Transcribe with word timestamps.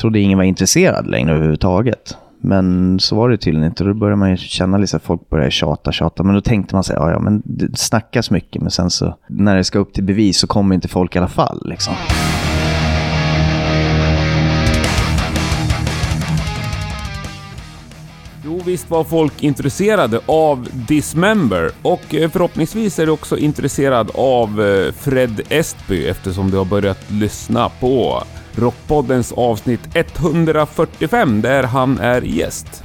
trodde 0.00 0.20
ingen 0.20 0.38
var 0.38 0.44
intresserad 0.44 1.06
längre 1.06 1.32
överhuvudtaget. 1.32 2.16
Men 2.40 2.98
så 3.00 3.16
var 3.16 3.28
det 3.28 3.36
tydligen 3.36 3.68
inte. 3.68 3.84
Då 3.84 3.94
började 3.94 4.16
man 4.16 4.30
ju 4.30 4.36
känna 4.36 4.78
lite 4.78 4.96
att 4.96 5.02
folk 5.02 5.30
började 5.30 5.50
tjata, 5.50 5.92
tjata. 5.92 6.22
Men 6.22 6.34
då 6.34 6.40
tänkte 6.40 6.74
man 6.74 6.84
sig, 6.84 6.96
ja 6.96 7.10
ja, 7.10 7.18
men 7.18 7.42
det 7.44 7.78
snackas 7.78 8.30
mycket. 8.30 8.62
Men 8.62 8.70
sen 8.70 8.90
så, 8.90 9.16
när 9.28 9.56
det 9.56 9.64
ska 9.64 9.78
upp 9.78 9.92
till 9.92 10.04
bevis 10.04 10.38
så 10.38 10.46
kommer 10.46 10.74
inte 10.74 10.88
folk 10.88 11.16
i 11.16 11.18
alla 11.18 11.28
fall 11.28 11.62
liksom. 11.64 11.94
Jo, 18.44 18.60
visst 18.64 18.90
var 18.90 19.04
folk 19.04 19.42
intresserade 19.42 20.20
av 20.26 20.68
Dismember 20.88 21.70
och 21.82 22.14
eh, 22.14 22.30
förhoppningsvis 22.30 22.98
är 22.98 23.06
du 23.06 23.12
också 23.12 23.38
intresserad 23.38 24.10
av 24.14 24.62
eh, 24.62 24.92
Fred 24.92 25.40
Estby 25.48 26.06
eftersom 26.06 26.50
du 26.50 26.56
har 26.56 26.64
börjat 26.64 27.10
lyssna 27.10 27.68
på 27.80 28.22
Rockpoddens 28.56 29.32
avsnitt 29.32 29.80
145 29.94 31.40
där 31.40 31.62
han 31.62 31.98
är 31.98 32.22
gäst. 32.22 32.84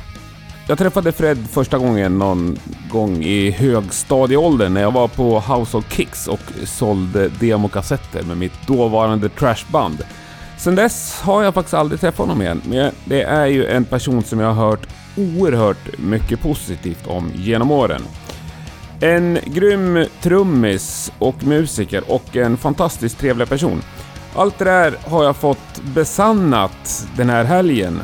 Jag 0.68 0.78
träffade 0.78 1.12
Fred 1.12 1.48
första 1.52 1.78
gången 1.78 2.18
någon 2.18 2.58
gång 2.92 3.24
i 3.24 3.52
högstadieåldern 3.52 4.74
när 4.74 4.82
jag 4.82 4.92
var 4.92 5.08
på 5.08 5.40
House 5.40 5.78
of 5.78 5.94
Kicks 5.94 6.28
och 6.28 6.40
sålde 6.66 7.30
demokassetter 7.30 8.24
med 8.24 8.38
mitt 8.38 8.68
dåvarande 8.68 9.30
trashband. 9.30 10.04
Sen 10.58 10.76
dess 10.76 11.22
har 11.22 11.44
jag 11.44 11.54
faktiskt 11.54 11.74
aldrig 11.74 12.02
träffat 12.02 12.20
honom 12.28 12.42
igen, 12.42 12.62
men 12.70 12.92
det 13.06 13.24
är 13.24 13.46
ju 13.46 13.66
en 13.66 13.86
person 13.86 14.24
som 14.24 14.40
jag 14.40 14.54
har 14.54 14.70
hört 14.70 14.88
oerhört 15.18 15.98
mycket 15.98 16.42
positivt 16.42 17.08
om 17.08 17.32
genom 17.36 17.72
åren. 17.72 18.02
En 19.02 19.40
grym 19.46 20.06
trummis 20.22 21.12
och 21.20 21.44
musiker 21.44 22.04
och 22.12 22.36
en 22.36 22.58
fantastiskt 22.58 23.20
trevlig 23.20 23.50
person. 23.50 23.82
Allt 24.36 24.58
det 24.58 24.66
där 24.66 24.96
har 25.06 25.24
jag 25.24 25.36
fått 25.36 25.82
besannat 25.96 27.08
den 27.18 27.30
här 27.30 27.44
helgen. 27.44 28.02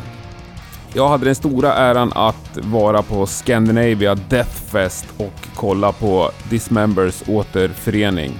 Jag 0.94 1.10
hade 1.10 1.26
den 1.26 1.36
stora 1.36 1.74
äran 1.74 2.12
att 2.16 2.58
vara 2.58 3.02
på 3.02 3.26
Scandinavia 3.26 4.16
Deathfest 4.16 5.06
och 5.18 5.48
kolla 5.56 5.92
på 5.92 6.32
Dismembers 6.50 7.24
återförening. 7.28 8.40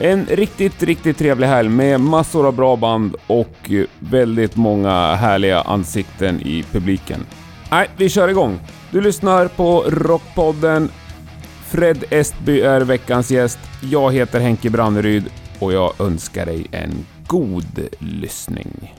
En 0.00 0.26
riktigt, 0.26 0.82
riktigt 0.82 1.18
trevlig 1.18 1.46
helg 1.46 1.68
med 1.68 2.00
massor 2.00 2.46
av 2.46 2.54
bra 2.54 2.76
band 2.76 3.16
och 3.26 3.70
väldigt 3.98 4.56
många 4.56 5.14
härliga 5.14 5.60
ansikten 5.60 6.40
i 6.40 6.64
publiken. 6.72 7.26
Nej, 7.70 7.88
vi 7.96 8.08
kör 8.08 8.28
igång. 8.28 8.60
Du 8.90 9.00
lyssnar 9.00 9.48
på 9.48 9.84
Rockpodden. 9.88 10.90
Fred 11.66 12.04
Estby 12.10 12.60
är 12.60 12.80
veckans 12.80 13.30
gäst. 13.30 13.58
Jag 13.82 14.12
heter 14.12 14.40
Henke 14.40 14.70
Branneryd 14.70 15.30
och 15.60 15.72
jag 15.72 16.00
önskar 16.00 16.46
dig 16.46 16.66
en 16.70 16.90
god 17.26 17.88
lyssning. 17.98 18.94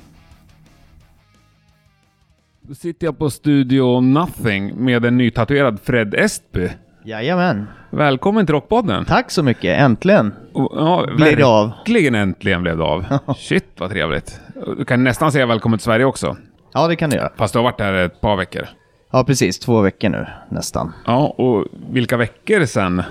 Då 2.62 2.76
sitter 2.76 3.08
jag 3.08 3.18
på 3.18 3.30
Studio 3.30 4.00
Nothing 4.02 4.86
med 4.86 5.06
en 5.06 5.18
nytatuerad 5.18 5.80
Fred 5.84 6.14
Estby. 6.14 6.70
Jajamän. 7.06 7.68
Välkommen 7.90 8.46
till 8.46 8.56
Rockpodden. 8.56 9.06
Tack 9.06 9.32
så 9.32 9.44
mycket, 9.44 9.80
äntligen. 9.80 10.34
Och, 10.54 10.72
ja, 10.76 11.08
Blev 11.16 11.38
det 11.38 11.44
av. 11.44 11.70
Verkligen 11.70 12.16
äntligen 12.16 12.62
blev 12.64 12.78
det 12.78 12.84
av. 12.84 13.06
Shit 13.38 13.66
vad 13.78 13.90
trevligt. 13.90 14.40
Du 14.78 14.86
kan 14.86 15.04
nästan 15.04 15.32
säga 15.32 15.46
välkommen 15.46 15.80
till 15.80 15.84
Sverige 15.84 16.06
också. 16.06 16.38
Ja, 16.74 16.88
det 16.88 16.96
kan 16.96 17.10
du 17.10 17.16
göra. 17.16 17.32
Fast 17.36 17.54
du 17.54 17.60
har 17.60 17.64
varit 17.64 17.80
här 17.80 17.94
ett 17.94 18.22
par 18.22 18.36
veckor. 18.36 18.68
Ja, 19.12 19.24
precis. 19.24 19.60
Två 19.60 19.82
veckor 19.82 20.10
nu, 20.10 20.28
nästan. 20.50 20.94
Ja, 21.06 21.28
och 21.28 21.66
vilka 21.92 22.18
veckor 22.18 22.66
sen? 22.66 23.04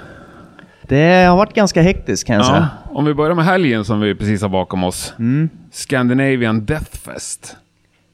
Det 0.88 1.24
har 1.26 1.36
varit 1.36 1.54
ganska 1.54 1.82
hektiskt 1.82 2.26
kan 2.26 2.36
jag 2.36 2.44
Ja, 2.44 2.46
säga. 2.48 2.68
om 2.92 3.04
vi 3.04 3.14
börjar 3.14 3.34
med 3.34 3.44
helgen 3.44 3.84
som 3.84 4.00
vi 4.00 4.14
precis 4.14 4.42
har 4.42 4.48
bakom 4.48 4.84
oss. 4.84 5.14
Scandinavian 5.70 6.64
Deathfest. 6.64 7.56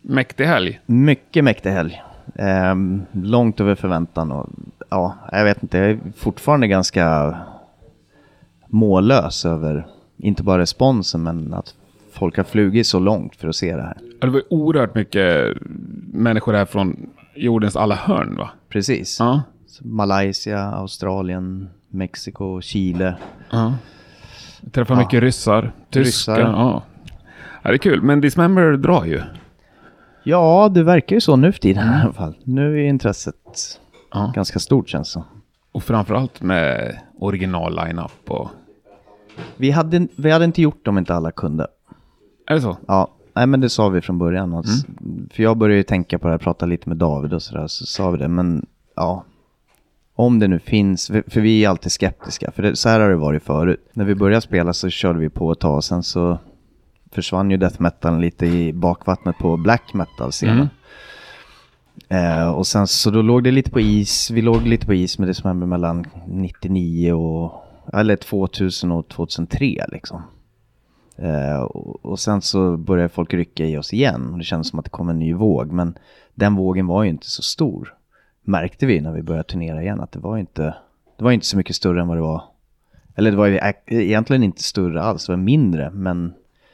Mäktig 0.03 0.44
helg. 0.44 0.80
Mycket 0.86 1.45
mäktig 1.45 1.70
helg. 1.70 2.02
Ehm, 2.34 3.02
långt 3.12 3.61
över 3.61 3.75
förväntan 3.75 4.33
och 4.33 4.47
ja, 4.91 5.14
jag 5.33 5.45
vet 5.45 5.62
inte, 5.62 5.78
jag 5.78 5.91
är 5.91 5.98
fortfarande 6.17 6.67
ganska 6.69 7.36
mållös 8.67 9.45
över, 9.46 9.86
inte 10.18 10.42
bara 10.42 10.58
responsen, 10.58 11.23
men 11.23 11.55
att 11.55 11.74
folk 12.13 12.36
har 12.36 12.45
flugit 12.45 12.86
så 12.86 12.98
långt 12.98 13.36
för 13.36 13.48
att 13.48 13.57
se 13.57 13.77
det 13.77 13.83
här. 13.83 13.96
Ja, 14.20 14.27
Det 14.27 14.33
var 14.33 14.42
oerhört 14.51 14.95
mycket 14.95 15.57
människor 16.13 16.52
här 16.52 16.64
från 16.64 17.07
jordens 17.34 17.77
alla 17.77 17.95
hörn 17.95 18.36
va? 18.36 18.51
Precis. 18.68 19.17
Ja. 19.20 19.42
Malaysia, 19.80 20.61
Australien, 20.63 21.68
Mexiko, 21.94 22.60
Chile. 22.60 23.14
ja. 23.50 23.74
Jag 24.60 24.72
träffar 24.72 24.96
mycket 24.96 25.20
ryssar, 25.22 25.72
tyskar. 25.90 26.00
Ryssar. 26.36 26.40
Ja. 26.40 26.82
ja, 27.62 27.68
det 27.70 27.74
är 27.74 27.78
kul. 27.78 28.02
Men 28.02 28.20
Dismember 28.20 28.72
drar 28.77 29.05
ju. 29.05 29.22
Ja, 30.22 30.68
det 30.74 30.83
verkar 30.83 31.16
ju 31.16 31.20
så 31.20 31.36
nu 31.36 31.52
för 31.52 31.60
tiden 31.60 31.88
i 31.92 32.02
alla 32.02 32.12
fall. 32.12 32.34
Nu 32.44 32.80
är 32.80 32.88
intresset 32.88 33.80
Ja. 34.12 34.33
ganska 34.34 34.58
stort 34.58 34.88
känns 34.88 35.14
det. 35.14 35.22
Och 35.72 35.83
framförallt 35.83 36.42
med 36.42 36.98
original 37.18 37.77
line-up 37.77 38.30
och... 38.30 38.50
Vi 39.56 39.70
hade, 39.70 40.08
vi 40.16 40.30
hade 40.30 40.44
inte 40.44 40.62
gjort 40.62 40.88
om 40.88 40.98
inte 40.98 41.14
alla 41.14 41.30
kunde. 41.33 41.66
Är 42.46 42.54
det 42.54 42.60
så? 42.60 42.77
Ja, 42.86 43.08
nej 43.34 43.46
men 43.46 43.60
det 43.60 43.68
sa 43.68 43.88
vi 43.88 44.00
från 44.00 44.18
början. 44.18 44.54
Alltså, 44.54 44.86
För 45.30 45.42
jag 45.42 45.56
började 45.56 45.77
ju 45.77 45.83
tänka 45.83 46.18
på 46.18 46.27
det 46.27 46.33
här, 46.33 46.38
prata 46.38 46.66
lite 46.66 46.88
med 46.88 46.98
David 46.98 47.33
och 47.33 47.42
sådär, 47.42 47.66
så 47.66 47.86
sa 47.86 48.10
vi 48.10 48.18
det. 48.18 48.28
Men 48.28 48.66
ja, 48.96 49.24
om 50.14 50.39
det 50.39 50.48
nu 50.48 50.58
finns, 50.58 51.07
för 51.07 51.41
vi 51.41 51.64
är 51.64 51.69
alltid 51.69 51.92
skeptiska, 51.92 52.51
för 52.51 52.63
det, 52.63 52.77
så 52.77 52.89
här 52.89 53.01
har 53.01 53.11
det 53.11 53.17
varit 53.17 53.42
förut. 53.42 53.91
När 53.92 54.05
vi 54.05 54.14
började 54.14 54.41
spela 54.41 54.73
så 54.73 54.89
körde 54.89 55.19
vi 55.19 55.29
på 55.29 55.52
ett 55.52 55.61
tag, 55.61 55.85
sen 55.85 56.02
så 56.02 56.39
försvann 57.11 57.51
ju 57.51 57.57
death 57.57 57.83
metal 57.83 58.20
lite 58.20 58.47
i 58.47 58.73
bakvattnet 58.73 59.39
på 59.39 59.57
black 59.57 59.95
metal-scenen. 59.95 60.69
Mm. 62.08 62.39
Eh, 62.39 62.48
och 62.48 62.67
sen 62.67 62.86
så 62.86 63.11
då 63.11 63.23
låg 63.23 63.45
det 63.45 63.51
lite 63.51 63.70
på 63.70 63.80
is, 63.80 64.30
vi 64.30 64.42
låg 64.42 64.63
lite 64.63 64.86
på 64.86 64.95
is 64.95 65.19
med 65.19 65.29
det 65.29 65.35
som 65.35 65.48
hände 65.48 65.67
mellan 65.67 66.05
99 66.27 67.13
och, 67.13 67.64
eller 67.92 68.17
2000 68.17 68.92
och 68.92 69.08
2003 69.08 69.86
liksom. 69.89 70.23
Eh, 71.17 71.63
och, 71.63 72.05
och 72.05 72.19
sen 72.19 72.42
så 72.42 72.77
började 72.77 73.08
folk 73.08 73.35
rycka 73.35 73.64
i 73.64 73.77
oss 73.77 73.92
igen 73.92 74.33
och 74.33 74.39
det 74.39 74.45
kändes 74.45 74.69
som 74.69 74.79
att 74.79 74.85
det 74.85 74.91
kom 74.91 75.08
en 75.08 75.19
ny 75.19 75.35
våg. 75.35 75.73
Men 75.73 75.98
den 76.35 76.55
vågen 76.55 76.86
var 76.86 77.02
ju 77.02 77.11
inte 77.11 77.31
så 77.31 77.42
stor. 77.42 77.95
Märkte 78.44 78.86
vi 78.86 79.00
när 79.00 79.12
vi 79.12 79.22
började 79.22 79.48
turnera 79.48 79.82
igen 79.82 80.00
att 80.00 80.12
det 80.12 80.18
var 80.18 80.38
inte, 80.38 80.74
det 81.18 81.24
var 81.24 81.32
inte 81.32 81.46
så 81.46 81.56
mycket 81.56 81.77
större 81.77 82.00
än 82.00 82.08
vad 82.08 82.16
det 82.16 82.22
var. 82.22 82.42
Eller 83.14 83.30
det 83.30 83.36
var 83.36 83.60
egentligen 83.86 84.42
inte 84.42 84.62
större 84.62 85.02
alls, 85.02 85.27
det 85.27 85.32
var 85.32 85.36
mindre. 85.36 85.90
Men 85.90 86.28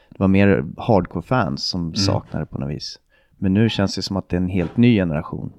det 0.09 0.19
var 0.19 0.27
mer 0.27 0.65
hardcore-fans 0.77 1.63
som 1.63 1.95
saknade 1.95 2.45
det 2.45 2.49
på 2.51 2.57
något 2.57 2.69
vis. 2.69 2.99
Men 3.37 3.53
nu 3.53 3.69
känns 3.69 3.95
det 3.95 4.01
som 4.01 4.17
att 4.17 4.29
det 4.29 4.35
är 4.35 4.41
en 4.41 4.49
helt 4.49 4.77
ny 4.77 4.95
generation. 4.95 5.53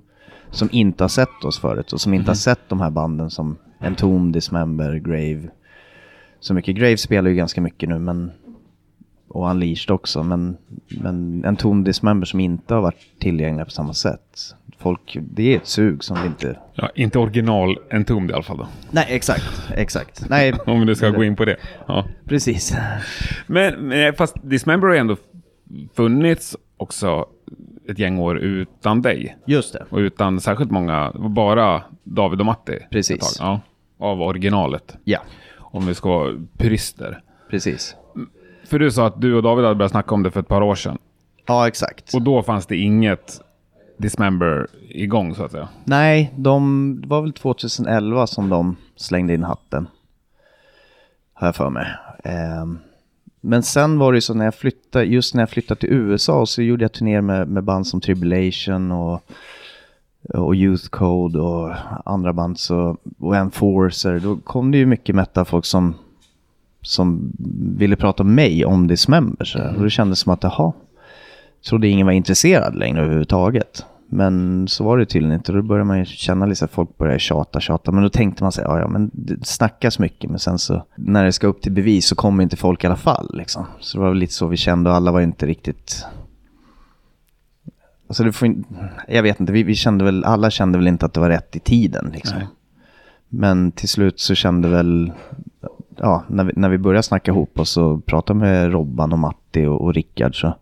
Som 0.50 0.68
inte 0.72 1.04
har 1.04 1.08
sett 1.08 1.44
oss 1.44 1.58
förut 1.58 1.92
och 1.92 2.00
som 2.00 2.14
inte 2.14 2.30
har 2.30 2.36
sett 2.36 2.68
de 2.68 2.80
här 2.80 2.90
banden 2.90 3.30
som 3.30 3.56
Entomb, 3.80 4.32
Dismember, 4.32 4.94
Grave. 4.94 5.48
Så 6.40 6.54
mycket 6.54 6.76
Grave 6.76 6.96
spelar 6.96 7.30
ju 7.30 7.36
ganska 7.36 7.60
mycket 7.60 7.88
nu 7.88 7.98
men 7.98 8.30
och 9.28 9.50
Unleashed 9.50 9.90
också, 9.90 10.22
men, 10.22 10.56
men 11.00 11.44
en 11.44 11.56
tom 11.56 11.84
Dismember 11.84 12.26
som 12.26 12.40
inte 12.40 12.74
har 12.74 12.82
varit 12.82 13.18
tillgängliga 13.18 13.64
på 13.64 13.70
samma 13.70 13.94
sätt. 13.94 14.54
Folk, 14.82 15.16
det 15.20 15.52
är 15.52 15.56
ett 15.56 15.66
sug 15.66 16.04
som 16.04 16.24
inte... 16.26 16.58
Ja, 16.74 16.90
inte 16.94 17.18
original 17.18 17.78
Entombed 17.90 18.30
i 18.30 18.34
alla 18.34 18.42
fall 18.42 18.56
då. 18.58 18.66
Nej, 18.90 19.06
exakt, 19.08 19.62
exakt. 19.76 20.28
Nej, 20.28 20.52
Om 20.66 20.86
du 20.86 20.94
ska 20.94 21.10
gå 21.10 21.24
in 21.24 21.36
på 21.36 21.44
det. 21.44 21.56
Ja. 21.86 22.04
precis. 22.28 22.74
Men, 23.46 23.74
men 23.88 24.14
fast 24.14 24.36
Dismember 24.42 24.88
har 24.88 24.94
ändå 24.94 25.16
funnits 25.94 26.56
också 26.76 27.26
ett 27.88 27.98
gäng 27.98 28.18
år 28.18 28.38
utan 28.38 29.02
dig. 29.02 29.36
Just 29.46 29.72
det. 29.72 29.84
Och 29.90 29.98
utan 29.98 30.40
särskilt 30.40 30.70
många, 30.70 31.12
bara 31.14 31.82
David 32.04 32.40
och 32.40 32.46
Matti. 32.46 32.78
Precis. 32.90 33.36
Ja, 33.40 33.60
av 33.98 34.22
originalet. 34.22 34.96
Ja, 35.04 35.18
Om 35.58 35.86
vi 35.86 35.94
ska 35.94 36.08
vara 36.08 36.34
purister. 36.58 37.20
precis. 37.50 37.96
För 38.66 38.78
du 38.78 38.90
sa 38.90 39.06
att 39.06 39.20
du 39.20 39.34
och 39.34 39.42
David 39.42 39.64
hade 39.64 39.74
börjat 39.74 39.90
snacka 39.92 40.14
om 40.14 40.22
det 40.22 40.30
för 40.30 40.40
ett 40.40 40.48
par 40.48 40.62
år 40.62 40.74
sedan. 40.74 40.98
Ja, 41.46 41.68
exakt. 41.68 42.14
Och 42.14 42.22
då 42.22 42.42
fanns 42.42 42.66
det 42.66 42.76
inget 42.76 43.40
Dismember 44.02 44.66
igång 44.88 45.34
så 45.34 45.44
att 45.44 45.52
säga. 45.52 45.68
Nej, 45.84 46.32
de, 46.36 46.98
det 47.02 47.08
var 47.08 47.22
väl 47.22 47.32
2011 47.32 48.26
som 48.26 48.48
de 48.48 48.76
slängde 48.96 49.34
in 49.34 49.42
hatten. 49.42 49.88
Har 51.32 51.48
jag 51.48 51.56
för 51.56 51.70
mig. 51.70 51.86
Ehm, 52.24 52.78
men 53.40 53.62
sen 53.62 53.98
var 53.98 54.12
det 54.12 54.16
ju 54.16 54.20
så 54.20 54.34
när 54.34 54.44
jag 54.44 54.54
flyttade, 54.54 55.04
just 55.04 55.34
när 55.34 55.42
jag 55.42 55.50
flyttade 55.50 55.80
till 55.80 55.92
USA 55.92 56.46
så 56.46 56.62
gjorde 56.62 56.84
jag 56.84 56.92
turnéer 56.92 57.20
med, 57.20 57.48
med 57.48 57.64
band 57.64 57.86
som 57.86 58.00
Tribulation 58.00 58.92
och, 58.92 59.22
och 60.28 60.54
Youth 60.54 60.88
Code 60.88 61.40
och 61.40 61.74
andra 62.04 62.32
band 62.32 62.58
så, 62.58 62.96
och 63.18 63.36
Enforcer. 63.36 64.20
Då 64.20 64.36
kom 64.36 64.70
det 64.70 64.78
ju 64.78 64.86
mycket 64.86 65.14
metal-folk 65.14 65.64
som, 65.64 65.94
som 66.82 67.32
ville 67.76 67.96
prata 67.96 68.24
med 68.24 68.34
mig 68.34 68.64
om 68.64 68.86
Dismember. 68.86 69.44
Så, 69.44 69.58
och 69.76 69.84
det 69.84 69.90
kändes 69.90 70.18
som 70.18 70.32
att, 70.32 70.42
jaha, 70.42 70.72
trodde 71.68 71.88
ingen 71.88 72.06
var 72.06 72.12
intresserad 72.12 72.74
längre 72.76 73.00
överhuvudtaget. 73.00 73.84
Men 74.14 74.68
så 74.68 74.84
var 74.84 74.98
det 74.98 75.06
tydligen 75.06 75.36
inte. 75.36 75.52
Då 75.52 75.62
började 75.62 75.84
man 75.84 75.98
ju 75.98 76.04
känna 76.04 76.46
lite 76.46 76.64
att 76.64 76.70
folk 76.70 76.98
började 76.98 77.18
tjata, 77.18 77.60
tjata. 77.60 77.92
Men 77.92 78.02
då 78.02 78.08
tänkte 78.08 78.42
man 78.42 78.52
sig, 78.52 78.64
ja 78.64 78.80
ja, 78.80 78.88
men 78.88 79.10
det 79.14 79.46
snackas 79.46 79.98
mycket. 79.98 80.30
Men 80.30 80.38
sen 80.38 80.58
så, 80.58 80.84
när 80.96 81.24
det 81.24 81.32
ska 81.32 81.46
upp 81.46 81.62
till 81.62 81.72
bevis 81.72 82.06
så 82.06 82.14
kommer 82.14 82.42
inte 82.42 82.56
folk 82.56 82.84
i 82.84 82.86
alla 82.86 82.96
fall 82.96 83.30
liksom. 83.34 83.66
Så 83.80 83.98
det 83.98 84.02
var 84.02 84.08
väl 84.08 84.18
lite 84.18 84.32
så 84.32 84.46
vi 84.46 84.56
kände 84.56 84.90
och 84.90 84.96
alla 84.96 85.12
var 85.12 85.20
inte 85.20 85.46
riktigt 85.46 86.04
Alltså 88.06 88.24
det 88.24 88.32
får, 88.32 88.46
in- 88.46 88.64
jag 89.08 89.22
vet 89.22 89.40
inte, 89.40 89.52
vi, 89.52 89.62
vi 89.62 89.74
kände 89.74 90.04
väl, 90.04 90.24
alla 90.24 90.50
kände 90.50 90.78
väl 90.78 90.88
inte 90.88 91.06
att 91.06 91.14
det 91.14 91.20
var 91.20 91.28
rätt 91.28 91.56
i 91.56 91.60
tiden. 91.60 92.10
Liksom. 92.14 92.38
Men 93.28 93.72
till 93.72 93.88
slut 93.88 94.20
så 94.20 94.34
kände 94.34 94.68
väl, 94.68 95.12
ja, 95.96 96.24
när 96.28 96.44
vi, 96.44 96.52
när 96.56 96.68
vi 96.68 96.78
började 96.78 97.02
snacka 97.02 97.30
ihop 97.30 97.58
oss 97.58 97.76
och 97.76 98.06
prata 98.06 98.34
med 98.34 98.72
Robban 98.72 99.12
och 99.12 99.18
Matti 99.18 99.66
och, 99.66 99.80
och 99.80 99.94
Rickard 99.94 100.40
så, 100.40 100.54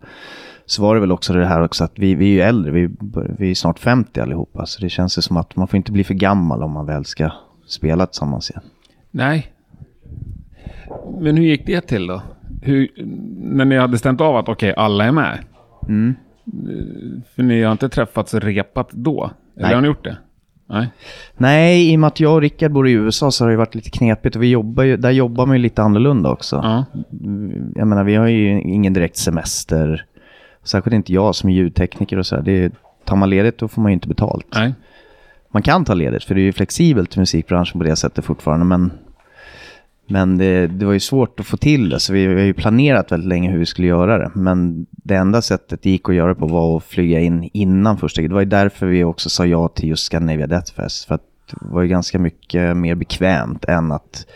så 0.71 0.83
var 0.83 0.95
det 0.95 1.01
väl 1.01 1.13
också 1.13 1.33
det 1.33 1.47
här 1.47 1.63
också 1.63 1.85
att 1.85 1.93
vi, 1.95 2.15
vi 2.15 2.25
är 2.25 2.35
ju 2.35 2.41
äldre, 2.41 2.71
vi, 2.71 2.91
vi 3.39 3.51
är 3.51 3.55
snart 3.55 3.79
50 3.79 4.21
allihopa. 4.21 4.67
Så 4.67 4.81
det 4.81 4.89
känns 4.89 5.19
ju 5.19 5.23
som 5.23 5.37
att 5.37 5.57
man 5.57 5.69
får 5.69 5.77
inte 5.77 5.93
bli 5.93 6.05
för 6.05 6.15
gammal 6.15 6.63
om 6.63 6.71
man 6.71 6.87
väl 6.87 7.05
ska 7.05 7.31
spela 7.67 8.07
tillsammans 8.07 8.51
igen. 8.51 8.63
Nej. 9.11 9.53
Men 11.21 11.37
hur 11.37 11.45
gick 11.45 11.67
det 11.67 11.81
till 11.81 12.07
då? 12.07 12.23
Hur, 12.63 12.89
när 13.37 13.65
ni 13.65 13.77
hade 13.77 13.99
stämt 13.99 14.21
av 14.21 14.37
att 14.37 14.49
okej, 14.49 14.75
alla 14.77 15.05
är 15.05 15.13
med. 15.13 15.39
Mm. 15.89 16.15
För 17.35 17.43
ni 17.43 17.63
har 17.63 17.73
inte 17.73 17.89
träffats 17.89 18.35
och 18.35 18.43
repat 18.43 18.91
då? 18.93 19.31
Eller 19.57 19.67
Nej. 19.67 19.75
har 19.75 19.81
ni 19.81 19.87
gjort 19.87 20.05
det? 20.05 20.17
Nej. 20.67 20.89
Nej, 21.37 21.93
i 21.93 21.97
och 21.97 22.01
med 22.01 22.09
att 22.09 22.21
jag 22.21 22.35
och 22.35 22.41
Rickard 22.41 22.73
bor 22.73 22.89
i 22.89 22.93
USA 22.93 23.31
så 23.31 23.45
har 23.45 23.51
det 23.51 23.57
varit 23.57 23.75
lite 23.75 23.91
knepigt 23.91 24.37
och 24.37 24.43
vi 24.43 24.51
jobbar 24.51 24.85
ju, 24.85 24.97
där 24.97 25.11
jobbar 25.11 25.47
man 25.47 25.57
ju 25.57 25.63
lite 25.63 25.83
annorlunda 25.83 26.31
också. 26.31 26.57
Ja. 26.57 26.85
Jag 27.75 27.89
menar, 27.89 28.05
vi 28.05 28.15
har 28.15 28.27
ju 28.27 28.61
ingen 28.61 28.93
direkt 28.93 29.17
semester. 29.17 30.07
Särskilt 30.65 30.95
inte 30.95 31.13
jag 31.13 31.35
som 31.35 31.51
är 31.51 31.55
ljudtekniker 31.55 32.19
och 32.19 32.27
så 32.27 32.37
här. 32.37 32.43
Det, 32.43 32.73
tar 33.05 33.17
man 33.17 33.31
ledigt 33.31 33.59
då 33.59 33.69
får 33.69 33.83
man 33.83 33.91
ju 33.91 33.95
inte 33.95 34.09
betalt. 34.09 34.47
Nej. 34.55 34.75
Man 35.53 35.63
kan 35.63 35.85
ta 35.85 35.95
ledigt 35.95 36.25
för 36.25 36.35
det 36.35 36.41
är 36.41 36.43
ju 36.43 36.53
flexibelt 36.53 37.17
i 37.17 37.21
musikbranschen 37.21 37.81
på 37.81 37.87
det 37.87 37.97
sättet 37.97 38.25
fortfarande. 38.25 38.67
Men, 38.67 38.93
men 40.07 40.39
det, 40.39 40.67
det 40.67 40.87
var 40.87 40.93
ju 40.93 41.01
svårt 41.01 41.41
att 41.41 41.47
få 41.47 41.57
till 41.57 41.89
det. 41.89 42.01
Så 42.01 42.13
vi, 42.13 42.27
vi 42.27 42.35
har 42.35 42.47
ju 42.47 42.55
planerat 42.55 43.13
väldigt 43.13 43.29
länge 43.29 43.51
hur 43.51 43.59
vi 43.59 43.67
skulle 43.67 43.89
göra 43.89 44.19
det. 44.19 44.31
Men 44.35 44.87
det 44.91 45.15
enda 45.15 45.43
sättet 45.43 45.83
det 45.83 45.91
gick 45.91 46.09
att 46.09 46.15
göra 46.15 46.29
det 46.29 46.41
på 46.41 46.47
var 46.47 46.77
att 46.77 46.85
flyga 46.85 47.21
in 47.21 47.51
innan 47.53 47.99
första 47.99 48.23
Det 48.23 48.29
var 48.29 48.41
ju 48.41 48.47
därför 48.47 48.87
vi 48.87 49.05
också 49.05 49.31
sa 49.31 49.47
ja 49.47 49.69
till 49.69 49.89
just 49.89 50.05
Scandinavia 50.05 50.47
Death 50.47 50.75
Fest. 50.75 51.05
För 51.05 51.15
att 51.15 51.25
det 51.51 51.57
var 51.61 51.83
ju 51.83 51.89
ganska 51.89 52.19
mycket 52.19 52.77
mer 52.77 52.95
bekvämt 52.95 53.65
än 53.65 53.93
att 53.93 54.27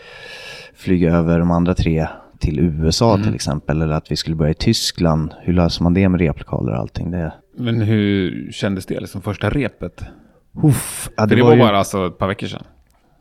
flyga 0.75 1.15
över 1.15 1.39
de 1.39 1.51
andra 1.51 1.73
tre 1.73 2.07
till 2.39 2.59
USA 2.59 3.17
till 3.23 3.35
exempel. 3.35 3.81
Eller 3.81 3.93
att 3.93 4.11
vi 4.11 4.15
skulle 4.15 4.35
börja 4.35 4.51
i 4.51 4.55
Tyskland. 4.55 5.33
Hur 5.41 5.53
löser 5.53 5.83
man 5.83 5.93
det 5.93 6.09
med 6.09 6.19
replokaler 6.19 6.71
och 6.71 6.77
allting? 6.79 7.11
Det, 7.11 7.33
Men 7.57 7.81
hur 7.81 8.51
kändes 8.51 8.85
det, 8.85 8.99
liksom 8.99 9.21
första 9.21 9.49
repet? 9.49 10.03
Uff, 10.63 11.09
ja, 11.17 11.27
För 11.27 11.35
det, 11.35 11.43
var, 11.43 11.53
ju... 11.53 11.59
bara 11.59 11.77
alltså 11.77 12.07
ett 12.07 12.17
par 12.17 12.27
veckor 12.27 12.47
sedan. 12.47 12.63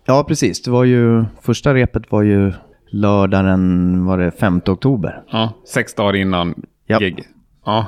Ja, 0.06 0.24
precis. 0.28 0.62
Det 0.62 0.70
var 0.70 0.84
ju, 0.84 1.24
första 1.42 1.74
repet 1.74 2.12
var 2.12 2.22
ju 2.22 2.52
lördagen, 2.90 4.04
var 4.04 4.18
det 4.18 4.30
5 4.30 4.60
oktober. 4.66 5.22
Ja, 5.30 5.52
sex 5.66 5.94
dagar 5.94 6.16
innan 6.16 6.54
Ja. 6.86 6.98
gig. 6.98 7.24
Ja, 7.66 7.86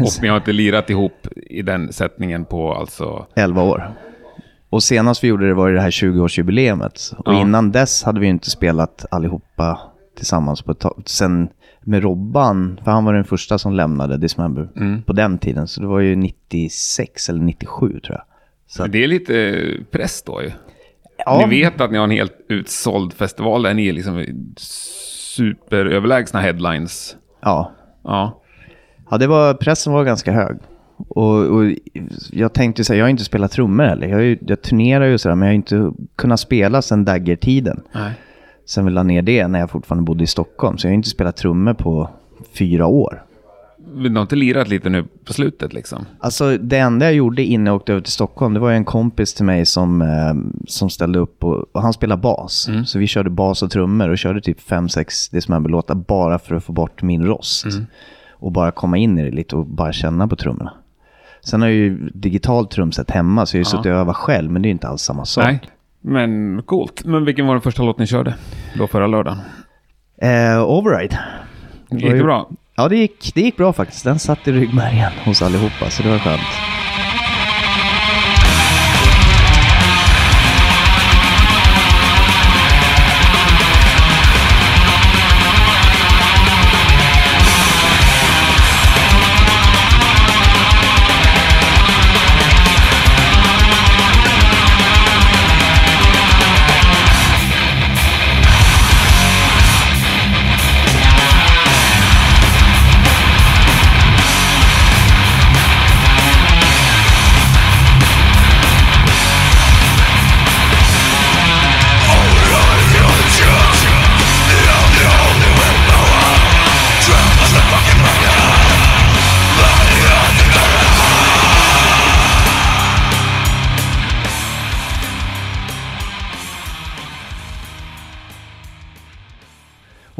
och 0.00 0.22
ni 0.22 0.28
har 0.28 0.36
inte 0.36 0.52
lirat 0.52 0.90
ihop 0.90 1.26
i 1.36 1.62
den 1.62 1.92
sättningen 1.92 2.44
på 2.44 2.74
alltså... 2.74 3.26
11 3.36 3.62
år. 3.62 3.90
Och 4.70 4.82
senast 4.82 5.24
vi 5.24 5.28
gjorde 5.28 5.46
det 5.48 5.54
var 5.54 5.68
ju 5.68 5.74
det 5.74 5.80
här 5.80 5.90
20-årsjubileumet. 5.90 7.14
Och 7.18 7.32
Ja. 7.34 7.40
innan 7.40 7.72
dess 7.72 8.02
hade 8.04 8.20
vi 8.20 8.26
ju 8.26 8.30
inte 8.30 8.50
spelat 8.50 9.06
allihopa 9.10 9.78
tillsammans 10.18 10.62
på 10.62 10.72
ett 10.72 10.78
tag. 10.78 11.02
Sen 11.06 11.48
med 11.80 12.02
Robban, 12.02 12.80
för 12.84 12.90
han 12.90 13.04
var 13.04 13.14
den 13.14 13.24
första 13.24 13.58
som 13.58 13.72
lämnade 13.72 14.16
Dismember 14.16 14.68
Mm. 14.76 15.02
på 15.02 15.12
den 15.12 15.38
tiden. 15.38 15.66
Så 15.68 15.80
det 15.80 15.86
var 15.86 16.00
ju 16.00 16.16
96 16.16 17.28
eller 17.28 17.40
97 17.40 17.88
tror 18.00 18.02
jag. 18.16 18.22
Så 18.66 18.86
det 18.86 19.04
är 19.04 19.08
lite 19.08 19.62
press 19.90 20.22
då 20.22 20.42
ju. 20.42 20.50
ja, 21.26 21.46
Ni 21.48 21.60
vet 21.62 21.80
att 21.80 21.90
ni 21.90 21.96
har 21.98 22.04
en 22.04 22.10
helt 22.10 22.36
utsåld 22.48 23.12
festival 23.12 23.62
där 23.62 23.74
ni 23.74 23.88
är 23.88 23.92
liksom 23.92 24.24
superöverlägsna 24.56 26.40
headlines. 26.40 27.16
ja. 27.42 27.72
Ja. 28.04 28.42
Ja, 29.10 29.18
det 29.18 29.26
var, 29.26 29.54
pressen 29.54 29.92
var 29.92 30.04
ganska 30.04 30.32
hög. 30.32 30.56
Och, 31.08 31.34
och 31.34 31.64
jag 32.30 32.52
tänkte 32.52 32.84
så 32.84 32.92
här, 32.92 32.98
jag 32.98 33.04
har 33.04 33.10
inte 33.10 33.24
spelat 33.24 33.52
trummor 33.52 33.84
heller. 33.84 34.06
Jag, 34.06 34.38
jag 34.40 34.62
turnerar 34.62 35.04
ju 35.06 35.18
sådär, 35.18 35.34
men 35.36 35.46
jag 35.48 35.52
har 35.52 35.54
inte 35.56 35.92
kunnat 36.16 36.40
spela 36.40 36.82
sedan 36.82 37.04
Dagger-tiden. 37.04 37.80
Nej. 37.92 38.12
Sen 38.68 38.84
vi 38.84 38.90
la 38.90 39.02
ner 39.02 39.22
det 39.22 39.48
när 39.48 39.58
jag 39.58 39.70
fortfarande 39.70 40.04
bodde 40.04 40.24
i 40.24 40.26
Stockholm. 40.26 40.78
Så 40.78 40.86
jag 40.86 40.90
har 40.90 40.94
inte 40.94 41.08
spelat 41.08 41.36
trummor 41.36 41.74
på 41.74 42.10
fyra 42.58 42.86
år. 42.86 43.22
Men 43.94 44.12
du 44.12 44.18
har 44.18 44.22
inte 44.22 44.36
lirat 44.36 44.68
lite 44.68 44.88
nu 44.88 45.04
på 45.24 45.32
slutet 45.32 45.72
liksom? 45.72 46.06
Alltså 46.20 46.58
det 46.58 46.78
enda 46.78 47.06
jag 47.06 47.14
gjorde 47.14 47.42
innan 47.42 47.66
jag 47.66 47.76
åkte 47.76 47.92
över 47.92 48.02
till 48.02 48.12
Stockholm, 48.12 48.54
det 48.54 48.60
var 48.60 48.70
ju 48.70 48.76
en 48.76 48.84
kompis 48.84 49.34
till 49.34 49.44
mig 49.44 49.66
som, 49.66 50.02
eh, 50.02 50.34
som 50.66 50.90
ställde 50.90 51.18
upp 51.18 51.44
och, 51.44 51.64
och 51.72 51.82
han 51.82 51.92
spelar 51.92 52.16
bas. 52.16 52.68
Så 52.86 52.98
vi 52.98 53.06
körde 53.06 53.30
bas 53.30 53.62
och 53.62 53.70
trummor 53.70 54.08
och 54.08 54.18
körde 54.18 54.40
typ 54.40 54.60
fem 54.60 54.88
sex 54.88 55.28
Dismember-låtar 55.28 55.94
bara 55.94 56.38
för 56.38 56.54
att 56.54 56.64
få 56.64 56.72
bort 56.72 57.02
min 57.02 57.24
rost. 57.26 57.66
Och 58.30 58.52
bara 58.52 58.70
komma 58.70 58.96
in 58.96 59.18
i 59.18 59.24
det 59.30 59.36
lite 59.36 59.56
och 59.56 59.66
bara 59.66 59.92
känna 59.92 60.28
på 60.28 60.36
trummorna. 60.36 60.72
Sen 61.44 61.60
har 61.62 61.68
jag 61.68 61.76
ju 61.76 62.10
digitalt 62.14 62.70
trumset 62.70 63.10
hemma 63.10 63.46
så 63.46 63.56
jag 63.56 63.58
har 63.58 63.64
ju 63.64 63.76
Ja. 63.76 63.78
suttit 63.78 63.86
och 63.92 63.98
övat 63.98 64.16
själv, 64.16 64.50
men 64.50 64.62
det 64.62 64.68
är 64.68 64.70
inte 64.70 64.88
alls 64.88 65.02
samma 65.02 65.24
sak. 65.24 65.44
Nej. 65.44 65.60
Men 66.08 66.62
coolt. 66.62 67.04
Men 67.04 67.24
vilken 67.24 67.46
var 67.46 67.54
den 67.54 67.62
första 67.62 67.82
låt 67.82 67.98
ni 67.98 68.06
körde? 68.06 68.34
Då 68.74 68.86
förra 68.86 69.06
lördagen? 69.06 69.38
Eh, 70.22 70.62
override. 70.70 71.18
Gick 71.90 72.10
det 72.10 72.22
bra? 72.22 72.50
Ja, 72.76 72.88
det 72.88 72.96
gick, 72.96 73.34
det 73.34 73.40
gick 73.40 73.56
bra 73.56 73.72
faktiskt. 73.72 74.04
Den 74.04 74.18
satt 74.18 74.48
i 74.48 74.52
ryggmärgen 74.52 75.12
hos 75.24 75.42
allihopa, 75.42 75.90
så 75.90 76.02
det 76.02 76.08
var 76.08 76.18
skönt. 76.18 76.40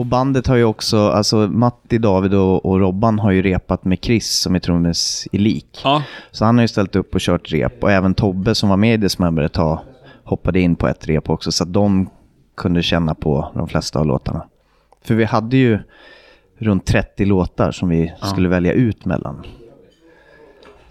Bandet 0.08 0.46
har 0.46 0.56
ju 0.56 0.64
också, 0.64 1.08
alltså 1.08 1.36
Matti, 1.36 1.98
David 1.98 2.34
och, 2.34 2.66
och 2.66 2.80
Robban 2.80 3.18
har 3.18 3.30
ju 3.30 3.42
repat 3.42 3.84
med 3.84 3.98
Chris 4.02 4.40
som 4.40 4.54
är 4.54 4.58
trummis 4.58 5.28
i 5.32 5.38
Lik. 5.38 5.80
Ja. 5.84 6.02
Så 6.30 6.44
han 6.44 6.56
har 6.56 6.62
ju 6.62 6.68
ställt 6.68 6.96
upp 6.96 7.14
och 7.14 7.20
kört 7.20 7.52
rep 7.52 7.82
och 7.82 7.92
även 7.92 8.14
Tobbe 8.14 8.54
som 8.54 8.68
var 8.68 8.76
med 8.76 8.94
i 8.94 8.96
Dismember 8.96 9.42
ett 9.42 9.52
tag 9.52 9.78
hoppade 10.24 10.60
in 10.60 10.76
på 10.76 10.88
ett 10.88 11.08
rep 11.08 11.30
också 11.30 11.52
så 11.52 11.64
att 11.64 11.72
de 11.72 12.10
kunde 12.56 12.82
känna 12.82 13.14
på 13.14 13.52
de 13.54 13.68
flesta 13.68 13.98
av 13.98 14.06
låtarna. 14.06 14.46
För 15.04 15.14
vi 15.14 15.24
hade 15.24 15.56
ju 15.56 15.78
runt 16.58 16.86
30 16.86 17.24
låtar 17.24 17.70
som 17.70 17.88
vi 17.88 18.14
skulle 18.22 18.48
välja 18.48 18.72
ut 18.72 19.04
mellan. 19.04 19.44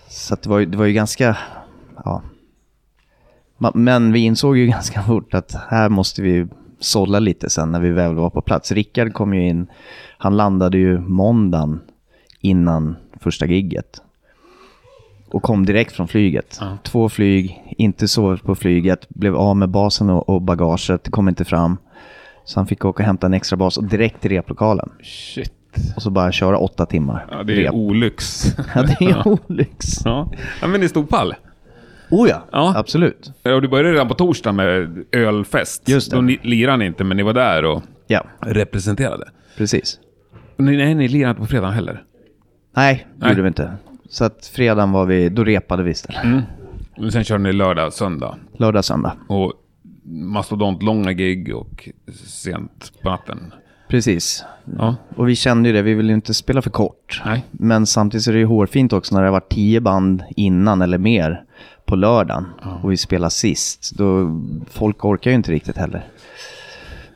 Så 0.10 0.36
det, 0.36 0.50
var 0.50 0.60
ju, 0.60 0.66
det 0.66 0.78
var 0.78 0.86
ju 0.86 0.94
ganska, 0.94 1.38
ja. 2.06 2.22
Men 3.74 4.14
vi 4.14 4.20
insåg 4.20 4.58
ju 4.58 4.68
ganska 4.68 5.04
fort 5.04 5.34
att 5.34 5.56
här 5.70 5.90
måste 5.90 6.22
vi 6.22 6.48
sålla 6.80 7.20
lite 7.20 7.50
sen 7.50 7.72
när 7.72 7.80
vi 7.80 7.90
väl 7.90 8.14
var 8.14 8.30
på 8.30 8.42
plats. 8.42 8.72
Rickard 8.72 9.14
kom 9.14 9.34
ju 9.34 9.48
in, 9.48 9.68
han 10.18 10.38
landade 10.38 10.78
ju 10.78 11.00
måndagen 11.00 11.80
innan 12.42 12.96
första 13.20 13.46
gigget. 13.46 14.02
Och 15.32 15.44
kom 15.44 15.66
direkt 15.66 15.92
från 15.96 16.08
flyget. 16.08 16.58
Ja. 16.62 16.78
Två 16.84 17.10
flyg, 17.10 17.64
inte 17.78 18.08
sovit 18.08 18.44
på 18.44 18.56
flyget, 18.56 19.10
blev 19.10 19.36
av 19.36 19.58
med 19.58 19.70
basen 19.70 20.10
och, 20.10 20.42
bagaget, 20.42 21.12
kom 21.12 21.30
inte 21.30 21.46
fram. 21.46 21.78
Så 22.46 22.60
han 22.60 22.68
fick 22.68 22.86
åka 22.86 23.04
och 23.04 23.06
hämta 23.08 23.28
en 23.28 23.34
extra 23.34 23.58
bas 23.58 23.78
och 23.78 23.84
direkt 23.84 24.22
till 24.22 24.32
replokalen. 24.32 24.90
Shit. 25.04 25.54
Och 25.96 26.02
så 26.02 26.10
bara 26.10 26.32
köra 26.32 26.58
åtta 26.58 26.86
timmar. 26.86 27.28
Ja, 27.32 27.44
det 27.44 27.54
är 27.54 27.58
rep. 27.58 27.74
olyx. 27.74 28.46
Ja, 28.76 28.82
det 28.84 29.06
är 29.06 29.28
olyx. 29.50 29.86
ja. 30.06 30.32
ja, 30.62 30.68
men 30.68 30.82
det 30.82 30.90
stod 30.90 31.10
pall. 31.10 31.36
Oh 32.10 32.30
ja, 32.30 32.46
Ja. 32.52 32.74
absolut. 32.78 33.32
Och 33.44 33.62
du 33.62 33.68
började 33.68 33.92
redan 33.94 34.08
på 34.08 34.14
torsdag 34.14 34.52
med 34.52 35.04
ölfest. 35.12 35.90
Just 35.90 36.12
det. 36.12 36.18
Då 36.18 36.22
ni, 36.22 36.40
lirade 36.44 36.78
ni 36.78 36.86
inte, 36.86 37.04
men 37.04 37.18
ni 37.18 37.24
var 37.24 37.34
där 37.34 37.66
och 37.66 37.84
Ja, 38.08 38.26
representerade. 38.42 39.30
precis. 39.58 40.00
Nej, 40.58 40.78
nej, 40.78 40.96
ni 40.96 41.08
lirade 41.08 41.30
inte 41.30 41.42
på 41.42 41.48
fredagen 41.48 41.74
heller. 41.74 42.04
Nej, 42.76 43.08
det 43.16 43.20
Nej. 43.26 43.30
gjorde 43.30 43.42
vi 43.42 43.48
inte. 43.48 43.72
Så 44.10 44.24
att 44.26 44.46
fredagen 44.46 44.92
var 44.92 45.06
vi, 45.06 45.30
då 45.30 45.44
repade 45.44 45.84
vi 45.84 45.92
istället. 45.92 46.24
Mm. 46.24 46.42
Men 46.98 47.12
sen 47.12 47.24
körde 47.24 47.44
ni 47.44 47.54
lördag, 47.54 47.94
söndag. 47.94 48.36
Lördag, 48.58 48.86
söndag. 48.86 49.14
Och 49.28 49.54
mastodont 50.06 50.84
långa 50.84 51.14
gig 51.14 51.56
och 51.56 51.90
sent 52.26 52.92
på 53.04 53.10
natten. 53.10 53.54
Precis. 53.90 54.46
Ja. 54.78 54.96
Och 55.16 55.30
vi 55.30 55.36
kände 55.36 55.70
ju 55.70 55.74
det, 55.76 55.82
vi 55.82 55.94
ville 55.94 56.08
ju 56.10 56.16
inte 56.16 56.34
spela 56.34 56.62
för 56.62 56.70
kort. 56.70 57.22
Nej. 57.26 57.46
Men 57.52 57.86
samtidigt 57.86 58.24
så 58.24 58.32
är 58.32 58.34
det 58.34 58.40
ju 58.40 58.46
hårfint 58.46 58.94
också 58.94 59.16
när 59.16 59.22
det 59.22 59.28
har 59.28 59.32
varit 59.32 59.50
tio 59.52 59.82
band 59.82 60.24
innan 60.36 60.82
eller 60.82 60.98
mer 60.98 61.44
på 61.88 61.96
lördagen 61.96 62.46
och 62.84 62.92
vi 62.92 62.98
spelar 62.98 63.30
sist. 63.30 63.96
Då, 63.98 64.42
folk 64.70 65.06
orkar 65.06 65.32
ju 65.32 65.36
inte 65.36 65.52
riktigt 65.52 65.78
heller. 65.78 66.06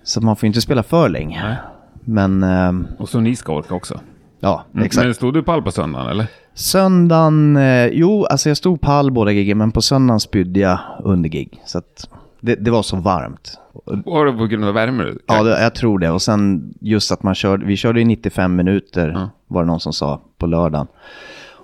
Så 0.04 0.22
man 0.22 0.36
får 0.36 0.44
ju 0.44 0.48
inte 0.48 0.62
spela 0.62 0.84
för 0.84 1.10
länge. 1.10 1.44
Nej. 1.44 1.56
Men 2.04 2.44
ehm, 2.44 2.88
Och 3.00 3.10
så 3.10 3.20
ni 3.20 3.36
ska 3.36 3.54
orka 3.56 3.74
också. 3.76 4.00
ja, 4.40 4.66
Mm. 4.74 4.86
exakt. 4.86 5.06
Men 5.06 5.14
stod 5.14 5.34
du 5.34 5.44
pall 5.44 5.62
på 5.62 5.72
söndagen 5.72 6.08
eller? 6.08 6.26
Söndagen, 6.54 7.56
eh, 7.58 7.86
jo 7.88 8.26
alltså 8.26 8.50
jag 8.50 8.58
stod 8.58 8.82
pall 8.82 9.12
båda 9.12 9.32
giggen 9.32 9.58
men 9.58 9.72
på 9.72 9.82
söndagen 9.82 10.20
spydde 10.20 10.60
jag 10.60 10.80
under 11.04 11.30
gig. 11.30 11.62
Så 11.66 11.78
att 11.78 12.10
det, 12.40 12.56
det 12.56 12.72
var 12.72 12.84
så 12.84 12.96
varmt. 12.98 13.58
Var 14.06 14.26
det 14.26 14.34
på 14.34 14.46
grund 14.46 14.66
av 14.66 14.74
värme? 14.74 15.04
Ja, 15.28 15.44
det, 15.44 15.62
jag 15.64 15.76
tror 15.76 16.00
det. 16.00 16.10
Och 16.10 16.22
sen 16.22 16.74
just 16.82 17.12
att 17.12 17.24
man 17.24 17.36
körde, 17.36 17.66
vi 17.66 17.78
körde 17.78 18.02
i 18.02 18.06
95 18.06 18.56
minuter 18.56 19.10
Ja. 19.16 19.30
var 19.48 19.62
det 19.62 19.68
någon 19.68 19.80
som 19.80 19.94
sa 19.94 20.22
på 20.38 20.46
lördagen. 20.48 20.88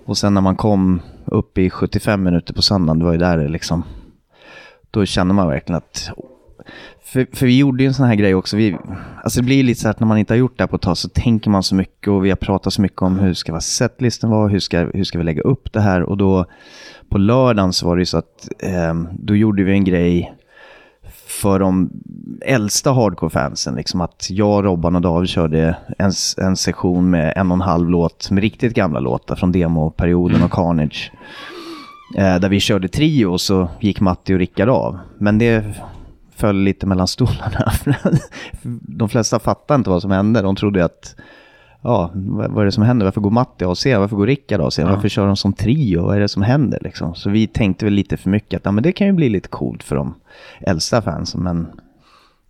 Och 0.08 0.18
sen 0.18 0.34
när 0.34 0.42
man 0.42 0.56
kom 0.56 1.02
upp 1.26 1.58
i 1.58 1.70
75 1.70 2.24
minuter 2.24 2.54
på 2.54 2.62
söndagen, 2.62 3.00
det 3.00 3.06
var 3.06 3.12
ju 3.12 3.18
där 3.18 3.38
det 3.38 3.48
liksom, 3.48 3.84
då 4.92 5.06
kände 5.06 5.34
man 5.34 5.48
verkligen 5.48 5.78
att, 5.78 6.10
för, 7.04 7.28
för 7.34 7.46
vi 7.46 7.58
gjorde 7.58 7.84
ju 7.84 7.88
en 7.88 7.94
sån 7.94 8.06
här 8.06 8.16
grej 8.16 8.36
också, 8.36 8.58
vi, 8.58 8.78
alltså 9.24 9.40
det 9.40 9.46
blir 9.46 9.56
ju 9.56 9.64
lite 9.64 9.82
så 9.82 9.88
här 9.88 9.92
att 9.92 10.00
när 10.00 10.08
man 10.08 10.18
inte 10.18 10.34
har 10.34 10.38
gjort 10.38 10.58
det 10.58 10.64
här 10.64 10.68
på 10.68 10.76
ett 10.76 10.82
tag 10.82 10.98
så 10.98 11.10
tänker 11.10 11.50
man 11.50 11.64
så 11.64 11.76
mycket 11.76 12.08
och 12.08 12.26
vi 12.26 12.30
har 12.30 12.36
pratat 12.36 12.74
så 12.74 12.82
mycket 12.82 13.02
om 13.02 13.20
hur 13.20 13.34
ska 13.34 13.52
vara 13.52 13.62
setlisten 13.62 14.30
vara, 14.30 14.48
hur 14.48 14.60
ska, 14.60 14.80
hur 14.94 15.04
ska 15.04 15.18
vi 15.18 15.24
lägga 15.24 15.42
upp 15.42 15.74
det 15.74 15.82
här? 15.82 16.02
Och 16.02 16.18
då 16.18 16.46
på 17.10 17.18
lördagen 17.18 17.74
så 17.74 17.88
var 17.88 17.96
det 17.96 18.02
ju 18.02 18.06
så 18.06 18.18
att 18.18 18.50
eh, 18.60 18.94
då 19.20 19.36
gjorde 19.36 19.64
vi 19.64 19.72
en 19.72 19.84
grej 19.84 20.37
för 21.42 21.60
de 21.60 21.90
äldsta 22.42 22.92
hardcore-fansen. 22.92 23.76
Liksom 23.76 24.02
att 24.02 24.28
jag, 24.30 24.66
Robban 24.66 24.96
och 24.96 25.02
David 25.02 25.30
körde 25.30 25.78
en, 25.98 26.12
en 26.38 26.58
sektion 26.58 27.10
med 27.10 27.34
en 27.36 27.52
och 27.52 27.56
en 27.56 27.62
halv 27.62 27.90
låt 27.90 28.32
med 28.32 28.42
riktigt 28.42 28.74
gamla 28.74 29.00
låtar 29.00 29.36
från 29.36 29.52
demoperioden 29.52 30.44
och 30.44 30.52
Carnage. 30.52 31.12
Eh, 32.18 32.40
där 32.40 32.50
vi 32.50 32.60
körde 32.60 32.88
trio 32.88 33.26
och 33.26 33.42
så 33.42 33.70
gick 33.80 34.00
Matti 34.00 34.34
och 34.34 34.40
Rickard 34.40 34.70
av. 34.70 35.00
Men 35.18 35.38
det 35.38 35.64
föll 36.36 36.64
lite 36.64 36.86
mellan 36.86 37.08
stolarna. 37.08 37.72
de 38.82 39.10
flesta 39.10 39.40
fattade 39.40 39.78
inte 39.78 39.90
vad 39.90 40.02
som 40.02 40.12
hände. 40.12 40.42
De 40.42 40.56
trodde 40.56 40.86
att 40.86 41.16
ja, 41.88 42.12
vad 42.50 42.62
är 42.62 42.66
det 42.66 42.72
som 42.72 42.84
händer? 42.84 43.06
Varför 43.06 43.22
går 43.22 43.32
Matti 43.32 43.66
av 43.66 43.76
scenen? 43.76 44.02
Varför 44.02 44.16
går 44.16 44.28
Rickard 44.28 44.62
av 44.62 44.70
scenen? 44.70 44.90
Ja. 44.90 44.96
Varför 44.96 45.10
kör 45.10 45.28
de 45.28 45.38
som 45.38 45.54
trio? 45.54 46.02
Vad 46.04 46.16
är 46.16 46.20
det 46.20 46.28
som 46.28 46.42
händer 46.42 46.80
liksom? 46.82 47.16
Så 47.16 47.30
vi 47.30 47.48
tänkte 47.48 47.86
väl 47.86 47.94
lite 47.94 48.18
för 48.18 48.30
mycket 48.30 48.58
att 48.58 48.66
ja, 48.66 48.72
men 48.72 48.84
det 48.84 48.92
kan 48.92 49.08
ju 49.08 49.14
bli 49.14 49.30
lite 49.30 49.48
coolt 49.50 49.84
för 49.84 49.96
de 49.96 50.14
äldsta 50.62 51.02
fansen. 51.02 51.44
Men 51.44 51.68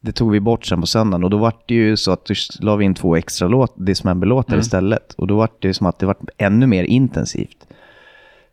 det 0.01 0.11
tog 0.11 0.31
vi 0.31 0.39
bort 0.39 0.65
sen 0.65 0.81
på 0.81 0.87
söndagen 0.87 1.23
och 1.23 1.29
då 1.29 1.37
var 1.37 1.53
det 1.65 1.73
ju 1.73 1.97
så 1.97 2.11
att 2.11 2.25
då 2.25 2.33
la 2.59 2.75
vi 2.75 2.85
in 2.85 2.95
två 2.95 3.15
extra 3.15 3.47
låt, 3.47 3.73
Dismember-låtar 3.75 4.53
Mm. 4.53 4.61
istället. 4.61 5.13
Och 5.13 5.27
då 5.27 5.37
var 5.37 5.49
det 5.59 5.67
ju 5.67 5.73
som 5.73 5.87
att 5.87 5.99
det 5.99 6.05
var 6.05 6.15
ännu 6.37 6.67
mer 6.67 6.83
intensivt 6.83 7.67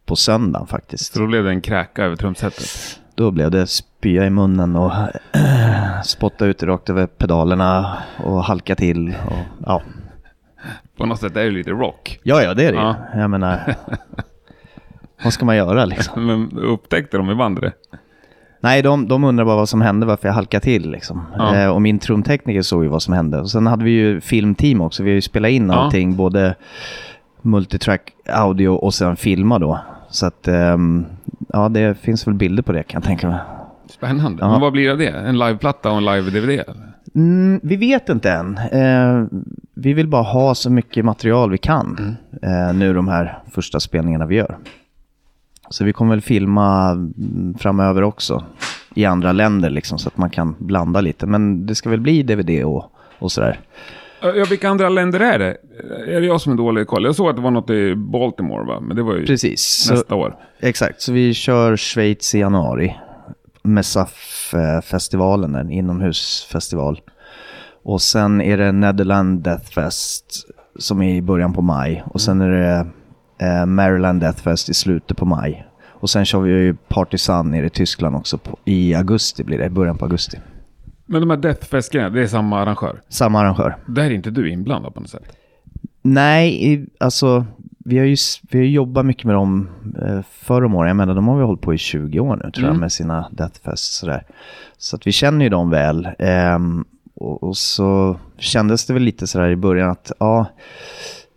på 0.06 0.16
söndagen 0.16 0.66
faktiskt. 0.66 1.12
Så 1.14 1.20
då 1.20 1.26
blev 1.26 1.44
det 1.44 1.50
en 1.50 1.60
kräka 1.60 2.04
över 2.04 2.16
trumsetet. 2.16 3.00
Då 3.14 3.30
blev 3.30 3.50
det 3.50 3.66
spya 3.66 4.26
i 4.26 4.30
munnen 4.30 4.76
och 4.76 4.92
spotta 6.04 6.46
ut 6.46 6.62
rakt 6.62 6.90
över 6.90 7.06
pedalerna 7.06 7.96
och 8.24 8.44
halka 8.44 8.74
till. 8.74 9.08
Och, 9.26 9.64
ja. 9.66 9.82
På 10.96 11.06
något 11.06 11.20
sätt 11.20 11.36
är 11.36 11.44
det 11.44 11.50
lite 11.50 11.70
rock. 11.70 12.20
ja, 12.22 12.42
ja, 12.42 12.54
det 12.54 12.64
är 12.64 12.72
det 12.72 12.78
Ja. 12.78 12.96
ju. 13.14 13.20
Jag 13.20 13.30
menar, 13.30 13.74
vad 15.24 15.32
ska 15.32 15.44
man 15.44 15.56
göra 15.56 15.84
liksom? 15.84 16.26
Men 16.26 16.58
upptäckte 16.58 17.16
de 17.16 17.30
i 17.30 17.34
bandet 17.34 17.62
det? 17.64 17.72
Nej, 18.60 18.82
de, 18.82 19.08
de 19.08 19.24
undrar 19.24 19.44
bara 19.44 19.56
vad 19.56 19.68
som 19.68 19.80
hände, 19.80 20.06
varför 20.06 20.28
jag 20.28 20.34
halkade 20.34 20.60
till 20.64 20.90
liksom. 20.90 21.22
Ja. 21.38 21.56
Eh, 21.56 21.68
och 21.68 21.82
min 21.82 21.98
trumtekniker 21.98 22.62
såg 22.62 22.82
ju 22.84 22.88
vad 22.88 23.02
som 23.02 23.14
hände. 23.14 23.40
Och 23.40 23.50
sen 23.50 23.66
hade 23.66 23.84
vi 23.84 23.90
ju 23.90 24.20
filmteam 24.20 24.80
också, 24.80 25.02
vi 25.02 25.10
har 25.10 25.14
ju 25.14 25.22
spelat 25.22 25.50
in 25.50 25.68
Ja. 25.68 25.74
allting, 25.74 26.16
både 26.16 26.54
multitrack, 27.42 28.12
audio 28.28 28.68
och 28.68 28.94
sen 28.94 29.16
filma 29.16 29.58
då. 29.58 29.78
Så 30.10 30.26
att, 30.26 30.48
ehm, 30.48 31.06
ja 31.48 31.68
det 31.68 31.98
finns 31.98 32.26
väl 32.26 32.34
bilder 32.34 32.62
på 32.62 32.72
det 32.72 32.82
kan 32.82 32.98
jag 33.00 33.04
tänka 33.06 33.28
mig. 33.28 33.38
Spännande. 33.94 34.42
Ja. 34.42 34.50
Men 34.50 34.60
vad 34.60 34.72
blir 34.72 34.84
det 34.86 34.92
av 34.92 34.98
det? 34.98 35.08
En 35.08 35.38
liveplatta 35.38 35.90
och 35.90 35.96
en 35.96 36.04
live-DVD? 36.04 36.62
Mm, 37.14 37.60
vi 37.62 37.76
vet 37.76 38.08
inte 38.08 38.30
än. 38.30 38.58
Eh, 38.58 39.24
vi 39.74 39.92
vill 39.92 40.08
bara 40.08 40.22
ha 40.22 40.54
så 40.54 40.70
mycket 40.70 41.04
material 41.04 41.50
vi 41.50 41.58
kan 41.58 42.16
eh, 42.42 42.74
nu 42.74 42.94
de 42.94 43.08
här 43.08 43.38
första 43.52 43.80
spelningarna 43.80 44.26
vi 44.26 44.36
gör. 44.36 44.56
Så 45.70 45.84
vi 45.84 45.92
kommer 45.92 46.10
väl 46.14 46.20
filma 46.20 46.90
mm, 46.90 47.54
framöver 47.58 48.02
också 48.02 48.44
i 48.94 49.04
andra 49.04 49.32
länder 49.32 49.70
liksom 49.70 49.98
så 49.98 50.08
att 50.08 50.16
man 50.16 50.30
kan 50.30 50.56
blanda 50.58 51.00
lite. 51.00 51.26
Men 51.26 51.66
det 51.66 51.74
ska 51.74 51.90
väl 51.90 52.00
bli 52.00 52.22
DVD 52.22 52.64
och, 52.64 52.92
och 53.18 53.32
sådär. 53.32 53.60
Ja, 54.22 54.44
vilka 54.50 54.68
andra 54.68 54.88
länder 54.88 55.20
är 55.20 55.38
det? 55.38 55.56
Är 56.06 56.20
det 56.20 56.26
jag 56.26 56.40
som 56.40 56.52
är 56.52 56.56
dålig 56.56 56.86
koll? 56.86 57.04
Jag 57.04 57.14
såg 57.14 57.28
att 57.30 57.36
det 57.36 57.42
var 57.42 57.50
något 57.50 57.70
i 57.70 57.94
Baltimore 57.94 58.64
va? 58.66 58.80
Men 58.80 58.96
det 58.96 59.02
var 59.02 59.14
ju 59.14 59.26
Precis. 59.26 59.62
Så, 59.62 59.94
nästa 59.94 60.14
år. 60.14 60.36
exakt, 60.60 61.00
så 61.00 61.12
vi 61.12 61.34
kör 61.34 61.76
Schweiz 61.76 62.34
i 62.34 62.38
januari. 62.38 62.96
Med 63.64 63.86
SAF-festivalen, 63.86 65.54
en 65.54 65.70
inomhusfestival. 65.70 67.00
Och 67.82 68.02
sen 68.02 68.40
är 68.40 68.56
det 68.56 68.72
Netherland 68.72 69.42
Death 69.42 69.70
Fest 69.70 70.46
som 70.78 71.02
är 71.02 71.14
i 71.14 71.22
början 71.22 71.52
på 71.52 71.62
maj. 71.62 72.04
Och 72.06 72.20
sen 72.20 72.40
är 72.40 72.50
det 72.50 72.86
eh, 73.46 73.66
Maryland 73.66 74.20
Death 74.20 74.42
Fest 74.42 74.68
i 74.68 74.74
slutet 74.74 75.16
på 75.16 75.24
maj. 75.24 75.66
Och 75.86 76.10
sen 76.10 76.24
kör 76.24 76.40
vi 76.40 76.50
ju 76.50 76.74
Partisan 76.88 77.50
nere 77.50 77.66
i 77.66 77.70
Tyskland 77.70 78.16
också 78.16 78.38
på, 78.38 78.58
i 78.64 78.94
augusti 78.94 79.44
blir 79.44 79.58
det, 79.58 79.70
början 79.70 79.98
på 79.98 80.04
augusti. 80.04 80.38
Men 81.06 81.20
de 81.20 81.30
här 81.30 81.36
Deathfest-grejerna, 81.36 82.10
det 82.14 82.22
är 82.22 82.26
samma 82.26 82.60
arrangör? 82.60 83.00
Samma 83.08 83.40
arrangör. 83.40 83.76
Där 83.86 84.04
är 84.04 84.10
inte 84.10 84.30
du 84.30 84.50
inblandad 84.50 84.94
på 84.94 85.00
något 85.00 85.10
sätt? 85.10 85.36
Nej, 86.02 86.86
alltså 87.00 87.46
vi 87.84 87.98
har 87.98 88.04
ju 88.06 88.16
vi 88.50 88.58
har 88.58 88.64
jobbat 88.64 89.06
mycket 89.06 89.24
med 89.24 89.34
dem 89.34 89.68
eh, 90.02 90.20
förr 90.30 90.64
om 90.64 90.74
åren. 90.74 90.88
Jag 90.88 90.96
menar, 90.96 91.14
de 91.14 91.28
har 91.28 91.36
vi 91.38 91.44
hållit 91.44 91.60
på 91.60 91.74
i 91.74 91.78
20 91.78 92.20
år 92.20 92.36
nu 92.44 92.50
tror 92.50 92.64
jag 92.64 92.70
Mm. 92.70 92.80
med 92.80 92.92
sina 92.92 93.28
Deathfest 93.30 93.92
sådär. 93.92 94.24
Så 94.78 94.96
att 94.96 95.06
vi 95.06 95.12
känner 95.12 95.44
ju 95.44 95.48
dem 95.48 95.70
väl. 95.70 96.08
Ehm, 96.18 96.84
och, 97.14 97.42
och 97.42 97.56
så 97.56 98.16
kändes 98.38 98.86
det 98.86 98.92
väl 98.92 99.02
lite 99.02 99.26
sådär 99.26 99.48
i 99.48 99.56
början 99.56 99.90
att 99.90 100.12
ja, 100.18 100.46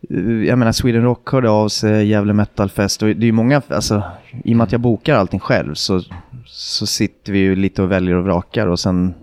eh, 0.09 0.19
jag 0.47 0.59
menar 0.59 0.71
Sweden 0.71 1.03
Rock 1.03 1.31
hörde 1.31 1.49
av 1.49 1.69
sig, 1.69 2.07
Gävle 2.07 2.33
Metal 2.33 2.69
Fest 2.69 3.01
och 3.01 3.07
det 3.07 3.23
är 3.23 3.25
ju 3.25 3.31
många, 3.31 3.61
alltså 3.67 4.03
i 4.43 4.53
och 4.53 4.57
med 4.57 4.63
att 4.63 4.71
jag 4.71 4.81
bokar 4.81 5.15
allting 5.15 5.39
själv 5.39 5.73
så, 5.73 6.01
så 6.45 6.85
sitter 6.85 7.33
vi 7.33 7.39
ju 7.39 7.55
lite 7.55 7.81
och 7.83 7.91
väljer 7.91 8.15
och 8.15 8.23
vrakar 8.23 8.67
och 8.67 8.79
sen 8.79 9.13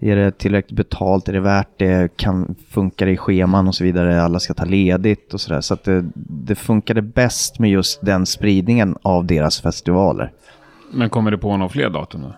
är 0.00 0.16
det 0.16 0.38
tillräckligt 0.38 0.76
betalt? 0.76 1.28
Är 1.28 1.32
det 1.32 1.40
värt 1.40 1.68
det? 1.76 2.16
Kan, 2.16 2.54
funkar 2.70 3.06
det 3.06 3.12
i 3.12 3.16
scheman 3.16 3.68
och 3.68 3.74
så 3.74 3.84
vidare? 3.84 4.22
Alla 4.22 4.40
ska 4.40 4.54
ta 4.54 4.64
ledigt 4.64 5.34
och 5.34 5.40
sådär. 5.40 5.60
Så 5.60 5.74
att 5.74 5.84
det, 5.84 6.04
det 6.14 6.54
funkade 6.54 7.02
bäst 7.02 7.58
med 7.58 7.70
just 7.70 8.00
den 8.06 8.26
spridningen 8.26 8.96
av 9.02 9.24
deras 9.24 9.60
festivaler. 9.60 10.32
Men 10.92 11.10
kommer 11.10 11.30
det 11.30 11.38
på 11.38 11.56
några 11.56 11.68
fler 11.68 11.90
datum 11.90 12.20
nu? 12.20 12.32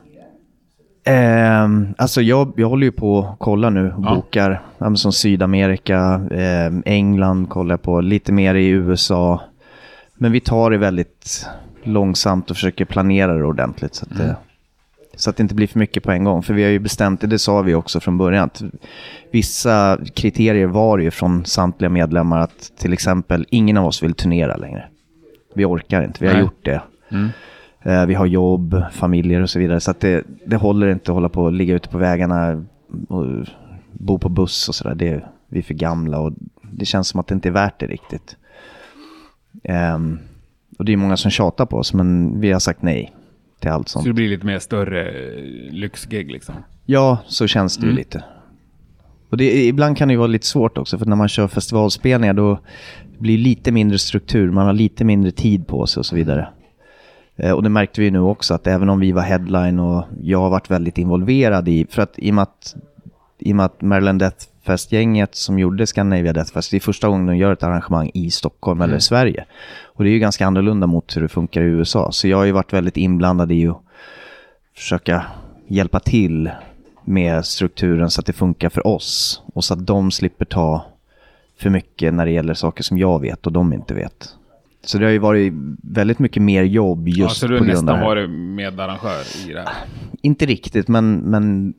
Ehm, 1.05 1.95
alltså 1.99 2.23
jag, 2.23 2.53
jag 2.57 2.69
håller 2.69 2.85
ju 2.87 2.93
på 2.93 3.19
att 3.19 3.39
kolla 3.39 3.71
nu 3.71 3.93
och 3.93 4.05
Ja. 4.05 4.15
bokar. 4.15 4.63
Ja, 4.79 4.95
som 4.95 5.13
Sydamerika, 5.13 5.99
ehm, 6.31 6.83
England 6.87 7.49
kollar 7.49 7.73
jag 7.73 7.83
på, 7.83 8.01
lite 8.01 8.33
mer 8.33 8.55
i 8.55 8.67
USA. 8.69 9.41
Men 10.15 10.33
vi 10.33 10.41
tar 10.41 10.71
det 10.71 10.79
väldigt 10.79 11.47
långsamt 11.83 12.51
och 12.51 12.57
försöker 12.57 12.85
planera 12.85 13.35
det 13.35 13.45
ordentligt. 13.45 13.95
Så 13.95 14.07
att, 14.11 14.19
det, 14.19 14.37
så 15.17 15.31
att 15.31 15.37
det 15.37 15.43
inte 15.43 15.55
blir 15.55 15.67
för 15.67 15.79
mycket 15.79 16.03
på 16.03 16.11
en 16.13 16.25
gång. 16.25 16.43
För 16.43 16.55
vi 16.55 16.63
har 16.63 16.71
ju 16.71 16.79
bestämt 16.79 17.21
det, 17.21 17.39
sa 17.39 17.63
vi 17.63 17.75
också 17.75 18.01
från 18.01 18.19
början, 18.19 18.45
att 18.45 18.63
vissa 19.31 19.99
kriterier 20.15 20.67
var 20.67 20.99
ju 20.99 21.11
från 21.11 21.45
samtliga 21.45 21.89
medlemmar 21.91 22.39
att 22.39 22.73
till 22.79 22.93
exempel 22.93 23.47
ingen 23.51 23.77
av 23.77 23.87
oss 23.87 24.03
vill 24.03 24.15
turnera 24.15 24.57
längre. 24.57 24.85
Vi 25.55 25.65
orkar 25.65 26.03
inte, 26.03 26.19
vi 26.21 26.27
har 26.27 26.35
Nej. 26.35 26.43
gjort 26.43 26.65
det. 26.65 26.83
Mm. 27.11 27.29
Eh, 27.83 28.07
Vi 28.07 28.15
har 28.15 28.27
jobb, 28.27 28.83
familjer 28.93 29.43
och 29.43 29.51
så 29.51 29.59
vidare. 29.59 29.81
Så 29.81 29.91
att 29.91 30.01
det, 30.01 30.25
det 30.47 30.57
håller 30.57 30.89
inte 30.89 31.11
att 31.11 31.15
hålla 31.15 31.29
på 31.29 31.43
och 31.45 31.53
ligga 31.53 31.75
ute 31.75 31.89
på 31.89 31.99
vägarna 31.99 32.65
och 33.09 33.27
bo 33.93 34.19
på 34.19 34.29
buss 34.29 34.69
och 34.69 34.75
sådär. 34.75 34.95
Det- 34.95 35.25
Vi 35.53 35.59
är 35.59 35.63
för 35.63 35.75
gamla 35.75 36.19
och 36.21 36.33
det 36.73 36.85
känns 36.85 37.09
som 37.09 37.21
att 37.21 37.27
det 37.27 37.35
inte 37.35 37.49
är 37.49 37.53
värt 37.53 37.81
det 37.81 37.87
riktigt. 37.87 38.37
Ehm, 39.65 40.19
och 40.79 40.85
det 40.85 40.93
är 40.93 40.97
många 40.97 41.17
som 41.17 41.31
tjatar 41.31 41.67
på 41.67 41.77
oss, 41.77 41.95
men 41.95 42.41
vi 42.41 42.53
har 42.53 42.61
sagt 42.61 42.83
nej 42.83 43.13
till 43.61 43.71
allt 43.71 43.89
Så 43.89 43.93
sånt. 43.93 44.07
det 44.07 44.13
blir 44.13 44.29
lite 44.29 44.47
mer 44.47 44.59
större 44.59 45.09
eh, 45.11 45.73
lyxgig 45.73 46.31
liksom? 46.33 46.55
Ja, 46.87 47.19
så 47.27 47.47
känns 47.47 47.77
det 47.77 47.87
ju 47.87 47.93
lite. 47.93 48.25
Och 49.31 49.37
det, 49.37 49.67
ibland 49.67 49.97
kan 49.97 50.09
det 50.09 50.13
ju 50.13 50.19
vara 50.19 50.27
lite 50.29 50.47
svårt 50.47 50.79
också, 50.79 50.99
för 50.99 51.07
när 51.07 51.17
man 51.17 51.29
kör 51.29 51.49
festivalspelningar 51.49 52.35
då 52.35 52.59
blir 53.19 53.37
det 53.37 53.43
lite 53.43 53.73
mindre 53.73 53.99
struktur, 53.99 54.51
man 54.51 54.67
har 54.67 54.73
lite 54.73 55.05
mindre 55.05 55.31
tid 55.31 55.67
på 55.67 55.87
sig 55.87 56.01
och 56.01 56.07
så 56.07 56.17
vidare. 56.17 56.49
Eh, 57.37 57.53
Och 57.53 57.63
det 57.63 57.69
märkte 57.69 58.01
vi 58.01 58.11
nu 58.11 58.19
också, 58.21 58.55
att 58.55 58.67
även 58.67 58.89
om 58.89 59.01
vi 59.01 59.13
var 59.13 59.23
headline 59.23 59.79
och 59.79 60.05
jag 60.23 60.39
har 60.41 60.51
varit 60.51 60.71
väldigt 60.71 60.99
involverad 60.99 61.69
i, 61.69 61.87
för 61.91 62.03
att 62.03 62.15
i 62.19 62.31
och 62.31 62.35
med 62.35 62.43
att, 62.43 62.77
i 63.39 63.53
och 63.53 63.57
med 63.57 63.67
att 63.67 63.83
Maryland 63.83 64.19
Death 64.19 64.47
Fest-gänget 64.71 65.35
som 65.35 65.59
gjorde 65.59 65.87
Scandinavia 65.87 66.33
Death 66.33 66.53
Fest, 66.53 66.71
det 66.71 66.77
är 66.77 66.81
första 66.81 67.09
gången 67.09 67.27
de 67.27 67.37
gör 67.37 67.53
ett 67.53 67.63
arrangemang 67.63 68.11
i 68.15 68.31
Stockholm 68.31 68.81
eller 68.81 68.99
Sverige. 68.99 69.45
Och 69.85 70.05
det 70.05 70.11
är 70.11 70.13
ju 70.13 70.19
ganska 70.19 70.47
annorlunda 70.47 70.87
mot 70.87 71.17
hur 71.17 71.23
det 71.23 71.29
funkar 71.29 71.61
i 71.61 71.65
USA. 71.65 72.13
Så 72.13 72.29
jag 72.29 72.37
har 72.37 72.45
ju 72.45 72.53
varit 72.53 72.73
väldigt 72.73 72.97
inblandad 72.97 73.53
i 73.53 73.69
att 73.69 73.83
försöka 74.77 75.25
hjälpa 75.69 76.01
till 76.01 76.51
med 77.05 77.45
strukturen 77.45 78.11
så 78.11 78.21
att 78.21 78.27
det 78.27 78.33
funkar 78.33 78.69
för 78.69 78.87
oss. 78.87 79.43
Och 79.55 79.65
så 79.65 79.75
att 79.75 79.87
de 79.87 80.11
slipper 80.11 80.45
ta 80.45 80.85
för 81.59 81.71
mycket 81.71 82.15
när 82.15 82.27
det 82.27 82.33
gäller 82.33 82.55
saker 82.55 82.83
som 82.83 82.99
jag 82.99 83.21
vet 83.21 83.47
och 83.47 83.53
de 83.53 83.73
inte 83.73 83.95
vet. 83.95 84.29
Så 84.85 84.99
det 84.99 85.05
har 85.05 85.13
ju 85.13 85.19
varit 85.19 85.53
väldigt 85.83 86.19
mycket 86.19 86.43
mer 86.43 86.63
jobb 86.63 87.09
just 87.09 87.19
ja, 87.19 87.29
så 87.29 87.47
du 87.47 87.59
på 87.59 87.65
har 87.65 87.71
grund 87.71 87.79
av 87.79 87.85
nästan 87.85 87.95
det 87.95 88.01
här. 88.01 88.07
varit 88.07 88.31
medarrangör 88.31 89.49
i 89.49 89.53
det 89.53 89.61
här? 89.61 89.75
Inte 90.23 90.47
riktigt, 90.47 90.89
men, 90.89 91.17
men 91.17 91.75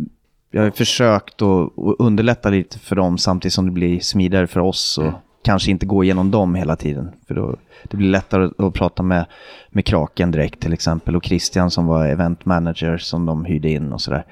jag 0.52 0.64
har 0.64 0.72
försökt 0.72 1.42
att, 1.42 1.72
underlätta 2.00 2.50
lite 2.50 2.80
för 2.80 2.96
dem 2.96 3.18
samtidigt 3.18 3.54
som 3.54 3.66
det 3.66 3.72
blir 3.72 4.00
smidigare 4.00 4.48
för 4.48 4.60
oss 4.60 4.98
och 4.98 5.14
kanske 5.44 5.72
inte 5.72 5.86
gå 5.86 6.04
igenom 6.04 6.32
dem 6.32 6.56
hela 6.56 6.76
tiden. 6.76 7.12
För 7.28 7.36
då, 7.36 7.56
det 7.84 7.98
blir 7.98 8.10
lättare 8.10 8.46
att, 8.46 8.60
att 8.60 8.74
prata 8.74 9.04
med, 9.04 9.26
med 9.70 9.86
Kraken 9.86 10.32
direkt 10.32 10.60
till 10.60 10.74
exempel 10.74 11.16
och 11.16 11.26
Christian 11.26 11.72
som 11.72 11.86
var 11.86 12.06
event 12.06 12.46
manager 12.46 12.98
som 12.98 13.26
de 13.26 13.46
hyrde 13.46 13.70
in 13.70 13.94
och 13.94 14.02
sådär. 14.02 14.26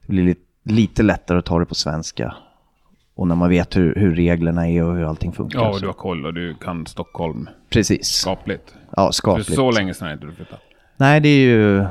Det 0.00 0.12
blir 0.12 0.24
lite, 0.24 0.40
lite 0.64 1.02
lättare 1.02 1.38
att 1.38 1.44
ta 1.44 1.58
det 1.58 1.66
på 1.66 1.74
svenska. 1.74 2.34
Och 3.14 3.28
när 3.28 3.34
man 3.34 3.48
vet 3.48 3.76
hur, 3.76 3.94
hur 3.94 4.14
reglerna 4.14 4.68
är 4.68 4.84
och 4.84 4.94
hur 4.96 5.04
allting 5.04 5.32
funkar. 5.32 5.58
Ja, 5.58 5.70
och 5.70 5.80
du 5.80 5.86
har 5.86 5.94
koll 5.94 6.26
och 6.26 6.34
du 6.34 6.54
kan 6.54 6.86
Stockholm 6.86 7.48
Precis. 7.70 8.06
skapligt. 8.06 8.74
Ja, 8.96 9.06
För 9.06 9.12
skapligt. 9.12 9.54
så 9.54 9.70
länge 9.70 9.94
sedan 9.94 10.12
inte 10.12 10.26
du 10.26 10.32
flyttat. 10.32 10.60
Nej, 10.96 11.20
det 11.20 11.28
är 11.28 11.46
ju... 11.46 11.86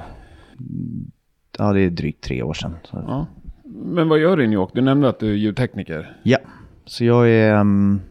Ja, 1.58 1.74
det 1.74 1.82
är 1.82 1.90
drygt 1.90 2.24
tre 2.24 2.44
år 2.44 2.54
sedan. 2.54 2.76
Ja. 2.92 3.28
Men 3.76 4.10
vad 4.10 4.20
gör 4.20 4.38
du 4.38 4.44
i 4.44 4.48
New 4.48 4.60
York? 4.60 4.70
Du 4.74 4.82
nämnde 4.82 5.10
att 5.10 5.20
du 5.20 5.32
är 5.32 5.36
ljudtekniker. 5.36 6.18
Ja, 6.24 6.38
så 6.86 7.06
jag 7.06 7.30
är 7.30 7.60
um, 7.60 8.02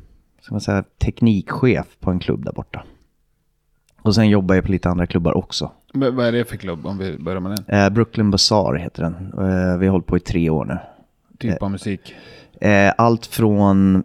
ska 0.40 0.54
man 0.54 0.60
säga, 0.60 0.84
teknikchef 0.98 1.86
på 2.00 2.10
en 2.10 2.18
klubb 2.18 2.44
där 2.44 2.52
borta. 2.52 2.84
Och 4.02 4.14
sen 4.14 4.28
jobbar 4.28 4.54
jag 4.54 4.64
på 4.64 4.70
lite 4.70 4.88
andra 4.88 5.06
klubbar 5.06 5.36
också. 5.36 5.72
Men 5.94 6.16
vad 6.16 6.26
är 6.26 6.32
det 6.32 6.44
för 6.44 6.56
klubb 6.56 6.86
om 6.86 6.98
vi 6.98 7.18
börjar 7.18 7.40
med 7.40 7.50
den? 7.66 7.84
Eh, 7.84 7.90
Brooklyn 7.90 8.30
Bazaar 8.30 8.74
heter 8.74 9.02
den. 9.02 9.14
Eh, 9.14 9.78
vi 9.78 9.86
har 9.86 9.92
hållit 9.92 10.06
på 10.06 10.16
i 10.16 10.20
tre 10.20 10.50
år 10.50 10.64
nu. 10.64 10.78
Typ 11.38 11.62
av 11.62 11.70
musik? 11.70 12.14
Eh, 12.60 12.92
allt 12.98 13.26
från 13.26 14.02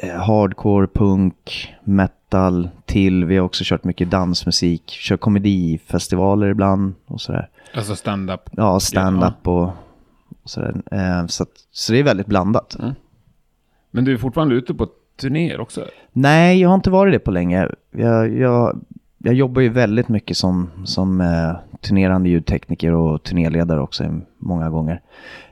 eh, 0.00 0.14
hardcore, 0.14 0.86
punk, 0.86 1.74
metal 1.84 2.68
till, 2.86 3.24
vi 3.24 3.36
har 3.36 3.44
också 3.44 3.64
kört 3.66 3.84
mycket 3.84 4.10
dansmusik, 4.10 4.90
kör 4.90 5.16
komedifestivaler 5.16 6.48
ibland 6.48 6.94
och 7.06 7.20
sådär. 7.20 7.48
Alltså 7.74 7.96
stand-up? 7.96 8.40
Ja, 8.50 8.80
stand-up 8.80 9.48
och, 9.48 9.70
och 10.42 10.50
sådär. 10.50 10.82
Eh, 10.90 11.26
så, 11.26 11.42
att, 11.42 11.50
så 11.72 11.92
det 11.92 11.98
är 11.98 12.02
väldigt 12.02 12.26
blandat. 12.26 12.76
Men 13.90 14.04
du 14.04 14.12
är 14.12 14.16
fortfarande 14.16 14.54
ute 14.54 14.74
på 14.74 14.88
turnéer 15.16 15.60
också? 15.60 15.84
Nej, 16.12 16.60
jag 16.60 16.68
har 16.68 16.74
inte 16.74 16.90
varit 16.90 17.14
det 17.14 17.18
på 17.18 17.30
länge. 17.30 17.68
Jag, 17.90 18.38
jag, 18.38 18.80
jag 19.18 19.34
jobbar 19.34 19.62
ju 19.62 19.68
väldigt 19.68 20.08
mycket 20.08 20.36
som, 20.36 20.70
som 20.84 21.20
eh, 21.20 21.52
turnerande 21.80 22.28
ljudtekniker 22.28 22.92
och 22.92 23.22
turnéledare 23.22 23.80
också 23.80 24.20
många 24.38 24.70
gånger. 24.70 25.00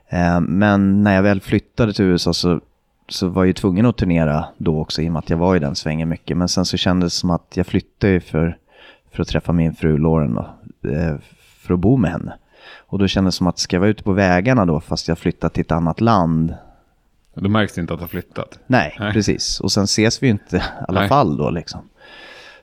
Eh, 0.08 0.40
men 0.40 1.02
när 1.02 1.14
jag 1.14 1.22
väl 1.22 1.40
flyttade 1.40 1.92
till 1.92 2.04
USA 2.04 2.32
så, 2.32 2.60
så 3.08 3.28
var 3.28 3.42
jag 3.42 3.46
ju 3.46 3.52
tvungen 3.52 3.86
att 3.86 3.96
turnera 3.96 4.44
då 4.58 4.80
också 4.80 5.02
i 5.02 5.08
och 5.08 5.12
med 5.12 5.18
att 5.18 5.30
jag 5.30 5.36
var 5.36 5.56
i 5.56 5.58
den 5.58 5.74
svängen 5.74 6.08
mycket. 6.08 6.36
Men 6.36 6.48
sen 6.48 6.64
så 6.64 6.76
kändes 6.76 7.12
det 7.12 7.18
som 7.18 7.30
att 7.30 7.52
jag 7.54 7.66
flyttade 7.66 8.12
ju 8.12 8.20
för, 8.20 8.58
för 9.12 9.22
att 9.22 9.28
träffa 9.28 9.52
min 9.52 9.74
fru 9.74 9.98
Lauren 9.98 10.34
då, 10.34 10.46
eh, 10.90 11.16
för 11.60 11.74
att 11.74 11.80
bo 11.80 11.96
med 11.96 12.10
henne. 12.10 12.34
Och 12.76 12.98
då 12.98 13.06
kändes 13.08 13.34
det 13.34 13.38
som 13.38 13.46
att 13.46 13.58
ska 13.58 13.76
jag 13.76 13.80
vara 13.80 13.90
ute 13.90 14.02
på 14.02 14.12
vägarna 14.12 14.66
då 14.66 14.80
fast 14.80 15.08
jag 15.08 15.18
flyttat 15.18 15.54
till 15.54 15.60
ett 15.60 15.72
annat 15.72 16.00
land 16.00 16.54
Då 17.34 17.48
märks 17.48 17.72
det 17.74 17.80
inte 17.80 17.92
att 17.92 17.98
du 17.98 18.02
har 18.02 18.08
flyttat. 18.08 18.58
Nej, 18.66 18.96
Nej. 19.00 19.12
precis. 19.12 19.60
Och 19.60 19.72
sen 19.72 19.84
ses 19.84 20.22
vi 20.22 20.26
ju 20.26 20.30
inte 20.30 20.56
i 20.56 20.60
alla 20.88 21.00
Nej. 21.00 21.08
fall 21.08 21.36
då 21.36 21.50
liksom. 21.50 21.80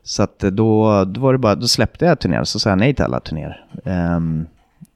Så 0.04 0.24
att 0.24 0.44
eh, 0.44 0.50
då, 0.52 1.06
då 1.06 1.22
var 1.22 1.34
det 1.34 1.40
bara, 1.40 1.56
då 1.56 1.68
släppte 1.68 2.06
jag 2.06 2.20
turnéer, 2.20 2.44
så 2.44 2.60
sa 2.60 2.70
jag 2.70 2.78
nej 2.80 2.94
till 2.94 3.04
alla 3.06 3.20
turnéer. 3.20 3.66
Ehm, 3.86 4.46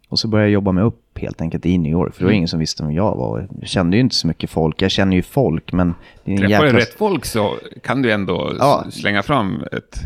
och 0.10 0.20
så 0.20 0.28
började 0.28 0.48
jag 0.50 0.54
jobba 0.54 0.72
mig 0.72 0.84
upp 0.84 1.20
helt 1.20 1.42
enkelt 1.42 1.66
i 1.66 1.78
New 1.78 1.92
York, 1.92 2.14
för 2.14 2.20
det 2.20 2.26
var 2.26 2.30
Mm. 2.32 2.38
ingen 2.38 2.48
som 2.48 2.60
visste 2.60 2.84
vem 2.84 2.92
jag 2.94 3.16
var. 3.16 3.48
Jag 3.60 3.70
kände 3.70 3.98
ju 3.98 4.02
inte 4.02 4.16
så 4.16 4.28
mycket 4.28 4.50
folk, 4.50 4.82
jag 4.82 4.92
känner 4.92 5.16
ju 5.16 5.22
folk, 5.22 5.72
men 5.74 5.94
det 6.24 6.34
är 6.34 6.38
Träffar 6.38 6.48
du 6.60 6.66
jäkla... 6.66 6.80
rätt 6.80 6.94
folk 6.98 7.26
så 7.26 7.56
kan 7.84 8.02
du 8.02 8.12
ändå 8.12 8.54
Ja. 8.60 8.86
slänga 8.92 9.24
fram 9.24 9.64
ett 9.72 10.00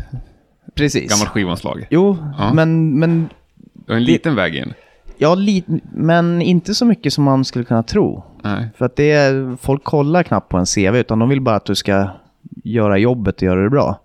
Precis. 0.74 1.10
gammalt 1.10 1.30
skivomslag. 1.30 1.86
Jo, 1.90 2.16
Ja. 2.38 2.52
men, 2.54 2.98
men, 2.98 3.28
Du 3.86 3.92
har 3.92 3.96
en 3.96 4.04
liten 4.04 4.34
väg 4.34 4.54
in. 4.54 4.72
Ja, 5.18 5.36
men 5.92 6.42
inte 6.42 6.74
så 6.74 6.84
mycket 6.84 7.12
som 7.12 7.24
man 7.24 7.44
skulle 7.44 7.64
kunna 7.64 7.82
tro. 7.82 8.22
Nej. 8.42 8.68
För 8.76 8.84
att 8.84 8.96
det 8.96 9.10
är, 9.12 9.56
folk 9.60 9.84
kollar 9.84 10.22
knappt 10.22 10.48
på 10.48 10.56
en 10.56 10.66
CV, 10.66 10.96
utan 10.96 11.18
de 11.18 11.28
vill 11.28 11.40
bara 11.40 11.56
att 11.56 11.64
du 11.64 11.74
ska 11.74 12.08
göra 12.64 12.98
jobbet 12.98 13.36
och 13.36 13.42
göra 13.42 13.62
det 13.62 13.70
bra. 13.70 14.00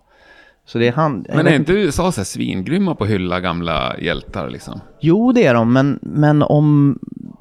Så 0.64 0.78
det 0.78 0.88
är 0.88 0.92
han... 0.92 1.24
Men 1.28 1.46
är 1.46 1.54
inte 1.54 1.72
USA 1.72 2.12
så 2.12 2.20
här 2.20 2.24
svingrymma 2.24 2.94
på 2.94 3.04
att 3.04 3.10
hylla 3.10 3.40
gamla 3.40 3.98
hjältar 3.98 4.50
liksom? 4.50 4.80
Jo, 5.00 5.32
det 5.32 5.46
är 5.46 5.54
de, 5.54 5.72
men, 5.72 5.98
men 6.02 6.42
om, 6.42 6.98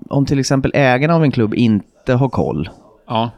om 0.10 0.25
till 0.25 0.39
exempel 0.39 0.71
ägarna 0.75 1.15
av 1.15 1.23
en 1.23 1.32
klubb 1.32 1.53
inte 1.53 2.13
har 2.13 2.29
koll. 2.29 2.69
Ja. 3.08 3.32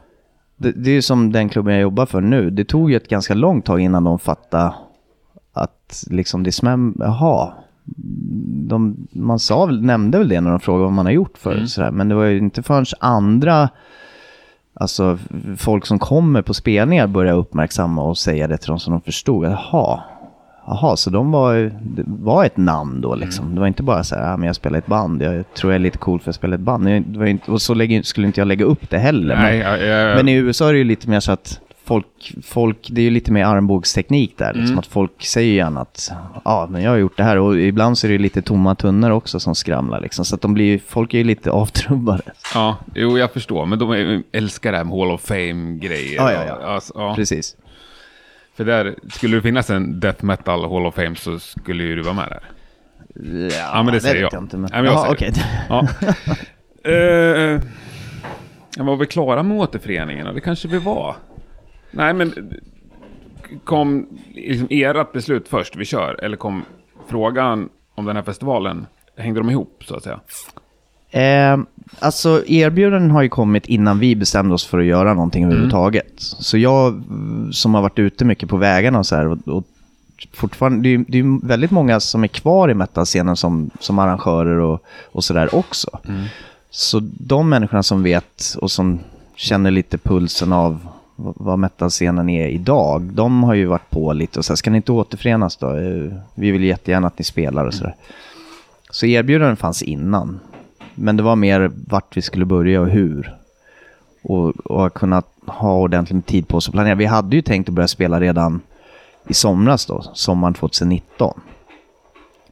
Det, 0.56 0.72
det 0.72 0.90
är 0.90 1.00
som 1.00 1.32
den 1.32 1.48
klubben 1.48 1.74
jag 1.74 1.82
jobbar 1.82 2.06
för 2.06 2.20
nu. 2.20 2.50
Det 2.50 2.64
tog 2.64 2.90
ju 2.90 2.96
ett 2.96 3.08
ganska 3.08 3.34
långt 3.34 3.64
tag 3.64 3.80
innan 3.80 4.04
de 4.04 4.18
fattade 4.18 4.74
att 5.52 6.04
liksom 6.10 6.42
det 6.42 6.52
smäm, 6.52 6.96
jaha. 6.98 7.52
De, 8.68 8.96
man 9.12 9.38
sa, 9.38 9.66
väl- 9.66 9.82
nämnde 9.82 10.18
väl 10.18 10.28
det 10.28 10.40
när 10.40 10.50
de 10.50 10.60
frågade 10.60 10.84
vad 10.84 10.92
man 10.92 11.06
har 11.06 11.12
gjort 11.12 11.38
för 11.38 11.66
sådär. 11.66 11.90
Men 11.90 12.08
det 12.08 12.14
var 12.14 12.24
ju 12.24 12.38
inte 12.38 12.62
förrän 12.62 12.84
andra, 13.00 13.68
alltså 14.74 15.18
folk 15.56 15.86
som 15.86 15.98
kommer 15.98 16.42
på 16.42 16.54
spelningar 16.54 17.06
började 17.06 17.38
uppmärksamma 17.38 18.02
och 18.02 18.18
säga 18.18 18.48
det 18.48 18.56
till 18.56 18.68
dem 18.68 18.78
som 18.78 18.92
de 18.92 19.00
förstod. 19.00 19.44
Jaha, 19.44 20.00
Jaha, 20.66 20.96
så 20.96 21.10
de 21.10 21.30
var, 21.32 21.54
det 21.82 22.04
var 22.06 22.44
ett 22.44 22.56
namn 22.56 23.00
då 23.00 23.14
liksom. 23.14 23.54
Det 23.54 23.60
var 23.60 23.66
inte 23.68 23.82
bara 23.82 24.04
så 24.04 24.14
här, 24.14 24.32
ah, 24.32 24.36
men 24.36 24.46
jag 24.46 24.56
spelar 24.56 24.78
ett 24.78 24.86
band, 24.86 25.22
jag 25.22 25.54
tror 25.54 25.72
jag 25.72 25.74
är 25.76 25.82
lite 25.82 25.98
cool 25.98 26.20
för 26.20 26.30
att 26.30 26.36
spela 26.36 26.54
i 26.54 26.58
ett 26.58 26.60
band. 26.60 26.84
Det 26.86 27.18
var 27.18 27.26
inte, 27.26 27.50
och 27.50 27.62
så 27.62 27.74
lägger, 27.74 28.02
skulle 28.02 28.26
inte 28.26 28.40
jag 28.40 28.48
lägga 28.48 28.64
upp 28.64 28.90
det 28.90 28.98
heller. 28.98 29.36
Nej, 29.36 29.58
men, 29.58 29.70
jag, 29.70 29.82
jag, 29.86 30.16
men 30.16 30.28
i 30.28 30.34
USA 30.34 30.68
är 30.68 30.72
det 30.72 30.78
ju 30.78 30.84
lite 30.84 31.10
mer 31.10 31.20
så 31.20 31.32
att 31.32 31.60
folk, 31.92 32.34
folk 32.42 32.88
det 32.90 33.00
är 33.00 33.04
ju 33.04 33.10
lite 33.10 33.32
mer 33.32 33.44
armbågsteknik 33.44 34.38
där. 34.38 34.52
Liksom, 34.52 34.66
Mm. 34.66 34.78
Att 34.78 34.86
folk 34.86 35.24
säger 35.24 35.54
gärna 35.54 35.80
att 35.80 36.10
ja, 36.44 36.66
men 36.70 36.82
jag 36.82 36.90
har 36.90 36.96
gjort 36.98 37.16
det 37.16 37.22
här. 37.22 37.38
Och 37.38 37.60
ibland 37.60 37.98
så 37.98 38.06
är 38.06 38.10
det 38.10 38.18
lite 38.18 38.42
tomma 38.42 38.74
tunnor 38.74 39.10
också 39.10 39.40
som 39.40 39.54
skramlar. 39.54 40.00
Liksom. 40.00 40.24
Så 40.24 40.34
att 40.34 40.40
de 40.40 40.54
blir, 40.54 40.78
folk 40.88 41.14
är 41.14 41.18
ju 41.18 41.24
lite 41.24 41.50
avtrubbade. 41.50 42.22
ja, 42.54 42.76
jo, 42.94 43.18
jag 43.18 43.32
förstår. 43.32 43.66
Men 43.66 43.78
de 43.78 44.22
älskar 44.32 44.72
det 44.72 44.78
här 44.78 44.84
med 44.84 44.98
Hall 44.98 45.10
of 45.10 45.20
Fame-grejer. 45.20 46.16
Ja, 46.16 46.32
ja, 46.32 46.44
ja. 46.46 46.66
Alltså, 46.66 46.92
ja. 46.96 47.14
Precis. 47.14 47.56
För 48.56 48.64
där, 48.64 48.94
skulle 49.12 49.36
det 49.36 49.42
finnas 49.42 49.70
en 49.70 50.00
Death 50.00 50.24
Metal 50.24 50.60
Hall 50.70 50.86
of 50.86 50.94
Fame 50.94 51.16
så 51.16 51.38
skulle 51.38 51.84
ju 51.84 51.96
du 51.96 52.02
vara 52.02 52.14
med 52.14 52.28
där. 52.28 52.42
Ja, 53.72 53.82
men 53.82 53.94
det 53.94 54.00
säger 54.00 54.22
vet 54.22 54.32
jag. 54.32 54.42
inte. 54.42 54.56
Men... 54.56 54.70
Nej, 54.72 54.82
men 54.82 54.92
jag 54.92 55.00
säger 55.00 55.14
okej. 55.14 55.32
Ja. 55.68 55.88
Jag 58.76 58.84
var 58.84 58.96
vi 58.96 59.06
klara 59.06 59.42
med 59.42 59.56
återföreningen? 59.56 60.34
Det 60.34 60.40
kanske 60.40 60.68
vi 60.68 60.78
var. 60.78 61.16
Nej, 61.92 62.14
men 62.14 62.52
kom 63.64 64.06
liksom 64.34 64.66
ert 64.70 65.12
beslut 65.12 65.48
först, 65.48 65.76
vi 65.76 65.84
kör? 65.84 66.24
Eller 66.24 66.36
kom 66.36 66.64
frågan 67.06 67.68
om 67.94 68.04
den 68.04 68.16
här 68.16 68.22
festivalen, 68.22 68.86
hängde 69.16 69.40
de 69.40 69.50
ihop 69.50 69.84
så 69.88 69.96
att 69.96 70.02
säga? 70.02 70.20
Eh, 71.10 71.58
alltså 71.98 72.42
erbjudanden 72.46 73.10
har 73.10 73.22
ju 73.22 73.28
kommit 73.28 73.66
innan 73.66 73.98
vi 73.98 74.16
bestämde 74.16 74.54
oss 74.54 74.66
för 74.66 74.78
att 74.78 74.84
göra 74.84 75.14
någonting 75.14 75.44
överhuvudtaget. 75.44 76.12
Så 76.16 76.58
jag 76.58 76.88
mm, 76.88 77.52
som 77.52 77.74
har 77.74 77.82
varit 77.82 77.98
ute 77.98 78.24
mycket 78.24 78.48
på 78.48 78.56
vägarna 78.56 78.98
och 78.98 79.06
så 79.06 79.16
här 79.16 79.26
och, 79.26 79.48
och 79.48 79.64
fortfarande, 80.32 80.82
det 80.82 80.88
är 80.88 80.98
ju 80.98 81.04
det 81.08 81.18
är 81.18 81.22
ju 81.22 81.40
väldigt 81.42 81.70
många 81.70 82.00
som 82.00 82.24
är 82.24 82.28
kvar 82.28 82.70
i 82.70 82.74
metalscenen 82.74 83.36
som, 83.36 83.70
som 83.80 83.98
arrangörer 83.98 84.58
och, 84.58 84.84
och 85.12 85.24
sådär 85.24 85.54
också. 85.54 85.98
Så 86.70 87.00
de 87.02 87.48
människorna 87.48 87.82
som 87.82 88.02
vet 88.02 88.56
och 88.60 88.70
som 88.70 89.00
känner 89.36 89.70
lite 89.70 89.98
pulsen 89.98 90.52
av 90.52 90.88
vad- 91.16 91.58
metalscenen 91.58 92.28
är 92.28 92.48
idag, 92.48 93.02
de 93.02 93.42
har 93.44 93.54
ju 93.54 93.66
varit 93.66 93.90
på 93.90 94.12
lite 94.12 94.38
och 94.38 94.44
så 94.44 94.52
här, 94.52 94.56
ska 94.56 94.70
ni 94.70 94.76
inte 94.76 94.92
återförenas 94.92 95.56
då? 95.56 95.70
Eh, 95.76 96.12
vi 96.34 96.50
vill 96.50 96.64
jättegärna 96.64 97.06
att 97.06 97.18
ni 97.18 97.24
spelar 97.24 97.66
och 97.66 97.74
sådär. 97.74 97.94
Så 98.90 99.06
erbjudanden 99.06 99.56
fanns 99.56 99.82
innan. 99.82 100.40
Men 100.94 101.16
det 101.16 101.22
var 101.22 101.36
mer 101.36 101.70
vart 101.88 102.16
vi 102.16 102.22
skulle 102.22 102.44
börja 102.44 102.80
och 102.80 102.88
hur. 102.88 103.34
Och, 104.22 104.48
och 104.66 104.86
att 104.86 104.94
kunna 104.94 105.22
ha 105.46 105.74
ordentligt 105.78 106.14
med 106.14 106.26
tid 106.26 106.48
på 106.48 106.56
oss 106.56 106.68
att 106.68 106.72
planera. 106.74 106.94
Vi 106.94 107.04
hade 107.04 107.36
ju 107.36 107.42
tänkt 107.42 107.68
att 107.68 107.74
börja 107.74 107.88
spela 107.88 108.20
redan 108.20 108.60
i 109.28 109.34
somras 109.34 109.86
då, 109.86 110.02
sommaren 110.14 110.54
2019. 110.54 111.40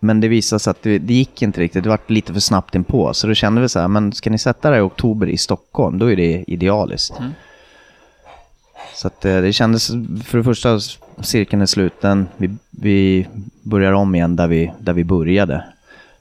Men 0.01 0.21
det 0.21 0.29
visade 0.29 0.61
sig 0.61 0.71
att 0.71 0.83
det, 0.83 0.99
det 0.99 1.15
gick 1.15 1.43
inte 1.43 1.61
riktigt, 1.61 1.83
det 1.83 1.89
var 1.91 1.99
lite 2.07 2.33
för 2.33 2.41
snabbt 2.41 2.75
inpå. 2.75 3.15
Så 3.15 3.27
då 3.27 3.35
kände 3.35 3.61
vi 3.61 3.69
så 3.69 3.81
här, 3.81 3.89
men 3.89 4.13
ska 4.13 4.31
ni 4.31 4.39
sätta 4.39 4.71
det 4.71 4.77
i 4.79 4.81
oktober 4.81 5.27
i 5.27 5.39
Stockholm, 5.39 5.99
då 5.99 6.13
är 6.13 6.17
det 6.17 6.45
idealiskt. 6.47 7.19
Mm. 7.19 7.31
Så 9.01 9.07
att 9.07 9.25
eh, 9.25 9.41
det 9.41 9.53
kändes, 9.53 9.87
för 10.25 10.39
det 10.39 10.45
första, 10.45 10.81
cirkeln 11.23 11.63
är 11.63 11.67
sluten. 11.67 12.29
Vi, 12.37 12.57
vi 12.71 13.29
börjar 13.63 13.93
om 13.93 14.15
igen 14.15 14.37
där 14.37 14.49
vi, 14.49 14.73
där 14.81 14.93
vi 14.93 15.05
började. 15.05 15.65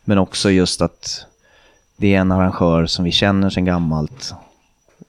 Men 0.03 0.17
också 0.17 0.51
just 0.51 0.81
att 0.81 1.25
det 1.97 2.15
är 2.15 2.19
en 2.19 2.31
arrangör 2.31 2.85
som 2.85 3.05
vi 3.05 3.11
känner 3.11 3.49
sedan 3.49 3.65
gammalt. 3.65 4.33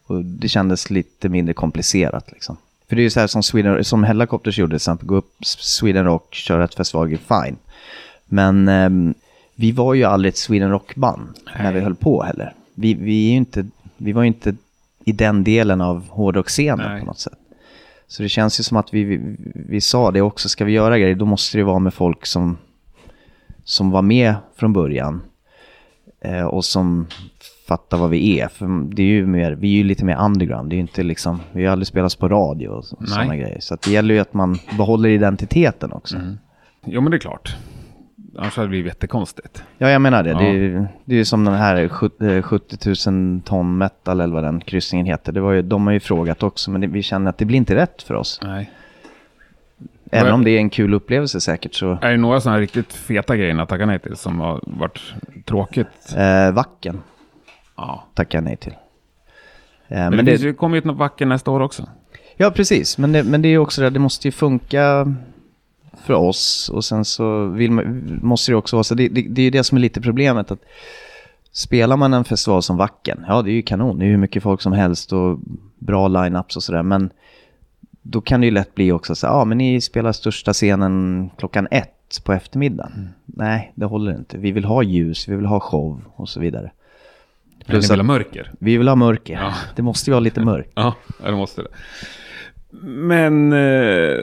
Och 0.06 0.24
det 0.24 0.48
kändes 0.48 0.90
lite 0.90 1.28
mindre 1.28 1.54
komplicerat 1.54 2.32
liksom. 2.32 2.56
För 2.88 2.96
det 2.96 3.02
är 3.02 3.04
ju 3.04 3.10
så 3.10 3.20
här 3.20 3.26
som, 3.26 3.42
Sweden, 3.42 3.84
som 3.84 4.04
Hellacopters 4.04 4.58
gjorde 4.58 4.70
till 4.70 4.76
exempel, 4.76 5.06
gå 5.06 5.16
upp 5.16 5.34
Sweden 5.44 6.04
Rock, 6.04 6.34
köra 6.34 6.64
ett 6.64 6.74
festival, 6.74 7.08
fine. 7.08 7.56
Men 8.24 8.68
ehm, 8.68 9.14
vi 9.54 9.72
var 9.72 9.94
ju 9.94 10.04
aldrig 10.04 10.30
ett 10.32 10.38
Sweden 10.38 10.70
Rock-band 10.70 11.28
när 11.58 11.72
vi 11.72 11.80
höll 11.80 11.94
på 11.94 12.22
heller. 12.22 12.54
vi, 12.74 12.94
vi, 12.94 13.28
inte, 13.28 13.66
vi 13.96 14.12
var 14.12 14.22
ju 14.22 14.28
inte 14.28 14.54
i 15.04 15.12
den 15.12 15.44
delen 15.44 15.80
av 15.80 16.08
hårdrocksscenen 16.08 17.00
på 17.00 17.06
något 17.06 17.18
sätt. 17.18 17.39
Så 18.10 18.22
det 18.22 18.28
känns 18.28 18.60
ju 18.60 18.64
som 18.64 18.76
att 18.76 18.94
vi, 18.94 19.04
vi, 19.04 19.36
vi 19.54 19.80
sa 19.80 20.10
det 20.10 20.20
också, 20.20 20.48
ska 20.48 20.64
vi 20.64 20.72
göra 20.72 20.98
grejer 20.98 21.14
då 21.14 21.24
måste 21.24 21.58
det 21.58 21.64
vara 21.64 21.78
med 21.78 21.94
folk 21.94 22.26
som, 22.26 22.58
som 23.64 23.90
var 23.90 24.02
med 24.02 24.34
från 24.56 24.72
början. 24.72 25.22
Eh, 26.20 26.44
och 26.44 26.64
som 26.64 27.06
fattar 27.68 27.98
vad 27.98 28.10
vi 28.10 28.40
är. 28.40 28.48
För 28.48 28.94
det 28.94 29.02
är 29.02 29.06
ju 29.06 29.26
mer, 29.26 29.52
vi 29.52 29.72
är 29.72 29.76
ju 29.76 29.84
lite 29.84 30.04
mer 30.04 30.18
underground, 30.24 30.70
det 30.70 30.74
är 30.74 30.76
ju 30.76 30.80
inte 30.80 31.02
liksom, 31.02 31.40
vi 31.52 31.64
har 31.64 31.72
aldrig 31.72 31.86
spelats 31.86 32.16
på 32.16 32.28
radio 32.28 32.68
och 32.68 32.84
sådana 32.84 33.36
grejer. 33.36 33.60
Så 33.60 33.76
det 33.84 33.90
gäller 33.90 34.14
ju 34.14 34.20
att 34.20 34.34
man 34.34 34.58
behåller 34.76 35.08
identiteten 35.08 35.92
också. 35.92 36.16
Jo, 36.86 37.00
men 37.00 37.10
det 37.10 37.16
är 37.16 37.18
klart. 37.18 37.56
Annars 38.38 38.56
hade 38.56 38.66
det 38.66 38.70
blivit 38.70 38.86
jättekonstigt. 38.92 39.62
Ja, 39.78 39.90
jag 39.90 40.02
menar 40.02 40.22
det. 40.22 40.30
Ja. 40.30 40.38
Det, 40.38 40.44
är, 40.46 40.52
ju- 40.52 40.86
det 41.04 41.14
är 41.14 41.18
ju 41.18 41.24
som 41.24 41.44
den 41.44 41.54
här 41.54 41.88
70 41.88 42.26
eh, 42.36 42.42
70 42.42 43.10
000 43.10 43.40
ton 43.44 43.78
metal 43.78 44.20
eller 44.20 44.34
vad 44.34 44.44
den 44.44 44.60
kryssningen 44.60 45.06
heter. 45.06 45.32
Det 45.32 45.40
var 45.40 45.52
ju, 45.52 45.62
de 45.62 45.86
har 45.86 45.92
ju 45.92 46.00
frågat 46.00 46.42
också, 46.42 46.70
men 46.70 46.80
det, 46.80 46.86
vi 46.86 47.02
känner 47.02 47.30
att 47.30 47.38
det 47.38 47.44
blir 47.44 47.56
inte 47.56 47.74
rätt 47.74 48.02
för 48.02 48.14
oss. 48.14 48.40
Nej. 48.42 48.70
Även 50.12 50.24
Vad- 50.26 50.34
om 50.34 50.44
det 50.44 50.50
är 50.50 50.58
en 50.58 50.70
kul 50.70 50.94
upplevelse 50.94 51.40
säkert 51.40 51.74
så. 51.74 51.98
Är 52.02 52.10
det 52.10 52.16
några 52.16 52.40
sådana 52.40 52.54
här 52.56 52.60
riktigt 52.60 52.92
feta 52.92 53.36
grejer 53.36 53.58
att 53.58 53.68
tacka 53.68 53.86
nej 53.86 53.98
till 53.98 54.16
som 54.16 54.40
har 54.40 54.60
varit 54.62 55.14
tråkigt? 55.44 56.14
Eh, 56.16 56.52
vacken 56.52 57.00
Ja. 57.76 58.04
tackar 58.14 58.38
jag 58.38 58.44
nej 58.44 58.56
till. 58.56 58.72
Eh, 59.88 59.98
Men, 59.98 60.16
men 60.16 60.24
det, 60.24 60.36
det, 60.42 60.52
kommer 60.52 60.76
ju 60.76 60.78
ett 60.90 60.96
vacker 60.96 61.26
nästa 61.26 61.50
år 61.50 61.60
också. 61.60 61.88
ja, 62.36 62.50
precis. 62.50 62.98
Men 62.98 63.12
det, 63.12 63.22
men 63.24 63.42
det 63.42 63.48
är 63.48 63.50
ju 63.50 63.58
också 63.58 63.82
det, 63.82 63.90
det 63.90 63.98
måste 63.98 64.28
ju 64.28 64.32
funka 64.32 65.14
för 66.04 66.14
oss. 66.14 66.70
Och 66.74 66.84
sen 66.84 67.04
så 67.04 67.46
vill 67.46 67.70
man, 67.70 68.18
måste 68.22 68.52
det 68.52 68.56
också 68.56 68.76
vara 68.76 68.84
så. 68.84 68.94
Det, 68.94 69.08
det, 69.08 69.22
det 69.22 69.40
är 69.40 69.44
ju 69.44 69.50
det 69.50 69.64
som 69.64 69.76
är 69.76 69.82
lite 69.82 70.00
problemet. 70.00 70.50
att 70.50 70.60
Spelar 71.52 71.96
man 71.96 72.14
en 72.14 72.24
festival 72.24 72.62
som 72.62 72.76
Vacken, 72.76 73.24
ja 73.28 73.42
det 73.42 73.50
är 73.50 73.52
ju 73.52 73.62
kanon. 73.62 73.98
Det 73.98 74.04
är 74.04 74.06
ju 74.06 74.12
hur 74.12 74.18
mycket 74.18 74.42
folk 74.42 74.60
som 74.60 74.72
helst 74.72 75.12
och 75.12 75.38
bra 75.78 76.08
line-ups 76.08 76.56
och 76.56 76.62
sådär. 76.62 76.82
Men 76.82 77.10
då 78.02 78.20
kan 78.20 78.40
det 78.40 78.44
ju 78.44 78.50
lätt 78.50 78.74
bli 78.74 78.92
också 78.92 79.14
så 79.14 79.26
ja 79.26 79.30
ah, 79.30 79.44
men 79.44 79.58
ni 79.58 79.80
spelar 79.80 80.12
största 80.12 80.52
scenen 80.52 81.30
klockan 81.38 81.68
ett 81.70 82.20
på 82.24 82.32
eftermiddagen. 82.32 83.08
Nej, 83.24 83.72
det 83.74 83.86
håller 83.86 84.16
inte. 84.16 84.38
Vi 84.38 84.52
vill 84.52 84.64
ha 84.64 84.82
ljus, 84.82 85.28
vi 85.28 85.36
vill 85.36 85.46
ha 85.46 85.60
show 85.60 86.02
och 86.14 86.28
så 86.28 86.40
vidare. 86.40 86.72
Plus 87.66 87.88
ni 87.88 87.92
vill 87.92 88.00
ha 88.00 88.06
mörker. 88.06 88.52
vi 88.58 88.76
vill 88.76 88.88
ha 88.88 88.96
mörker. 88.96 89.34
Ja. 89.34 89.54
Det 89.76 89.82
måste 89.82 90.10
ju 90.10 90.12
vara 90.12 90.20
lite 90.20 90.40
mörkt. 90.40 90.72
Ja, 90.74 90.94
ja, 91.22 91.30
det 91.30 91.36
måste 91.36 91.62
det. 91.62 91.68
Men... 92.86 93.52
Eh, 93.52 94.18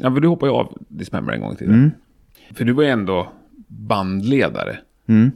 ja, 0.00 0.12
för 0.14 0.20
du 0.20 0.28
hoppade 0.28 0.52
ju 0.52 0.58
av 0.58 0.78
Dismember 0.88 1.32
en 1.32 1.40
gång 1.40 1.52
i 1.52 1.56
tiden. 1.56 1.74
Mm. 1.74 1.90
För 2.54 2.64
du 2.64 2.72
var 2.72 2.82
ju 2.82 2.88
ändå 2.88 3.28
bandledare, 3.66 4.78
Mm. 5.08 5.30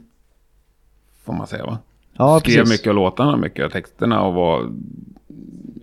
får 1.25 1.33
man 1.33 1.47
säga 1.47 1.65
va? 1.65 1.77
Ja, 2.13 2.39
Skrev 2.39 2.55
precis. 2.55 2.73
mycket 2.73 2.87
av 2.89 2.95
låtarna, 2.95 3.37
mycket 3.37 3.65
av 3.65 3.69
texterna 3.69 4.21
och 4.21 4.33
var 4.33 4.69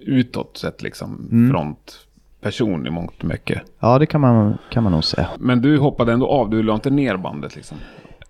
utåt 0.00 0.56
sett 0.56 0.82
liksom 0.82 1.28
Mm. 1.32 1.50
frontperson 1.50 2.86
i 2.86 2.90
mångt 2.90 3.18
och 3.18 3.24
mycket. 3.24 3.62
Ja, 3.80 3.98
det 3.98 4.06
kan 4.06 4.20
man, 4.20 4.58
kan 4.70 4.82
man 4.82 4.92
nog 4.92 5.04
säga. 5.04 5.28
Men 5.38 5.60
du 5.60 5.78
hoppade 5.78 6.12
ändå 6.12 6.26
av, 6.28 6.50
du 6.50 6.62
la 6.62 6.74
inte 6.74 6.90
ner 6.90 7.16
bandet 7.16 7.56
liksom? 7.56 7.76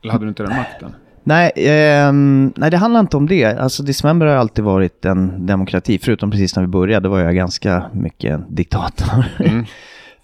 Eller 0.03 0.13
hade 0.13 0.25
du 0.25 0.29
inte 0.29 0.43
den 0.43 0.57
makten? 0.57 0.95
Nej, 1.27 1.53
ehm, 1.57 2.53
nej, 2.57 2.71
det 2.71 2.77
handlar 2.77 3.01
inte 3.01 3.17
om 3.17 3.27
det. 3.27 3.45
Alltså 3.45 3.83
Dismember 3.83 4.27
har 4.27 4.35
alltid 4.37 4.65
varit 4.65 5.05
en 5.05 5.47
demokrati, 5.47 5.99
förutom 5.99 6.31
precis 6.31 6.57
när 6.57 6.63
vi 6.63 6.67
började, 6.67 7.09
då 7.09 7.11
var 7.11 7.21
jag 7.21 7.35
ganska 7.35 7.85
mycket 7.93 8.41
diktator. 8.49 9.25
Mm. 9.41 9.65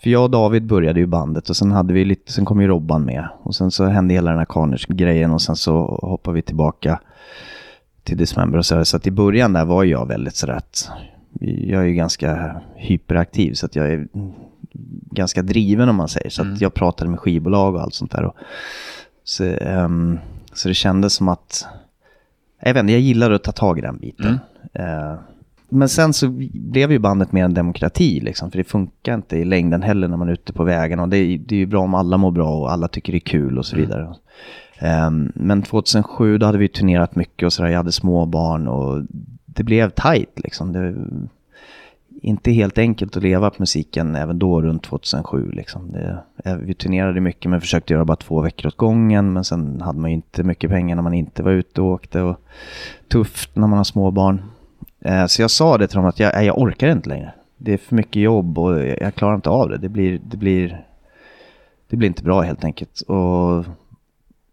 För 0.03 0.11
jag 0.11 0.23
och 0.23 0.31
David 0.31 0.67
började 0.67 1.01
ju 1.01 1.07
bandet 1.07 1.51
och 1.51 1.57
sen 1.57 1.73
hade 1.73 1.93
vi 1.93 2.05
lite, 2.05 2.33
sen 2.33 2.45
kom 2.45 2.61
ju 2.61 2.67
Robban 2.67 3.05
med. 3.05 3.29
Och 3.43 3.55
sen 3.55 3.71
så 3.71 3.85
hände 3.85 4.15
hela 4.15 4.31
den 4.31 4.39
här 4.39 4.47
Carnage-grejen 4.47 5.31
och 5.31 5.43
sen 5.43 5.57
så 5.57 5.99
hoppade 6.03 6.35
vi 6.35 6.43
tillbaka 6.43 7.01
till 8.03 8.17
Dismember 8.17 8.59
och 8.59 8.67
så. 8.67 8.85
Så 8.85 8.97
att 8.97 9.07
i 9.07 9.11
början 9.11 9.53
där 9.53 9.65
var 9.65 9.85
jag 9.85 10.07
väldigt 10.09 10.37
sådär 10.37 10.55
att 10.55 10.91
jag 11.41 11.83
är 11.83 11.87
ju 11.87 11.95
ganska 11.95 12.61
hyperaktiv 12.77 13.53
så 13.55 13.67
att 13.67 13.77
jag 13.77 13.93
är 13.93 14.09
ganska 15.11 15.43
driven 15.43 15.89
om 15.89 15.97
man 15.97 16.09
säger. 16.09 16.31
Så 16.31 16.43
att 16.43 16.61
jag 16.61 16.75
pratade 16.75 17.11
med 17.11 17.21
skivbolag 17.21 17.75
och 17.75 17.83
allt 17.83 17.95
sånt 17.95 18.11
där. 18.11 18.25
Och, 18.25 18.35
så, 19.25 19.45
ehm, 19.45 20.19
så 20.53 20.69
det 20.69 20.75
kändes 20.75 21.13
som 21.13 21.29
att, 21.29 21.67
jag 22.63 22.75
vet 22.75 22.81
inte, 22.81 22.93
jag 22.93 23.03
gillade 23.03 23.35
att 23.35 23.45
ta 23.45 23.53
tag 23.53 23.79
i 23.79 23.83
den 23.83 23.99
biten. 23.99 24.41
Eh, 24.73 25.15
men 25.71 25.89
sen 25.89 26.13
så 26.13 26.29
blev 26.53 26.93
ju 26.93 26.99
bandet 26.99 27.33
mer 27.33 27.45
en 27.45 27.55
demokrati 27.55 28.21
liksom, 28.21 28.51
för 28.51 28.59
det 28.59 28.65
funkar 28.65 29.15
inte 29.15 29.37
i 29.37 29.45
längden 29.45 29.83
heller 29.83 30.09
när 30.09 30.17
man 30.17 30.29
är 30.29 30.33
ute 30.33 30.53
på 30.53 30.65
vägarna. 30.65 31.03
Och 31.03 31.09
det, 31.09 31.17
är- 31.17 31.39
det 31.39 31.55
är 31.55 31.59
ju 31.59 31.67
bra 31.67 31.81
om 31.83 31.95
alla 31.95 32.17
mår 32.17 32.31
bra 32.31 32.51
och 32.61 32.73
alla 32.73 32.89
tycker 32.89 33.13
det 33.13 33.19
är 33.19 33.21
kul 33.21 33.59
och 33.59 33.67
så 33.67 33.77
vidare. 33.77 34.15
Ehm, 34.79 35.33
men 35.35 35.63
2007 35.63 36.39
då 36.39 36.47
hade 36.47 36.59
vi 36.59 36.69
turnerat 36.69 37.17
mycket 37.17 37.47
och 37.47 37.53
sådär, 37.53 37.71
jag 37.71 37.77
hade 37.77 37.93
små 37.93 38.27
barn 38.27 38.69
och 38.69 39.03
det 39.47 39.63
blev 39.65 39.91
tight 39.91 40.31
liksom. 40.37 40.73
Det, 40.73 40.95
inte 42.23 42.51
helt 42.53 42.79
enkelt 42.79 43.17
att 43.17 43.23
leva 43.23 43.51
på 43.51 43.57
musiken 43.59 44.15
även 44.15 44.39
då 44.39 44.63
runt 44.63 44.83
2007 44.83 45.51
liksom. 45.53 45.93
Det, 45.93 46.19
eh, 46.45 46.57
vi 46.57 46.75
turnerade 46.75 47.21
mycket 47.21 47.51
men 47.51 47.61
försökte 47.61 47.93
göra 47.93 48.05
bara 48.05 48.17
två 48.17 48.41
veckor 48.41 48.67
åt 48.69 48.77
gången. 48.77 49.33
Men 49.33 49.45
sen 49.45 49.81
hade 49.81 49.99
man 49.99 50.11
ju 50.11 50.15
inte 50.17 50.43
mycket 50.43 50.71
pengar 50.71 50.97
när 50.97 51.03
man 51.03 51.15
inte 51.15 51.43
var 51.43 51.51
ute 51.51 51.81
och 51.81 51.87
åkte. 51.89 52.21
Och 52.23 52.37
tufft 53.09 53.57
när 53.57 53.67
man 53.67 53.77
har 53.77 53.85
små 53.85 54.11
barn. 54.11 54.39
Eh, 54.39 54.45
Eh, 55.01 55.27
så 55.27 55.43
jag 55.43 55.51
sa 55.51 55.79
det 55.79 55.87
till 55.87 55.97
dem 55.97 56.07
att 56.07 56.21
jag, 56.21 56.45
jag 56.45 56.59
orkar 56.59 56.89
inte 56.89 57.09
längre. 57.09 57.33
Det 57.57 57.73
är 57.73 57.79
för 57.79 57.97
mycket 57.97 58.23
jobb 58.23 58.59
och 58.59 58.81
jag, 58.81 59.01
jag 59.01 59.15
klarar 59.15 59.35
inte 59.35 59.51
av 59.51 59.69
det. 59.69 59.79
Det 59.79 59.89
blir, 59.89 60.21
det 60.25 60.37
blir, 60.37 60.85
det 61.89 61.97
blir 61.97 62.09
inte 62.09 62.23
bra 62.23 62.41
helt 62.41 62.65
enkelt. 62.65 63.01
Och 63.01 63.65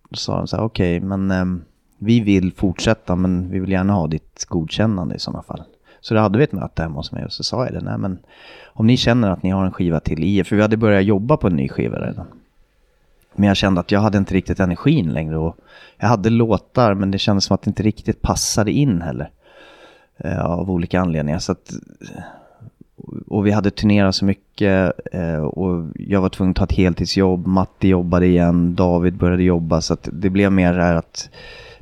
då 0.09 0.15
sa 0.15 0.37
de 0.37 0.47
så 0.47 0.55
här, 0.55 0.63
okej 0.63 0.99
men 0.99 1.31
ehm, 1.31 1.61
vi 1.97 2.19
vill 2.19 2.53
fortsätta 2.53 3.15
men 3.15 3.51
vi 3.51 3.59
vill 3.59 3.71
gärna 3.71 3.93
ha 3.93 4.07
ditt 4.07 4.45
godkännande 4.45 5.15
i 5.15 5.19
sådana 5.19 5.43
fall. 5.43 5.63
Så 6.01 6.13
då 6.13 6.19
hade 6.19 6.37
vi 6.37 6.43
ett 6.43 6.51
möte 6.51 6.81
hemma 6.81 6.95
hos 6.95 7.11
mig 7.11 7.25
och 7.25 7.31
så 7.31 7.43
sa 7.43 7.65
jag 7.65 7.73
det, 7.73 7.81
nej 7.81 7.97
men 7.97 8.19
om 8.65 8.87
ni 8.87 8.97
känner 8.97 9.31
att 9.31 9.43
ni 9.43 9.49
har 9.49 9.65
en 9.65 9.71
skiva 9.71 9.99
till 9.99 10.23
i 10.23 10.37
er, 10.37 10.43
för 10.43 10.55
vi 10.55 10.61
hade 10.61 10.77
börjat 10.77 11.03
jobba 11.03 11.37
på 11.37 11.47
en 11.47 11.55
ny 11.55 11.69
skiva 11.69 11.99
redan. 11.99 12.27
Men 13.35 13.47
jag 13.47 13.57
kände 13.57 13.81
att 13.81 13.91
jag 13.91 13.99
hade 13.99 14.17
inte 14.17 14.33
riktigt 14.33 14.59
energin 14.59 15.13
längre 15.13 15.37
och 15.37 15.57
jag 15.97 16.07
hade 16.07 16.29
låtar 16.29 16.93
men 16.93 17.11
det 17.11 17.19
kändes 17.19 17.45
som 17.45 17.55
att 17.55 17.61
det 17.61 17.69
inte 17.69 17.83
riktigt 17.83 18.21
passade 18.21 18.71
in 18.71 19.01
heller. 19.01 19.31
Eh, 20.19 20.45
av 20.45 20.71
olika 20.71 21.01
anledningar. 21.01 21.39
Så 21.39 21.51
att, 21.51 21.73
och 23.27 23.45
vi 23.45 23.51
hade 23.51 23.71
turnerat 23.71 24.15
så 24.15 24.25
mycket 24.25 24.93
eh, 25.13 25.37
och 25.37 25.85
jag 25.95 26.21
var 26.21 26.29
tvungen 26.29 26.51
att 26.51 26.57
ta 26.57 26.63
ett 26.63 26.71
heltidsjobb. 26.71 27.47
Matti 27.47 27.87
jobbade 27.87 28.25
igen, 28.25 28.75
David 28.75 29.17
började 29.17 29.43
jobba 29.43 29.81
så 29.81 29.93
att 29.93 30.09
det 30.11 30.29
blev 30.29 30.51
mer 30.51 30.73
det 30.73 30.83
här 30.83 30.95
att 30.95 31.29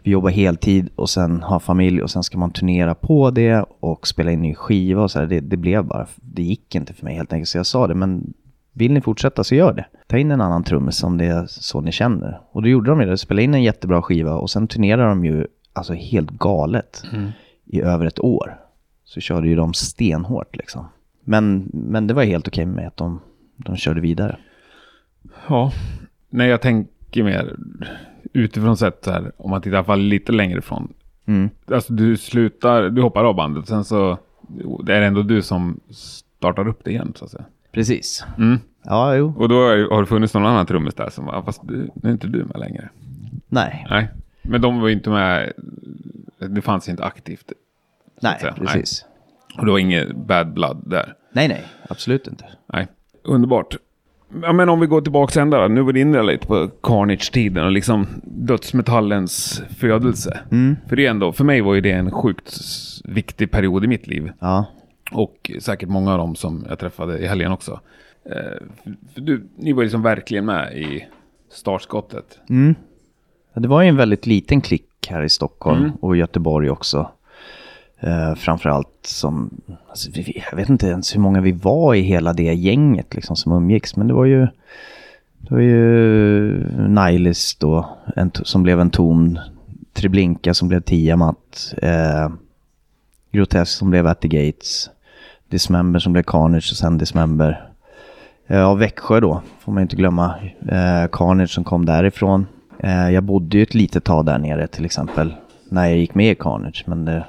vi 0.03 0.11
jobbar 0.11 0.29
heltid 0.29 0.89
och 0.95 1.09
sen 1.09 1.43
har 1.43 1.59
familj 1.59 2.01
och 2.01 2.11
sen 2.11 2.23
ska 2.23 2.37
man 2.37 2.51
turnera 2.51 2.95
på 2.95 3.31
det 3.31 3.65
och 3.79 4.07
spela 4.07 4.31
in 4.31 4.41
ny 4.41 4.55
skiva 4.55 5.03
och 5.03 5.11
så 5.11 5.19
här. 5.19 5.27
Det, 5.27 5.39
det 5.39 5.57
blev 5.57 5.85
bara, 5.85 6.07
det 6.15 6.43
gick 6.43 6.75
inte 6.75 6.93
för 6.93 7.05
mig 7.05 7.15
helt 7.15 7.33
enkelt. 7.33 7.49
Så 7.49 7.57
jag 7.57 7.65
sa 7.65 7.87
det, 7.87 7.95
men 7.95 8.33
vill 8.73 8.93
ni 8.93 9.01
fortsätta 9.01 9.43
så 9.43 9.55
gör 9.55 9.73
det. 9.73 9.85
Ta 10.07 10.17
in 10.17 10.31
en 10.31 10.41
annan 10.41 10.63
trummis 10.63 11.03
om 11.03 11.17
det 11.17 11.25
är 11.25 11.45
så 11.47 11.81
ni 11.81 11.91
känner. 11.91 12.41
Och 12.51 12.61
då 12.61 12.67
gjorde 12.67 12.89
de 12.89 13.01
ju 13.01 13.07
det, 13.07 13.17
spelade 13.17 13.43
in 13.43 13.53
en 13.53 13.63
jättebra 13.63 14.01
skiva 14.01 14.33
och 14.33 14.49
sen 14.49 14.67
turnerade 14.67 15.09
de 15.09 15.25
ju 15.25 15.47
alltså 15.73 15.93
helt 15.93 16.31
galet 16.31 17.03
mm 17.13 17.31
i 17.65 17.82
över 17.82 18.06
ett 18.06 18.19
år. 18.19 18.60
Så 19.04 19.19
körde 19.19 19.47
ju 19.47 19.56
de 19.56 19.73
stenhårt 19.73 20.56
liksom. 20.56 20.88
Men, 21.23 21.69
men 21.73 22.08
det 22.08 22.13
var 22.13 22.23
helt 22.23 22.47
okej 22.47 22.65
med 22.65 22.88
att 22.88 22.97
de, 22.97 23.19
de 23.56 23.75
körde 23.75 24.01
vidare. 24.01 24.38
Ja. 25.47 25.71
Nej, 26.30 26.49
jag 26.49 26.62
tänker 26.62 27.23
mer 27.23 27.56
utifrån 28.34 28.78
sett 28.78 29.06
här, 29.06 29.32
om 29.38 29.49
man 29.49 29.62
tittar 29.62 29.73
i 29.73 29.78
alla 29.78 29.86
fall 29.86 29.99
lite 29.99 30.32
längre 30.32 30.60
ifrån. 30.60 30.93
Mm. 31.25 31.49
Alltså 31.67 31.93
du 31.93 32.17
slutar, 32.17 32.89
du 32.89 33.01
hoppar 33.01 33.23
av 33.23 33.36
bandet, 33.36 33.67
sen 33.67 33.84
så 33.84 34.17
det 34.84 34.95
är 34.95 34.99
det 34.99 35.06
ändå 35.06 35.21
du 35.21 35.41
som 35.41 35.80
startar 35.89 36.67
upp 36.67 36.84
det 36.84 36.91
igen 36.91 37.13
så 37.15 37.25
att 37.25 37.32
säga. 37.32 37.45
Precis. 37.71 38.25
Mm. 38.38 38.60
Ja, 38.84 39.15
jo. 39.15 39.34
Och 39.38 39.49
då 39.49 39.56
har 39.65 40.01
det 40.01 40.08
funnits 40.08 40.34
någon 40.34 40.45
annan 40.45 40.65
trummis 40.65 40.93
där 40.93 41.10
som 41.10 41.25
var, 41.25 41.41
fast 41.41 41.67
du, 41.67 41.89
nu 41.95 42.10
är 42.10 42.13
inte 42.13 42.28
du 42.28 42.43
med 42.43 42.60
längre. 42.60 42.89
Nej, 43.47 43.88
Nej, 43.89 44.10
men 44.49 44.62
de 44.62 44.79
var 44.81 44.88
ju 44.88 44.93
inte 44.93 45.10
med, 45.10 45.51
det 46.38 46.62
fanns 46.62 46.89
inte 46.89 47.03
aktivt. 47.03 47.51
nej, 48.21 48.53
precis. 48.58 49.05
Och 49.58 49.65
det 49.65 49.71
var 49.71 49.79
inget 49.79 50.15
bad 50.15 50.53
blood 50.53 50.84
där. 50.86 51.13
Nej, 51.31 51.47
nej, 51.47 51.63
absolut 51.89 52.27
inte. 52.27 52.45
Nej, 52.73 52.88
underbart. 53.23 53.77
Ja, 54.41 54.53
men 54.53 54.69
om 54.69 54.79
vi 54.79 54.88
går 54.88 55.01
tillbaka 55.01 55.31
sen 55.34 55.49
då. 55.49 55.67
Nu 55.67 55.81
var 55.81 55.93
det 55.93 55.99
inne 55.99 56.23
lite 56.23 56.47
på 56.47 56.67
Carnage-tiden 56.84 57.65
och 57.65 57.71
liksom 57.71 58.08
dödsmetallens 58.23 59.62
födelse. 59.77 60.39
Mm. 60.51 60.75
För 60.88 60.95
det 60.95 61.05
ändå, 61.05 61.31
för 61.31 61.43
mig 61.43 61.62
var 61.62 61.73
ju 61.75 61.81
det 61.81 61.91
en 61.91 62.12
sjukt 62.12 62.60
viktig 63.03 63.51
period 63.51 63.84
i 63.84 63.88
mitt 63.88 64.08
liv. 64.08 64.31
Ja, 64.39 64.65
Och 65.12 65.51
säkert 65.60 65.89
många 65.89 66.12
av 66.12 66.17
dem 66.17 66.36
som 66.36 66.65
jag 66.69 66.79
träffade 66.79 67.17
i 67.19 67.27
helgen 67.27 67.51
också. 67.51 67.79
Eh, 68.25 68.34
för- 68.84 68.95
för 69.13 69.21
du, 69.21 69.43
ni 69.58 69.73
var 69.73 69.81
ju 69.81 69.86
liksom 69.86 70.01
verkligen 70.01 70.45
med 70.45 70.77
i 70.77 71.05
startskottet. 71.51 72.39
Mm. 72.49 72.75
Ja, 73.55 73.61
Det 73.61 73.67
var 73.67 73.81
ju 73.81 73.89
en 73.89 73.95
väldigt 73.97 74.25
liten 74.25 74.61
klick 74.61 75.07
här 75.09 75.23
i 75.23 75.29
Stockholm 75.29 75.79
Mm. 75.79 75.91
och 76.01 76.17
Göteborg 76.17 76.69
också. 76.69 77.09
Eh, 77.99 78.35
framförallt 78.35 78.99
som, 79.01 79.49
alltså, 79.89 80.09
vi, 80.13 80.43
jag 80.51 80.57
vet 80.57 80.69
inte 80.69 80.87
ens 80.87 81.15
hur 81.15 81.19
många 81.19 81.41
vi 81.41 81.51
var 81.51 81.95
i 81.95 82.01
hela 82.01 82.33
det 82.33 82.53
gänget 82.53 83.13
liksom 83.15 83.35
som 83.35 83.51
umgicks. 83.51 83.95
Men 83.95 84.07
det 84.07 84.13
var 84.13 84.25
ju, 84.25 84.47
det 85.37 85.49
var 85.53 85.59
ju 85.59 85.77
Nihilist 86.87 87.59
då, 87.59 87.89
en, 88.15 88.31
som 88.43 88.63
blev 88.63 88.79
en 88.79 88.89
tom 88.89 89.39
Treblinka 89.93 90.53
som 90.53 90.67
blev 90.67 90.81
Tiamat. 90.81 91.73
Eh, 91.81 92.29
Grotesk 93.31 93.71
som 93.71 93.89
blev 93.89 94.07
At 94.07 94.21
the 94.21 94.27
Gates. 94.27 94.89
Dismember 95.49 95.99
som 95.99 96.13
blev 96.13 96.23
Carnage 96.23 96.69
och 96.71 96.77
sen 96.77 96.97
Dismember. 96.97 97.69
Eh, 98.47 98.57
ja, 98.57 98.73
Växjö 98.73 99.19
då, 99.19 99.41
får 99.59 99.71
man 99.71 99.81
inte 99.83 99.95
glömma. 99.95 100.35
Eh, 100.69 101.07
Carnage 101.11 101.49
som 101.49 101.63
kom 101.63 101.85
därifrån. 101.85 102.45
Eh, 102.79 103.09
jag 103.09 103.23
bodde 103.23 103.57
ju 103.57 103.63
ett 103.63 103.73
litet 103.73 104.03
tag 104.03 104.25
där 104.25 104.38
nere 104.38 104.67
till 104.67 104.85
exempel. 104.85 105.35
När 105.69 105.85
jag 105.85 105.97
gick 105.97 106.15
med 106.15 106.31
i 106.31 106.35
Carnage. 106.35 106.83
Men 106.88 107.05
det, 107.05 107.25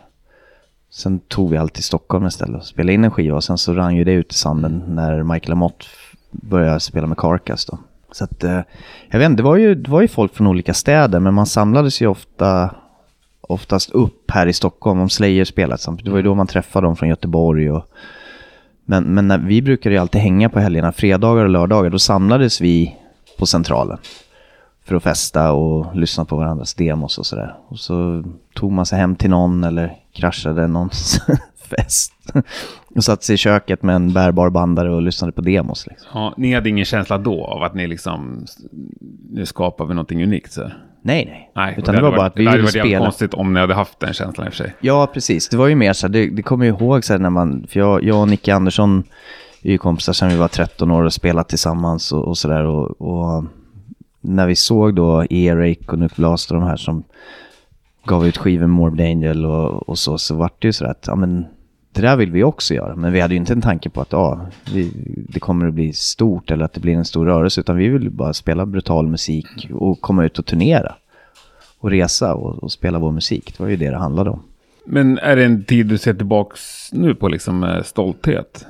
sen 0.91 1.19
tog 1.19 1.51
vi 1.51 1.57
allt 1.57 1.75
till 1.75 1.85
Stockholm 1.85 2.27
istället 2.27 2.61
och 2.61 2.67
spelade 2.67 2.93
in 2.93 3.05
en 3.05 3.11
skiva. 3.11 3.37
Och 3.37 3.45
sen 3.45 3.59
så 3.59 3.73
rann 3.73 3.97
ju 3.97 4.05
det 4.05 4.13
ut 4.13 4.33
i 4.33 4.35
sanden 4.35 4.83
när 4.89 5.23
Michael 5.23 5.53
Amott 5.53 5.89
började 6.31 6.81
spela 6.81 7.07
med 7.07 7.19
Carcass 7.19 7.67
då. 7.67 7.79
Så 8.13 8.25
att, 8.25 8.45
eh, 8.45 8.61
jag 9.09 9.19
vet 9.19 9.27
inte, 9.27 9.43
det 9.43 9.47
var, 9.47 9.57
ju, 9.57 9.75
det 9.75 9.91
var 9.91 10.01
ju 10.01 10.09
folk 10.09 10.35
från 10.35 10.47
olika 10.47 10.75
städer, 10.75 11.21
men 11.21 11.35
man 11.35 11.47
samlades 11.47 12.03
ju 12.03 12.07
ofta, 12.07 12.75
oftast 13.41 13.91
upp 13.91 14.31
här 14.31 14.47
i 14.47 14.53
Stockholm 14.53 15.01
om 15.01 15.09
Slayer 15.09 15.45
spelade 15.45 15.79
samtidigt. 15.79 16.05
Det 16.05 16.11
var 16.11 16.19
ju 16.19 16.23
då 16.23 16.35
man 16.35 16.47
träffade 16.47 16.87
dem 16.87 16.97
från 16.97 17.09
Göteborg 17.09 17.71
och... 17.71 17.85
Men, 18.89 19.05
men 19.05 19.29
när, 19.29 19.39
vi 19.39 19.63
brukade 19.63 19.95
ju 19.95 20.01
alltid 20.01 20.21
hänga 20.21 20.49
på 20.49 20.61
helgerna, 20.61 20.93
fredagar 20.93 21.45
och 21.45 21.51
lördagar, 21.51 21.91
då 21.91 21.99
samlades 21.99 22.61
vi 22.61 22.97
på 23.39 23.47
Centralen. 23.47 23.99
För 24.87 24.95
att 24.95 25.03
festa 25.03 25.53
och 25.53 25.97
lyssna 25.97 26.25
på 26.25 26.37
varandras 26.37 26.75
demos 26.75 27.19
och 27.19 27.27
sådär. 27.27 27.55
Och 27.69 27.79
så 27.79 28.25
tog 28.55 28.73
man 28.73 28.87
sig 28.87 28.99
hem 28.99 29.17
till 29.17 29.31
någon 29.31 29.65
eller 29.65 29.97
kraschade 30.13 30.67
någons 30.67 31.21
fest. 31.77 32.13
Och 32.97 33.05
satte 33.05 33.25
sig 33.25 33.35
i 33.35 33.39
köket 33.39 33.83
med 33.83 33.97
en 33.97 34.13
bärbar 34.13 34.51
bandare 34.51 34.95
och 34.95 35.03
lyssnade 35.03 35.33
på 35.33 35.41
demos. 35.41 35.87
Liksom. 35.87 36.09
Ja, 36.15 36.35
ni 36.37 36.55
hade 36.55 36.69
ingen 36.69 36.85
känsla 36.85 37.19
då 37.19 37.45
av 37.45 37.63
att 37.63 37.75
ni 37.75 37.87
liksom, 37.87 38.47
nu 39.31 39.47
skapar 39.47 39.85
vi 39.85 39.95
någonting 39.95 40.23
unikt? 40.23 40.53
Så. 40.53 40.61
Nej, 40.61 41.25
nej. 41.25 41.51
Nej, 41.55 41.75
Utan 41.79 41.95
det, 41.95 42.03
var 42.03 42.11
bara 42.11 42.27
att 42.27 42.37
vi 42.37 42.47
ville 42.47 42.67
spela. 42.67 42.85
Det 42.85 42.89
hade 42.89 42.99
varit 42.99 43.05
konstigt 43.05 43.35
om 43.35 43.55
ni 43.55 43.61
hade 43.61 43.75
haft 43.75 44.01
den 44.01 44.13
känslan 44.13 44.47
i 44.47 44.51
och 44.51 44.55
för 44.55 44.65
sig. 44.65 44.75
Ja, 44.81 45.07
precis. 45.15 45.49
Det 45.49 45.57
var 45.57 45.67
ju 45.67 45.75
mer 45.75 45.93
så 45.93 46.07
här, 46.07 46.13
det, 46.13 46.31
det 46.31 46.43
kommer 46.43 46.67
jag 46.67 46.81
ihåg 46.81 47.05
så 47.05 47.13
här 47.13 47.21
när 47.21 47.31
man, 47.31 47.67
för 47.69 47.81
jag, 47.81 48.05
jag 48.05 48.21
och 48.21 48.29
Nicke 48.29 48.55
Andersson 48.55 49.05
är 49.63 49.71
ju 49.71 49.79
kompisar 49.79 50.13
sedan 50.13 50.29
vi 50.29 50.37
var 50.37 50.49
13 50.49 50.91
år 50.91 51.03
och 51.03 51.13
spelat 51.13 51.49
tillsammans 51.49 52.13
och, 52.13 52.29
och 52.29 52.39
sådär. 52.39 52.65
Och, 52.65 53.01
och, 53.01 53.45
när 54.27 54.47
vi 54.47 54.57
såg 54.57 54.95
då 54.95 55.25
Eric 55.31 55.89
och 55.89 55.99
Nuke 55.99 56.15
Blast 56.17 56.51
och 56.51 56.61
de 56.61 56.67
här 56.67 56.77
som 56.77 57.05
gav 58.05 58.27
ut 58.27 58.37
skivor 58.37 58.67
med 58.67 58.71
Morbid 58.71 59.07
Angel 59.07 59.47
och, 59.47 59.89
och 59.89 59.99
så, 59.99 60.19
så 60.19 60.35
vart 60.35 60.63
det 60.63 60.69
ju 60.69 60.73
sådär 60.73 60.91
att, 60.91 61.05
ja 61.07 61.15
men 61.17 61.45
det 61.93 62.03
där 62.03 62.17
vill 62.17 62.31
vi 62.31 62.45
också 62.45 62.75
göra. 62.75 62.97
Men 62.97 63.13
vi 63.13 63.21
hade 63.21 63.35
ju 63.35 63.41
inte 63.41 63.53
en 63.53 63.63
tanke 63.63 63.91
på 63.91 64.01
att 64.01 64.13
ja, 64.13 64.47
vi, 64.73 64.93
det 65.29 65.41
kommer 65.41 65.69
att 65.69 65.75
bli 65.75 65.93
stort 65.93 66.51
eller 66.51 66.65
att 66.65 66.73
det 66.73 66.81
blir 66.81 66.95
en 66.95 67.05
stor 67.05 67.27
rörelse. 67.27 67.61
Utan 67.61 67.77
vi 67.77 67.89
ville 67.89 68.11
bara 68.11 68.33
spela 68.33 68.67
brutal 68.67 69.07
musik 69.07 69.69
och 69.73 70.01
komma 70.01 70.25
ut 70.25 70.39
och 70.39 70.47
turnera. 70.47 70.95
Och 71.79 71.91
resa 71.91 72.35
och, 72.35 72.63
och 72.63 72.73
spela 72.73 72.99
vår 72.99 73.13
musik. 73.13 73.55
Det 73.57 73.63
var 73.63 73.71
ju 73.71 73.77
det 73.77 73.91
det 73.91 73.97
handlade 73.97 74.31
om. 74.31 74.43
Men 74.85 75.19
är 75.19 75.37
det 75.37 75.45
en 75.45 75.65
tid 75.65 75.87
du 75.87 75.99
ser 75.99 76.15
tillbaks 76.15 76.93
nu 76.93 77.15
på 77.15 77.29
liksom 77.29 77.83
stolthet? 77.85 78.67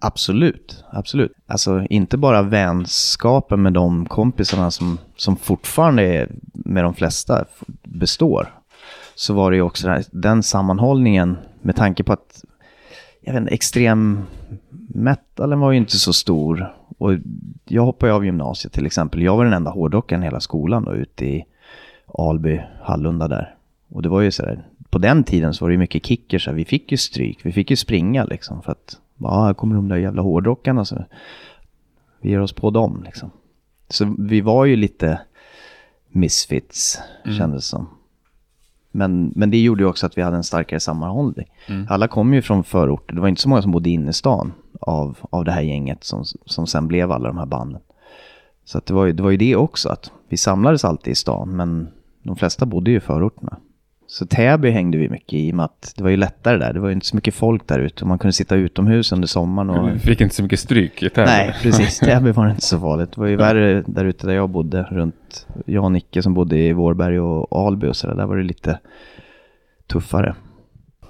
Absolut, 0.00 0.84
absolut. 0.90 1.32
Alltså 1.46 1.86
inte 1.90 2.16
bara 2.16 2.42
vänskapen 2.42 3.62
med 3.62 3.72
de 3.72 4.06
kompisarna 4.06 4.70
som, 4.70 4.98
som 5.16 5.36
fortfarande 5.36 6.02
är 6.02 6.28
med 6.52 6.84
de 6.84 6.94
flesta 6.94 7.44
består. 7.82 8.54
Så 9.14 9.34
var 9.34 9.50
det 9.50 9.56
ju 9.56 9.62
också 9.62 9.88
den, 9.88 10.02
den 10.10 10.42
sammanhållningen 10.42 11.36
med 11.62 11.76
tanke 11.76 12.04
på 12.04 12.12
att 12.12 12.44
jag 13.20 13.32
vet 13.32 13.40
inte, 13.40 13.54
extrem 13.54 14.22
metalen 14.94 15.60
var 15.60 15.72
ju 15.72 15.78
inte 15.78 15.98
så 15.98 16.12
stor. 16.12 16.74
Och 16.98 17.12
jag 17.68 17.82
hoppade 17.82 18.12
av 18.12 18.24
gymnasiet 18.24 18.72
till 18.72 18.86
exempel. 18.86 19.22
Jag 19.22 19.36
var 19.36 19.44
den 19.44 19.52
enda 19.52 19.70
hårdrockaren 19.70 20.22
i 20.22 20.26
hela 20.26 20.40
skolan 20.40 20.84
då 20.84 20.94
ute 20.94 21.26
i 21.26 21.44
Alby, 22.18 22.60
Hallunda 22.82 23.28
där. 23.28 23.54
Och 23.88 24.02
det 24.02 24.08
var 24.08 24.20
ju 24.20 24.30
sådär, 24.30 24.64
på 24.90 24.98
den 24.98 25.24
tiden 25.24 25.54
så 25.54 25.64
var 25.64 25.70
det 25.70 25.74
ju 25.74 25.78
mycket 25.78 26.06
kickers, 26.06 26.48
vi 26.48 26.64
fick 26.64 26.90
ju 26.90 26.96
stryk, 26.96 27.38
vi 27.42 27.52
fick 27.52 27.70
ju 27.70 27.76
springa 27.76 28.24
liksom 28.24 28.62
för 28.62 28.72
att, 28.72 28.96
ja, 29.20 29.44
här 29.44 29.54
kommer 29.54 29.74
de 29.74 29.88
där 29.88 29.96
jävla 29.96 30.22
hårdrockarna 30.22 30.84
så 30.84 31.04
vi 32.20 32.30
ger 32.30 32.40
oss 32.40 32.52
på 32.52 32.70
dem 32.70 33.02
liksom. 33.04 33.30
Så 33.88 34.14
vi 34.18 34.40
var 34.40 34.64
ju 34.64 34.76
lite 34.76 35.20
misfits, 36.08 37.00
mm. 37.24 37.36
kändes 37.36 37.66
som. 37.66 37.88
Men, 38.90 39.32
men 39.36 39.50
det 39.50 39.58
gjorde 39.58 39.82
ju 39.82 39.88
också 39.88 40.06
att 40.06 40.18
vi 40.18 40.22
hade 40.22 40.36
en 40.36 40.44
starkare 40.44 40.80
sammanhållning. 40.80 41.46
Mm. 41.66 41.86
Alla 41.90 42.08
kom 42.08 42.34
ju 42.34 42.42
från 42.42 42.64
förorter. 42.64 43.14
Det 43.14 43.20
var 43.20 43.28
inte 43.28 43.40
så 43.40 43.48
många 43.48 43.62
som 43.62 43.72
bodde 43.72 43.90
inne 43.90 44.10
i 44.10 44.12
stan 44.12 44.52
av, 44.80 45.18
av 45.30 45.44
det 45.44 45.52
här 45.52 45.62
gänget 45.62 46.04
som, 46.04 46.24
som 46.46 46.66
sen 46.66 46.88
blev 46.88 47.12
alla 47.12 47.28
de 47.28 47.38
här 47.38 47.46
banden. 47.46 47.80
Så 48.64 48.80
det, 48.84 48.94
var 48.94 49.04
ju, 49.04 49.12
det 49.12 49.22
var 49.22 49.30
ju 49.30 49.36
det 49.36 49.56
också, 49.56 49.88
att 49.88 50.12
vi 50.28 50.36
samlades 50.36 50.84
alltid 50.84 51.12
i 51.12 51.14
stan, 51.14 51.56
men 51.56 51.88
de 52.22 52.36
flesta 52.36 52.66
bodde 52.66 52.90
ju 52.90 52.96
i 52.96 53.00
förorterna. 53.00 53.56
Så 54.12 54.26
Täby 54.26 54.70
hängde 54.70 54.98
vi 54.98 55.08
mycket 55.08 55.32
i 55.32 55.50
och 55.50 55.54
med 55.54 55.64
att 55.64 55.92
det 55.96 56.02
var 56.02 56.10
ju 56.10 56.16
lättare 56.16 56.58
där. 56.58 56.72
Det 56.72 56.80
var 56.80 56.88
ju 56.88 56.94
inte 56.94 57.06
så 57.06 57.16
mycket 57.16 57.34
folk 57.34 57.66
där 57.66 57.78
ute 57.78 58.04
och 58.04 58.08
man 58.08 58.18
kunde 58.18 58.32
sitta 58.32 58.54
utomhus 58.54 59.12
under 59.12 59.28
sommaren. 59.28 59.70
Och... 59.70 59.94
Vi 59.94 59.98
fick 59.98 60.20
inte 60.20 60.34
så 60.34 60.42
mycket 60.42 60.60
stryk 60.60 61.02
i 61.02 61.10
Täby. 61.10 61.26
Nej, 61.26 61.54
precis. 61.62 61.98
Täby 62.04 62.30
var 62.30 62.50
inte 62.50 62.62
så 62.62 62.80
farligt. 62.80 63.12
Det 63.12 63.20
var 63.20 63.26
ju 63.26 63.36
värre 63.36 63.82
där 63.86 64.04
ute 64.04 64.26
där 64.26 64.34
jag 64.34 64.50
bodde, 64.50 64.82
runt 64.82 65.46
jag 65.66 65.84
och 65.84 65.92
Nicke 65.92 66.22
som 66.22 66.34
bodde 66.34 66.58
i 66.58 66.72
Vårberg 66.72 67.20
och 67.20 67.66
Alby 67.66 67.86
och 67.86 67.96
sådär. 67.96 68.14
Där 68.14 68.26
var 68.26 68.36
det 68.36 68.42
lite 68.42 68.78
tuffare. 69.86 70.34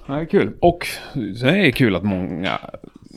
Ja, 0.07 0.13
det 0.13 0.21
är 0.21 0.25
kul. 0.25 0.53
Och 0.59 0.87
det 1.41 1.67
är 1.67 1.71
kul 1.71 1.95
att 1.95 2.03
många, 2.03 2.59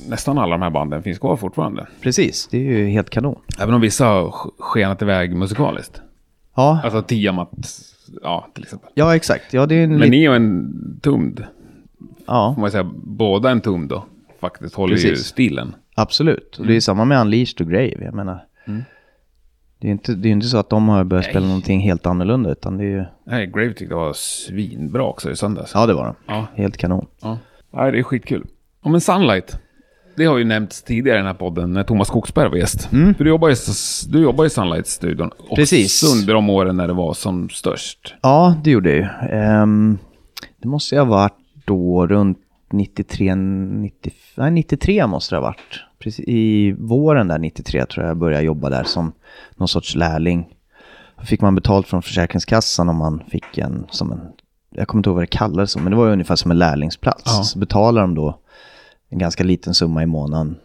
nästan 0.08 0.38
alla 0.38 0.52
de 0.52 0.62
här 0.62 0.70
banden 0.70 1.02
finns 1.02 1.18
kvar 1.18 1.36
fortfarande. 1.36 1.86
Precis, 2.00 2.48
det 2.50 2.58
är 2.58 2.62
ju 2.62 2.86
helt 2.86 3.10
kanon. 3.10 3.40
Även 3.58 3.74
om 3.74 3.80
vissa 3.80 4.06
har 4.06 4.30
skenat 4.58 5.02
iväg 5.02 5.36
musikaliskt. 5.36 6.00
Ja. 6.56 6.80
Alltså 6.84 7.02
Tiamat 7.02 7.50
ja, 8.22 8.48
till 8.54 8.62
exempel. 8.62 8.90
Ja, 8.94 9.16
exakt. 9.16 9.52
Ja, 9.52 9.66
det 9.66 9.74
är 9.74 9.84
en 9.84 9.98
Men 9.98 10.10
ni 10.10 10.28
och 10.28 10.36
en 10.36 11.00
tumd. 11.02 11.44
Ja. 12.26 12.52
Får 12.54 12.60
man 12.60 12.70
säga, 12.70 12.90
båda 12.94 13.50
en 13.50 13.60
tumd 13.60 13.88
då. 13.88 14.04
Faktiskt 14.40 14.74
håller 14.74 14.94
Precis. 14.94 15.10
ju 15.10 15.16
stilen. 15.16 15.74
Absolut. 15.94 16.56
Och 16.58 16.66
det 16.66 16.72
är 16.72 16.74
mm. 16.74 16.80
samma 16.80 17.04
med 17.04 17.20
Unleashed 17.20 17.60
och 17.60 17.72
Grave. 17.72 18.04
Jag 18.04 18.14
menar. 18.14 18.44
Mm. 18.64 18.82
Det 19.78 19.86
är 19.86 19.88
ju 19.88 19.92
inte, 19.92 20.28
inte 20.28 20.46
så 20.46 20.58
att 20.58 20.70
de 20.70 20.88
har 20.88 21.04
börjat 21.04 21.24
Nej. 21.24 21.32
spela 21.32 21.46
någonting 21.46 21.80
helt 21.80 22.06
annorlunda, 22.06 22.50
utan 22.50 22.76
det 22.78 22.84
är 22.84 22.88
ju... 22.88 23.04
Nej, 23.24 23.46
Grave 23.46 23.68
tyckte 23.68 23.94
jag 23.94 24.00
var 24.00 24.12
svinbra 24.12 25.02
också 25.02 25.30
i 25.30 25.36
söndags. 25.36 25.72
Ja, 25.74 25.86
det 25.86 25.94
var 25.94 26.04
de. 26.04 26.14
Ja. 26.26 26.46
Helt 26.54 26.76
kanon. 26.76 27.06
Ja. 27.20 27.38
Nej, 27.70 27.92
det 27.92 27.98
är 27.98 28.02
skitkul. 28.02 28.46
Och 28.82 28.90
men 28.90 29.00
Sunlight. 29.00 29.58
Det 30.16 30.24
har 30.24 30.38
ju 30.38 30.44
nämnts 30.44 30.82
tidigare 30.82 31.16
i 31.16 31.20
den 31.20 31.26
här 31.26 31.34
podden 31.34 31.72
när 31.72 31.84
Thomas 31.84 32.08
Skogsberg 32.08 32.48
var 32.48 32.56
gäst. 32.56 32.92
Mm. 32.92 33.14
Du 33.18 33.28
jobbar, 33.28 33.50
i, 33.50 33.54
du 34.08 34.22
jobbar 34.22 34.44
i 34.44 34.50
Sunlight-studion. 34.50 35.30
Precis. 35.54 36.02
under 36.14 36.34
de 36.34 36.50
åren 36.50 36.76
när 36.76 36.88
det 36.88 36.94
var 36.94 37.14
som 37.14 37.48
störst. 37.48 38.14
Ja, 38.22 38.56
det 38.64 38.70
gjorde 38.70 38.90
jag 38.90 38.98
ju. 38.98 39.38
Um, 39.38 39.98
det 40.62 40.68
måste 40.68 40.94
jag 40.94 41.04
ha 41.04 41.10
varit 41.10 41.38
då 41.64 42.06
runt 42.06 42.38
93, 42.72 43.34
90, 43.34 44.12
nej, 44.34 44.50
93 44.50 45.06
måste 45.06 45.34
det 45.34 45.38
ha 45.38 45.42
varit. 45.46 45.84
Precis, 45.98 46.24
I 46.28 46.72
våren 46.72 47.28
där 47.28 47.38
93 47.38 47.86
tror 47.86 48.04
jag 48.04 48.10
jag 48.10 48.16
började 48.16 48.44
jobba 48.44 48.70
där 48.70 48.84
som 48.84 49.12
någon 49.56 49.68
sorts 49.68 49.94
lärling. 49.94 50.48
Då 51.18 51.24
fick 51.24 51.40
man 51.40 51.54
betalt 51.54 51.88
från 51.88 52.02
Försäkringskassan 52.02 52.88
om 52.88 52.96
man 52.96 53.22
fick 53.28 53.58
en, 53.58 53.86
som 53.90 54.12
en, 54.12 54.20
jag 54.70 54.88
kommer 54.88 54.98
inte 54.98 55.08
ihåg 55.08 55.14
vad 55.14 55.22
det 55.22 55.26
kallades, 55.26 55.76
men 55.76 55.90
det 55.90 55.96
var 55.96 56.10
ungefär 56.10 56.36
som 56.36 56.50
en 56.50 56.58
lärlingsplats. 56.58 57.22
Ja. 57.26 57.42
Så 57.42 57.58
betalade 57.58 58.06
de 58.06 58.14
då 58.14 58.38
en 59.14 59.18
ganska 59.18 59.44
liten 59.44 59.74
summa 59.74 60.02
i 60.02 60.06
månaden 60.06 60.56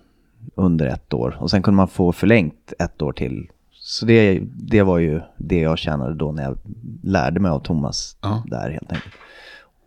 under 0.56 0.86
ett 0.86 1.14
år. 1.14 1.38
Och 1.40 1.52
sen 1.52 1.62
kunde 1.62 1.76
man 1.76 1.88
få 1.88 2.12
förlängt 2.12 2.74
ett 2.80 3.02
år 3.02 3.12
till. 3.12 3.50
Så 3.72 4.06
det, 4.06 4.42
det 4.44 4.82
var 4.82 4.98
ju 4.98 5.22
det 5.38 5.60
jag 5.60 5.78
tjänade 5.78 6.16
då 6.16 6.32
när 6.32 6.44
jag 6.44 6.58
lärde 7.04 7.40
mig 7.40 7.52
av 7.52 7.60
Thomas 7.60 8.18
ja. 8.22 8.44
där 8.46 8.70
helt 8.70 8.92
enkelt. 8.92 9.14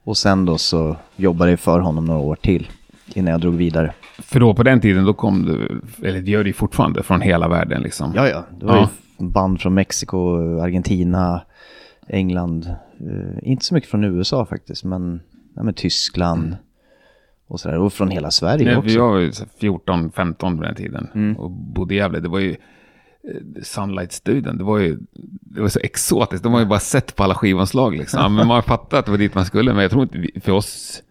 Och 0.05 0.17
sen 0.17 0.45
då 0.45 0.59
så 0.59 0.97
jobbade 1.17 1.51
jag 1.51 1.61
för 1.61 1.81
honom 1.81 2.05
några 2.05 2.21
år 2.21 2.37
till 2.37 2.69
innan 3.15 3.33
jag 3.33 3.41
drog 3.41 3.55
vidare. 3.55 3.95
För 4.19 4.41
då 4.41 4.55
på 4.55 4.63
den 4.63 4.81
tiden 4.81 5.05
då 5.05 5.15
kom 5.15 5.43
du, 5.43 5.81
eller 6.09 6.21
det 6.21 6.31
gör 6.31 6.45
det 6.45 6.53
fortfarande, 6.53 7.03
från 7.03 7.21
hela 7.21 7.49
världen 7.49 7.83
liksom? 7.83 8.13
Ja, 8.17 8.29
ja. 8.29 8.45
Det 8.61 8.67
var 8.67 8.77
ja. 8.77 8.89
ju 9.19 9.27
band 9.27 9.61
från 9.61 9.75
Mexiko, 9.75 10.37
Argentina, 10.61 11.43
England. 12.09 12.75
Uh, 13.01 13.39
inte 13.43 13.65
så 13.65 13.75
mycket 13.75 13.91
från 13.91 14.05
USA 14.05 14.47
faktiskt, 14.47 14.85
men, 14.85 15.21
ja, 15.55 15.63
men 15.63 15.75
Tyskland. 15.75 16.47
Mm 16.47 16.57
och 17.53 17.61
sådär. 17.61 17.79
Och 17.79 17.93
från 17.93 18.11
hela 18.11 18.31
Sverige 18.31 18.65
Nej, 18.65 18.77
också. 18.77 18.91
Jag 18.91 19.09
var 19.09 19.19
ju 19.19 19.31
14-15 19.31 20.57
på 20.57 20.63
den 20.63 20.75
tiden 20.75 21.09
mm. 21.15 21.37
och 21.37 21.51
bodde 21.51 21.95
i 21.95 21.97
Gävle. 21.97 22.21
Det 22.21 22.29
var 22.29 22.39
ju 22.39 22.51
eh, 22.51 23.63
Sunlight-studion, 23.63 24.59
det 24.59 24.65
var 24.65 24.79
ju 24.79 24.99
det 25.41 25.61
var 25.61 25.69
så 25.69 25.81
exotiskt. 25.83 26.43
De 26.43 26.53
har 26.53 26.61
ju 26.61 26.67
bara 26.67 26.81
sett 26.81 27.17
på 27.17 27.25
alla 27.25 27.35
skivomslag 27.35 27.97
liksom. 27.97 28.35
Men 28.35 28.47
man 28.47 28.63
fattat 28.63 28.95
att 28.95 29.05
det 29.05 29.11
var 29.11 29.19
dit 29.19 29.35
man 29.35 29.45
skulle. 29.45 29.73
Men 29.73 29.83
jag 29.83 29.91
tror 29.91 30.03
inte, 30.03 30.41
för 30.41 30.53
oss, 30.53 31.03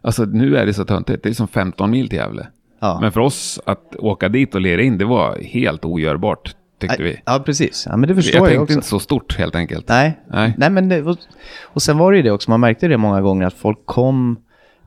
alltså 0.00 0.24
nu 0.24 0.56
är 0.56 0.66
det 0.66 0.74
så 0.74 0.84
töntigt. 0.84 1.22
Det 1.22 1.28
är 1.28 1.34
som 1.34 1.48
15 1.48 1.90
mil 1.90 2.08
till 2.08 2.18
Gävle. 2.18 2.46
Ja. 2.80 2.98
Men 3.00 3.12
för 3.12 3.20
oss 3.20 3.60
att 3.66 3.96
åka 3.96 4.28
dit 4.28 4.54
och 4.54 4.60
lera 4.60 4.82
in, 4.82 4.98
det 4.98 5.04
var 5.04 5.38
helt 5.38 5.84
ogörbart. 5.84 6.54
Tyckte 6.80 7.02
vi. 7.02 7.20
Ja, 7.26 7.42
precis. 7.46 7.86
Ja, 7.90 7.96
men 7.96 8.08
det 8.08 8.14
förstår 8.14 8.40
jag, 8.40 8.50
jag, 8.50 8.58
tänkte 8.58 8.74
inte 8.74 8.86
så 8.86 8.98
stort 8.98 9.38
helt 9.38 9.54
enkelt. 9.54 9.88
Nej, 9.88 10.20
Nej. 10.26 10.54
Nej 10.58 10.70
men 10.70 10.88
det, 10.88 11.02
och, 11.02 11.16
och 11.62 11.82
sen 11.82 11.98
var 11.98 12.12
det 12.12 12.16
ju 12.16 12.22
det 12.22 12.30
också, 12.30 12.50
man 12.50 12.60
märkte 12.60 12.88
det 12.88 12.96
många 12.96 13.20
gånger 13.20 13.46
att 13.46 13.54
folk 13.54 13.78
kom 13.84 14.36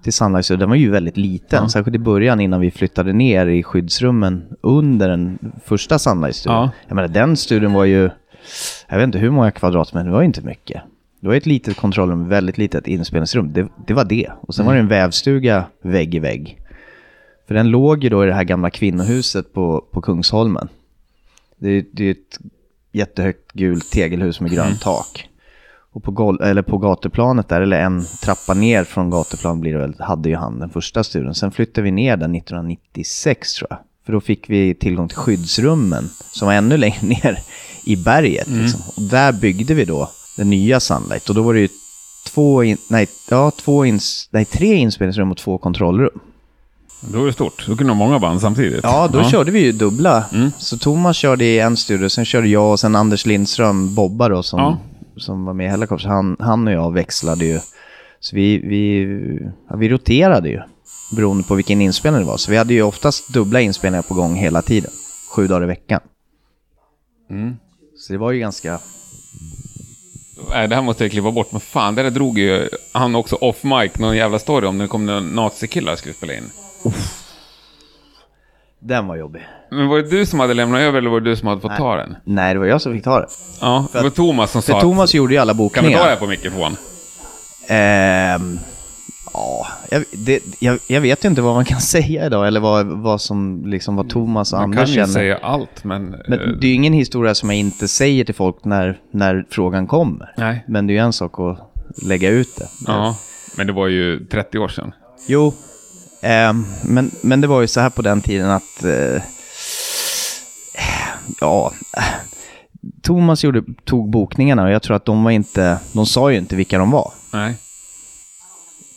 till 0.03 0.13
Sunlight 0.13 0.47
den 0.47 0.69
var 0.69 0.75
ju 0.75 0.89
väldigt 0.89 1.17
liten. 1.17 1.63
Ja. 1.63 1.69
Särskilt 1.69 1.95
i 1.95 1.99
början 1.99 2.39
innan 2.39 2.61
vi 2.61 2.71
flyttade 2.71 3.13
ner 3.13 3.47
i 3.47 3.63
skyddsrummen 3.63 4.43
under 4.61 5.09
den 5.09 5.39
första 5.65 5.99
Sunlight-studion. 5.99 6.55
Ja. 6.55 6.71
Jag 6.87 6.95
menar 6.95 7.07
den 7.07 7.37
studion 7.37 7.73
var 7.73 7.85
ju, 7.85 8.09
jag 8.87 8.97
vet 8.97 9.03
inte 9.03 9.17
hur 9.19 9.29
många 9.29 9.51
kvadratmeter, 9.51 10.05
det 10.05 10.11
var 10.11 10.21
inte 10.21 10.41
mycket. 10.41 10.81
Det 11.19 11.27
var 11.27 11.35
ett 11.35 11.45
litet 11.45 11.77
kontrollrum, 11.77 12.29
väldigt 12.29 12.57
litet 12.57 12.87
inspelningsrum. 12.87 13.53
Det, 13.53 13.67
det 13.87 13.93
var 13.93 14.05
det. 14.05 14.29
Och 14.41 14.55
sen 14.55 14.65
var 14.65 14.73
det 14.73 14.79
en 14.79 14.87
vävstuga 14.87 15.65
vägg 15.81 16.15
i 16.15 16.19
vägg. 16.19 16.59
För 17.47 17.53
den 17.53 17.69
låg 17.69 18.03
ju 18.03 18.09
då 18.09 18.23
i 18.23 18.27
det 18.27 18.33
här 18.33 18.43
gamla 18.43 18.69
kvinnohuset 18.69 19.53
på, 19.53 19.85
på 19.91 20.01
Kungsholmen. 20.01 20.67
Det, 21.57 21.85
det 21.91 22.05
är 22.07 22.11
ett 22.11 22.39
jättehögt 22.91 23.51
gult 23.51 23.91
tegelhus 23.91 24.39
med 24.39 24.51
grönt 24.51 24.81
tak. 24.81 25.29
Och 25.93 26.03
på, 26.03 26.11
gol- 26.11 26.41
eller 26.41 26.61
på 26.61 26.77
gatuplanet 26.77 27.49
där, 27.49 27.61
eller 27.61 27.79
en 27.79 28.05
trappa 28.21 28.53
ner 28.53 28.83
från 28.83 29.09
gatuplan 29.09 29.59
blir 29.59 29.73
det 29.73 29.79
väl, 29.79 29.95
hade 29.99 30.29
ju 30.29 30.35
han 30.35 30.59
den 30.59 30.69
första 30.69 31.03
studion. 31.03 31.35
Sen 31.35 31.51
flyttade 31.51 31.81
vi 31.81 31.91
ner 31.91 32.17
den 32.17 32.35
1996 32.35 33.53
tror 33.53 33.67
jag. 33.69 33.79
För 34.05 34.13
då 34.13 34.21
fick 34.21 34.49
vi 34.49 34.75
tillgång 34.75 35.07
till 35.07 35.17
skyddsrummen 35.17 36.09
som 36.31 36.45
var 36.45 36.53
ännu 36.55 36.77
längre 36.77 37.01
ner 37.07 37.39
i 37.85 37.95
berget. 37.95 38.47
Liksom. 38.47 38.81
Och 38.95 39.01
där 39.01 39.31
byggde 39.31 39.73
vi 39.73 39.85
då 39.85 40.09
den 40.37 40.49
nya 40.49 40.79
Sunlight. 40.79 41.29
Och 41.29 41.35
då 41.35 41.41
var 41.41 41.53
det 41.53 41.59
ju 41.59 41.69
två, 42.33 42.63
in, 42.63 42.77
nej, 42.87 43.07
ja, 43.29 43.51
två 43.51 43.85
ins, 43.85 44.27
nej, 44.31 44.45
tre 44.45 44.75
inspelningsrum 44.75 45.31
och 45.31 45.37
två 45.37 45.57
kontrollrum. 45.57 46.19
Då 47.01 47.21
är 47.21 47.25
det 47.25 47.33
stort. 47.33 47.65
Då 47.67 47.75
kunde 47.75 47.93
ha 47.93 47.97
många 47.97 48.19
band 48.19 48.41
samtidigt. 48.41 48.79
Ja, 48.83 49.07
då 49.13 49.23
körde 49.23 49.51
vi 49.51 49.59
ju 49.59 49.71
dubbla. 49.71 50.25
Så 50.57 50.77
Thomas 50.77 51.17
körde 51.17 51.45
i 51.45 51.59
en 51.59 51.77
studio, 51.77 52.09
sen 52.09 52.25
körde 52.25 52.47
jag 52.47 52.71
och 52.71 52.79
sen 52.79 52.95
Anders 52.95 53.25
Lindström, 53.25 53.95
Bobba 53.95 54.29
då, 54.29 54.43
som, 54.43 54.59
Ja. 54.59 54.77
Som 55.17 55.45
var 55.45 55.53
med 55.53 55.65
i 55.65 55.69
Hellacopters, 55.69 56.05
han, 56.05 56.35
han 56.39 56.67
och 56.67 56.73
jag 56.73 56.93
växlade 56.93 57.45
ju. 57.45 57.59
Så 58.19 58.35
vi, 58.35 58.57
vi, 58.57 59.03
ja, 59.69 59.75
vi 59.75 59.89
roterade 59.89 60.49
ju, 60.49 60.61
beroende 61.15 61.43
på 61.43 61.55
vilken 61.55 61.81
inspelning 61.81 62.21
det 62.21 62.27
var. 62.27 62.37
Så 62.37 62.51
vi 62.51 62.57
hade 62.57 62.73
ju 62.73 62.81
oftast 62.81 63.33
dubbla 63.33 63.61
inspelningar 63.61 64.03
på 64.03 64.13
gång 64.13 64.35
hela 64.35 64.61
tiden, 64.61 64.91
sju 65.35 65.47
dagar 65.47 65.63
i 65.63 65.67
veckan. 65.67 66.01
Så 67.97 68.13
det 68.13 68.19
var 68.19 68.31
ju 68.31 68.39
ganska... 68.39 68.79
Nej, 70.49 70.67
det 70.67 70.75
här 70.75 70.81
måste 70.81 71.03
jag 71.03 71.11
klippa 71.11 71.31
bort, 71.31 71.51
men 71.51 71.61
fan, 71.61 71.95
det 71.95 72.03
där 72.03 72.11
drog 72.11 72.37
ju 72.37 72.69
han 72.93 73.15
också 73.15 73.35
off 73.35 73.63
mic 73.63 73.97
någon 73.97 74.17
jävla 74.17 74.39
story 74.39 74.67
om 74.67 74.77
när 74.77 74.85
det 74.85 74.89
kom 74.89 75.05
några 75.05 75.19
nazikillar 75.19 75.95
skulle 75.95 76.13
spela 76.13 76.33
in. 76.33 76.43
Den 78.79 79.07
var 79.07 79.15
jobbig. 79.15 79.41
Men 79.73 79.87
var 79.87 79.97
det 79.97 80.09
du 80.09 80.25
som 80.25 80.39
hade 80.39 80.53
lämnat 80.53 80.81
över 80.81 80.97
eller 80.97 81.09
var 81.09 81.19
det 81.19 81.29
du 81.29 81.35
som 81.35 81.47
hade 81.47 81.61
fått 81.61 81.77
ta 81.77 81.95
den? 81.95 82.15
Nej, 82.23 82.53
det 82.53 82.59
var 82.59 82.65
jag 82.67 82.81
som 82.81 82.93
fick 82.93 83.03
ta 83.03 83.19
det. 83.19 83.27
Ja, 83.61 83.85
det 83.93 84.01
var 84.01 84.09
Thomas 84.09 84.51
som 84.51 84.61
För 84.61 84.73
sa 84.73 84.81
Thomas 84.81 85.13
gjorde 85.13 85.33
ju 85.33 85.39
alla 85.39 85.51
att, 85.51 85.73
Kan 85.73 85.85
vi 85.85 85.93
ta 85.93 85.97
det 85.99 86.03
bokningar. 86.03 86.15
på 86.15 86.27
mikrofon? 86.27 86.75
Ehm, 87.67 88.59
ja, 89.33 89.67
jag, 89.89 90.03
det, 90.11 90.39
jag, 90.59 90.79
jag 90.87 91.01
vet 91.01 91.25
ju 91.25 91.29
inte 91.29 91.41
vad 91.41 91.55
man 91.55 91.65
kan 91.65 91.81
säga 91.95 92.25
idag, 92.25 92.47
eller 92.47 92.59
vad, 92.59 92.85
vad 92.85 93.21
som 93.21 93.63
liksom 93.65 93.95
vad 93.95 94.09
Thomas 94.09 94.53
och 94.53 94.59
Man 94.59 94.63
Anders 94.63 94.79
kan 94.79 94.89
ju 94.89 94.95
känner. 94.95 95.13
säga 95.13 95.37
allt, 95.41 95.83
men... 95.83 96.09
Men 96.27 96.39
eh, 96.39 96.47
det 96.47 96.67
är 96.67 96.69
ju 96.69 96.75
ingen 96.75 96.93
historia 96.93 97.35
som 97.35 97.49
jag 97.49 97.59
inte 97.59 97.87
säger 97.87 98.25
till 98.25 98.35
folk 98.35 98.65
när, 98.65 98.99
när 99.11 99.45
frågan 99.49 99.87
kommer. 99.87 100.33
Nej. 100.37 100.63
Men 100.67 100.87
det 100.87 100.93
är 100.93 100.95
ju 100.95 101.01
en 101.01 101.13
sak 101.13 101.39
att 101.39 101.57
lägga 102.07 102.29
ut 102.29 102.55
det. 102.57 102.67
Ja, 102.87 103.17
men 103.57 103.67
det 103.67 103.73
var 103.73 103.87
ju 103.87 104.25
30 104.25 104.59
år 104.59 104.67
sedan. 104.67 104.93
Jo, 105.27 105.53
ehm, 106.21 106.65
men, 106.83 107.11
men 107.21 107.41
det 107.41 107.47
var 107.47 107.61
ju 107.61 107.67
så 107.67 107.79
här 107.79 107.89
på 107.89 108.01
den 108.01 108.21
tiden 108.21 108.49
att... 108.49 108.83
Eh, 108.83 109.21
ja, 111.41 111.71
Thomas 113.01 113.43
gjorde, 113.43 113.63
tog 113.83 114.09
bokningarna 114.09 114.63
och 114.63 114.71
jag 114.71 114.81
tror 114.81 114.95
att 114.95 115.05
de 115.05 115.23
var 115.23 115.31
inte... 115.31 115.79
De 115.93 116.05
sa 116.05 116.31
ju 116.31 116.37
inte 116.37 116.55
vilka 116.55 116.77
de 116.77 116.91
var. 116.91 117.11
Nej. 117.33 117.55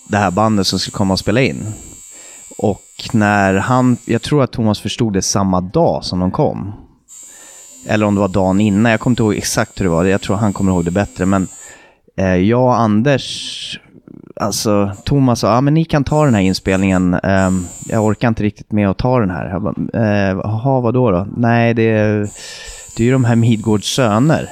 det 0.09 0.17
här 0.17 0.31
bandet 0.31 0.67
som 0.67 0.79
skulle 0.79 0.97
komma 0.97 1.13
och 1.13 1.19
spela 1.19 1.41
in. 1.41 1.73
Och 2.59 2.83
när 3.13 3.55
han, 3.55 3.97
jag 4.05 4.23
tror 4.23 4.43
att 4.43 4.53
Thomas 4.53 4.81
förstod 4.81 5.13
det 5.13 5.23
samma 5.23 5.61
dag 5.61 6.05
som 6.05 6.21
de 6.21 6.31
kom. 6.31 6.73
Eller 7.87 8.07
om 8.07 8.15
det 8.15 8.21
var 8.21 8.29
dagen 8.29 8.61
innan, 8.61 8.91
jag 8.91 9.01
kommer 9.01 9.13
inte 9.13 9.23
ihåg 9.23 9.35
exakt 9.35 9.81
hur 9.81 9.85
det 9.85 9.91
var, 9.91 10.05
jag 10.05 10.21
tror 10.21 10.37
han 10.37 10.53
kommer 10.53 10.73
ihåg 10.73 10.85
det 10.85 10.91
bättre. 10.91 11.27
Men 11.27 11.49
eh, 12.17 12.35
jag 12.35 12.63
och 12.63 12.81
Anders, 12.81 13.81
alltså 14.41 14.91
Thomas 15.05 15.41
sa, 15.41 15.55
ja 15.55 15.61
men 15.61 15.75
ni 15.75 15.85
kan 15.85 16.05
ta 16.05 16.25
den 16.25 16.35
här 16.35 16.43
inspelningen, 16.43 17.15
eh, 17.15 17.51
jag 17.89 18.05
orkar 18.05 18.29
inte 18.29 18.43
riktigt 18.43 18.73
med 18.73 18.91
att 18.91 18.99
ta 18.99 19.21
den 19.21 19.31
här. 19.31 19.49
Jag 19.49 19.63
bara, 19.63 19.75
eh, 20.03 20.39
Jaha, 20.45 20.81
vadå 20.81 21.11
då? 21.11 21.27
Nej, 21.37 21.75
det 21.75 21.83
är, 21.83 22.29
det 22.97 23.03
är 23.03 23.05
ju 23.05 23.13
de 23.13 23.25
här 23.25 23.37
Midgårds 23.37 23.95
söner. 23.95 24.51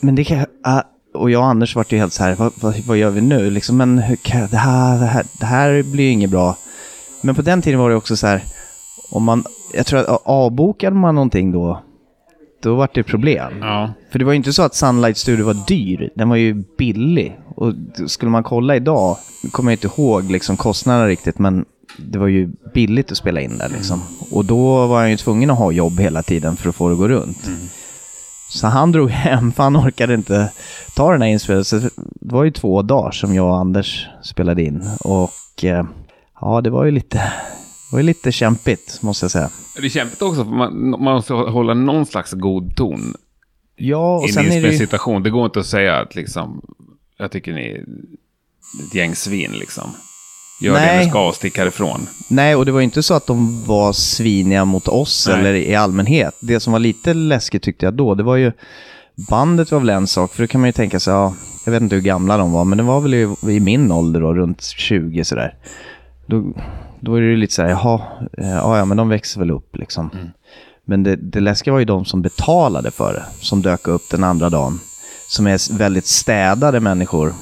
Men 0.00 0.14
det 0.14 0.24
kan 0.24 0.46
ah, 0.62 0.82
och 1.16 1.30
jag 1.30 1.40
och 1.40 1.46
Anders 1.46 1.76
vart 1.76 1.92
ju 1.92 1.98
helt 1.98 2.12
så 2.12 2.22
här, 2.22 2.34
vad, 2.34 2.52
vad, 2.60 2.78
vad 2.86 2.96
gör 2.96 3.10
vi 3.10 3.20
nu? 3.20 3.50
Liksom, 3.50 3.76
men 3.76 3.98
hur 3.98 4.16
kan, 4.16 4.48
det, 4.50 4.56
här, 4.56 4.98
det, 4.98 5.06
här, 5.06 5.24
det 5.40 5.46
här 5.46 5.82
blir 5.82 6.04
ju 6.04 6.10
inget 6.10 6.30
bra. 6.30 6.56
Men 7.20 7.34
på 7.34 7.42
den 7.42 7.62
tiden 7.62 7.80
var 7.80 7.90
det 7.90 7.96
också 7.96 8.16
så 8.16 8.26
här, 8.26 8.44
om 9.10 9.24
man, 9.24 9.44
jag 9.72 9.86
tror 9.86 10.00
att 10.00 10.22
avbokade 10.24 10.96
man 10.96 11.14
någonting 11.14 11.52
då, 11.52 11.82
då 12.62 12.74
var 12.74 12.88
det 12.94 13.02
problem. 13.02 13.52
Ja. 13.60 13.90
För 14.10 14.18
det 14.18 14.24
var 14.24 14.32
ju 14.32 14.36
inte 14.36 14.52
så 14.52 14.62
att 14.62 14.74
Sunlight 14.74 15.16
Studio 15.16 15.46
var 15.46 15.66
dyr, 15.66 16.10
den 16.14 16.28
var 16.28 16.36
ju 16.36 16.64
billig. 16.78 17.38
Och 17.54 17.72
skulle 18.06 18.30
man 18.30 18.42
kolla 18.42 18.76
idag, 18.76 19.16
kommer 19.50 19.72
jag 19.72 19.76
inte 19.76 20.00
ihåg 20.00 20.30
liksom 20.30 20.56
kostnaderna 20.56 21.06
riktigt, 21.06 21.38
men 21.38 21.64
det 21.98 22.18
var 22.18 22.26
ju 22.26 22.50
billigt 22.74 23.12
att 23.12 23.18
spela 23.18 23.40
in 23.40 23.58
där 23.58 23.68
liksom. 23.68 24.02
Och 24.30 24.44
då 24.44 24.86
var 24.86 25.00
han 25.00 25.10
ju 25.10 25.16
tvungen 25.16 25.50
att 25.50 25.58
ha 25.58 25.72
jobb 25.72 26.00
hela 26.00 26.22
tiden 26.22 26.56
för 26.56 26.68
att 26.68 26.76
få 26.76 26.88
det 26.88 26.92
att 26.92 26.98
gå 26.98 27.08
runt. 27.08 27.50
Så 28.48 28.66
han 28.66 28.92
drog 28.92 29.10
hem, 29.10 29.52
för 29.52 29.62
han 29.62 29.76
orkade 29.76 30.14
inte 30.14 30.52
ta 30.96 31.12
den 31.12 31.22
här 31.22 31.28
inspelningen. 31.28 31.64
Så 31.64 31.76
det 31.76 31.90
var 32.20 32.44
ju 32.44 32.50
två 32.50 32.82
dagar 32.82 33.10
som 33.10 33.34
jag 33.34 33.46
och 33.46 33.58
Anders 33.58 34.06
spelade 34.22 34.62
in. 34.62 34.82
Och 35.00 35.64
eh, 35.64 35.84
ja, 36.40 36.60
det 36.60 36.70
var 36.70 36.84
ju 36.84 36.90
lite, 36.90 37.32
var 37.96 38.00
ju 38.00 38.06
lite 38.06 38.32
kämpigt, 38.32 39.02
måste 39.02 39.24
jag 39.24 39.30
säga. 39.30 39.50
Det 39.76 39.86
är 39.86 39.88
kämpigt 39.88 40.22
också, 40.22 40.44
för 40.44 40.50
man, 40.50 40.90
man 40.90 41.00
måste 41.14 41.32
hålla 41.32 41.74
någon 41.74 42.06
slags 42.06 42.32
god 42.32 42.76
ton 42.76 43.14
Ja, 43.76 44.18
och 44.18 44.28
i 44.28 44.32
sen 44.32 44.46
en 44.46 44.52
är 44.52 44.62
det 44.62 44.72
ju... 44.72 44.78
situation. 44.78 45.22
Det 45.22 45.30
går 45.30 45.44
inte 45.44 45.60
att 45.60 45.66
säga 45.66 45.96
att 45.96 46.14
liksom, 46.14 46.60
jag 47.18 47.30
tycker 47.30 47.52
ni 47.52 47.60
är 47.60 47.84
ett 48.86 48.94
gäng 48.94 49.14
svin 49.14 49.50
liksom. 49.52 49.90
Gör 50.60 50.74
det 50.74 50.80
Nej. 50.80 51.04
ni 51.04 51.10
ska 51.10 51.28
och 51.28 51.34
stick 51.34 51.58
härifrån. 51.58 52.00
Nej, 52.28 52.56
och 52.56 52.66
det 52.66 52.72
var 52.72 52.80
ju 52.80 52.84
inte 52.84 53.02
så 53.02 53.14
att 53.14 53.26
de 53.26 53.64
var 53.64 53.92
sviniga 53.92 54.64
mot 54.64 54.88
oss 54.88 55.28
Nej. 55.28 55.38
eller 55.38 55.54
i 55.54 55.74
allmänhet. 55.74 56.34
Det 56.40 56.60
som 56.60 56.72
var 56.72 56.80
lite 56.80 57.14
läskigt 57.14 57.62
tyckte 57.62 57.86
jag 57.86 57.94
då, 57.94 58.14
det 58.14 58.22
var 58.22 58.36
ju... 58.36 58.52
Bandet 59.30 59.72
var 59.72 59.78
väl 59.78 59.88
en 59.88 60.06
sak, 60.06 60.34
för 60.34 60.42
då 60.42 60.46
kan 60.46 60.60
man 60.60 60.68
ju 60.68 60.72
tänka 60.72 61.00
sig, 61.00 61.12
ja, 61.12 61.34
jag 61.64 61.72
vet 61.72 61.82
inte 61.82 61.94
hur 61.94 62.02
gamla 62.02 62.36
de 62.36 62.52
var, 62.52 62.64
men 62.64 62.78
det 62.78 62.84
var 62.84 63.00
väl 63.00 63.14
i, 63.14 63.34
i 63.48 63.60
min 63.60 63.92
ålder 63.92 64.20
då, 64.20 64.34
runt 64.34 64.62
20 64.62 65.24
sådär. 65.24 65.54
Då, 66.26 66.44
då 67.00 67.14
är 67.14 67.20
det 67.20 67.36
lite 67.36 67.54
såhär, 67.54 67.68
jaha, 67.68 68.00
eh, 68.38 68.50
ja, 68.50 68.78
ja, 68.78 68.84
men 68.84 68.96
de 68.96 69.08
växer 69.08 69.40
väl 69.40 69.50
upp 69.50 69.76
liksom. 69.76 70.10
Men 70.84 71.02
det, 71.02 71.16
det 71.16 71.40
läskiga 71.40 71.72
var 71.72 71.78
ju 71.78 71.84
de 71.84 72.04
som 72.04 72.22
betalade 72.22 72.90
för 72.90 73.12
det, 73.12 73.24
som 73.40 73.62
dök 73.62 73.88
upp 73.88 74.02
den 74.10 74.24
andra 74.24 74.50
dagen. 74.50 74.80
Som 75.28 75.46
är 75.46 75.78
väldigt 75.78 76.06
städade 76.06 76.80
människor, 76.80 77.32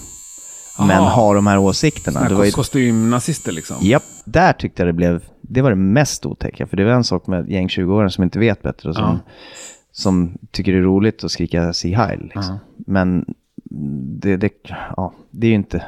men 0.78 0.90
Aha. 0.90 1.08
har 1.08 1.34
de 1.34 1.46
här 1.46 1.58
åsikterna. 1.58 2.18
Såna 2.18 2.28
Det 2.28 2.34
var 2.34 2.44
ju, 2.44 2.50
kostymnazister 2.50 3.52
liksom. 3.52 3.76
Japp, 3.80 4.02
där 4.24 4.52
tyckte 4.52 4.82
jag 4.82 4.88
det 4.88 4.92
blev, 4.92 5.24
det 5.40 5.62
var 5.62 5.70
det 5.70 5.76
mest 5.76 6.26
otäcka. 6.26 6.66
För 6.66 6.76
det 6.76 6.84
var 6.84 6.92
en 6.92 7.04
sak 7.04 7.26
med 7.26 7.50
gäng 7.50 7.68
20-åringar 7.68 8.08
som 8.08 8.24
inte 8.24 8.38
vet 8.38 8.62
bättre 8.62 8.88
och 8.88 8.94
som, 8.94 9.04
Ja. 9.04 9.18
som 9.92 10.38
tycker 10.50 10.72
det 10.72 10.78
är 10.78 10.82
roligt 10.82 11.24
att 11.24 11.30
skrika 11.30 11.72
si 11.72 11.92
heil. 11.94 12.30
Liksom. 12.34 12.58
Men 12.86 13.24
det, 14.20 14.36
det, 14.36 14.50
ja, 14.96 15.12
det 15.30 15.46
är 15.46 15.48
ju 15.48 15.54
inte 15.56 15.84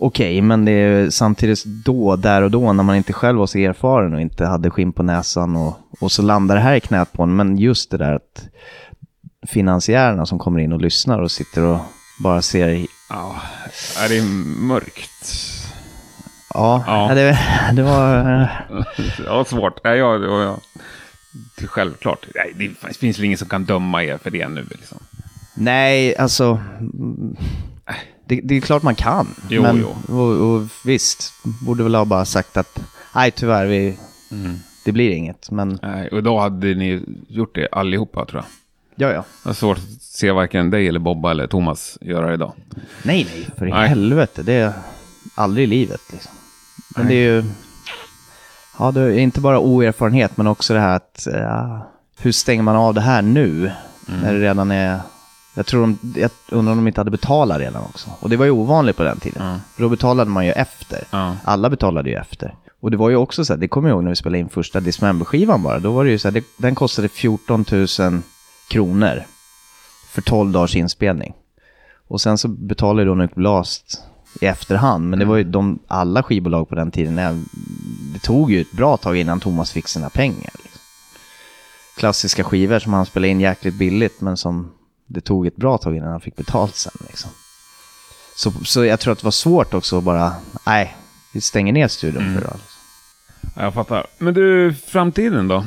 okej, 0.00 0.40
men 0.40 0.64
det 0.64 0.72
är 0.72 1.10
samtidigt 1.10 1.64
då, 1.64 2.16
där 2.16 2.42
och 2.42 2.50
då, 2.50 2.72
när 2.72 2.84
man 2.84 2.96
inte 2.96 3.12
själv 3.12 3.38
var 3.38 3.46
så 3.46 3.58
erfaren 3.58 4.14
och 4.14 4.20
inte 4.20 4.46
hade 4.46 4.70
skinn 4.70 4.92
på 4.92 5.02
näsan 5.02 5.56
och, 5.56 5.78
och 6.00 6.12
så 6.12 6.22
landar 6.22 6.54
det 6.54 6.60
här 6.60 6.74
i 6.74 6.80
knät 6.80 7.12
på 7.12 7.22
en. 7.22 7.36
Men 7.36 7.58
just 7.58 7.90
det 7.90 7.96
där 7.98 8.14
att 8.14 8.48
finansiärerna 9.46 10.26
som 10.26 10.38
kommer 10.38 10.60
in 10.60 10.72
och 10.72 10.80
lyssnar 10.80 11.18
och 11.18 11.30
sitter 11.30 11.62
och 11.62 11.78
bara 12.22 12.42
ser 12.42 12.86
Ja, 13.10 13.36
är 14.04 14.08
det 14.08 14.18
är 14.18 14.24
mörkt. 14.60 15.36
Ja, 16.54 16.84
Ja. 16.86 17.14
Det, 17.14 17.38
det 17.72 17.82
var... 17.82 18.48
Ja, 19.26 19.44
svårt. 19.44 19.80
Jag, 19.82 20.20
det 21.58 21.64
är 21.64 21.66
självklart. 21.66 22.26
Nej, 22.34 22.74
det 22.82 22.96
finns 22.96 23.18
väl 23.18 23.24
ingen 23.24 23.38
som 23.38 23.48
kan 23.48 23.64
döma 23.64 24.04
er 24.04 24.18
för 24.18 24.30
det 24.30 24.48
nu. 24.48 24.66
Liksom. 24.70 24.98
Nej, 25.54 26.16
alltså... 26.16 26.60
Det, 28.30 28.40
det 28.44 28.56
är 28.56 28.60
klart 28.60 28.82
man 28.82 28.94
kan. 28.94 29.26
Jo, 29.48 29.62
men, 29.62 29.76
jo. 30.08 30.16
Och, 30.18 30.50
och 30.54 30.68
visst, 30.84 31.32
borde 31.66 31.82
väl 31.82 31.94
ha 31.94 32.04
bara 32.04 32.24
sagt 32.24 32.56
att 32.56 32.80
nej 33.14 33.30
tyvärr, 33.30 33.66
vi, 33.66 33.98
Mm. 34.32 34.58
det 34.84 34.92
blir 34.92 35.10
inget. 35.10 35.50
Men 35.50 35.78
Nej, 35.82 36.08
och 36.08 36.22
då 36.22 36.38
hade 36.40 36.74
ni 36.74 37.02
gjort 37.28 37.54
det 37.54 37.68
allihopa, 37.72 38.24
tror 38.26 38.44
jag. 38.96 39.08
ja, 39.08 39.14
ja. 39.14 39.24
Det 39.42 39.48
var 39.48 39.54
svårt 39.54 39.78
att 39.78 40.02
se 40.02 40.30
varken 40.30 40.70
dig, 40.70 40.88
eller 40.88 41.00
Bobba 41.00 41.30
eller 41.30 41.46
Thomas 41.46 41.98
göra 42.00 42.26
det 42.26 42.34
idag. 42.34 42.52
Nej, 43.02 43.26
nej, 43.34 43.48
för 43.56 43.66
i 43.66 43.70
Nej. 43.70 43.88
helvete. 43.88 44.42
Det 44.42 44.52
är 44.52 44.72
aldrig 45.34 45.64
i 45.64 45.66
livet 45.66 46.00
liksom. 46.12 46.32
Men 46.96 47.06
Nej. 47.06 47.14
det 47.16 47.20
är 47.20 47.32
ju... 47.34 47.44
Ja, 48.78 48.90
det 48.90 49.00
är 49.00 49.18
inte 49.18 49.40
bara 49.40 49.58
oerfarenhet, 49.58 50.36
men 50.36 50.46
också 50.46 50.74
det 50.74 50.80
här 50.80 50.96
att... 50.96 51.26
Ja, 51.32 51.90
hur 52.20 52.32
stänger 52.32 52.62
man 52.62 52.76
av 52.76 52.94
det 52.94 53.00
här 53.00 53.22
nu? 53.22 53.72
Mm. 54.08 54.20
När 54.20 54.32
det 54.34 54.40
redan 54.40 54.70
är... 54.70 55.00
Jag 55.54 55.66
tror 55.66 55.80
de, 55.80 55.98
jag 56.20 56.30
undrar 56.48 56.72
om 56.72 56.78
de 56.78 56.86
inte 56.88 57.00
hade 57.00 57.10
betalat 57.10 57.58
redan 57.58 57.82
också. 57.82 58.10
Och 58.20 58.30
det 58.30 58.36
var 58.36 58.44
ju 58.44 58.50
ovanligt 58.50 58.96
på 58.96 59.02
den 59.02 59.20
tiden. 59.20 59.46
Ja. 59.46 59.56
För 59.74 59.82
då 59.82 59.88
betalade 59.88 60.30
man 60.30 60.46
ju 60.46 60.52
efter. 60.52 61.04
Ja. 61.10 61.36
Alla 61.44 61.70
betalade 61.70 62.10
ju 62.10 62.16
efter. 62.16 62.54
Och 62.80 62.90
det 62.90 62.96
var 62.96 63.10
ju 63.10 63.16
också 63.16 63.44
så 63.44 63.52
här, 63.52 63.60
det 63.60 63.68
kommer 63.68 63.88
jag 63.88 63.94
ihåg 63.96 64.04
när 64.04 64.10
vi 64.10 64.16
spelade 64.16 64.38
in 64.38 64.48
första 64.48 64.80
Dismember-skivan 64.80 65.62
bara. 65.62 65.78
Då 65.78 65.92
var 65.92 66.04
det 66.04 66.10
ju 66.10 66.18
så 66.18 66.28
här, 66.28 66.32
det, 66.32 66.44
den 66.56 66.74
kostade 66.74 67.08
14 67.08 67.64
000 67.98 68.22
kronor 68.68 69.22
för 70.08 70.22
12 70.22 70.52
dagars 70.52 70.76
inspelning. 70.76 71.34
Och 72.08 72.20
sen 72.20 72.38
så 72.38 72.48
betalade 72.48 73.08
då 73.08 73.14
Nuclear 73.14 73.36
Blast 73.36 74.00
i 74.40 74.46
efterhand. 74.46 75.10
Men 75.10 75.18
det 75.18 75.24
var 75.24 75.36
ju 75.36 75.44
de, 75.44 75.78
alla 75.86 76.22
skivbolag 76.22 76.68
på 76.68 76.74
den 76.74 76.90
tiden. 76.90 77.18
eh, 77.18 77.32
Det 78.12 78.18
tog 78.18 78.52
ju 78.52 78.60
ett 78.60 78.72
bra 78.72 78.96
tag 78.96 79.16
innan 79.16 79.40
Thomas 79.40 79.72
fick 79.72 79.88
sina 79.88 80.10
pengar. 80.10 80.50
Klassiska 81.96 82.44
skivor 82.44 82.78
som 82.78 82.92
han 82.92 83.06
spelade 83.06 83.28
in 83.28 83.40
jäkligt 83.40 83.74
billigt 83.74 84.20
men 84.20 84.36
som 84.36 84.70
det 85.10 85.20
tog 85.20 85.46
ett 85.46 85.56
bra 85.56 85.78
tag 85.78 85.96
innan 85.96 86.10
han 86.10 86.20
fick 86.20 86.36
betalt 86.36 86.76
sen. 86.76 86.92
Liksom. 87.08 87.30
Så, 88.36 88.52
så 88.64 88.84
jag 88.84 89.00
tror 89.00 89.12
att 89.12 89.18
det 89.18 89.24
var 89.24 89.30
svårt 89.30 89.74
också 89.74 89.98
att 89.98 90.04
bara, 90.04 90.32
nej, 90.66 90.96
vi 91.34 91.40
stänger 91.40 91.72
ner 91.72 91.88
studion 91.88 92.22
för 92.34 92.40
idag. 92.40 92.56
Ja, 93.56 93.62
Jag 93.62 93.74
fattar. 93.74 94.06
Men 94.18 94.34
du, 94.34 94.74
framtiden 94.86 95.48
då? 95.48 95.64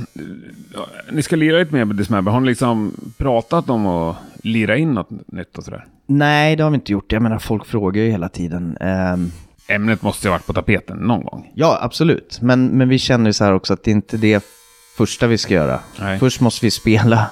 Ni 1.12 1.24
ska 1.24 1.36
lira 1.36 1.58
lite 1.60 1.74
mer 1.74 1.86
med 1.86 1.96
Dismember. 1.96 2.32
Har 2.32 2.40
ni 2.40 2.48
liksom 2.48 2.94
pratat 3.18 3.70
om 3.70 3.86
att 3.88 4.16
lira 4.44 4.78
in 4.78 4.94
något 4.94 5.10
nytt 5.28 5.58
och 5.58 5.64
sådär? 5.64 5.86
Nej, 6.08 6.56
det 6.56 6.64
har 6.64 6.70
vi 6.72 6.76
inte 6.76 6.92
gjort. 6.92 7.12
Jag 7.12 7.22
menar, 7.22 7.40
folk 7.40 7.66
frågar 7.66 8.02
ju 8.02 8.12
hela 8.12 8.30
tiden. 8.30 8.78
Ehm, 8.80 9.32
Ämnet 9.68 10.02
måste 10.02 10.28
ju 10.28 10.30
ha 10.32 10.38
varit 10.38 10.46
på 10.48 10.54
tapeten 10.54 10.98
någon 10.98 11.24
gång. 11.24 11.52
ja, 11.56 11.78
absolut. 11.82 12.42
Men, 12.42 12.68
men 12.68 12.90
vi 12.90 13.00
känner 13.00 13.26
ju 13.30 13.34
så 13.34 13.44
här 13.44 13.54
också 13.54 13.74
att 13.74 13.84
det 13.84 13.92
är 13.92 13.96
inte 13.96 14.18
det 14.18 14.46
första 14.98 15.28
vi 15.28 15.38
ska 15.38 15.54
göra. 15.54 15.80
Nej. 16.00 16.20
Först 16.20 16.42
måste 16.42 16.66
vi 16.66 16.72
spela 16.72 17.26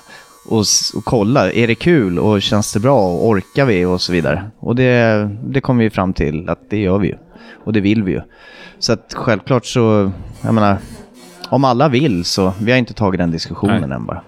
och, 0.45 0.65
och 0.95 1.05
kolla. 1.05 1.51
Är 1.51 1.67
det 1.67 1.75
kul 1.75 2.19
och 2.19 2.41
känns 2.41 2.73
det 2.73 2.79
bra 2.79 3.07
och 3.07 3.27
orkar 3.27 3.65
vi 3.65 3.85
och 3.85 4.01
så 4.01 4.11
vidare. 4.11 4.51
Och 4.59 4.75
det, 4.75 5.29
det 5.43 5.61
kommer 5.61 5.83
vi 5.83 5.89
fram 5.89 6.13
till 6.13 6.49
att 6.49 6.69
det 6.69 6.77
gör 6.77 6.97
vi 6.97 7.07
ju. 7.07 7.17
Och 7.63 7.73
det 7.73 7.81
vill 7.81 8.03
vi 8.03 8.11
ju. 8.11 8.21
Så 8.79 8.93
att 8.93 9.13
självklart 9.13 9.65
så, 9.65 10.11
jag 10.41 10.53
menar, 10.53 10.77
om 11.49 11.63
alla 11.63 11.89
vill 11.89 12.25
så, 12.25 12.53
vi 12.61 12.71
har 12.71 12.77
inte 12.77 12.93
tagit 12.93 13.19
den 13.19 13.31
diskussionen 13.31 13.89
Nej. 13.89 13.95
än 13.95 14.05
bara. 14.05 14.21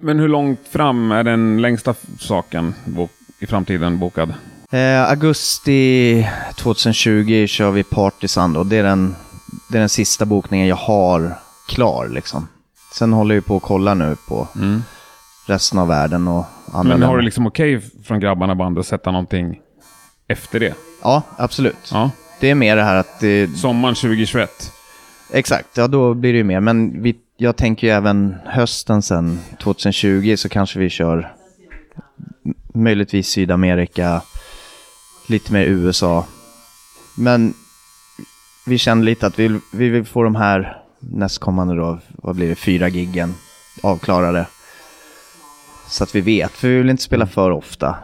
Men 0.00 0.18
hur 0.18 0.28
långt 0.28 0.60
fram 0.70 1.12
är 1.12 1.24
den 1.24 1.62
längsta 1.62 1.94
saken 2.18 2.74
i 3.40 3.46
framtiden 3.46 3.98
bokad? 3.98 4.34
Eh, 4.70 5.10
augusti 5.10 6.26
2020 6.56 7.46
kör 7.46 7.70
vi 7.70 7.82
Partisan 7.82 8.52
då. 8.52 8.64
Det 8.64 8.76
är, 8.76 8.82
den, 8.82 9.16
det 9.70 9.78
är 9.78 9.80
den 9.80 9.88
sista 9.88 10.24
bokningen 10.24 10.66
jag 10.66 10.76
har 10.76 11.34
klar 11.68 12.08
liksom. 12.08 12.48
Sen 12.94 13.12
håller 13.12 13.34
jag 13.34 13.46
på 13.46 13.56
att 13.56 13.62
kolla 13.62 13.94
nu 13.94 14.16
på 14.28 14.48
resten 15.50 15.78
av 15.78 15.88
världen 15.88 16.28
och 16.28 16.44
andra 16.72 16.96
Men 16.96 17.08
har 17.08 17.16
du 17.16 17.22
liksom 17.22 17.46
okej 17.46 17.80
från 18.04 18.20
grabbarna 18.20 18.54
bandet 18.54 18.80
att 18.80 18.86
sätta 18.86 19.10
någonting 19.10 19.60
efter 20.28 20.60
det? 20.60 20.74
Ja, 21.02 21.22
absolut. 21.36 21.90
Ja. 21.92 22.10
Det 22.40 22.50
är 22.50 22.54
mer 22.54 22.76
det 22.76 22.82
här 22.82 22.94
att 22.96 23.20
det, 23.20 23.48
Sommaren 23.56 23.94
2021? 23.94 24.72
Exakt, 25.32 25.76
ja 25.76 25.88
då 25.88 26.14
blir 26.14 26.32
det 26.32 26.38
ju 26.38 26.44
mer. 26.44 26.60
Men 26.60 27.02
vi, 27.02 27.16
jag 27.36 27.56
tänker 27.56 27.86
ju 27.86 27.92
även 27.92 28.34
hösten 28.46 29.02
sen, 29.02 29.40
2020, 29.62 30.34
så 30.36 30.48
kanske 30.48 30.78
vi 30.78 30.90
kör 30.90 31.32
möjligtvis 32.74 33.28
Sydamerika, 33.28 34.22
lite 35.28 35.52
mer 35.52 35.64
USA. 35.64 36.26
Men 37.16 37.54
vi 38.66 38.78
känner 38.78 39.04
lite 39.04 39.26
att 39.26 39.38
vi, 39.38 39.48
vill- 39.48 39.60
vi 39.72 39.88
vill 39.88 40.04
få 40.04 40.22
de 40.22 40.34
här 40.34 40.76
nästkommande 40.98 41.74
då, 41.76 41.98
vad 42.08 42.36
blir 42.36 42.48
det, 42.48 42.54
fyra 42.54 42.88
giggen 42.88 43.34
avklarade. 43.82 44.46
Så 45.90 46.04
att 46.04 46.14
vi 46.14 46.20
vet, 46.20 46.52
för 46.52 46.68
vi 46.68 46.76
vill 46.76 46.90
inte 46.90 47.02
spela 47.02 47.26
för 47.26 47.50
ofta. 47.50 47.96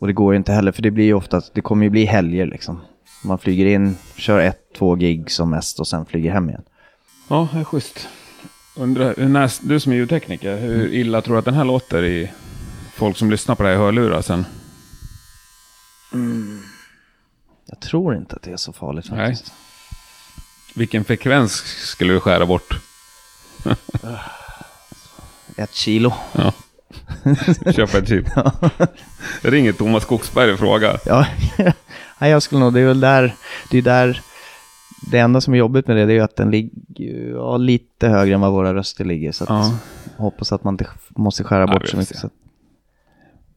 Och 0.00 0.06
det 0.06 0.12
går 0.12 0.32
ju 0.32 0.36
inte 0.36 0.52
heller, 0.52 0.72
för 0.72 0.82
det 0.82 0.90
blir 0.90 1.04
ju 1.04 1.14
ofta, 1.14 1.42
det 1.52 1.60
kommer 1.60 1.84
ju 1.84 1.90
bli 1.90 2.04
helger 2.04 2.46
liksom. 2.46 2.80
Man 3.24 3.38
flyger 3.38 3.66
in, 3.66 3.96
kör 4.16 4.38
ett, 4.40 4.74
två 4.78 4.94
gig 4.94 5.30
som 5.30 5.50
mest 5.50 5.80
och 5.80 5.88
sen 5.88 6.06
flyger 6.06 6.32
hem 6.32 6.48
igen. 6.48 6.62
Ja, 7.28 7.48
det 7.52 7.58
är 7.58 7.64
schysst. 7.64 8.08
Undrar, 8.76 9.14
när, 9.16 9.68
du 9.68 9.80
som 9.80 9.92
är 9.92 9.96
ljudtekniker, 9.96 10.56
hur 10.56 10.94
illa 10.94 11.22
tror 11.22 11.34
du 11.34 11.38
att 11.38 11.44
den 11.44 11.54
här 11.54 11.64
låter 11.64 12.04
i 12.04 12.30
folk 12.94 13.16
som 13.16 13.30
lyssnar 13.30 13.54
på 13.54 13.62
det 13.62 13.68
här 13.68 13.76
i 13.76 13.78
hörlurar 13.78 14.22
sen? 14.22 14.44
Jag 17.66 17.80
tror 17.80 18.16
inte 18.16 18.36
att 18.36 18.42
det 18.42 18.52
är 18.52 18.56
så 18.56 18.72
farligt 18.72 19.10
Nej. 19.10 19.30
faktiskt. 19.30 19.52
Vilken 20.74 21.04
frekvens 21.04 21.52
skulle 21.64 22.12
du 22.12 22.20
skära 22.20 22.46
bort? 22.46 22.80
Ett 25.56 25.74
kilo. 25.74 26.12
Ja. 26.32 26.52
Köpa 27.76 27.98
ett 27.98 28.08
chip. 28.08 28.26
Ringer 29.42 29.72
Thomas 29.72 30.02
Skogsberg 30.02 30.52
och 30.52 30.58
frågar. 30.58 30.98
Ja, 31.06 31.26
Nej, 32.18 32.30
jag 32.30 32.42
skulle 32.42 32.60
nog, 32.60 32.74
det 32.74 32.80
är 32.80 32.86
väl 32.86 33.00
där, 33.00 33.34
det 33.70 33.78
är 33.78 33.82
där, 33.82 34.20
det 35.10 35.18
enda 35.18 35.40
som 35.40 35.54
är 35.54 35.58
jobbigt 35.58 35.86
med 35.86 35.96
det, 35.96 36.06
det 36.06 36.12
är 36.12 36.14
ju 36.14 36.20
att 36.22 36.36
den 36.36 36.50
ligger 36.50 37.30
ja, 37.34 37.56
lite 37.56 38.08
högre 38.08 38.34
än 38.34 38.40
vad 38.40 38.52
våra 38.52 38.74
röster 38.74 39.04
ligger. 39.04 39.32
Så 39.32 39.44
att, 39.44 39.50
Ja. 39.50 39.72
hoppas 40.16 40.52
att 40.52 40.64
man 40.64 40.74
inte 40.74 40.86
måste 41.08 41.44
skära 41.44 41.60
Ja, 41.60 41.66
bort 41.72 41.88
så 41.88 41.96
mycket. 41.96 42.16
Så 42.18 42.26
att, 42.26 42.32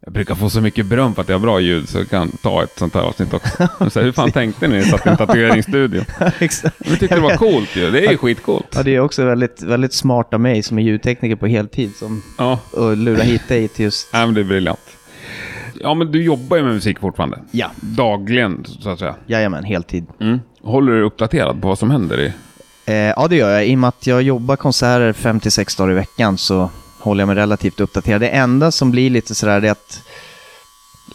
Jag 0.06 0.14
brukar 0.14 0.36
få 0.36 0.50
så 0.50 0.62
mycket 0.62 0.86
beröm 0.86 1.16
för 1.16 1.22
att 1.22 1.30
jag 1.30 1.36
har 1.36 1.42
bra 1.42 1.60
ljud 1.60 1.90
så 1.90 1.98
jag 1.98 2.10
kan 2.10 2.32
ta 2.32 2.64
ett 2.64 2.80
sånt 2.80 2.94
här 2.94 3.02
avsnitt 3.02 3.34
också. 3.34 3.58
Så 3.90 4.00
här, 4.00 4.04
hur 4.04 4.12
fan 4.12 4.32
tänkte 4.32 4.68
ni 4.68 4.76
när 4.76 4.84
ni 4.84 4.90
satt 4.90 5.06
i 5.06 5.10
en 5.10 5.18
tatueringsstudio? 5.18 6.04
Jag 6.20 7.00
tyckte 7.00 7.16
det 7.16 7.20
var 7.20 7.38
coolt 7.38 7.76
ju. 7.76 7.92
Det 7.92 8.06
är 8.06 8.12
ju 8.12 8.18
skitcoolt. 8.18 8.68
Ja, 8.76 8.84
det 8.84 8.96
är 8.96 9.00
också 9.00 9.26
väldigt, 9.26 9.62
väldigt 9.62 9.94
smart 9.94 10.34
av 10.34 10.40
mig 10.40 10.64
som 10.64 10.80
är 10.80 10.84
ljudtekniker 10.84 11.36
på 11.36 11.48
heltid 11.48 11.96
som 11.96 12.24
Ja, 12.38 12.60
och 12.72 12.98
lura 12.98 13.24
hit 13.24 13.48
dig 13.48 13.68
till 13.68 13.86
just... 13.86 14.10
Nej, 14.14 14.26
men 14.26 14.36
det 14.36 14.42
är 14.42 14.46
briljant. 14.46 14.80
Ja, 15.82 15.94
men 15.94 16.12
du 16.12 16.24
jobbar 16.24 16.58
ju 16.58 16.64
med 16.64 16.74
musik 16.74 17.00
fortfarande. 17.00 17.40
Ja, 17.52 17.72
Dagligen, 17.76 18.66
så 18.66 18.90
att 18.90 19.00
säga. 19.00 19.16
jajamän, 19.26 19.64
heltid. 19.64 20.06
Mm. 20.20 20.40
Håller 20.62 20.92
du 20.92 21.04
uppdaterad 21.04 21.62
på 21.62 21.68
vad 21.68 21.80
som 21.80 21.92
händer 21.92 22.20
i... 22.20 22.34
Eh, 22.86 22.96
ja, 22.96 23.28
det 23.30 23.36
gör 23.36 23.50
jag. 23.50 23.68
I 23.68 23.76
och 23.76 23.80
med 23.80 23.88
att 23.88 24.08
jag 24.08 24.22
jobbar 24.22 24.56
konserter 24.56 25.14
56 25.14 25.76
dagar 25.76 25.92
i 25.92 25.96
veckan 25.96 26.38
så 26.38 26.70
håller 27.02 27.22
jag 27.22 27.28
mig 27.28 27.36
relativt 27.36 27.80
uppdaterad. 27.80 28.22
Det 28.22 28.30
enda 28.30 28.72
som 28.72 28.92
blir 28.92 29.10
lite 29.10 29.36
sådär 29.36 29.62
är 29.62 29.72
att 29.72 30.04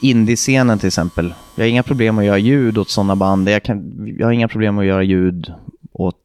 Indiescenen 0.01 0.79
till 0.79 0.87
exempel. 0.87 1.35
Jag 1.55 1.65
har 1.65 1.69
inga 1.69 1.83
problem 1.83 2.19
att 2.19 2.25
göra 2.25 2.39
ljud 2.39 2.79
åt 2.79 2.91
sådana 2.91 3.17
band. 3.17 3.49
Jag, 3.49 3.63
kan, 3.63 4.07
jag 4.19 4.27
har 4.27 4.33
inga 4.33 4.49
problem 4.49 4.79
att 4.79 4.85
göra 4.85 5.03
ljud 5.03 5.53
åt 5.93 6.17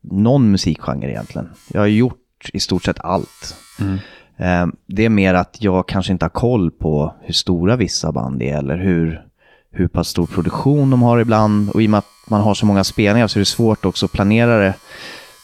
någon 0.00 0.50
musikgenre 0.50 1.10
egentligen. 1.10 1.48
Jag 1.68 1.80
har 1.80 1.86
gjort 1.86 2.50
i 2.52 2.60
stort 2.60 2.84
sett 2.84 3.00
allt. 3.00 3.56
Eh, 4.36 4.66
det 4.86 5.04
är 5.04 5.08
mer 5.08 5.34
att 5.34 5.56
jag 5.60 5.88
kanske 5.88 6.12
inte 6.12 6.24
har 6.24 6.30
koll 6.30 6.70
på 6.70 7.14
hur 7.20 7.34
stora 7.34 7.76
vissa 7.76 8.12
band 8.12 8.42
är 8.42 8.58
eller 8.58 8.76
hur, 8.78 9.22
hur 9.70 9.88
pass 9.88 10.08
stor 10.08 10.26
produktion 10.26 10.90
de 10.90 11.02
har 11.02 11.18
ibland. 11.18 11.70
Och 11.70 11.82
i 11.82 11.86
och 11.86 11.90
med 11.90 11.98
att 11.98 12.06
man 12.28 12.40
har 12.40 12.54
så 12.54 12.66
många 12.66 12.84
spelningar 12.84 13.26
så 13.26 13.38
är 13.38 13.40
det 13.40 13.44
svårt 13.44 13.84
också 13.84 14.06
att 14.06 14.12
planera 14.12 14.58
det. 14.58 14.74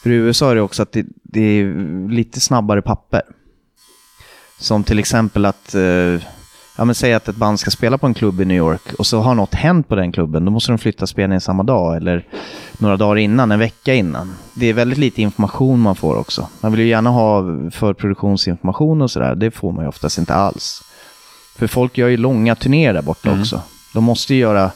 För 0.03 0.09
i 0.09 0.13
USA 0.13 0.51
är 0.51 0.55
det 0.55 0.61
också 0.61 0.83
att 0.83 0.91
det, 0.91 1.05
det 1.23 1.41
är 1.41 2.09
lite 2.09 2.39
snabbare 2.39 2.81
papper. 2.81 3.21
Som 4.63 4.83
till 4.83 4.99
exempel 4.99 5.45
att, 5.45 5.75
eh, 5.75 5.81
ja 6.77 6.85
men 6.85 6.95
säg 6.95 7.13
att 7.13 7.27
ett 7.27 7.35
band 7.35 7.59
ska 7.59 7.71
spela 7.71 7.97
på 7.97 8.07
en 8.07 8.13
klubb 8.13 8.41
i 8.41 8.45
New 8.45 8.57
York 8.57 8.93
och 8.97 9.07
så 9.07 9.19
har 9.19 9.35
något 9.35 9.53
hänt 9.53 9.87
på 9.87 9.95
den 9.95 10.11
klubben. 10.11 10.45
Då 10.45 10.51
måste 10.51 10.71
de 10.71 10.77
flytta 10.77 11.07
spelningen 11.07 11.41
samma 11.41 11.63
dag 11.63 11.97
eller 11.97 12.25
några 12.77 12.97
dagar 12.97 13.15
innan, 13.15 13.51
en 13.51 13.59
vecka 13.59 13.93
innan. 13.93 14.33
Det 14.53 14.65
är 14.65 14.73
väldigt 14.73 14.97
lite 14.97 15.21
information 15.21 15.79
man 15.79 15.95
får 15.95 16.15
också. 16.15 16.47
Man 16.61 16.71
vill 16.71 16.81
ju 16.81 16.87
gärna 16.87 17.09
ha 17.09 17.43
förproduktionsinformation 17.71 19.01
och 19.01 19.11
sådär. 19.11 19.35
Det 19.35 19.51
får 19.51 19.71
man 19.71 19.83
ju 19.83 19.89
oftast 19.89 20.17
inte 20.17 20.33
alls. 20.33 20.81
För 21.55 21.67
folk 21.67 21.97
gör 21.97 22.07
ju 22.07 22.17
långa 22.17 22.55
turnéer 22.55 22.93
där 22.93 23.01
borta 23.01 23.39
också. 23.39 23.61
De 23.93 24.03
måste 24.03 24.33
ju 24.33 24.39
göra, 24.39 24.71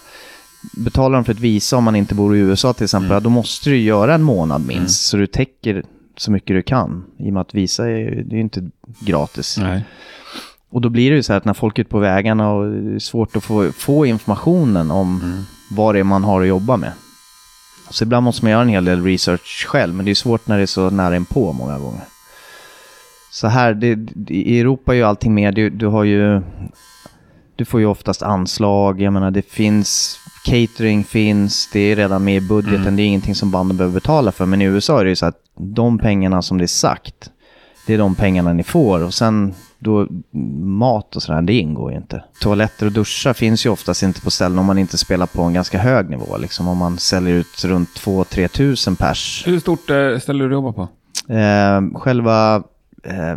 betalar 0.73 1.15
de 1.15 1.25
för 1.25 1.33
ett 1.33 1.39
visa 1.39 1.77
om 1.77 1.83
man 1.83 1.95
inte 1.95 2.15
bor 2.15 2.35
i 2.35 2.39
USA 2.39 2.73
till 2.73 2.83
exempel, 2.83 3.11
ja, 3.11 3.19
då 3.19 3.29
måste 3.29 3.69
du 3.69 3.77
göra 3.77 4.15
en 4.15 4.23
månad 4.23 4.65
minst. 4.65 5.05
Så 5.05 5.17
du 5.17 5.27
täcker 5.27 5.83
så 6.19 6.31
mycket 6.31 6.55
du 6.55 6.61
kan. 6.61 7.05
I 7.17 7.29
och 7.29 7.33
med 7.33 7.41
att 7.41 7.53
visa 7.53 7.89
är, 7.89 8.11
det 8.11 8.33
är 8.33 8.37
ju 8.37 8.41
inte 8.41 8.69
gratis. 8.99 9.57
Nej. 9.57 9.83
Och 10.69 10.81
då 10.81 10.89
blir 10.89 11.09
det 11.09 11.15
ju 11.15 11.23
så 11.23 11.33
här 11.33 11.37
att 11.37 11.45
när 11.45 11.53
folk 11.53 11.77
är 11.77 11.81
ute 11.81 11.89
på 11.89 11.99
vägarna 11.99 12.51
och 12.51 12.71
det 12.71 12.95
är 12.95 12.99
svårt 12.99 13.35
att 13.35 13.43
få, 13.43 13.71
få 13.71 14.05
informationen 14.05 14.91
om 14.91 15.45
vad 15.71 15.95
det 15.95 15.99
är 15.99 16.03
man 16.03 16.23
har 16.23 16.41
att 16.41 16.47
jobba 16.47 16.77
med. 16.77 16.91
Så 17.89 18.03
ibland 18.03 18.23
måste 18.23 18.45
man 18.45 18.51
göra 18.51 18.61
en 18.61 18.69
hel 18.69 18.85
del 18.85 19.03
research 19.03 19.65
själv, 19.67 19.93
men 19.93 20.05
det 20.05 20.11
är 20.11 20.15
svårt 20.15 20.47
när 20.47 20.57
det 20.57 20.63
är 20.63 20.65
så 20.65 20.89
nära 20.89 21.15
inpå 21.15 21.53
många 21.53 21.79
gånger. 21.79 22.03
Så 23.31 23.47
här, 23.47 23.73
det, 23.73 23.97
i 24.27 24.59
Europa 24.59 24.91
är 24.91 24.95
ju 24.97 25.03
allting 25.03 25.33
mer, 25.33 25.51
du, 25.51 25.69
du 25.69 25.87
har 25.87 26.03
ju, 26.03 26.41
du 27.55 27.65
får 27.65 27.79
ju 27.79 27.85
oftast 27.85 28.21
anslag, 28.21 29.01
jag 29.01 29.13
menar 29.13 29.31
det 29.31 29.51
finns, 29.51 30.19
catering 30.47 31.03
finns, 31.03 31.69
det 31.73 31.79
är 31.79 31.95
redan 31.95 32.23
med 32.23 32.35
i 32.35 32.41
budgeten, 32.41 32.95
det 32.95 33.01
är 33.01 33.05
ingenting 33.05 33.35
som 33.35 33.51
banden 33.51 33.77
behöver 33.77 33.93
betala 33.93 34.31
för. 34.31 34.45
Men 34.45 34.61
i 34.61 34.65
USA 34.65 34.99
är 34.99 35.03
det 35.03 35.09
ju 35.09 35.15
så 35.15 35.25
att 35.25 35.41
de 35.55 35.99
pengarna 35.99 36.41
som 36.41 36.57
det 36.57 36.65
är 36.65 36.67
sagt, 36.67 37.31
det 37.87 37.93
är 37.93 37.97
de 37.97 38.15
pengarna 38.15 38.53
ni 38.53 38.63
får 38.63 39.03
och 39.03 39.13
sen 39.13 39.53
då 39.79 40.07
mat 40.61 41.15
och 41.15 41.23
sådär, 41.23 41.41
det 41.41 41.53
ingår 41.53 41.91
ju 41.91 41.97
inte. 41.97 42.23
Toaletter 42.41 42.85
och 42.85 42.91
duschar 42.91 43.33
finns 43.33 43.65
ju 43.65 43.69
oftast 43.69 44.03
inte 44.03 44.21
på 44.21 44.31
ställen 44.31 44.59
om 44.59 44.65
man 44.65 44.77
inte 44.77 44.97
spelar 44.97 45.25
på 45.25 45.41
en 45.41 45.53
ganska 45.53 45.77
hög 45.77 46.09
nivå. 46.09 46.37
Liksom 46.37 46.67
om 46.67 46.77
man 46.77 46.97
säljer 46.97 47.35
ut 47.35 47.65
runt 47.65 47.89
2-3 47.89 48.47
tusen 48.47 48.95
pers. 48.95 49.43
Hur 49.47 49.59
stort 49.59 49.89
eh, 49.89 50.19
ställe 50.19 50.43
du 50.43 50.51
jobbar 50.53 50.71
på? 50.71 50.87
Eh, 51.33 51.99
själva, 51.99 52.55
eh, 53.03 53.35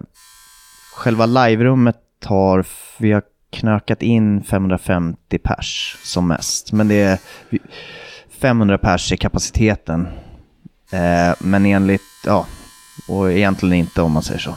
själva 0.94 1.26
live-rummet 1.26 1.96
har, 2.24 2.66
vi 2.98 3.12
har 3.12 3.22
knökat 3.51 4.03
in 4.03 4.42
550 4.42 5.38
pers 5.38 5.96
som 6.03 6.28
mest. 6.28 6.72
Men 6.72 6.88
det 6.88 7.03
är 7.03 7.18
500 8.40 8.78
pers 8.78 9.12
är 9.12 9.16
kapaciteten. 9.16 10.09
Eh, 10.92 11.34
men 11.40 11.66
enligt, 11.66 12.03
ja, 12.26 12.46
och 13.09 13.32
egentligen 13.32 13.74
inte 13.74 14.03
om 14.03 14.12
man 14.12 14.22
säger 14.22 14.40
så. 14.40 14.55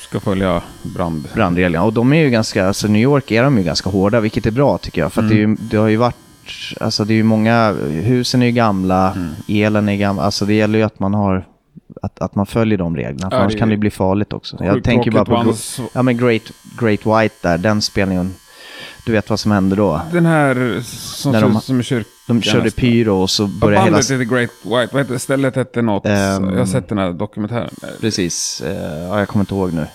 Ska 0.00 0.20
följa 0.20 0.62
brand. 0.82 1.28
brandreglerna. 1.34 1.84
Och 1.84 1.92
de 1.92 2.12
är 2.12 2.16
ju 2.16 2.30
ganska, 2.30 2.66
alltså 2.66 2.88
New 2.88 3.02
York 3.02 3.30
är 3.30 3.42
de 3.42 3.58
ju 3.58 3.64
ganska 3.64 3.90
hårda, 3.90 4.20
vilket 4.20 4.46
är 4.46 4.50
bra 4.50 4.78
tycker 4.78 5.00
jag. 5.00 5.12
För 5.12 5.22
att 5.22 5.28
det, 5.28 5.34
ju, 5.34 5.56
det 5.70 5.76
har 5.76 5.88
ju 5.88 5.96
varit, 5.96 6.16
alltså 6.80 7.04
det 7.04 7.14
är 7.14 7.16
ju 7.16 7.22
många, 7.22 7.72
husen 7.88 8.42
är 8.42 8.46
ju 8.46 8.52
gamla, 8.52 9.16
elen 9.48 9.88
är 9.88 9.96
gammal, 9.96 10.24
alltså 10.24 10.44
det 10.44 10.54
gäller 10.54 10.78
ju 10.78 10.84
att 10.84 11.00
man 11.00 11.14
har, 11.14 11.46
att, 12.02 12.20
att 12.22 12.34
man 12.34 12.46
följer 12.46 12.78
de 12.78 12.96
reglerna. 12.96 13.30
För 13.30 13.36
Ja, 13.36 13.40
annars 13.40 13.52
det 13.52 13.56
är 13.56 13.58
kan 13.58 13.68
det 13.68 13.72
ju 13.74 13.78
bli 13.78 13.90
farligt 13.90 14.32
också. 14.32 14.56
Jag 14.64 14.84
tänker 14.84 15.10
bara 15.10 15.24
på, 15.24 15.54
ja 15.92 16.02
men 16.02 16.16
Great, 16.16 16.42
Great 16.78 17.06
White 17.06 17.34
där, 17.42 17.58
den 17.58 17.82
spelningen, 17.82 18.34
du 19.06 19.12
vet 19.12 19.30
vad 19.30 19.40
som 19.40 19.52
hände 19.52 19.76
då? 19.76 20.00
Den 20.12 20.26
här 20.26 20.80
som 20.84 21.32
När 21.32 21.40
ser 21.40 21.46
de- 21.48 21.56
ut 21.56 21.64
som 21.64 21.76
en 21.76 21.82
kyrka. 21.82 22.08
De 22.26 22.42
körde 22.42 22.64
nästan. 22.64 22.80
pyro 22.80 23.14
och 23.22 23.30
så 23.30 23.42
Ja, 23.42 23.48
började 23.60 23.84
hela... 23.84 23.96
bandet 23.96 24.28
Great 24.28 24.50
White. 24.64 24.88
Vad 24.92 25.02
heter 25.02 25.18
stället 25.18 25.56
hette 25.56 25.82
något. 25.82 26.06
Ehm. 26.06 26.48
jag 26.50 26.58
har 26.58 26.66
sett 26.66 26.88
den 26.88 26.98
här 26.98 27.12
dokumentären. 27.12 27.70
Precis, 28.00 28.60
eh, 28.60 29.02
ja, 29.08 29.18
jag 29.18 29.28
kommer 29.28 29.42
inte 29.42 29.54
ihåg 29.54 29.72
nu. 29.72 29.86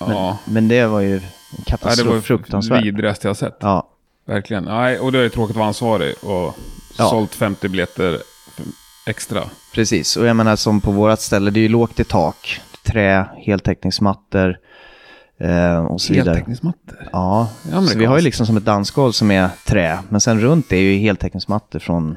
Men, 0.00 0.10
Ja. 0.10 0.38
men 0.44 0.68
det 0.68 0.86
var 0.86 1.00
ju 1.00 1.14
en 1.16 1.20
ja, 1.22 1.56
det 1.58 1.70
katastrof, 1.70 2.14
var 2.14 2.20
fruktansvärt. 2.20 2.84
vidrigaste 2.84 3.26
jag 3.26 3.30
har 3.30 3.34
sett. 3.34 3.56
Ja, 3.60 3.88
Verkligen. 4.26 4.64
Nej, 4.64 4.98
och 4.98 5.12
det 5.12 5.18
är 5.18 5.28
tråkigt 5.28 5.50
att 5.56 5.58
vara 5.58 5.68
ansvarig 5.68 6.14
och 6.22 6.56
Ja. 6.96 7.08
sålt 7.10 7.34
50 7.34 7.68
biljetter 7.68 8.18
extra. 9.06 9.42
precis. 9.74 10.16
Och 10.16 10.26
jag 10.26 10.36
menar 10.36 10.56
som 10.56 10.80
på 10.80 10.90
vårat 10.90 11.20
ställe, 11.20 11.50
det 11.50 11.60
är 11.60 11.62
ju 11.62 11.68
lågt 11.68 12.00
i 12.00 12.04
tak. 12.04 12.60
Trä, 12.82 13.26
heltäckningsmattor 13.36 14.58
eh, 15.40 15.84
och 15.84 16.00
så 16.00 16.12
vidare. 16.12 16.34
Heltäckningsmattor. 16.34 17.08
Ja, 17.12 17.48
så 17.88 17.98
vi 17.98 18.04
har 18.04 18.16
ju 18.16 18.22
liksom 18.22 18.46
som 18.46 18.56
ett 18.56 18.64
dansgolv 18.64 19.12
som 19.12 19.30
är 19.30 19.48
trä. 19.66 19.98
Men 20.08 20.20
sen 20.20 20.40
runt 20.40 20.68
det 20.68 20.76
är 20.76 20.80
ju 20.80 20.98
heltäckningsmattor 20.98 21.78
från 21.78 22.16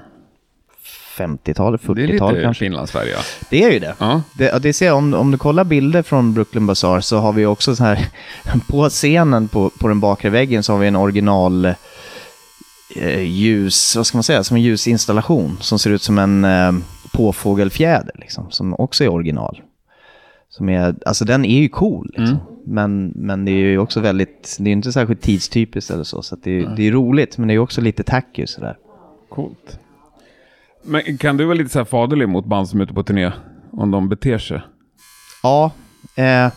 50-talet, 1.18 1.82
Det 1.82 1.92
är 1.92 1.96
40-talet 1.96 2.34
lite 2.34 2.44
kanske. 2.44 2.66
Finlandsfärja. 2.66 3.18
Det 3.50 3.64
är 3.64 3.72
ju 3.72 3.80
det. 3.80 3.96
Ja. 3.98 4.22
Det, 4.38 4.46
ja, 4.46 4.60
det 4.60 4.74
ser, 4.74 4.86
jag. 4.86 4.98
om, 4.98 5.14
om 5.14 5.32
du 5.32 5.38
kollar 5.38 5.64
bilder 5.64 6.02
från 6.02 6.34
Brooklyn 6.34 6.66
Bazaar 6.66 7.02
så 7.02 7.18
har 7.18 7.34
vi 7.34 7.46
också 7.46 7.76
så 7.76 7.84
här, 7.84 8.08
på 8.68 8.90
scenen 8.90 9.48
på, 9.48 9.70
på 9.70 9.88
den 9.88 10.00
bakre 10.00 10.30
väggen 10.30 10.64
så 10.64 10.74
har 10.74 10.80
vi 10.80 10.88
en 10.88 10.96
original 10.96 11.74
ljus, 13.24 13.96
vad 13.96 14.08
ska 14.08 14.18
man 14.18 14.24
säga, 14.24 14.44
som 14.44 14.56
en 14.58 14.64
ljusinstallation 14.64 15.58
som 15.62 15.80
ser 15.80 15.90
ut 15.90 16.02
som 16.02 16.18
en 16.18 16.46
eh, 16.46 16.72
påfågelfjäder 17.12 18.12
liksom, 18.16 18.52
som 18.52 18.74
också 18.74 19.04
är 19.04 19.10
original. 19.10 19.62
Som 20.50 20.70
är, 20.70 20.96
alltså 21.06 21.26
den 21.26 21.46
är 21.46 21.62
ju 21.62 21.70
cool 21.70 22.14
liksom. 22.18 22.38
Men, 22.68 23.08
men 23.16 23.46
det 23.46 23.52
är 23.52 23.56
ju 23.56 23.78
också 23.78 24.00
väldigt, 24.00 24.58
det 24.60 24.70
är 24.70 24.72
inte 24.72 24.92
särskilt 24.92 25.22
tidstypiskt 25.22 25.92
eller 25.92 26.04
så, 26.04 26.22
så 26.22 26.36
det, 26.44 26.52
är- 26.60 26.76
det 26.76 26.88
är 26.88 26.92
roligt 26.92 27.38
men 27.38 27.48
det 27.48 27.54
är 27.54 27.60
också 27.60 27.82
lite 27.82 28.04
tacky 28.04 28.48
sådär. 28.48 28.78
Coolt. 29.30 29.80
Men 30.84 31.18
kan 31.18 31.38
du 31.38 31.46
vara 31.46 31.56
lite 31.56 31.70
så 31.70 31.80
här 31.80 31.86
faderlig 31.86 32.30
mot 32.30 32.46
band 32.46 32.70
som 32.70 32.80
är 32.80 32.84
ute 32.84 32.94
på 32.94 33.04
turné? 33.04 33.32
Om 33.72 33.92
de 33.92 34.10
beter 34.10 34.38
sig? 34.38 34.62
Ja, 35.44 35.72
eh, 36.16 36.52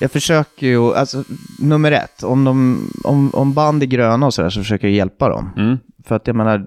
jag 0.00 0.10
försöker 0.10 0.66
ju, 0.66 0.94
alltså 0.94 1.24
nummer 1.58 1.92
ett, 1.92 2.22
om, 2.22 2.44
de, 2.44 2.88
om, 3.04 3.30
om 3.34 3.52
band 3.52 3.82
är 3.82 3.86
gröna 3.86 4.26
och 4.26 4.34
sådär 4.34 4.50
så 4.50 4.60
försöker 4.60 4.86
jag 4.86 4.96
hjälpa 4.96 5.28
dem. 5.28 5.50
Mm. 5.56 5.78
För 6.04 6.16
att 6.16 6.26
jag 6.26 6.36
menar, 6.36 6.64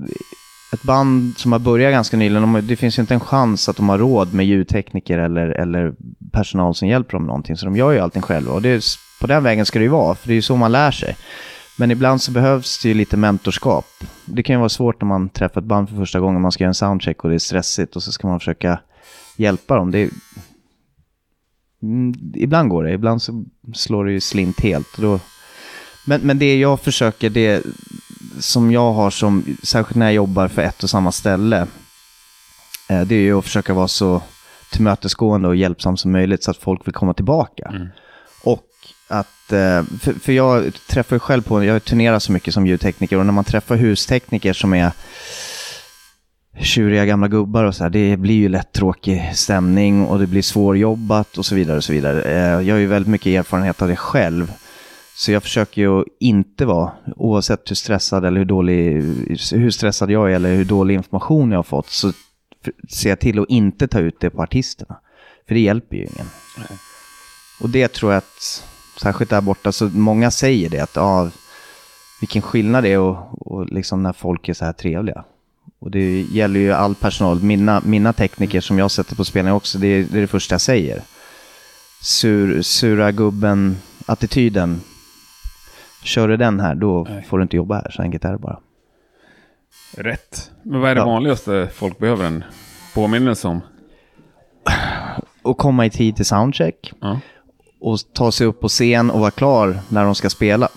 ett 0.74 0.84
band 0.84 1.38
som 1.38 1.52
har 1.52 1.60
börjat 1.60 1.92
ganska 1.92 2.18
nyligen, 2.18 2.54
de, 2.54 2.68
det 2.68 2.76
finns 2.76 2.98
ju 2.98 3.02
inte 3.02 3.14
en 3.14 3.20
chans 3.20 3.70
att 3.70 3.76
de 3.78 3.90
har 3.90 3.98
råd 3.98 4.34
med 4.34 4.46
ljudtekniker 4.46 5.18
eller, 5.18 5.48
eller 5.48 5.94
personal 6.32 6.76
som 6.76 6.88
hjälper 6.88 7.12
dem 7.12 7.22
med 7.22 7.28
någonting. 7.28 7.58
Så 7.58 7.66
de 7.66 7.76
gör 7.76 7.92
ju 7.92 8.00
allting 8.00 8.22
själva 8.22 8.54
och 8.54 8.62
det 8.62 8.70
är, 8.70 8.82
på 9.22 9.28
den 9.28 9.44
vägen 9.44 9.66
ska 9.66 9.80
det 9.80 9.84
ju 9.84 9.90
vara, 9.90 10.16
för 10.16 10.28
det 10.28 10.34
är 10.34 10.36
ju 10.36 10.42
så 10.42 10.56
man 10.56 10.72
lär 10.72 10.92
sig. 10.92 11.16
Men 11.78 11.92
ibland 11.92 12.22
så 12.22 12.32
behövs 12.32 12.82
det 12.82 12.88
ju 12.88 12.94
lite 12.94 13.18
mentorskap. 13.18 13.86
Det 14.26 14.44
kan 14.44 14.54
ju 14.54 14.60
vara 14.60 14.70
svårt 14.70 15.02
när 15.02 15.08
man 15.08 15.30
träffar 15.30 15.62
ett 15.62 15.68
band 15.68 15.90
för 15.90 15.96
första 15.96 16.20
gången, 16.20 16.42
man 16.42 16.52
ska 16.52 16.64
göra 16.64 16.70
en 16.70 16.76
soundcheck 16.76 17.24
och 17.24 17.30
det 17.30 17.36
är 17.36 17.40
stressigt 17.40 17.96
och 17.96 18.04
så 18.04 18.12
ska 18.12 18.28
man 18.28 18.40
försöka 18.40 18.80
hjälpa 19.38 19.76
dem. 19.76 19.92
Det 19.92 20.00
är, 20.00 20.10
ibland 22.36 22.70
går 22.70 22.84
det, 22.84 22.92
ibland 22.92 23.22
så 23.22 23.44
slår 23.74 24.06
det 24.06 24.12
ju 24.12 24.20
slint 24.20 24.60
helt. 24.60 24.98
Då... 24.98 25.20
men, 26.06 26.22
men 26.22 26.40
det 26.40 26.60
jag 26.60 26.80
försöker, 26.80 27.30
det 27.30 27.64
som 28.40 28.72
jag 28.72 28.94
har 28.94 29.10
som, 29.10 29.58
särskilt 29.64 29.96
när 29.96 30.06
jag 30.06 30.14
jobbar 30.14 30.48
för 30.48 30.62
ett 30.62 30.84
och 30.84 30.90
samma 30.90 31.12
ställe, 31.12 31.68
eh, 32.90 33.02
det 33.02 33.16
är 33.16 33.20
ju 33.20 33.40
att 33.40 33.46
försöka 33.46 33.74
vara 33.74 33.88
så 33.88 34.22
tillmötesgående 34.72 35.48
och 35.48 35.56
hjälpsam 35.56 35.98
som 35.98 36.12
möjligt 36.12 36.44
så 36.44 36.52
att 36.52 36.58
folk 36.58 36.88
vill 36.88 36.94
komma 36.94 37.14
tillbaka. 37.14 37.74
Och 38.44 38.68
att, 39.08 39.52
eh, 39.52 39.84
för, 40.02 40.14
för 40.20 40.32
jag 40.32 40.72
träffar 40.88 41.16
ju 41.16 41.20
själv 41.20 41.42
på, 41.42 41.64
jag 41.64 41.84
turnerar 41.84 42.20
så 42.20 42.32
mycket 42.32 42.54
som 42.54 42.68
ljudtekniker 42.68 43.18
och 43.18 43.26
när 43.26 43.34
man 43.34 43.44
träffar 43.44 43.76
hustekniker 43.76 44.54
som 44.54 44.74
är 44.74 44.92
tjuriga 46.60 47.06
gamla 47.06 47.28
gubbar 47.28 47.64
och 47.64 47.76
så 47.76 47.84
här, 47.84 47.90
det 47.90 48.18
blir 48.18 48.36
ju 48.36 48.50
lätt 48.50 48.72
tråkig 48.72 49.32
stämning 49.34 50.06
och 50.06 50.20
det 50.20 50.28
blir 50.28 50.42
svårjobbat 50.42 51.38
och 51.38 51.46
så 51.46 51.56
vidare 51.56 51.78
och 51.78 51.84
så 51.84 51.94
vidare. 51.94 52.22
Eh, 52.22 52.68
Jag 52.68 52.76
har 52.76 52.80
ju 52.80 52.88
väldigt 52.88 53.12
mycket 53.12 53.28
erfarenhet 53.28 53.82
av 53.82 53.88
det 53.88 53.96
själv. 53.96 54.54
Så 55.16 55.32
jag 55.32 55.44
försöker 55.44 55.82
ju 55.82 56.04
inte 56.20 56.66
vara, 56.66 56.92
oavsett 57.16 57.72
hur 57.72 57.76
stressad 57.76 58.26
eller 58.26 58.38
hur 58.38 58.46
dålig, 58.46 59.02
hur 59.52 59.72
stressad 59.72 60.12
jag 60.12 60.32
är 60.32 60.36
eller 60.36 60.56
hur 60.56 60.66
dålig 60.66 60.96
information 60.96 61.52
jag 61.52 61.58
har 61.58 61.64
fått, 61.64 61.90
så 61.90 62.12
ser 62.90 63.10
jag 63.10 63.20
till 63.20 63.40
att 63.40 63.50
inte 63.50 63.88
ta 63.88 64.00
ut 64.00 64.20
det 64.20 64.30
på 64.30 64.42
artisterna. 64.42 65.00
För 65.48 65.56
det 65.56 65.62
hjälper 65.62 65.96
ju 65.98 66.02
ingen. 66.04 66.28
Och 67.62 67.70
det 67.70 67.88
tror 67.88 68.12
jag 68.12 68.18
att, 68.18 68.64
särskilt 69.02 69.30
där 69.30 69.42
borta, 69.42 69.72
så 69.72 69.86
många 69.86 70.32
säger 70.32 70.70
det 70.70 70.80
att 70.80 70.96
ja, 70.96 71.30
vilken 72.20 72.42
skillnad 72.42 72.84
det 72.84 72.90
är 72.94 73.00
och, 73.00 73.48
och 73.48 73.66
liksom 73.66 74.04
när 74.04 74.14
folk 74.14 74.50
är 74.50 74.54
så 74.54 74.66
här 74.66 74.74
trevliga. 74.74 75.24
Och 75.80 75.92
det 75.92 76.22
gäller 76.22 76.60
ju 76.60 76.72
all 76.74 76.96
personal. 76.96 77.42
Mina, 77.44 77.82
mina 77.86 78.14
tekniker 78.14 78.62
som 78.62 78.80
jag 78.80 78.92
sätter 78.92 79.16
på 79.16 79.26
spelning 79.26 79.54
också, 79.54 79.78
det 79.78 79.88
är, 79.88 80.04
det 80.12 80.18
är 80.18 80.22
det 80.22 80.28
första 80.28 80.54
jag 80.54 80.62
säger. 80.62 81.02
Sur, 82.02 82.62
sura 82.62 83.12
gubben, 83.12 83.78
attityden. 84.06 84.82
Kör 86.04 86.28
du 86.28 86.38
den 86.38 86.60
här, 86.60 86.76
då 86.76 87.08
Nej. 87.10 87.24
får 87.30 87.38
du 87.38 87.44
inte 87.44 87.56
jobba 87.56 87.76
här. 87.76 87.92
Så 87.92 88.02
enkelt 88.02 88.26
är 88.26 88.32
det 88.32 88.38
bara. 88.38 88.60
Rätt. 89.98 90.52
Men 90.64 90.82
vad 90.82 90.92
är 90.92 90.96
det 90.96 91.02
Ja. 91.02 91.06
vanligaste 91.06 91.70
folk 91.74 91.98
behöver 92.00 92.26
en 92.26 92.44
påminnelse 92.94 93.48
om? 93.48 93.62
Och 95.42 95.58
komma 95.58 95.86
i 95.86 95.90
tid 95.90 96.16
till 96.16 96.26
soundcheck. 96.26 96.94
Ja. 97.02 97.20
och 97.80 98.00
ta 98.14 98.32
sig 98.32 98.48
upp 98.48 98.60
på 98.62 98.68
scen 98.68 99.12
och 99.12 99.20
vara 99.20 99.32
klar 99.32 99.80
när 99.90 100.04
de 100.06 100.16
ska 100.16 100.30
spela. 100.30 100.70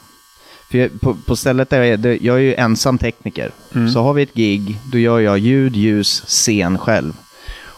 För 0.71 0.79
jag, 0.79 1.01
på, 1.01 1.17
på 1.27 1.37
stället 1.37 1.71
där 1.71 1.83
jag 1.83 2.05
är, 2.05 2.19
jag 2.23 2.37
är 2.37 2.41
ju 2.41 2.55
ensam 2.55 2.99
tekniker. 2.99 3.51
Så 3.93 4.03
har 4.03 4.15
vi 4.15 4.23
ett 4.23 4.35
gig, 4.35 4.79
då 4.93 4.99
gör 4.99 5.21
jag 5.21 5.39
ljud, 5.39 5.77
ljus, 5.77 6.23
scen 6.27 6.79
själv. 6.79 7.13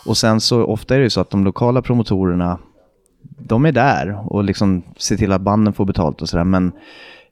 Och 0.07 0.17
sen 0.17 0.41
så 0.41 0.65
ofta 0.65 0.95
är 0.95 0.99
det 0.99 1.05
ju 1.05 1.11
så 1.11 1.21
att 1.21 1.31
de 1.31 1.45
lokala 1.45 1.83
promotorerna, 1.83 2.59
de 3.39 3.65
är 3.65 3.73
där 3.73 4.33
och 4.33 4.45
liksom 4.45 4.83
ser 4.97 5.17
till 5.17 5.33
att 5.33 5.41
banden 5.41 5.75
får 5.75 5.85
betalt 5.85 6.23
och 6.23 6.29
sådär. 6.29 6.45
Men 6.45 6.73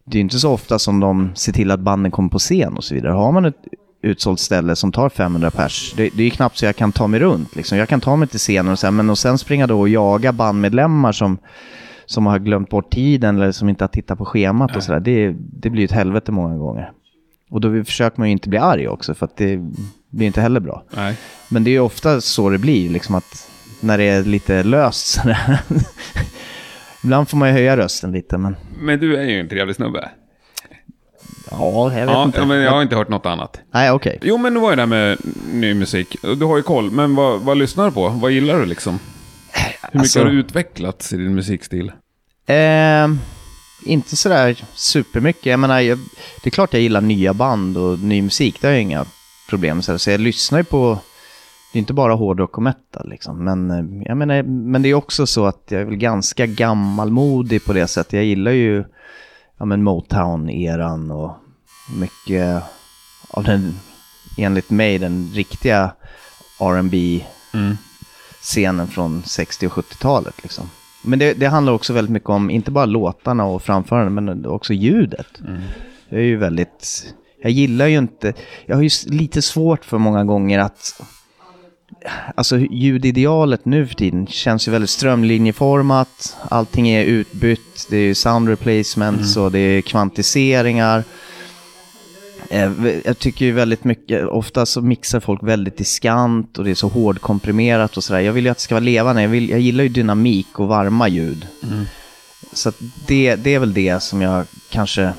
det 0.04 0.18
är 0.18 0.20
inte 0.20 0.38
så 0.38 0.52
ofta 0.52 0.78
som 0.78 1.00
de 1.00 1.30
ser 1.34 1.52
till 1.52 1.70
att 1.70 1.80
banden 1.80 2.12
kommer 2.12 2.28
på 2.28 2.38
scen 2.38 2.76
och 2.76 2.84
så 2.84 2.94
vidare. 2.94 3.12
Har 3.12 3.32
man 3.32 3.44
ett 3.44 3.66
utsålt 4.02 4.40
ställe 4.40 4.76
som 4.76 4.92
tar 4.92 5.08
500 5.08 5.50
pers, 5.50 5.94
det, 5.96 6.10
det 6.14 6.22
är 6.22 6.24
ju 6.24 6.30
knappt 6.30 6.58
så 6.58 6.64
jag 6.64 6.76
kan 6.76 6.92
ta 6.92 7.06
mig 7.06 7.20
runt. 7.20 7.56
Liksom. 7.56 7.78
Jag 7.78 7.88
kan 7.88 8.00
ta 8.00 8.16
mig 8.16 8.28
till 8.28 8.38
scenen 8.38 8.72
och, 8.72 8.78
så 8.78 8.86
här, 8.86 8.92
men 8.92 9.10
och 9.10 9.18
sen 9.18 9.38
springa 9.38 9.66
då 9.66 9.80
och 9.80 9.88
jaga 9.88 10.32
bandmedlemmar 10.32 11.12
som, 11.12 11.38
som 12.08 12.26
har 12.26 12.38
glömt 12.38 12.70
bort 12.70 12.90
tiden 12.92 13.36
eller 13.36 13.52
som 13.52 13.68
inte 13.68 13.84
har 13.84 13.88
tittat 13.88 14.18
på 14.18 14.24
schemat 14.24 14.76
och 14.76 14.82
sådär. 14.82 15.00
Det, 15.00 15.34
det 15.38 15.70
blir 15.70 15.80
ju 15.82 15.84
ett 15.84 15.92
helvete 15.92 16.32
många 16.32 16.56
gånger. 16.56 16.90
Och 17.50 17.60
då 17.60 17.84
försöker 17.84 18.18
man 18.20 18.28
ju 18.28 18.32
inte 18.32 18.48
bli 18.48 18.58
arg 18.58 18.88
också 18.88 19.14
för 19.14 19.26
att 19.26 19.36
det 19.36 19.60
blir 20.10 20.26
inte 20.26 20.40
heller 20.40 20.60
bra. 20.60 20.82
Nej. 20.96 21.16
Men 21.48 21.64
det 21.64 21.70
är 21.70 21.72
ju 21.72 21.80
ofta 21.80 22.20
så 22.20 22.50
det 22.50 22.58
blir, 22.58 22.90
liksom 22.90 23.14
att 23.14 23.50
när 23.80 23.98
det 23.98 24.04
är 24.04 24.24
lite 24.24 24.62
löst 24.62 25.06
sådär. 25.06 25.58
Ibland 27.04 27.28
får 27.28 27.36
man 27.36 27.48
ju 27.48 27.52
höja 27.54 27.76
rösten 27.76 28.12
lite, 28.12 28.38
men 28.38 28.56
Men 28.80 28.98
du 29.00 29.16
är 29.16 29.24
ju 29.24 29.40
en 29.40 29.48
trevlig 29.48 29.76
snubbe. 29.76 30.08
ja, 31.50 31.92
jag 31.92 32.06
vet 32.06 32.08
Ja, 32.14 32.24
inte. 32.24 32.46
men 32.46 32.58
jag 32.60 32.70
har 32.70 32.82
inte 32.82 32.96
hört 32.96 33.08
något 33.08 33.26
annat. 33.26 33.60
Nej, 33.74 33.90
okej. 33.90 34.18
Jo, 34.22 34.38
men 34.38 34.54
det 34.54 34.60
var 34.60 34.70
ju 34.70 34.76
det 34.76 34.82
här 34.82 34.86
med 34.86 35.18
ny 35.52 35.74
musik. 35.74 36.16
Du 36.38 36.44
har 36.44 36.56
ju 36.56 36.62
koll, 36.62 36.90
men 36.90 37.14
vad, 37.14 37.40
vad 37.40 37.58
lyssnar 37.58 37.84
du 37.86 37.92
på? 37.92 38.08
Vad 38.08 38.30
gillar 38.30 38.58
du 38.58 38.66
liksom? 38.66 38.98
Hur 39.92 39.98
mycket 39.98 40.00
Alltså- 40.00 40.18
har 40.18 40.26
du 40.26 40.38
utvecklats 40.40 41.12
i 41.12 41.16
din 41.16 41.34
musikstil? 41.34 41.92
Eh, 42.46 43.08
inte 43.84 44.16
sådär 44.16 44.64
supermycket. 44.74 45.46
Jag 45.46 45.60
menar, 45.60 45.80
jag, 45.80 45.98
det 46.42 46.48
är 46.48 46.50
klart 46.50 46.72
jag 46.72 46.82
gillar 46.82 47.00
nya 47.00 47.34
band 47.34 47.76
och 47.76 47.98
ny 47.98 48.22
musik. 48.22 48.60
Det 48.60 48.66
har 48.66 48.72
jag 48.72 48.82
inga 48.82 49.04
problem 49.48 49.76
med. 49.76 50.00
Så 50.00 50.10
jag 50.10 50.20
lyssnar 50.20 50.58
ju 50.58 50.64
på, 50.64 50.98
det 51.72 51.78
är 51.78 51.80
inte 51.80 51.92
bara 51.92 52.14
hårdrock 52.14 52.56
och 52.56 52.62
metal 52.62 53.08
liksom. 53.08 53.44
Men, 53.44 53.70
eh, 53.70 54.06
jag 54.08 54.16
menar, 54.16 54.42
men 54.42 54.82
det 54.82 54.88
är 54.88 54.94
också 54.94 55.26
så 55.26 55.46
att 55.46 55.64
jag 55.68 55.80
är 55.80 55.84
väl 55.84 55.96
ganska 55.96 56.46
gammalmodig 56.46 57.64
på 57.64 57.72
det 57.72 57.86
sättet. 57.86 58.12
Jag 58.12 58.24
gillar 58.24 58.52
ju 58.52 58.84
ja, 59.58 59.64
men 59.64 59.82
Motown-eran 59.82 61.10
och 61.10 61.36
mycket 61.96 62.62
av 63.30 63.44
den, 63.44 63.78
enligt 64.38 64.70
mig, 64.70 64.98
den 64.98 65.30
riktiga 65.34 65.92
R&B 66.60 67.24
scenen 68.48 68.88
från 68.88 69.22
60 69.26 69.66
och 69.66 69.72
70-talet. 69.72 70.34
Liksom. 70.42 70.70
Men 71.02 71.18
det, 71.18 71.32
det 71.32 71.46
handlar 71.46 71.72
också 71.72 71.92
väldigt 71.92 72.12
mycket 72.12 72.28
om, 72.28 72.50
inte 72.50 72.70
bara 72.70 72.86
låtarna 72.86 73.44
och 73.44 73.62
framförandet, 73.62 74.12
men 74.12 74.46
också 74.46 74.72
ljudet. 74.72 75.40
Jag 76.08 76.20
är 76.20 76.24
ju 76.24 76.36
väldigt, 76.36 77.14
jag 77.42 77.50
gillar 77.50 77.86
ju 77.86 77.98
inte, 77.98 78.32
jag 78.66 78.76
har 78.76 78.82
ju 78.82 78.90
lite 79.06 79.42
svårt 79.42 79.84
för 79.84 79.98
många 79.98 80.24
gånger 80.24 80.58
att 80.58 81.00
alltså 82.34 82.58
ljudidealet 82.58 83.64
nu 83.64 83.86
för 83.86 83.94
tiden 83.94 84.26
känns 84.26 84.68
ju 84.68 84.72
väldigt 84.72 84.90
strömlinjeformat. 84.90 86.36
Allting 86.48 86.88
är 86.88 87.04
utbytt, 87.04 87.86
det 87.90 87.96
är 87.96 88.14
sound 88.14 88.48
replacements 88.48 89.36
och 89.36 89.52
det 89.52 89.58
är 89.58 89.80
kvantiseringar. 89.80 91.04
Eh, 92.50 92.72
Jag 93.04 93.18
tycker 93.18 93.44
ju 93.44 93.52
väldigt 93.52 93.84
mycket, 93.84 94.26
ofta 94.26 94.66
så 94.66 94.82
mixar 94.82 95.20
folk 95.20 95.42
väldigt 95.42 95.76
diskant 95.76 96.58
och 96.58 96.64
det 96.64 96.70
är 96.70 96.74
så 96.74 96.88
hårdkomprimerat 96.88 97.96
och 97.96 98.04
sådär. 98.04 98.20
Jag 98.20 98.32
vill 98.32 98.44
ju 98.44 98.50
att 98.50 98.56
det 98.56 98.62
ska 98.62 98.74
vara 98.74 98.84
levande, 98.84 99.22
jag, 99.22 99.28
vill, 99.28 99.50
jag 99.50 99.60
gillar 99.60 99.84
ju 99.84 99.88
dynamik 99.90 100.58
och 100.58 100.68
varma 100.68 101.08
ljud. 101.08 101.46
Så 102.52 102.68
att 102.68 102.76
det, 103.06 103.36
det 103.36 103.54
är 103.54 103.58
väl 103.58 103.74
det 103.74 104.02
som 104.02 104.22
jag 104.22 104.44
kanske, 104.70 105.12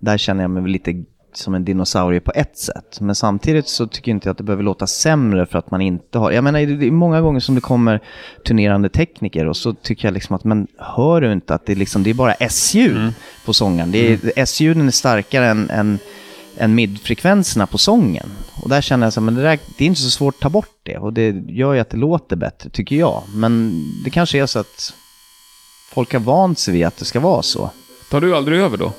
där 0.00 0.18
känner 0.18 0.42
jag 0.42 0.50
mig 0.50 0.68
lite 0.72 1.04
som 1.34 1.54
en 1.54 1.64
dinosaurie 1.64 2.20
på 2.20 2.32
ett 2.34 2.58
sätt. 2.58 3.00
Men 3.00 3.14
samtidigt 3.14 3.68
så 3.68 3.86
tycker 3.86 4.10
jag 4.10 4.16
inte 4.16 4.30
att 4.30 4.38
det 4.38 4.44
behöver 4.44 4.62
låta 4.62 4.86
sämre 4.86 5.46
för 5.46 5.58
att 5.58 5.70
man 5.70 5.80
inte 5.80 6.18
har... 6.18 6.30
Jag 6.30 6.44
menar, 6.44 6.60
det 6.60 6.86
är 6.86 6.90
många 6.90 7.20
gånger 7.20 7.40
som 7.40 7.54
det 7.54 7.60
kommer 7.60 8.00
turnerande 8.46 8.88
tekniker 8.88 9.46
och 9.46 9.56
så 9.56 9.72
tycker 9.72 10.08
jag 10.08 10.14
liksom 10.14 10.36
att, 10.36 10.44
men 10.44 10.66
hör 10.78 11.20
du 11.20 11.32
inte 11.32 11.54
att 11.54 11.66
det, 11.66 11.72
är 11.72 11.76
liksom, 11.76 12.02
det 12.02 12.10
är 12.10 12.14
bara 12.14 12.34
S-ljud 12.34 13.12
på 13.44 13.52
sången? 13.52 13.92
Det 13.92 14.12
är, 14.12 14.18
S-ljuden 14.36 14.86
är 14.86 14.90
starkare 14.90 15.46
än, 15.46 15.70
än, 15.70 15.98
än 16.58 16.74
midfrekvenserna 16.74 17.66
på 17.66 17.78
sången. 17.78 18.30
Och 18.62 18.68
där 18.68 18.80
känner 18.80 19.06
jag 19.06 19.12
så 19.12 19.20
men 19.20 19.34
det, 19.34 19.42
där, 19.42 19.58
det 19.78 19.84
är 19.84 19.88
inte 19.88 20.00
så 20.00 20.10
svårt 20.10 20.34
att 20.34 20.40
ta 20.40 20.48
bort 20.50 20.76
det. 20.82 20.98
Och 20.98 21.12
det 21.12 21.28
gör 21.48 21.72
ju 21.74 21.80
att 21.80 21.90
det 21.90 21.96
låter 21.96 22.36
bättre, 22.36 22.70
tycker 22.70 22.96
jag. 22.96 23.22
Men 23.34 23.82
det 24.04 24.10
kanske 24.10 24.38
är 24.38 24.46
så 24.46 24.58
att 24.58 24.94
folk 25.92 26.12
har 26.12 26.20
vant 26.20 26.58
sig 26.58 26.74
vid 26.74 26.84
att 26.86 26.96
det 26.96 27.04
ska 27.04 27.20
vara 27.20 27.42
så. 27.42 27.70
Tar 28.10 28.20
du 28.20 28.36
aldrig 28.36 28.58
över 28.60 28.76
då? 28.76 28.92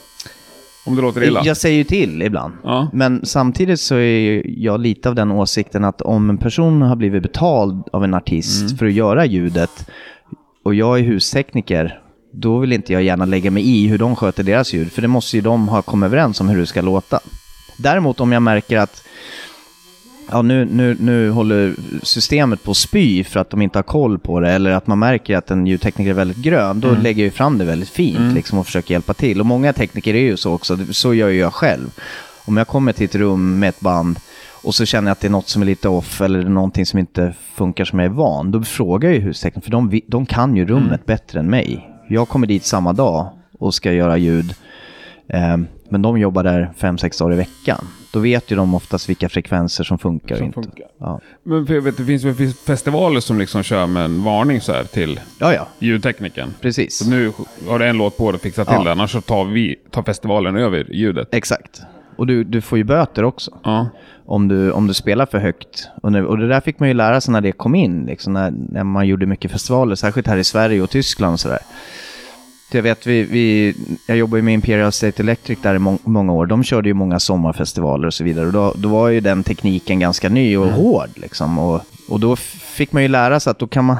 Om 0.86 0.96
det 0.96 1.02
låter 1.02 1.24
illa? 1.24 1.42
Jag 1.46 1.58
säger 1.58 1.78
ju 1.78 1.84
till 1.84 2.22
ibland. 2.22 2.54
Ja. 2.64 2.90
Men 2.94 3.26
samtidigt 3.26 3.80
så 3.80 3.96
är 3.96 4.44
jag 4.60 4.80
lite 4.80 5.10
av 5.10 5.16
den 5.16 5.32
åsikten 5.32 5.84
att 5.84 6.02
om 6.02 6.30
en 6.30 6.38
person 6.38 6.82
har 6.82 6.96
blivit 6.96 7.24
betald 7.24 7.84
av 7.94 8.04
en 8.04 8.14
artist 8.14 8.62
Mm. 8.62 8.78
för 8.78 8.86
att 8.86 8.94
göra 8.94 9.26
ljudet 9.26 9.88
och 10.66 10.76
jag 10.76 11.00
är 11.00 11.04
hustekniker, 11.04 12.00
då 12.34 12.60
vill 12.60 12.74
inte 12.74 12.94
jag 12.94 13.04
gärna 13.04 13.26
lägga 13.26 13.52
mig 13.52 13.64
i 13.70 13.88
hur 13.88 13.98
de 13.98 14.16
sköter 14.16 14.44
deras 14.44 14.74
ljud, 14.74 14.92
för 14.92 15.02
det 15.02 15.08
måste 15.08 15.36
ju 15.38 15.42
de 15.42 15.68
ha 15.68 15.82
kommit 15.82 16.08
överens 16.08 16.42
om 16.42 16.50
hur 16.50 16.60
det 16.60 16.66
ska 16.66 16.82
låta. 16.82 17.20
Däremot 17.78 18.20
om 18.20 18.32
jag 18.32 18.42
märker 18.42 18.78
att 18.78 19.04
ja, 20.32 20.42
nu, 20.42 20.66
nu, 20.66 20.98
nu 21.00 21.30
håller 21.30 21.76
systemet 22.04 22.64
på 22.64 22.72
att 22.72 22.78
spy 22.78 23.24
för 23.24 23.40
att 23.40 23.50
de 23.50 23.62
inte 23.62 23.78
har 23.78 23.84
koll 23.84 24.20
på 24.20 24.40
det, 24.40 24.52
eller 24.52 24.72
att 24.72 24.88
man 24.88 25.00
märker 25.00 25.38
att 25.38 25.52
en 25.52 25.68
ljudtekniker 25.68 26.10
är 26.10 26.16
väldigt 26.16 26.38
grön, 26.38 26.80
då 26.80 26.92
lägger 26.92 27.24
jag 27.24 27.28
ju 27.28 27.32
fram 27.32 27.58
det 27.58 27.66
väldigt 27.66 27.90
fint 27.90 28.34
liksom, 28.34 28.60
och 28.60 28.66
försöker 28.66 28.94
hjälpa 28.94 29.14
till. 29.14 29.40
Och 29.40 29.46
många 29.46 29.74
tekniker 29.74 30.14
är 30.14 30.22
ju 30.22 30.38
så 30.38 30.54
också, 30.54 30.78
så 30.92 31.14
gör 31.14 31.30
ju 31.30 31.40
jag 31.40 31.54
själv. 31.54 31.90
Om 32.46 32.58
jag 32.58 32.68
kommer 32.68 32.94
till 32.94 33.06
ett 33.06 33.16
rum 33.16 33.60
med 33.60 33.70
ett 33.70 33.80
band 33.80 34.20
och 34.64 34.76
så 34.76 34.86
känner 34.86 35.10
jag 35.10 35.12
att 35.12 35.20
det 35.20 35.28
är 35.28 35.32
något 35.32 35.50
som 35.50 35.62
är 35.62 35.66
lite 35.66 35.90
off 35.90 36.22
eller 36.22 36.44
någonting 36.44 36.86
som 36.86 37.00
inte 37.00 37.34
funkar 37.56 37.86
som 37.86 38.00
jag 38.00 38.06
är 38.06 38.10
van, 38.10 38.52
då 38.52 38.64
frågar 38.64 39.10
jag 39.10 39.16
ju 39.16 39.22
hustekniker, 39.24 39.66
för 39.66 39.72
de, 39.72 40.02
de 40.08 40.26
kan 40.26 40.56
ju 40.56 40.66
rummet 40.66 41.06
bättre 41.06 41.40
än 41.40 41.50
mig. 41.50 41.90
Jag 42.10 42.30
kommer 42.30 42.48
dit 42.48 42.66
samma 42.66 42.94
dag 42.94 43.30
och 43.60 43.74
ska 43.74 43.92
göra 43.92 44.18
ljud, 44.18 44.56
eh, 45.28 45.58
men 45.94 46.02
de 46.02 46.18
jobbar 46.20 46.44
där 46.44 46.74
fem 46.78 46.98
sex 46.98 47.18
dagar 47.18 47.34
i 47.34 47.38
veckan. 47.38 47.88
Då 48.12 48.20
vet 48.20 48.52
ju 48.52 48.56
de 48.56 48.76
oftast 48.76 49.10
vilka 49.10 49.30
frekvenser 49.30 49.84
som 49.84 49.98
funkar 50.00 50.36
och 50.36 50.38
Som 50.38 50.46
inte. 50.48 50.62
funkar. 50.62 50.86
Ja. 51.00 51.20
Men 51.44 51.68
för 51.68 51.74
jag 51.74 51.82
vet, 51.82 51.98
det 51.98 52.04
finns 52.06 52.24
väl 52.24 52.50
festivaler 52.54 53.20
som 53.20 53.40
liksom 53.40 53.64
kör 53.64 53.88
med 53.88 54.06
en 54.06 54.24
varning 54.24 54.62
så 54.62 54.74
här 54.74 54.84
till 54.84 55.20
ja, 55.40 55.54
ja, 55.54 55.68
ljudtekniken. 55.80 56.54
precis. 56.62 56.98
Så 56.98 57.10
nu 57.10 57.32
har 57.68 57.80
du 57.80 57.86
en 57.86 57.98
låt 57.98 58.18
på 58.18 58.32
dig 58.32 58.36
att 58.36 58.42
fixa 58.42 58.66
till 58.66 58.74
Ja. 58.78 58.84
det, 58.84 58.92
annars 58.92 59.12
så 59.12 59.22
tar, 59.22 59.46
vi, 59.46 59.76
tar 59.92 60.04
festivalen 60.04 60.56
över 60.56 60.88
ljudet. 60.94 61.28
Exakt. 61.32 61.82
Och 62.16 62.28
du, 62.28 62.44
du 62.44 62.62
får 62.62 62.78
ju 62.78 62.84
böter 62.84 63.24
också. 63.24 63.52
Ja. 63.64 63.88
Om 64.26 64.48
du, 64.48 64.72
om 64.72 64.88
du 64.88 64.94
spelar 64.94 65.26
för 65.26 65.38
högt. 65.40 65.88
Och, 66.02 66.12
nu, 66.12 66.26
och 66.26 66.38
det 66.38 66.48
där 66.48 66.62
fick 66.62 66.80
man 66.80 66.88
ju 66.88 66.94
lära 66.94 67.22
sig 67.22 67.32
när 67.32 67.42
det 67.42 67.52
kom 67.52 67.76
in, 67.76 68.06
liksom, 68.06 68.34
när, 68.34 68.54
när 68.70 68.84
man 68.84 69.08
gjorde 69.08 69.26
mycket 69.26 69.52
festivaler, 69.52 69.96
särskilt 69.96 70.28
här 70.28 70.38
i 70.38 70.44
Sverige 70.44 70.82
och 70.82 70.90
Tyskland 70.90 71.34
och 71.34 71.40
sådär. 71.40 71.60
Så 72.74 72.78
Jag 72.78 72.84
vet, 72.84 73.08
vi, 73.08 73.24
vi, 73.24 73.76
jag 74.08 74.18
jobbade 74.18 74.38
ju 74.38 74.42
med 74.42 74.54
Imperial 74.54 74.92
State 74.92 75.24
Electric 75.24 75.60
där 75.62 75.76
i 75.76 75.80
må, 75.80 75.98
många 76.04 76.34
år. 76.34 76.46
De 76.46 76.64
körde 76.64 76.90
ju 76.90 76.94
många 76.94 77.20
sommarfestivaler 77.20 78.08
och 78.08 78.14
så 78.14 78.24
vidare. 78.24 78.46
Och 78.46 78.54
då, 78.54 78.74
då 78.78 78.90
var 78.90 79.10
ju 79.10 79.20
den 79.20 79.44
tekniken 79.44 80.00
ganska 80.00 80.30
ny 80.30 80.58
och 80.58 80.68
hård. 80.68 81.10
Liksom. 81.16 81.60
Och, 81.60 81.82
och 82.10 82.20
då 82.20 82.36
fick 82.36 82.92
man 82.92 83.02
ju 83.02 83.08
lära 83.08 83.40
sig 83.40 83.52
att 83.52 83.60
då 83.60 83.68
kan 83.68 83.86
man, 83.86 83.98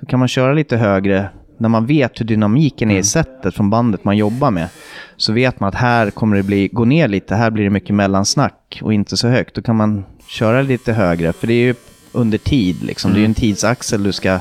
då 0.00 0.06
kan 0.06 0.18
man 0.18 0.28
köra 0.28 0.52
lite 0.52 0.76
högre 0.76 1.28
när 1.58 1.68
man 1.68 1.86
vet 1.86 2.20
hur 2.20 2.24
dynamiken 2.24 2.90
är 2.90 2.98
i 2.98 3.02
sättet 3.02 3.54
från 3.54 3.70
bandet 3.70 4.04
man 4.04 4.16
jobbar 4.16 4.50
med. 4.50 4.68
Så 5.16 5.32
vet 5.32 5.60
man 5.60 5.68
att 5.68 5.74
här 5.74 6.10
kommer 6.10 6.36
det 6.36 6.42
bli, 6.42 6.68
gå 6.68 6.84
ner 6.84 7.08
lite, 7.08 7.34
här 7.34 7.50
blir 7.50 7.64
det 7.64 7.70
mycket 7.70 7.94
mellansnack 7.94 8.80
och 8.82 8.94
inte 8.94 9.16
så 9.16 9.28
högt. 9.28 9.54
Då 9.54 9.62
kan 9.62 9.76
man 9.76 10.04
köra 10.28 10.62
lite 10.62 10.92
högre, 10.92 11.32
för 11.32 11.46
det 11.46 11.54
är 11.54 11.64
ju 11.64 11.74
under 12.12 12.38
tid. 12.38 12.82
Liksom. 12.82 13.12
Det 13.12 13.16
är 13.16 13.20
ju 13.20 13.26
en 13.26 13.34
tidsaxel 13.34 14.02
du 14.02 14.12
ska 14.12 14.38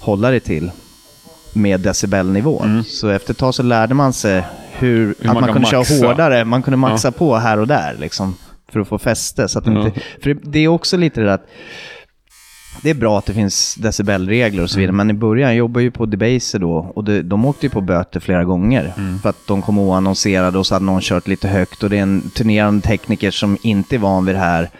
hålla 0.00 0.30
dig 0.30 0.40
till 0.40 0.70
med 1.54 1.80
decibelnivån. 1.80 2.84
Så 2.84 3.08
efter 3.08 3.30
ett 3.32 3.38
tag 3.38 3.54
så 3.54 3.62
lärde 3.62 3.94
man 3.94 4.12
sig 4.12 4.44
hur, 4.72 5.10
att 5.10 5.24
man 5.24 5.34
man, 5.34 5.44
kunde 5.44 5.60
maxa. 5.60 5.84
köra 5.84 6.08
hårdare, 6.08 6.44
man 6.44 6.62
kunde 6.62 6.76
maxa 6.76 7.12
på 7.12 7.36
här 7.36 7.58
och 7.58 7.66
där 7.66 7.96
liksom, 7.98 8.36
för 8.72 8.80
att 8.80 8.88
få 8.88 8.98
fäste. 8.98 9.48
Så 9.48 9.58
att 9.58 9.66
Ja. 9.66 9.86
inte, 9.86 10.00
för 10.22 10.36
det, 10.42 10.58
är 10.58 10.68
också 10.68 10.96
lite 10.96 11.20
det 11.20 11.26
där 11.26 11.34
att 11.34 11.46
det 12.82 12.90
är 12.90 12.94
bra 12.94 13.18
att 13.18 13.26
det 13.26 13.32
finns 13.32 13.74
decibelregler 13.74 14.62
och 14.62 14.70
så 14.70 14.78
vidare, 14.78 14.92
men 14.92 15.10
i 15.10 15.12
början, 15.12 15.48
jag 15.50 15.56
jobbade 15.56 15.84
ju 15.84 15.90
på 15.90 16.06
Debaser 16.06 16.58
då, 16.58 16.92
och 16.94 17.04
det, 17.04 17.22
de 17.22 17.44
åkte 17.44 17.66
ju 17.66 17.70
på 17.70 17.80
böter 17.80 18.20
flera 18.20 18.44
gånger. 18.44 18.92
För 19.22 19.28
att 19.28 19.46
de 19.46 19.62
kom 19.62 19.78
oannonserade 19.78 20.58
och 20.58 20.66
så 20.66 20.74
hade 20.74 20.84
någon 20.84 21.00
kört 21.00 21.28
lite 21.28 21.48
högt 21.48 21.82
och 21.82 21.90
det 21.90 21.98
är 21.98 22.02
en 22.02 22.30
turnerande 22.30 22.86
tekniker 22.86 23.30
som 23.30 23.58
inte 23.62 23.96
är 23.96 23.98
van 23.98 24.24
vid 24.24 24.34
det 24.34 24.38
här. 24.38 24.70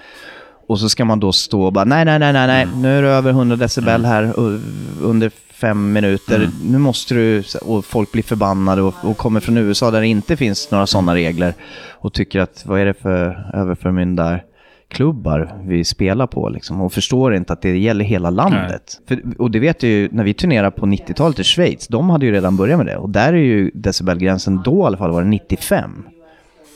Och 0.69 0.81
så 0.81 0.89
ska 0.89 1.05
man 1.05 1.21
då 1.21 1.33
stå 1.33 1.63
och 1.63 1.73
bara, 1.73 1.85
nej, 1.85 2.05
nej, 2.05 2.19
nej, 2.19 2.33
nej, 2.33 2.47
nej, 2.47 2.67
nu 2.77 2.99
är 2.99 3.03
det 3.03 3.09
över 3.09 3.31
100 3.31 3.57
decibel 3.57 4.05
här 4.05 4.23
uh, 4.41 4.61
under 5.03 5.31
fem 5.65 5.93
minuter. 5.93 6.51
Nu 6.65 6.79
måste 6.79 7.15
du, 7.15 7.43
och 7.63 7.85
folk 7.85 8.13
blir 8.13 8.23
förbannade 8.23 8.83
och, 8.83 8.95
och 9.03 9.17
kommer 9.17 9.41
från 9.41 9.57
USA 9.57 9.91
där 9.91 10.01
det 10.01 10.07
inte 10.07 10.37
finns 10.37 10.71
några 10.71 10.87
sådana 10.87 11.15
regler. 11.15 11.55
Och 11.91 12.13
tycker 12.13 12.41
att, 12.41 12.63
vad 12.67 12.81
är 12.81 12.85
det 12.85 12.95
för 12.95 13.51
överförmyndarklubbar 13.55 15.63
vi 15.67 15.85
spelar 15.85 16.27
på 16.27 16.49
liksom? 16.49 16.81
Och 16.81 16.93
förstår 16.93 17.35
inte 17.35 17.53
att 17.53 17.63
det 17.63 17.79
gäller 17.79 18.05
hela 18.05 18.31
landet. 18.31 19.01
För, 19.09 19.21
och 19.39 19.51
det 19.51 19.59
vet 19.59 19.83
jag 19.83 19.93
ju, 19.93 20.09
när 20.13 20.25
vi 20.25 20.35
turnerade 20.35 20.71
på 20.71 20.87
90-talet 20.87 21.39
i 21.39 21.45
Schweiz, 21.45 21.89
de 21.89 22.11
hade 22.11 22.27
ju 22.27 22.33
redan 22.33 22.57
börjat 22.57 22.79
med 22.79 22.87
det. 22.87 22.97
Och 22.97 23.11
där 23.11 23.33
är 23.33 23.37
ju 23.37 23.71
decibelgränsen 23.75 24.63
då 24.65 24.83
i 24.83 24.87
alla 24.87 24.97
fall 24.97 25.11
var 25.11 25.23
det 25.23 25.29
95. 25.29 26.05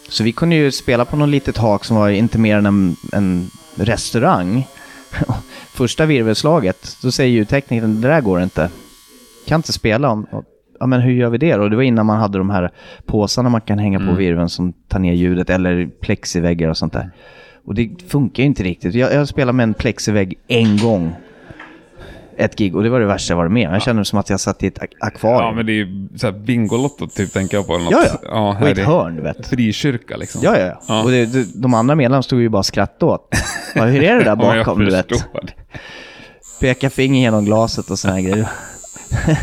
Så 0.09 0.25
vi 0.25 0.33
kunde 0.33 0.57
ju 0.57 0.73
spela 0.73 1.05
på 1.05 1.17
något 1.17 1.29
litet 1.29 1.57
hak 1.57 1.85
som 1.85 1.97
var 1.97 2.09
inte 2.09 2.39
mer 2.39 2.57
än 2.57 2.67
en, 2.67 2.97
en 3.13 3.51
restaurang. 3.75 4.67
Första 5.79 6.07
virvelslaget, 6.07 6.97
då 7.03 7.11
säger 7.11 7.33
ju 7.33 7.45
teknikern, 7.45 8.01
det 8.01 8.09
där 8.09 8.21
går 8.21 8.43
inte. 8.43 8.71
Kan 9.47 9.59
inte 9.59 9.73
spela 9.73 10.11
om... 10.11 10.27
Ja 10.81 10.87
men 10.87 11.01
hur 11.01 11.13
gör 11.13 11.31
vi 11.31 11.39
det 11.39 11.57
då? 11.57 11.63
Och 11.63 11.71
det 11.71 11.77
var 11.77 11.83
innan 11.83 12.07
man 12.07 12.19
hade 12.21 12.39
de 12.39 12.51
här 12.51 12.71
påsarna 13.07 13.49
man 13.49 13.61
kan 13.61 13.79
hänga 13.79 13.99
på 13.99 14.15
virveln 14.15 14.49
som 14.49 14.73
tar 14.73 14.99
ner 14.99 15.13
ljudet, 15.13 15.51
eller 15.51 15.87
plexiväggar 16.01 16.69
och 16.69 16.77
sånt 16.77 16.93
där. 16.93 17.11
Och 17.65 17.75
det 17.75 17.91
funkar 18.09 18.43
ju 18.43 18.47
inte 18.47 18.63
riktigt. 18.63 18.95
Jag, 18.95 19.15
jag 19.15 19.29
spelade 19.29 19.57
med 19.57 19.65
en 19.65 19.75
plexivägg 19.75 20.39
en 20.49 20.77
gång. 20.77 21.13
Ett 22.41 22.57
gig, 22.59 22.77
och 22.77 22.83
det 22.83 22.89
var 22.91 23.01
det 23.01 23.07
värsta 23.07 23.33
jag 23.33 23.37
varit 23.37 23.53
med. 23.53 23.71
Jag 23.75 23.83
kände 23.83 24.05
som 24.05 24.19
att 24.19 24.31
jag 24.31 24.41
satt 24.41 24.63
i 24.63 24.67
ett 24.67 24.79
ak- 24.79 24.97
akvarium. 25.01 25.41
Ja, 25.45 25.53
men 25.53 25.67
det 25.67 25.73
är 25.73 25.75
ju 25.75 26.09
såhär 26.17 26.33
Bingolotto 26.33 27.07
typ, 27.09 27.33
tänker 27.33 27.57
jag 27.57 27.67
på. 27.67 27.75
Eller 27.75 27.85
något. 27.85 27.93
Ja, 27.93 28.05
ja. 28.07 28.19
ja 28.23 28.49
och 28.49 28.55
här 28.55 28.67
ett 28.67 28.79
är 28.79 28.85
hörn, 28.85 29.17
du 29.17 29.23
vet. 29.23 29.47
Frikyrka 29.47 30.17
liksom. 30.17 30.41
Ja, 30.45 30.59
ja, 30.59 30.81
ja. 30.89 31.03
Och 31.03 31.11
det, 31.11 31.27
det, 31.27 31.47
de 31.63 31.75
andra 31.75 31.95
medlemmarna 31.95 32.23
stod 32.23 32.41
ju 32.41 32.49
bara 32.49 32.59
och 32.59 32.67
skrattade 32.67 33.13
åt. 33.13 33.29
Ja, 33.75 33.85
hur 33.85 34.03
är 34.03 34.17
det 34.19 34.25
där 34.25 34.37
bakom, 34.57 34.85
du 34.85 34.91
vet? 34.91 35.09
förstår. 35.09 35.41
Peka 36.61 36.91
finger 36.91 37.21
genom 37.21 37.45
glaset 37.45 37.91
och 37.91 37.99
såna 37.99 38.21
grejer. 38.21 38.49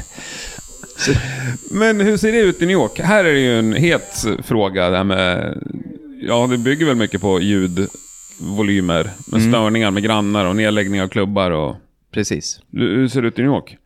Men 1.72 2.00
hur 2.00 2.18
ser 2.18 2.32
det 2.32 2.38
ut 2.39 2.62
i 2.62 2.66
New 2.66 2.74
York? 2.74 3.00
Här 3.00 3.26
är 3.26 3.34
det 3.34 3.39
ju 3.39 3.60
en 3.60 3.74
het 3.74 4.26
fråga 4.43 4.89
det 4.89 4.98
här 4.98 5.04
med... 5.04 5.58
Ja, 6.22 6.48
det 6.52 6.58
bygger 6.58 6.86
väl 6.86 6.96
mycket 6.96 7.22
på 7.22 7.39
ljudvolymer. 7.41 9.10
Med 9.28 9.41
Mm. 9.41 9.52
störningar 9.54 9.91
med 9.91 10.04
grannar 10.04 10.46
och 10.46 10.56
nedläggning 10.56 11.02
av 11.02 11.08
klubbar 11.08 11.52
och... 11.52 11.76
Precis. 12.16 12.59
Hur 12.72 13.07
ser 13.07 13.22
det 13.22 13.28
ut 13.28 13.39
i 13.39 13.41
New 13.41 13.51
York? 13.51 13.78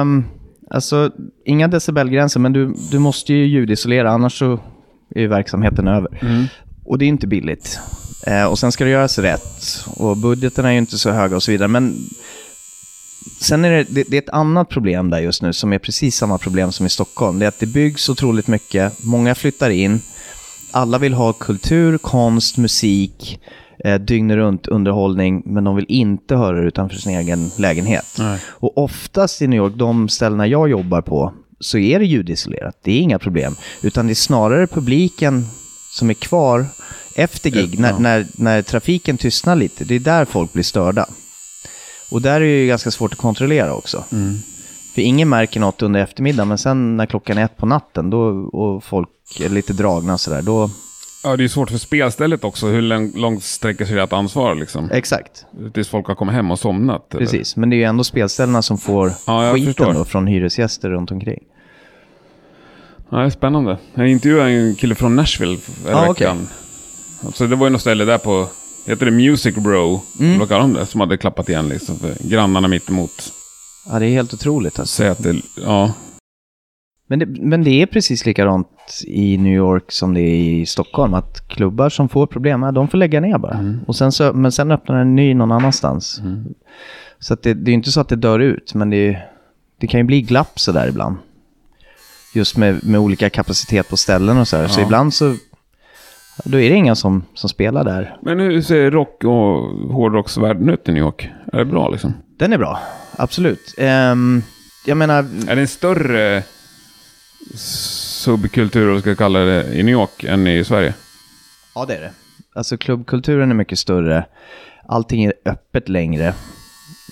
Um, 0.00 0.24
alltså, 0.70 1.10
inga 1.44 1.68
decibelgränser, 1.68 2.40
men 2.40 2.52
du, 2.52 2.74
du 2.90 2.98
måste 2.98 3.34
ju 3.34 3.46
ljudisolera, 3.46 4.10
annars 4.10 4.38
så 4.38 4.60
är 5.14 5.26
verksamheten 5.26 5.88
över. 5.88 6.18
Och 6.84 6.98
det 6.98 7.04
är 7.04 7.08
inte 7.08 7.26
billigt. 7.26 7.80
Eh, 8.26 8.44
och 8.44 8.58
sen 8.58 8.72
ska 8.72 8.84
det 8.84 8.90
göras 8.90 9.18
rätt. 9.18 9.84
Och 9.86 10.16
budgeten 10.16 10.64
är 10.64 10.70
ju 10.70 10.78
inte 10.78 10.98
så 10.98 11.10
höga 11.10 11.36
och 11.36 11.42
så 11.42 11.50
vidare. 11.50 11.68
Men 11.68 11.96
sen 13.40 13.64
är 13.64 13.70
det, 13.70 13.86
det, 13.90 14.04
det 14.10 14.16
är 14.16 14.22
ett 14.22 14.28
annat 14.28 14.68
problem 14.68 15.10
där 15.10 15.20
just 15.20 15.42
nu 15.42 15.52
som 15.52 15.72
är 15.72 15.78
precis 15.78 16.16
samma 16.16 16.38
problem 16.38 16.72
som 16.72 16.86
i 16.86 16.88
Stockholm. 16.88 17.38
Det 17.38 17.44
är 17.44 17.48
att 17.48 17.60
det 17.60 17.66
byggs 17.66 18.08
otroligt 18.08 18.46
mycket, 18.46 19.04
många 19.04 19.34
flyttar 19.34 19.70
in, 19.70 20.00
alla 20.70 20.98
vill 20.98 21.14
ha 21.14 21.32
kultur, 21.32 21.98
konst, 21.98 22.56
musik, 22.56 23.40
eh, 23.84 24.00
dygnet 24.00 24.36
runt 24.36 24.66
underhållning, 24.66 25.42
men 25.46 25.64
de 25.64 25.76
vill 25.76 25.86
inte 25.88 26.36
höra 26.36 26.60
det 26.60 26.66
utanför 26.66 26.96
sin 26.96 27.12
egen 27.18 27.50
lägenhet. 27.58 28.16
Nej. 28.18 28.38
Och 28.48 28.78
oftast 28.78 29.42
i 29.42 29.46
New 29.46 29.56
York, 29.58 29.72
de 29.76 30.08
ställena 30.08 30.46
jag 30.46 30.70
jobbar 30.70 31.00
på, 31.00 31.32
så 31.60 31.78
är 31.78 31.98
det 31.98 32.04
ljudisolerat. 32.04 32.78
Det 32.82 32.92
är 32.92 33.00
inga 33.00 33.18
problem. 33.18 33.54
Utan 33.82 34.06
det 34.06 34.12
är 34.12 34.14
snarare 34.14 34.66
publiken 34.66 35.46
som 35.92 36.10
är 36.10 36.14
kvar 36.14 36.66
efter 37.16 37.50
gig, 37.50 37.78
när, 37.78 37.90
Ja. 37.90 37.98
när, 37.98 38.26
när 38.34 38.62
trafiken 38.62 39.16
tystnar 39.18 39.56
lite. 39.56 39.84
Det 39.84 39.94
är 39.94 40.00
där 40.00 40.24
folk 40.24 40.52
blir 40.52 40.62
störda. 40.62 41.06
Och 42.10 42.22
där 42.22 42.34
är 42.34 42.40
det 42.40 42.46
ju 42.60 42.66
ganska 42.66 42.90
svårt 42.90 43.12
att 43.12 43.18
kontrollera 43.18 43.74
också. 43.74 44.04
Mm. 44.12 44.36
För 44.94 45.02
ingen 45.02 45.28
märker 45.28 45.60
något 45.60 45.82
under 45.82 46.00
eftermiddagen, 46.00 46.48
men 46.48 46.58
sen 46.58 46.96
när 46.96 47.06
klockan 47.06 47.38
är 47.38 47.44
ett 47.44 47.56
på 47.56 47.66
natten 47.66 48.10
då, 48.10 48.20
och 48.52 48.84
folk 48.84 49.08
är 49.40 49.48
lite 49.48 49.72
dragna 49.72 50.18
sådär, 50.18 50.42
då... 50.42 50.70
Ja, 51.24 51.36
det 51.36 51.44
är 51.44 51.48
svårt 51.48 51.70
för 51.70 51.78
spelstället 51.78 52.44
också. 52.44 52.66
Hur 52.66 52.82
lång- 52.82 53.12
långt 53.16 53.44
sträcker 53.44 53.84
sig 53.84 53.98
ert 53.98 54.12
ansvar 54.12 54.54
liksom? 54.54 54.90
Exakt, 54.90 55.44
Tills 55.74 55.88
folk 55.88 56.06
har 56.06 56.14
kommit 56.14 56.34
hem 56.34 56.50
och 56.50 56.58
somnat? 56.58 57.14
Eller? 57.14 57.20
precis. 57.24 57.56
Men 57.56 57.70
det 57.70 57.76
är 57.76 57.78
ju 57.78 57.84
ändå 57.84 58.04
spelställena 58.04 58.62
som 58.62 58.78
får 58.78 59.12
Ja, 59.26 59.52
skiten 59.54 59.94
då 59.94 60.04
från 60.04 60.26
hyresgäster 60.26 60.90
runt 60.90 61.10
omkring. 61.10 61.40
Ja, 63.10 63.18
det 63.18 63.24
är 63.24 63.30
spännande. 63.30 63.78
Jag 63.94 64.08
intervjuade 64.08 64.50
en 64.50 64.74
kille 64.74 64.94
från 64.94 65.16
Nashville 65.16 65.56
förra 65.58 66.00
okej. 66.00 66.08
veckan. 66.26 66.48
Alltså, 67.26 67.46
det 67.46 67.56
var 67.56 67.66
ju 67.66 67.70
något 67.70 67.80
ställe 67.80 68.04
där 68.04 68.18
på, 68.18 68.46
heter 68.86 69.06
det 69.06 69.12
Music 69.12 69.54
Bro? 69.56 70.00
Mm. 70.20 70.46
Kallar 70.46 70.60
de 70.60 70.72
det? 70.74 70.86
Som 70.86 71.00
hade 71.00 71.16
klappat 71.16 71.48
igen 71.48 71.68
liksom. 71.68 71.98
För 71.98 72.14
grannarna 72.20 72.68
mitt 72.68 72.88
emot. 72.88 73.32
Ja, 73.86 73.98
det 73.98 74.06
är 74.06 74.10
helt 74.10 74.34
otroligt 74.34 74.78
alltså. 74.78 75.14
Det, 75.18 75.36
ja. 75.54 75.92
Men 77.10 77.18
det, 77.18 77.26
men 77.26 77.64
det 77.64 77.82
är 77.82 77.86
precis 77.86 78.26
likadant 78.26 78.68
i 79.06 79.36
New 79.38 79.52
York 79.54 79.92
som 79.92 80.14
det 80.14 80.20
är 80.20 80.36
i 80.60 80.66
Stockholm. 80.66 81.14
Att 81.14 81.48
klubbar 81.48 81.88
som 81.88 82.08
får 82.08 82.26
problem, 82.26 82.62
ja, 82.62 82.72
de 82.72 82.88
får 82.88 82.98
lägga 82.98 83.20
ner 83.20 83.38
bara. 83.38 83.54
Mm. 83.54 83.80
Och 83.86 83.96
sen 83.96 84.12
så, 84.12 84.32
men 84.32 84.52
sen 84.52 84.70
öppnar 84.70 84.96
en 84.96 85.16
ny 85.16 85.34
någon 85.34 85.52
annanstans. 85.52 86.20
Så 87.18 87.34
att 87.34 87.42
det, 87.42 87.54
det 87.54 87.68
är 87.68 87.72
ju 87.72 87.74
inte 87.74 87.90
så 87.92 88.00
att 88.00 88.08
det 88.08 88.16
dör 88.16 88.38
ut, 88.38 88.74
men 88.74 88.90
det, 88.90 89.18
det 89.80 89.86
kan 89.86 90.00
ju 90.00 90.04
bli 90.04 90.22
glapp 90.22 90.60
sådär 90.60 90.88
ibland. 90.88 91.16
Just 92.34 92.56
med, 92.56 92.84
med 92.86 93.00
olika 93.00 93.30
kapacitet 93.30 93.88
på 93.88 93.96
ställen 93.96 94.38
och 94.38 94.48
så 94.48 94.56
här. 94.56 94.66
Så 94.68 94.80
Ja. 94.80 94.84
ibland 94.84 95.14
så, 95.14 95.34
då 96.44 96.60
är 96.60 96.70
det 96.70 96.76
inga 96.76 96.94
som, 96.94 97.24
som 97.34 97.48
spelar 97.48 97.84
där. 97.84 98.16
Men 98.22 98.40
hur 98.40 98.62
ser 98.62 98.90
rock 98.90 99.24
och 99.24 99.70
hårdrocksvärlden 99.94 100.68
ut 100.68 100.88
i 100.88 100.92
New 100.92 101.02
York? 101.02 101.30
Är 101.52 101.58
det 101.58 101.64
bra 101.64 101.88
liksom? 101.88 102.14
Den 102.38 102.52
är 102.52 102.58
bra, 102.58 102.78
absolut. 103.16 103.74
Ehm, 103.78 104.42
jag 104.86 104.96
menar, 104.96 105.18
Är 105.48 105.54
det 105.56 105.60
en 105.62 105.68
större 105.68 106.42
subkultur, 107.54 108.88
eller 108.90 109.00
ska 109.00 109.14
kalla 109.14 109.38
det, 109.38 109.74
i 109.74 109.82
New 109.82 109.92
York 109.92 110.24
än 110.24 110.46
i 110.46 110.64
Sverige? 110.64 110.94
Ja, 111.74 111.84
det 111.86 111.94
är 111.96 112.00
det. 112.00 112.12
Alltså 112.52 112.76
klubbkulturen 112.76 113.50
är 113.50 113.54
mycket 113.54 113.78
större. 113.78 114.26
Allting 114.88 115.24
är 115.24 115.32
öppet 115.44 115.88
längre. 115.88 116.34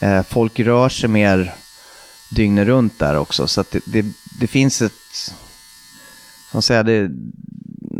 Eh, 0.02 0.22
folk 0.22 0.60
rör 0.60 0.88
sig 0.88 1.08
mer 1.08 1.54
dygnet 2.36 2.66
runt 2.66 2.98
där 2.98 3.18
också. 3.18 3.46
Så 3.46 3.60
att 3.60 3.70
det, 3.70 3.80
det, 3.86 4.06
det 4.40 4.46
finns 4.46 4.82
ett... 4.82 4.92
Man 6.52 6.62
säga? 6.62 6.82
Det, 6.82 7.10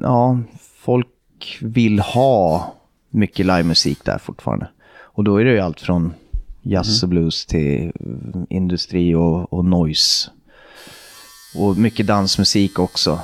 ja, 0.02 0.38
folk 0.80 1.58
vill 1.60 2.00
ha 2.00 2.74
mycket 3.10 3.46
livemusik 3.46 4.04
där 4.04 4.18
fortfarande. 4.18 4.68
Och 5.00 5.24
då 5.24 5.36
är 5.36 5.44
det 5.44 5.52
ju 5.52 5.60
allt 5.60 5.80
från 5.80 6.14
jazz 6.62 7.02
och 7.02 7.08
blues 7.08 7.46
till 7.46 7.92
industri 8.48 9.14
och, 9.14 9.52
och 9.52 9.64
noise. 9.64 10.30
Och 11.54 11.76
mycket 11.76 12.06
dansmusik 12.06 12.78
också. 12.78 13.20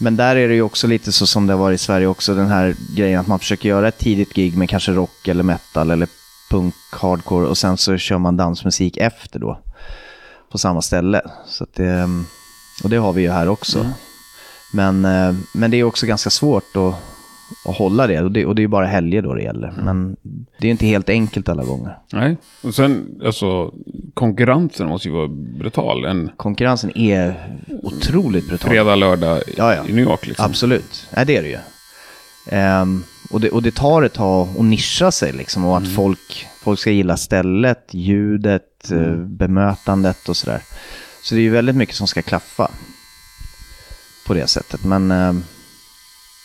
Men 0.00 0.16
där 0.16 0.36
är 0.36 0.48
det 0.48 0.54
ju 0.54 0.62
också 0.62 0.86
lite 0.86 1.12
så 1.12 1.26
som 1.26 1.46
det 1.46 1.54
var 1.54 1.72
i 1.72 1.78
Sverige 1.78 2.06
också, 2.06 2.34
den 2.34 2.46
här 2.46 2.76
grejen 2.96 3.20
att 3.20 3.26
man 3.26 3.38
försöker 3.38 3.68
göra 3.68 3.88
ett 3.88 3.98
tidigt 3.98 4.34
gig 4.34 4.56
med 4.56 4.70
kanske 4.70 4.92
rock 4.92 5.28
eller 5.28 5.42
metal 5.42 5.90
eller 5.90 6.08
punk, 6.50 6.74
hardcore 6.90 7.46
och 7.46 7.58
sen 7.58 7.76
så 7.76 7.96
kör 7.96 8.18
man 8.18 8.36
dansmusik 8.36 8.96
efter 8.96 9.38
då. 9.38 9.58
På 10.50 10.58
samma 10.58 10.82
ställe. 10.82 11.22
Så 11.46 11.66
det, 11.74 12.08
och 12.82 12.90
det 12.90 12.96
har 12.96 13.12
vi 13.12 13.22
ju 13.22 13.30
här 13.30 13.48
också. 13.48 13.86
Men, 14.72 15.04
eh, 15.04 15.34
men 15.54 15.70
det 15.70 15.76
är 15.76 15.84
också 15.84 16.06
ganska 16.06 16.30
svårt 16.30 16.76
att, 16.76 16.94
att 17.64 17.76
hålla 17.76 18.06
det 18.06 18.20
och, 18.20 18.32
det 18.32 18.46
och 18.46 18.54
det 18.54 18.60
är 18.60 18.64
ju 18.64 18.68
bara 18.68 18.86
helger 18.86 19.22
då 19.22 19.34
det 19.34 19.42
gäller. 19.42 19.72
Men 19.84 20.16
det 20.58 20.66
är 20.66 20.70
inte 20.70 20.86
helt 20.86 21.08
enkelt 21.08 21.48
alla 21.48 21.64
gånger. 21.64 21.98
Nej. 22.12 22.36
Och 22.62 22.74
sen, 22.74 23.20
alltså, 23.24 23.74
konkurrensen 24.14 24.88
måste 24.88 25.08
ju 25.08 25.14
vara 25.14 25.28
brutal. 25.28 26.04
En 26.04 26.30
Konkurrensen 26.36 26.98
är 26.98 27.56
otroligt 27.82 28.48
brutal. 28.48 28.70
fredag, 28.70 28.94
lördag 28.96 29.42
Ja, 29.56 29.74
ja. 29.74 29.84
i 29.88 29.92
New 29.92 30.04
York 30.04 30.26
liksom. 30.26 30.44
Absolut, 30.46 31.06
Nej, 31.16 31.26
det 31.26 31.36
är 31.36 31.42
det 31.42 31.48
ju. 31.48 31.58
Ehm, 32.50 33.02
och, 33.30 33.40
det, 33.40 33.50
och 33.50 33.62
det 33.62 33.74
tar 33.74 34.02
ett 34.02 34.14
tag 34.14 34.48
att 34.58 34.64
nischa 34.64 35.10
sig 35.12 35.32
liksom 35.32 35.64
och 35.64 35.76
att 35.76 35.88
folk, 35.88 36.46
folk 36.60 36.80
ska 36.80 36.90
gilla 36.90 37.16
stället, 37.16 37.88
ljudet, 37.94 38.90
eh, 38.92 39.14
bemötandet 39.16 40.28
och 40.28 40.36
sådär. 40.36 40.62
Så 41.22 41.34
det 41.34 41.40
är 41.40 41.42
ju 41.42 41.50
väldigt 41.50 41.76
mycket 41.76 41.94
som 41.94 42.06
ska 42.06 42.22
klaffa 42.22 42.70
på 44.26 44.34
det 44.34 44.46
sättet. 44.46 44.84
Men 44.84 45.10
ehm, 45.10 45.42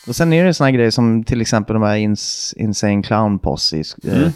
och 0.08 0.16
sen 0.16 0.34
är 0.34 0.46
det 0.46 0.54
sådana 0.54 0.72
grejer 0.72 0.92
som 0.92 1.24
till 1.24 1.42
exempel 1.42 1.74
de 1.74 1.84
här 1.84 1.96
ins, 1.96 2.54
Insane 2.58 3.04
Clown 3.04 3.40
Posse. 3.40 3.78
eh, 3.78 3.84
Mm. 4.18 4.32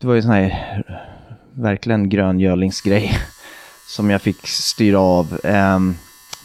Det 0.00 0.06
var 0.06 0.14
ju 0.14 0.22
sån 0.22 0.30
här 0.30 0.82
verkligen 1.54 2.08
gröngölingsgrej 2.08 3.18
som 3.88 4.10
jag 4.10 4.22
fick 4.22 4.46
styra 4.48 5.00
av. 5.00 5.40
Ehm, 5.44 5.94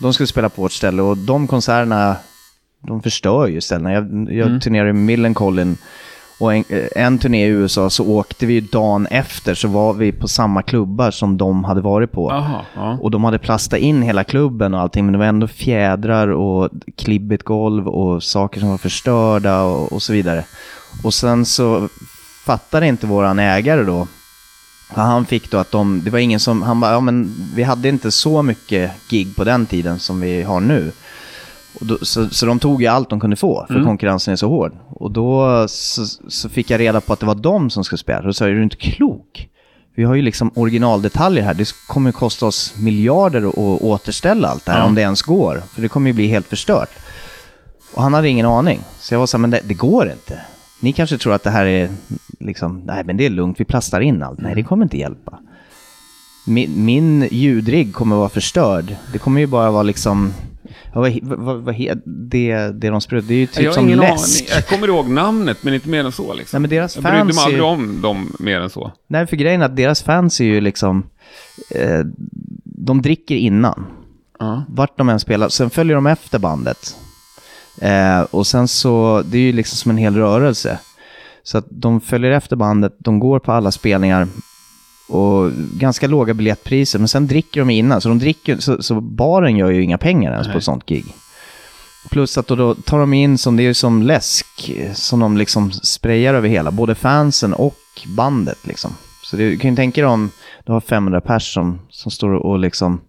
de 0.02 0.14
skulle 0.14 0.28
spela 0.28 0.50
på 0.50 0.62
vårt 0.62 0.72
ställe 0.72 1.02
och 1.02 1.18
de 1.18 1.48
konserterna, 1.48 2.16
de 2.88 3.02
förstör 3.02 3.48
ju 3.48 3.62
ställena. 3.62 3.94
Jag, 3.94 4.04
jag 4.32 4.48
Mm. 4.48 4.60
turnerade 4.60 4.90
i 4.90 4.94
Millencolin 4.94 5.78
och 6.42 6.54
en, 6.54 6.64
eh, 6.70 7.04
en 7.04 7.20
turné 7.20 7.46
i 7.46 7.50
USA 7.50 7.90
så 7.90 8.08
åkte 8.08 8.46
vi 8.46 8.60
dagen 8.62 9.08
efter 9.08 9.56
så 9.56 9.68
var 9.68 9.94
vi 9.94 10.12
på 10.12 10.28
samma 10.28 10.62
klubbar 10.62 11.12
som 11.12 11.38
de 11.38 11.64
hade 11.64 11.82
varit 11.82 12.12
på. 12.12 12.32
Jaha, 12.32 12.66
ja. 12.76 12.98
Och 13.02 13.12
de 13.12 13.24
hade 13.24 13.40
plastat 13.40 13.80
in 13.80 14.02
hela 14.02 14.24
klubben 14.24 14.74
och 14.74 14.80
allting, 14.80 15.06
men 15.06 15.14
det 15.14 15.20
var 15.20 15.26
ändå 15.26 15.48
fjädrar 15.48 16.28
och 16.28 16.70
klibbigt 16.98 17.44
golv 17.44 17.88
och 17.88 18.24
saker 18.24 18.60
som 18.60 18.70
var 18.70 18.78
förstörda 18.78 19.62
och, 19.62 19.94
och 19.94 20.02
så 20.02 20.14
vidare. 20.14 20.44
Och 21.04 21.14
sen 21.14 21.46
så 21.46 21.88
fattade 22.46 22.88
inte 22.88 23.08
våran 23.08 23.40
ägare 23.40 23.84
då, 23.84 24.08
han 24.96 25.26
fick 25.26 25.52
då 25.52 25.58
att 25.58 25.72
de, 25.72 26.02
det 26.04 26.12
var 26.12 26.20
ingen 26.20 26.40
som, 26.40 26.62
han 26.62 26.80
bara, 26.80 26.92
ja 26.92 27.00
men 27.00 27.36
vi 27.56 27.64
hade 27.64 27.90
inte 27.90 28.12
så 28.12 28.42
mycket 28.44 28.92
gig 29.10 29.36
på 29.36 29.44
den 29.44 29.66
tiden 29.66 30.00
som 30.00 30.22
vi 30.22 30.44
har 30.44 30.60
nu. 30.60 30.92
Då, 31.82 31.98
så, 32.02 32.30
så 32.30 32.46
de 32.46 32.60
tog 32.60 32.82
ju 32.82 32.88
allt 32.88 33.10
de 33.10 33.20
kunde 33.20 33.36
få, 33.36 33.66
för 33.68 33.74
Mm. 33.74 33.86
konkurrensen 33.86 34.32
är 34.32 34.36
så 34.36 34.48
hård. 34.50 34.72
Och 34.90 35.12
då 35.12 35.66
så, 35.68 36.06
så 36.28 36.50
fick 36.50 36.70
jag 36.70 36.80
reda 36.80 37.02
på 37.02 37.14
att 37.14 37.20
det 37.20 37.26
var 37.26 37.36
de 37.36 37.70
som 37.70 37.84
skulle 37.84 37.98
spela. 38.00 38.22
Då 38.22 38.34
sa 38.34 38.46
jag, 38.46 38.52
är 38.52 38.56
du 38.58 38.64
inte 38.64 38.76
klok? 38.76 39.48
Vi 39.96 40.04
har 40.04 40.16
ju 40.16 40.22
liksom 40.22 40.52
originaldetaljer 40.56 41.44
här. 41.44 41.54
Det 41.54 41.74
kommer 41.88 42.12
kosta 42.12 42.46
oss 42.46 42.74
miljarder 42.78 43.48
att 43.48 43.58
återställa 43.82 44.48
allt 44.48 44.66
det 44.66 44.72
här, 44.72 44.80
Ja. 44.80 44.86
om 44.86 44.96
det 44.96 45.02
ens 45.02 45.22
går. 45.22 45.62
För 45.74 45.82
det 45.82 45.88
kommer 45.88 46.10
ju 46.10 46.14
bli 46.14 46.28
helt 46.28 46.48
förstört. 46.48 46.90
Och 47.94 48.04
han 48.04 48.14
hade 48.14 48.30
ingen 48.30 48.46
aning. 48.46 48.80
Så 49.00 49.14
jag 49.14 49.20
var 49.20 49.26
så 49.28 49.38
här, 49.38 49.42
men 49.42 49.50
det, 49.50 49.62
det 49.66 49.74
går 49.74 50.12
inte. 50.12 50.40
Ni 50.80 50.94
kanske 50.94 51.18
tror 51.18 51.34
att 51.34 51.44
det 51.44 51.50
här 51.50 51.66
är 51.66 51.90
liksom, 52.40 52.82
nej 52.86 53.04
men 53.04 53.18
det 53.18 53.26
är 53.26 53.30
lugnt, 53.30 53.60
vi 53.60 53.66
plastar 53.66 54.02
in 54.02 54.24
allt. 54.24 54.40
Nej, 54.40 54.56
det 54.56 54.64
kommer 54.64 54.84
inte 54.86 54.98
hjälpa. 54.98 55.40
Min, 56.48 56.86
min 56.86 57.28
ljudrigg 57.32 57.94
kommer 57.94 58.16
vara 58.16 58.30
förstörd. 58.30 58.96
Det 59.14 59.18
kommer 59.18 59.40
ju 59.42 59.48
bara 59.48 59.72
vara 59.72 59.84
liksom, 59.84 60.34
ja, 60.94 61.00
vad, 61.02 61.20
vad, 61.40 61.62
vad, 61.62 61.76
det, 62.06 62.56
det 62.56 62.90
de 62.90 63.02
sprutar, 63.02 63.28
det 63.28 63.34
är 63.34 63.38
ju 63.40 63.48
typ 63.48 63.64
jag 63.64 63.74
som 63.74 63.90
läsk. 63.90 64.42
aning. 64.42 64.50
Jag 64.56 64.68
kommer 64.68 64.88
ihåg 64.88 65.10
namnet, 65.10 65.58
men 65.64 65.74
inte 65.74 65.90
mer 65.90 66.06
än 66.06 66.12
så 66.12 66.34
liksom. 66.34 66.58
Nej, 66.58 66.62
men 66.62 66.70
deras 66.78 66.96
jag 66.96 67.04
brydde 67.04 67.24
mig 67.24 67.36
aldrig 67.38 67.58
ju- 67.58 67.62
om 67.62 68.02
dem 68.02 68.36
mer 68.40 68.60
än 68.62 68.70
så. 68.70 68.92
Nej, 69.08 69.28
för 69.28 69.36
grejen 69.36 69.62
är 69.62 69.66
att 69.66 69.76
deras 69.76 70.04
fans 70.04 70.40
är 70.40 70.46
ju 70.46 70.62
liksom, 70.62 71.04
eh, 71.76 72.00
de 72.64 73.02
dricker 73.02 73.36
innan. 73.36 73.86
Ja. 74.40 74.64
vart 74.68 74.98
de 74.98 75.10
än 75.10 75.20
spelar. 75.20 75.50
Sen 75.50 75.70
följer 75.70 75.96
de 75.96 76.08
efter 76.08 76.40
bandet. 76.40 76.96
Eh, 77.82 78.22
och 78.22 78.48
sen 78.48 78.68
så, 78.68 79.24
det 79.26 79.38
är 79.38 79.42
ju 79.42 79.54
liksom 79.54 79.76
som 79.78 79.92
en 79.92 79.98
hel 79.98 80.16
rörelse. 80.16 80.80
Så 81.44 81.58
att 81.58 81.66
de 81.70 82.02
följer 82.02 82.32
efter 82.32 82.56
bandet, 82.56 82.96
de 83.00 83.20
går 83.20 83.40
på 83.40 83.52
alla 83.52 83.72
spelningar 83.72 84.28
och 85.12 85.52
ganska 85.74 86.08
låga 86.08 86.34
biljettpriser, 86.34 87.00
men 87.00 87.08
sen 87.08 87.28
dricker 87.28 87.62
de 87.62 87.70
innan. 87.70 88.02
Så, 88.02 88.10
de 88.10 88.20
dricker, 88.20 88.58
så, 88.58 88.84
så 88.84 89.02
baren 89.02 89.58
gör 89.58 89.72
ju 89.72 89.84
inga 89.84 89.98
pengar 89.98 90.32
ens 90.32 90.48
på 90.48 90.52
Nej. 90.52 90.58
ett 90.58 90.64
sånt 90.64 90.86
gig. 90.86 91.06
Plus 92.10 92.38
att 92.38 92.48
då, 92.48 92.56
då 92.56 92.76
tar 92.76 93.00
de 93.00 93.14
in 93.14 93.38
som, 93.38 93.58
det 93.58 93.64
är 93.64 93.66
ju 93.66 93.74
som 93.74 94.02
läsk, 94.02 94.72
som 94.94 95.20
de 95.20 95.38
liksom 95.38 95.72
sprayar 95.72 96.34
över 96.34 96.50
hela, 96.50 96.72
både 96.72 96.96
fansen 96.96 97.54
och 97.54 97.78
bandet 98.18 98.68
liksom. 98.68 98.96
Så 99.24 99.38
du 99.38 99.58
kan 99.58 99.70
ju 99.70 99.76
tänka 99.76 100.02
dig 100.02 100.10
om 100.10 100.30
du 100.66 100.72
har 100.72 100.82
500 100.82 101.22
pers 101.22 101.54
som, 101.54 101.80
som 101.90 102.12
står 102.12 102.34
och 102.34 102.60
liksom 102.60 103.02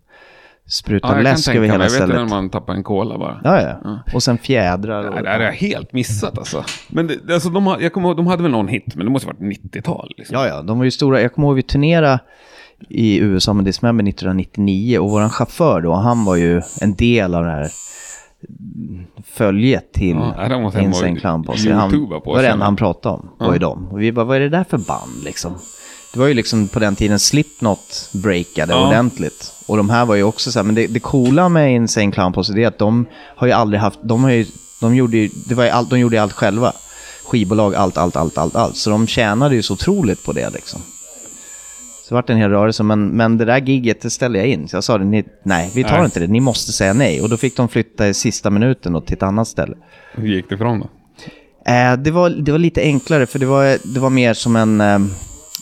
sprutar 0.68 1.16
Ja, 1.16 1.22
läsk 1.22 1.48
över 1.48 1.60
mig. 1.60 1.68
hela 1.70 1.84
Jag 1.84 1.90
vet 1.90 1.92
stället. 1.92 2.16
när 2.16 2.26
man 2.26 2.50
tappar 2.50 2.74
en 2.74 2.82
cola 2.84 3.18
bara. 3.18 3.40
Ja, 3.44 3.60
ja. 3.62 3.98
Och 4.14 4.22
sen 4.22 4.38
fjädrar. 4.38 5.08
Och, 5.08 5.14
Nej, 5.14 5.22
det 5.22 5.28
här 5.28 5.38
har 5.38 5.46
jag 5.46 5.52
helt 5.52 5.92
missat 5.92 6.38
alltså. 6.38 6.64
Men 6.88 7.06
det, 7.06 7.34
alltså, 7.34 7.48
de, 7.50 7.76
jag 7.80 7.92
kommer 7.92 8.14
de 8.14 8.26
hade 8.26 8.42
väl 8.42 8.52
någon 8.52 8.68
hit, 8.68 8.96
men 8.96 9.06
det 9.06 9.12
måste 9.12 9.28
ha 9.28 9.34
varit 9.40 9.58
90-tal. 9.74 10.14
Liksom. 10.16 10.36
ja, 10.36 10.46
ja, 10.48 10.62
de 10.62 10.78
var 10.78 10.84
ju 10.84 10.90
stora. 10.90 11.20
Jag 11.20 11.32
kommer 11.34 11.48
ihåg 11.48 11.56
vi 11.56 11.62
turnerade 11.62 12.18
i 12.88 13.18
USA 13.18 13.52
med 13.52 13.64
Dismember 13.64 14.04
1999 14.08 14.98
och 14.98 15.10
våran 15.10 15.30
chaufför 15.30 15.80
då, 15.80 15.92
han 15.94 16.24
var 16.24 16.36
ju 16.36 16.62
en 16.80 16.94
del 16.94 17.34
av 17.34 17.44
det 17.44 17.50
här 17.50 17.68
följet 19.24 19.92
till 19.92 20.16
Ja, 20.16 20.72
Insane 20.80 21.16
Clown 21.20 21.42
Posse. 21.44 21.72
Han, 21.74 21.90
på 21.90 21.96
det 21.96 22.20
var 22.24 22.42
det 22.42 22.48
enda 22.48 22.64
han 22.64 22.76
pratade 22.76 23.14
om, 23.14 23.28
var 23.38 23.52
ju 23.52 23.58
dem. 23.58 23.88
Och 23.90 24.00
vi 24.00 24.12
bara, 24.12 24.24
vad 24.24 24.36
är 24.36 24.40
det 24.40 24.48
där 24.48 24.64
för 24.64 24.78
band 24.78 25.24
liksom? 25.24 25.52
Det 26.12 26.18
var 26.18 26.26
ju 26.26 26.34
liksom 26.34 26.68
på 26.68 26.78
den 26.78 26.96
tiden 26.96 27.18
Slipknot 27.18 28.08
breakade 28.12 28.72
Ja. 28.72 28.86
ordentligt. 28.88 29.52
Och 29.66 29.76
de 29.76 29.90
här 29.90 30.04
var 30.04 30.14
ju 30.14 30.22
också 30.22 30.52
så 30.52 30.58
här, 30.58 30.64
men 30.64 30.74
det, 30.74 30.86
det 30.86 31.00
coola 31.00 31.48
med 31.48 31.74
Insane 31.74 32.12
Clown 32.12 32.32
Posse 32.32 32.52
är 32.60 32.66
att 32.66 32.78
de 32.78 33.06
har 33.36 33.46
ju 33.46 33.52
aldrig 33.52 33.80
haft, 33.80 33.98
de 34.02 34.24
har 34.24 34.30
ju, 34.30 34.46
de 34.80 34.94
gjorde 34.96 35.16
ju, 35.16 35.30
det 35.48 35.54
var 35.54 35.64
ju 35.64 35.70
allt, 35.70 35.90
de 35.90 35.98
gjorde 35.98 36.16
ju 36.16 36.22
allt 36.22 36.32
själva. 36.32 36.72
Skivbolag, 37.24 37.74
allt, 37.74 37.98
allt, 37.98 38.16
allt, 38.16 38.38
allt, 38.38 38.56
allt. 38.56 38.76
Så 38.76 38.90
de 38.90 39.06
tjänade 39.06 39.54
ju 39.54 39.62
så 39.62 39.74
otroligt 39.74 40.24
på 40.24 40.32
det 40.32 40.50
liksom. 40.50 40.80
Så 42.02 42.08
det 42.08 42.14
vart 42.14 42.30
en 42.30 42.36
hel 42.36 42.50
rörelse, 42.50 42.82
men, 42.82 43.08
men 43.08 43.38
det 43.38 43.44
där 43.44 43.58
gigget 43.60 44.00
det 44.00 44.10
ställde 44.10 44.38
jag 44.38 44.48
in. 44.48 44.68
Så 44.68 44.76
jag 44.76 44.84
sa 44.84 44.98
det, 44.98 45.04
ni, 45.04 45.24
nej 45.42 45.70
vi 45.74 45.84
tar 45.84 45.96
Nej. 45.96 46.04
inte 46.04 46.20
det, 46.20 46.26
ni 46.26 46.40
måste 46.40 46.72
säga 46.72 46.92
nej. 46.92 47.20
Och 47.20 47.28
då 47.28 47.36
fick 47.36 47.56
de 47.56 47.68
flytta 47.68 48.08
i 48.08 48.14
sista 48.14 48.50
minuten 48.50 48.92
då, 48.92 49.00
till 49.00 49.16
ett 49.16 49.22
annat 49.22 49.48
ställe. 49.48 49.76
Hur 50.14 50.28
gick 50.28 50.48
det 50.48 50.56
för 50.58 50.64
dem 50.64 50.80
då? 50.80 50.86
Eh, 51.72 51.96
det, 51.96 52.10
var, 52.10 52.30
det 52.30 52.52
var 52.52 52.58
lite 52.58 52.80
enklare, 52.82 53.26
för 53.26 53.38
det 53.38 53.46
var, 53.46 53.94
det 53.94 54.00
var 54.00 54.10
mer 54.10 54.34
som 54.34 54.56
en... 54.56 54.80
Eh, 54.80 54.98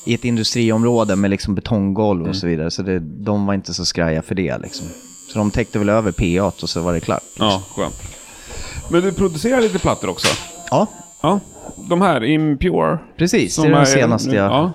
I 0.07 0.15
ett 0.15 0.25
industriområde 0.25 1.17
med 1.17 1.31
liksom 1.31 1.55
betonggolv 1.55 2.29
och 2.29 2.37
så 2.37 2.47
vidare. 2.47 2.71
Så 2.71 2.83
det, 2.83 2.99
de 2.99 3.47
var 3.47 3.55
inte 3.55 3.75
så 3.75 3.85
skraja 3.85 4.23
för 4.23 4.35
det 4.35 4.59
liksom. 4.59 4.87
Så 5.33 5.39
de 5.39 5.51
täckte 5.51 5.79
väl 5.79 5.89
över 5.89 6.13
P8 6.13 6.63
och 6.63 6.69
så 6.69 6.81
var 6.81 6.93
det 6.93 7.01
klart. 7.01 7.23
Ja, 7.39 7.63
skönt. 7.77 8.03
Men 8.91 9.03
du 9.03 9.13
producerar 9.13 9.61
lite 9.61 9.79
plattor 9.79 10.11
också? 10.11 10.29
Ja, 10.71 10.87
Ja. 11.23 11.41
De 11.89 12.01
här, 12.01 12.25
Impure. 12.25 12.99
precis. 13.17 13.57
det 13.57 13.69
är 13.69 13.71
den 13.71 13.87
senaste 13.87 14.37
jag... 14.37 14.51
Ja. 14.53 14.73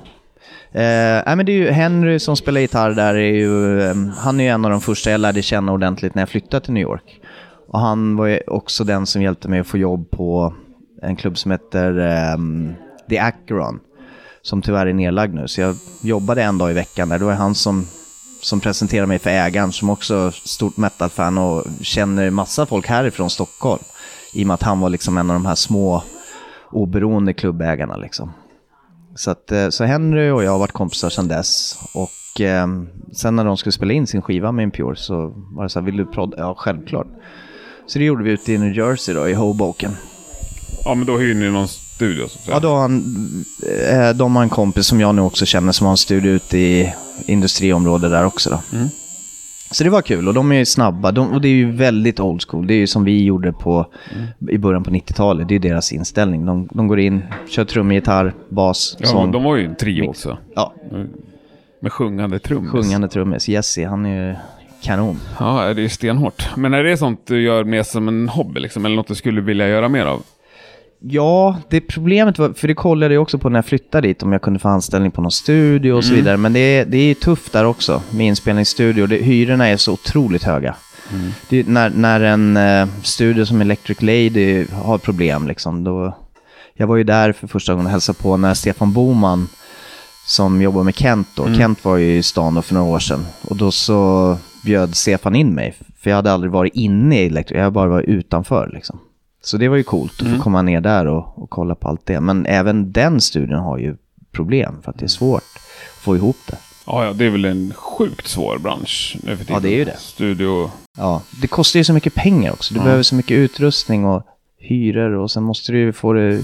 Eh, 0.71 1.23
nej, 1.25 1.35
men 1.35 1.45
det 1.45 1.51
är 1.51 1.57
ju 1.57 1.71
Henry 1.71 2.19
som 2.19 2.35
spelar 2.35 2.61
gitarr 2.61 2.91
där, 2.91 3.15
är 3.15 3.33
ju, 3.33 3.81
eh, 3.81 3.95
han 4.17 4.39
är 4.39 4.43
ju 4.43 4.49
en 4.49 4.65
av 4.65 4.71
de 4.71 4.81
första 4.81 5.11
jag 5.11 5.19
lärde 5.19 5.41
känna 5.41 5.71
ordentligt 5.71 6.15
när 6.15 6.21
jag 6.21 6.29
flyttade 6.29 6.65
till 6.65 6.73
New 6.73 6.83
York. 6.83 7.21
Och 7.67 7.79
han 7.79 8.15
var 8.15 8.25
ju 8.25 8.39
också 8.47 8.83
den 8.83 9.05
som 9.05 9.21
hjälpte 9.21 9.49
mig 9.49 9.59
att 9.59 9.67
få 9.67 9.77
jobb 9.77 10.11
på 10.11 10.53
en 11.01 11.15
klubb 11.15 11.37
som 11.37 11.51
heter 11.51 11.99
ehm, 11.99 12.73
The 13.09 13.19
Acheron. 13.19 13.79
Som 14.45 14.61
tyvärr 14.61 14.85
är 14.85 14.93
nedlagd 14.93 15.33
nu, 15.33 15.47
så 15.47 15.61
jag 15.61 15.75
jobbade 16.01 16.43
en 16.43 16.57
dag 16.57 16.71
i 16.71 16.73
veckan 16.73 17.09
där. 17.09 17.19
Det 17.19 17.25
var 17.25 17.33
han 17.33 17.55
som, 17.55 17.87
som 18.41 18.59
presenterade 18.59 19.07
mig 19.07 19.19
för 19.19 19.29
ägaren, 19.29 19.71
som 19.71 19.89
också 19.89 20.15
är 20.15 20.31
stort 20.31 20.77
metal-fan 20.77 21.37
och 21.37 21.63
känner 21.81 22.29
massa 22.29 22.65
folk 22.65 22.87
härifrån 22.87 23.29
Stockholm. 23.29 23.83
I 24.33 24.43
och 24.43 24.47
med 24.47 24.53
att 24.53 24.63
han 24.63 24.79
var 24.79 24.89
liksom 24.89 25.17
en 25.17 25.29
av 25.29 25.33
de 25.33 25.45
här 25.45 25.55
små 25.55 26.03
oberoende 26.71 27.33
klubbägarna 27.33 27.97
liksom. 27.97 28.33
Så, 29.15 29.31
att, 29.31 29.51
eh, 29.51 29.69
så 29.69 29.83
Henry 29.83 30.29
och 30.29 30.43
jag 30.43 30.51
har 30.51 30.59
varit 30.59 30.71
kompisar 30.71 31.09
sedan 31.09 31.27
dess. 31.27 31.79
Och 31.93 32.41
eh, 32.41 32.67
sen 33.13 33.35
när 33.35 33.45
de 33.45 33.57
skulle 33.57 33.73
spela 33.73 33.93
in 33.93 34.07
sin 34.07 34.21
skiva 34.21 34.51
med 34.51 34.63
Impure 34.63 34.95
så 34.95 35.33
var 35.35 35.63
det 35.63 35.69
så 35.69 35.79
här, 35.79 35.85
vill 35.85 35.97
du 35.97 36.05
prodda? 36.05 36.37
Ja, 36.37 36.55
självklart. 36.57 37.07
Så 37.87 37.99
det 37.99 38.05
gjorde 38.05 38.23
vi 38.23 38.31
ute 38.31 38.53
i 38.53 38.57
New 38.57 38.77
Jersey 38.77 39.15
då, 39.15 39.29
i 39.29 39.33
Hoboken. 39.33 39.91
ja, 40.85 40.95
men 40.95 41.07
då 41.07 41.17
hyr 41.17 41.35
ni 41.35 41.49
någon 41.51 41.67
studio 41.95 42.27
så 42.27 42.37
att 42.39 42.43
säga. 42.45 42.55
Ja, 42.55 42.59
då 42.59 42.67
har 42.69 42.79
han, 42.81 43.03
eh, 43.91 44.09
de 44.17 44.35
har 44.35 44.43
en 44.43 44.49
kompis 44.49 44.87
som 44.87 44.99
jag 44.99 45.15
nu 45.15 45.21
också 45.21 45.45
känner 45.45 45.71
som 45.71 45.85
har 45.85 45.91
en 45.91 45.97
studio 45.97 46.31
ute 46.31 46.57
i 46.57 46.93
industriområdet 47.25 48.11
där 48.11 48.25
också 48.25 48.49
då. 48.49 48.77
Mm. 48.77 48.87
Så 49.71 49.83
det 49.83 49.89
var 49.89 50.01
kul 50.01 50.27
och 50.27 50.33
de 50.33 50.51
är 50.51 50.55
ju 50.55 50.65
snabba 50.65 51.11
de, 51.11 51.31
och 51.33 51.41
det 51.41 51.47
är 51.47 51.53
ju 51.53 51.71
väldigt 51.71 52.19
old 52.19 52.43
school. 52.49 52.67
Det 52.67 52.73
är 52.73 52.77
ju 52.77 52.87
som 52.87 53.03
vi 53.03 53.23
gjorde 53.23 53.51
på, 53.53 53.85
i 54.49 54.57
början 54.57 54.83
på 54.83 54.91
90-talet. 54.91 55.47
Det 55.47 55.55
är 55.55 55.59
deras 55.59 55.91
inställning. 55.91 56.45
De, 56.45 56.69
de 56.71 56.87
går 56.87 56.99
in, 56.99 57.23
kör 57.49 57.65
trum, 57.65 57.91
gitarr, 57.91 58.33
bas, 58.49 58.97
Ja, 58.99 59.07
sång. 59.07 59.31
de 59.31 59.43
var 59.43 59.55
ju 59.55 59.65
en 59.65 59.75
trio 59.75 60.07
också. 60.09 60.37
Ja, 60.55 60.73
Med 61.81 61.91
sjungande 61.91 62.39
trummis. 62.39 62.71
sjungande 62.71 63.07
trummis. 63.07 63.47
Jesse, 63.49 63.85
han 63.85 64.05
är 64.05 64.27
ju 64.29 64.35
kanon. 64.81 65.19
Ja, 65.39 65.73
det 65.73 65.83
är 65.83 65.89
stenhårt. 65.89 66.49
Men 66.57 66.73
är 66.73 66.83
det 66.83 66.97
sånt 66.97 67.21
du 67.27 67.41
gör 67.41 67.63
mer 67.63 67.83
som 67.83 68.07
en 68.07 68.29
hobby 68.29 68.59
liksom? 68.59 68.85
Eller 68.85 68.95
något 68.95 69.07
du 69.07 69.15
skulle 69.15 69.41
vilja 69.41 69.67
göra 69.67 69.89
mer 69.89 70.05
av? 70.05 70.23
Ja, 70.99 71.57
det 71.69 71.81
problemet 71.81 72.39
var, 72.39 72.53
för 72.53 72.67
det 72.67 72.73
kollade 72.73 73.13
jag 73.13 73.21
också 73.23 73.37
på 73.37 73.49
när 73.49 73.57
jag 73.57 73.65
flyttade 73.65 74.07
dit, 74.07 74.23
om 74.23 74.31
jag 74.31 74.41
kunde 74.41 74.59
få 74.59 74.67
anställning 74.67 75.11
på 75.11 75.21
någon 75.21 75.31
studio 75.31 75.91
och 75.91 76.03
så 76.03 76.13
vidare. 76.13 76.37
Men 76.37 76.53
det 76.53 76.59
är, 76.59 76.85
det 76.85 76.97
är 76.97 77.15
tufft 77.15 77.53
där 77.53 77.65
också, 77.65 78.01
med 78.11 78.27
inspelningsstudio. 78.27 79.07
Det, 79.07 79.17
hyrorna 79.17 79.67
är 79.67 79.77
så 79.77 79.93
otroligt 79.93 80.43
höga. 80.43 80.75
Det, 81.49 81.59
är 81.59 81.63
när, 81.63 81.89
när 81.89 82.21
en 82.21 82.57
eh, 82.57 82.87
studio 83.03 83.45
som 83.45 83.61
Electric 83.61 84.01
Lady 84.01 84.65
har 84.71 84.97
problem, 84.97 85.47
liksom, 85.47 85.83
då... 85.83 86.17
Jag 86.77 86.87
var 86.87 86.95
ju 86.95 87.03
där 87.03 87.31
för 87.31 87.47
första 87.47 87.73
gången 87.73 87.85
och 87.85 87.91
hälsade 87.91 88.19
på 88.19 88.37
när 88.37 88.53
Stefan 88.53 88.93
Boman, 88.93 89.47
som 90.27 90.61
jobbar 90.61 90.83
med 90.83 90.95
Kent 90.95 91.27
då, 91.35 91.53
Kent 91.53 91.85
var 91.85 91.97
ju 91.97 92.17
i 92.17 92.23
stan 92.23 92.55
då 92.55 92.61
för 92.61 92.73
några 92.73 92.87
år 92.87 92.99
sedan. 92.99 93.25
Och 93.41 93.55
då 93.55 93.71
så 93.71 94.37
bjöd 94.63 94.95
Stefan 94.95 95.35
in 95.35 95.53
mig, 95.53 95.73
för 95.99 96.09
jag 96.09 96.15
hade 96.15 96.31
aldrig 96.31 96.51
varit 96.51 96.75
inne 96.75 97.21
i 97.21 97.25
Electric, 97.25 97.57
jag 97.57 97.73
bara 97.73 97.89
varit 97.89 98.09
utanför 98.09 98.71
liksom. 98.73 98.99
Så 99.45 99.57
det 99.57 99.67
var 99.67 99.77
ju 99.77 99.83
coolt 99.83 100.21
att 100.21 100.27
få 100.27 100.43
komma 100.43 100.61
ner 100.61 100.81
där 100.81 101.07
och, 101.07 101.43
och 101.43 101.49
kolla 101.49 101.75
på 101.75 101.87
allt 101.87 102.05
det. 102.05 102.19
Men 102.19 102.45
även 102.45 102.91
den 102.91 103.21
studien 103.21 103.59
har 103.59 103.77
ju 103.77 103.95
problem 104.31 104.81
för 104.83 104.91
att 104.91 104.99
det 104.99 105.05
är 105.05 105.07
svårt 105.07 105.43
att 105.55 106.03
få 106.03 106.15
ihop 106.15 106.37
det. 106.47 106.57
Ja, 106.85 107.05
ja, 107.05 107.13
det 107.13 107.25
är 107.25 107.29
väl 107.29 107.45
en 107.45 107.73
sjukt 107.73 108.27
svår 108.27 108.57
bransch 108.57 109.17
nu 109.23 109.37
för 109.37 109.45
tiden. 109.45 109.55
Ja, 109.55 109.59
det 109.59 109.69
är 109.69 109.77
ju 109.77 109.85
det. 109.85 109.97
Studio. 109.97 110.71
Ja, 110.97 111.21
det 111.41 111.47
kostar 111.47 111.77
ju 111.79 111.83
så 111.83 111.93
mycket 111.93 112.15
pengar 112.15 112.51
också. 112.51 112.73
Du 112.73 112.79
behöver 112.79 113.03
så 113.03 113.15
mycket 113.15 113.37
utrustning 113.37 114.05
och 114.05 114.23
hyror 114.57 115.11
och 115.11 115.31
sen 115.31 115.43
måste 115.43 115.71
du 115.71 115.79
ju 115.79 115.93
få 115.93 116.13
det... 116.13 116.43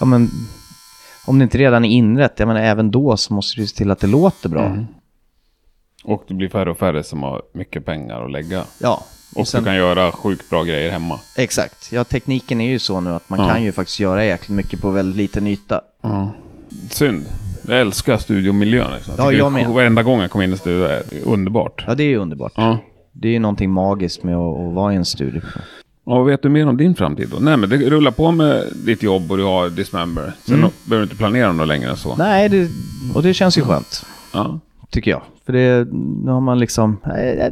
Ja, 0.00 0.06
men 0.06 0.30
om 1.26 1.38
det 1.38 1.42
inte 1.42 1.58
redan 1.58 1.84
är 1.84 1.88
inrätt, 1.88 2.38
jag 2.38 2.48
menar 2.48 2.60
även 2.60 2.90
då 2.90 3.16
så 3.16 3.34
måste 3.34 3.60
du 3.60 3.66
se 3.66 3.76
till 3.76 3.90
att 3.90 4.00
det 4.00 4.06
låter 4.06 4.48
bra. 4.48 4.76
Och 6.04 6.24
det 6.28 6.34
blir 6.34 6.48
färre 6.48 6.70
och 6.70 6.78
färre 6.78 7.02
som 7.02 7.22
har 7.22 7.42
mycket 7.54 7.84
pengar 7.84 8.24
att 8.24 8.32
lägga. 8.32 8.64
Ja, 8.78 9.04
Och 9.34 9.48
sen- 9.48 9.62
du 9.62 9.66
kan 9.66 9.76
göra 9.76 10.12
sjukt 10.12 10.50
bra 10.50 10.62
grejer 10.64 10.90
hemma. 10.90 11.20
exakt. 11.36 11.92
Ja, 11.92 12.04
tekniken 12.04 12.60
är 12.60 12.70
ju 12.70 12.78
så 12.78 13.00
nu 13.00 13.10
att 13.10 13.30
man 13.30 13.38
Ja. 13.40 13.48
kan 13.48 13.62
ju 13.62 13.72
faktiskt 13.72 14.00
göra 14.00 14.24
jäkligt 14.24 14.56
mycket 14.56 14.80
på 14.80 14.90
väldigt 14.90 15.16
liten 15.16 15.46
yta. 15.46 15.80
Synd. 16.90 17.24
Jag 17.68 17.80
älskar 17.80 18.16
studiomiljön. 18.18 18.92
Liksom. 18.94 19.14
Ja, 19.18 19.32
jag 19.32 19.52
med. 19.52 19.68
Varenda 19.68 20.02
gång 20.02 20.20
jag 20.20 20.30
kommer 20.30 20.44
in 20.44 20.50
i 20.50 20.52
en 20.52 20.58
studio 20.58 20.84
är 20.84 21.02
underbart. 21.24 21.84
Ja, 21.86 21.94
det 21.94 22.02
är 22.02 22.08
ju 22.08 22.16
underbart. 22.16 22.52
Ja. 22.56 22.78
Det 23.12 23.28
är 23.28 23.32
ju 23.32 23.38
någonting 23.38 23.70
magiskt 23.70 24.22
med 24.22 24.36
att, 24.36 24.60
att 24.60 24.74
vara 24.74 24.92
i 24.92 24.96
en 24.96 25.04
studio. 25.04 25.40
Och 26.04 26.16
vad 26.16 26.26
vet 26.26 26.42
du 26.42 26.48
mer 26.48 26.66
om 26.68 26.76
din 26.76 26.94
framtid 26.94 27.28
då? 27.32 27.36
Nej 27.40 27.56
men 27.56 27.70
det 27.70 27.76
rullar 27.76 28.10
på 28.10 28.30
med 28.32 28.64
ditt 28.86 29.02
jobb 29.02 29.30
och 29.30 29.36
du 29.36 29.44
har 29.44 29.70
Dismember. 29.70 30.32
Sen 30.44 30.54
Mm. 30.54 30.70
behöver 30.84 31.00
du 31.00 31.10
inte 31.10 31.16
planera 31.16 31.52
något 31.52 31.68
längre 31.68 31.90
än 31.90 31.96
så. 31.96 32.16
Nej, 32.16 32.48
det, 32.48 32.68
och 33.14 33.22
det 33.22 33.34
känns 33.34 33.58
ju 33.58 33.62
skönt. 33.62 34.06
Ja. 34.34 34.60
tycker 34.90 35.10
jag. 35.10 35.22
För 35.46 35.52
det, 35.52 35.88
nu 36.24 36.30
har 36.30 36.40
man 36.40 36.58
liksom, 36.58 36.96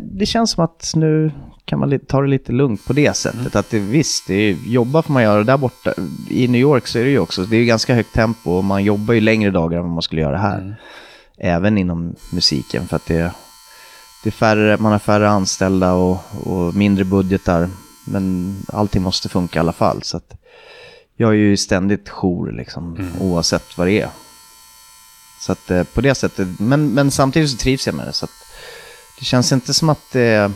det 0.00 0.26
känns 0.26 0.50
som 0.50 0.64
att 0.64 0.92
nu 0.96 1.30
kan 1.64 1.78
man 1.78 1.98
ta 1.98 2.20
det 2.20 2.28
lite 2.28 2.52
lugnt 2.52 2.84
på 2.84 2.92
det 2.92 3.16
sättet. 3.16 3.56
Att 3.56 3.70
det, 3.70 3.78
visst, 3.78 4.26
det 4.26 4.34
är, 4.34 4.56
jobba 4.66 5.02
får 5.02 5.12
man 5.12 5.22
göra 5.22 5.44
där 5.44 5.56
borta. 5.56 5.94
I 6.28 6.48
New 6.48 6.60
York 6.60 6.86
så 6.86 6.98
är 6.98 7.04
det 7.04 7.10
ju 7.10 7.18
också, 7.18 7.42
det 7.42 7.56
är 7.56 7.60
ju 7.60 7.66
ganska 7.66 7.94
högt 7.94 8.12
tempo 8.14 8.50
och 8.50 8.64
man 8.64 8.84
jobbar 8.84 9.14
ju 9.14 9.20
längre 9.20 9.50
dagar 9.50 9.78
än 9.78 9.84
vad 9.84 9.92
man 9.92 10.02
skulle 10.02 10.20
göra 10.20 10.38
här. 10.38 10.76
Även 11.38 11.78
inom 11.78 12.14
musiken 12.32 12.88
för 12.88 12.96
att 12.96 13.06
det, 13.06 13.32
det 14.22 14.28
är 14.28 14.32
färre, 14.32 14.76
man 14.76 14.92
har 14.92 14.98
färre 14.98 15.28
anställda 15.28 15.92
och, 15.92 16.18
och 16.46 16.74
mindre 16.74 17.04
budgetar. 17.04 17.68
Men 18.04 18.56
allting 18.68 19.02
måste 19.02 19.28
funka 19.28 19.58
i 19.58 19.60
alla 19.60 19.72
fall. 19.72 20.02
Så 20.02 20.16
att 20.16 20.34
jag 21.16 21.30
är 21.30 21.34
ju 21.34 21.56
ständigt 21.56 22.08
jour 22.08 22.52
liksom, 22.52 23.10
oavsett 23.20 23.78
vad 23.78 23.86
det 23.86 24.00
är. 24.00 24.08
Så 25.40 25.52
att 25.52 25.70
eh, 25.70 25.82
på 25.82 26.00
det 26.00 26.14
sättet, 26.14 26.48
men, 26.58 26.94
men 26.94 27.10
samtidigt 27.10 27.50
så 27.50 27.56
trivs 27.56 27.86
jag 27.86 27.96
med 27.96 28.06
det. 28.06 28.12
Så 28.12 28.24
att 28.24 28.30
det 29.18 29.24
känns 29.24 29.52
inte 29.52 29.74
som 29.74 29.88
att 29.88 30.12
det... 30.12 30.52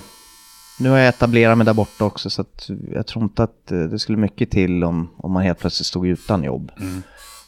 Nu 0.80 0.88
har 0.88 0.98
jag 0.98 1.08
etablerat 1.08 1.58
mig 1.58 1.64
där 1.64 1.74
borta 1.74 2.04
också 2.04 2.30
så 2.30 2.40
att 2.40 2.70
jag 2.92 3.06
tror 3.06 3.24
inte 3.24 3.42
att 3.42 3.72
eh, 3.72 3.78
det 3.78 3.98
skulle 3.98 4.18
mycket 4.18 4.50
till 4.50 4.84
om, 4.84 5.10
om 5.16 5.32
man 5.32 5.42
helt 5.42 5.58
plötsligt 5.58 5.86
stod 5.86 6.06
utan 6.06 6.44
jobb. 6.44 6.72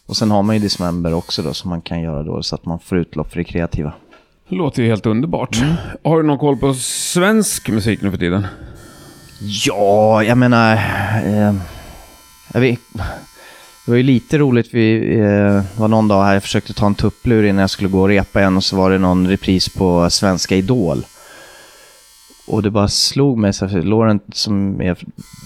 Och 0.07 0.17
sen 0.17 0.31
har 0.31 0.43
man 0.43 0.57
ju 0.57 0.63
Dismember 0.63 1.15
också 1.15 1.43
då 1.43 1.55
som 1.55 1.71
man 1.71 1.81
kan 1.81 2.01
göra 2.01 2.23
då 2.23 2.43
så 2.43 2.55
att 2.55 2.67
man 2.67 2.79
får 2.79 2.99
utlopp 2.99 3.31
för 3.31 3.39
det 3.39 3.45
kreativa. 3.45 3.93
Det 4.49 4.55
låter 4.55 4.83
ju 4.83 4.89
helt 4.89 5.07
underbart. 5.07 5.57
Mm. 5.57 5.75
Har 6.05 6.17
du 6.17 6.23
någon 6.23 6.39
koll 6.39 6.57
på 6.57 6.75
svensk 6.75 7.69
musik 7.69 8.03
nu 8.03 8.11
för 8.11 8.19
tiden? 8.19 8.47
Ja, 9.41 10.23
jag 10.23 10.39
menar... 10.39 10.73
Eh, 11.25 11.55
jag 12.53 12.61
vet, 12.61 12.81
det 13.85 13.91
var 13.91 13.97
ju 13.97 14.03
lite 14.03 14.39
roligt, 14.39 14.69
vi 14.71 15.19
eh, 15.19 15.81
var 15.81 15.89
någon 15.89 16.09
dag 16.09 16.25
här, 16.25 16.33
jag 16.33 16.43
försökte 16.43 16.75
ta 16.75 16.87
en 16.87 16.95
tupplur 16.95 17.45
innan 17.45 17.61
jag 17.61 17.71
skulle 17.71 17.89
gå 17.89 18.01
och 18.01 18.09
repa 18.09 18.41
igen 18.41 18.57
och 18.57 18.65
så 18.65 18.77
var 18.77 18.91
det 18.91 18.99
någon 18.99 19.29
repris 19.29 19.69
på 19.69 20.11
Svenska 20.11 20.57
Idol. 20.57 21.07
Och 22.49 22.63
det 22.63 22.71
bara 22.71 22.89
slog 22.89 23.39
mig, 23.39 23.53
så 23.53 23.67
här, 23.67 23.83
Laurent 23.83 24.25
som 24.33 24.81
är, 24.81 24.97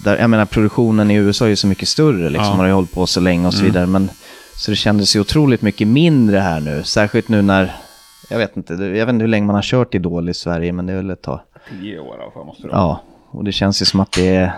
där, 0.05 0.19
jag 0.19 0.31
menar 0.31 0.45
produktionen 0.45 1.11
i 1.11 1.15
USA 1.15 1.45
är 1.45 1.49
ju 1.49 1.57
så 1.57 1.67
mycket 1.67 1.89
större 1.89 2.31
liksom, 2.31 2.47
Ja. 2.47 2.55
har 2.57 2.67
ju 2.67 2.73
hållit 2.73 2.95
på 2.95 3.07
så 3.07 3.21
länge 3.21 3.47
och 3.47 3.55
så 3.55 3.65
vidare. 3.65 3.87
Men, 3.87 4.11
så 4.57 4.71
det 4.71 4.77
kändes 4.77 5.17
ju 5.17 5.21
otroligt 5.21 5.63
mycket 5.63 5.89
mindre 5.89 6.39
här 6.39 6.61
nu, 6.61 6.83
särskilt 6.85 7.29
nu 7.29 7.43
när, 7.43 7.77
jag 8.31 8.39
vet 8.39 8.57
inte, 8.57 8.75
det- 8.77 8.97
jag 8.99 9.07
vet 9.07 9.13
inte 9.13 9.23
hur 9.23 9.29
länge 9.29 9.47
man 9.47 9.55
har 9.55 9.63
kört 9.63 9.95
Idol 9.95 10.29
i 10.29 10.35
Sverige, 10.35 10.73
men 10.73 10.87
det 10.87 10.93
är 10.93 10.97
väl 10.97 11.11
ett 11.11 11.23
tag. 11.23 11.41
Tio 11.71 11.99
år 12.01 12.17
i 12.19 12.23
alla 12.23 12.31
fall 12.33 12.47
måste 12.47 12.63
du 12.63 12.69
Ja, 12.73 13.01
och 13.31 13.45
det 13.45 13.53
känns 13.53 13.83
ju 13.83 13.87
som 13.87 14.01
att 14.01 14.13
det 14.13 14.29
är, 14.29 14.53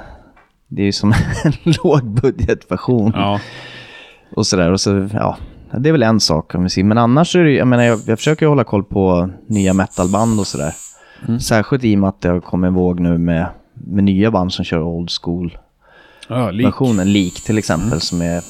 det 0.68 0.82
är 0.82 0.86
ju 0.86 0.92
som 0.92 1.12
en 1.44 1.52
lågbudgetversion. 1.84 3.12
Ja. 3.14 3.40
Och 4.36 4.46
sådär, 4.46 4.70
och 4.72 4.80
så, 4.80 5.08
ja, 5.12 5.36
det 5.78 5.88
är 5.88 5.92
väl 5.92 6.02
en 6.02 6.20
sak 6.20 6.54
om 6.54 6.62
vi 6.62 6.70
ser. 6.70 6.84
Men 6.84 6.98
annars 6.98 7.36
är 7.36 7.44
det 7.44 7.50
ju- 7.50 7.56
jag 7.58 7.66
menar, 7.68 7.84
jag, 7.84 8.00
jag 8.06 8.18
försöker 8.18 8.46
hålla 8.46 8.64
koll 8.64 8.84
på 8.84 9.30
nya 9.48 9.74
metalband 9.74 10.40
och 10.40 10.46
sådär. 10.46 10.74
Särskilt 11.40 11.84
i 11.84 11.94
och 11.94 11.98
med 11.98 12.08
att 12.08 12.20
det 12.20 12.28
har 12.28 12.40
kommit 12.40 12.68
en 12.68 12.74
våg 12.74 13.00
nu 13.00 13.18
med, 13.18 13.46
med 13.74 14.04
nya 14.04 14.30
band 14.30 14.52
som 14.52 14.64
kör 14.64 14.82
old 14.82 15.10
school-versionen. 15.22 16.98
ja 16.98 17.04
lik. 17.04 17.14
Lik 17.34 17.44
till 17.44 17.58
exempel, 17.58 18.00
som 18.00 18.22
är 18.22 18.42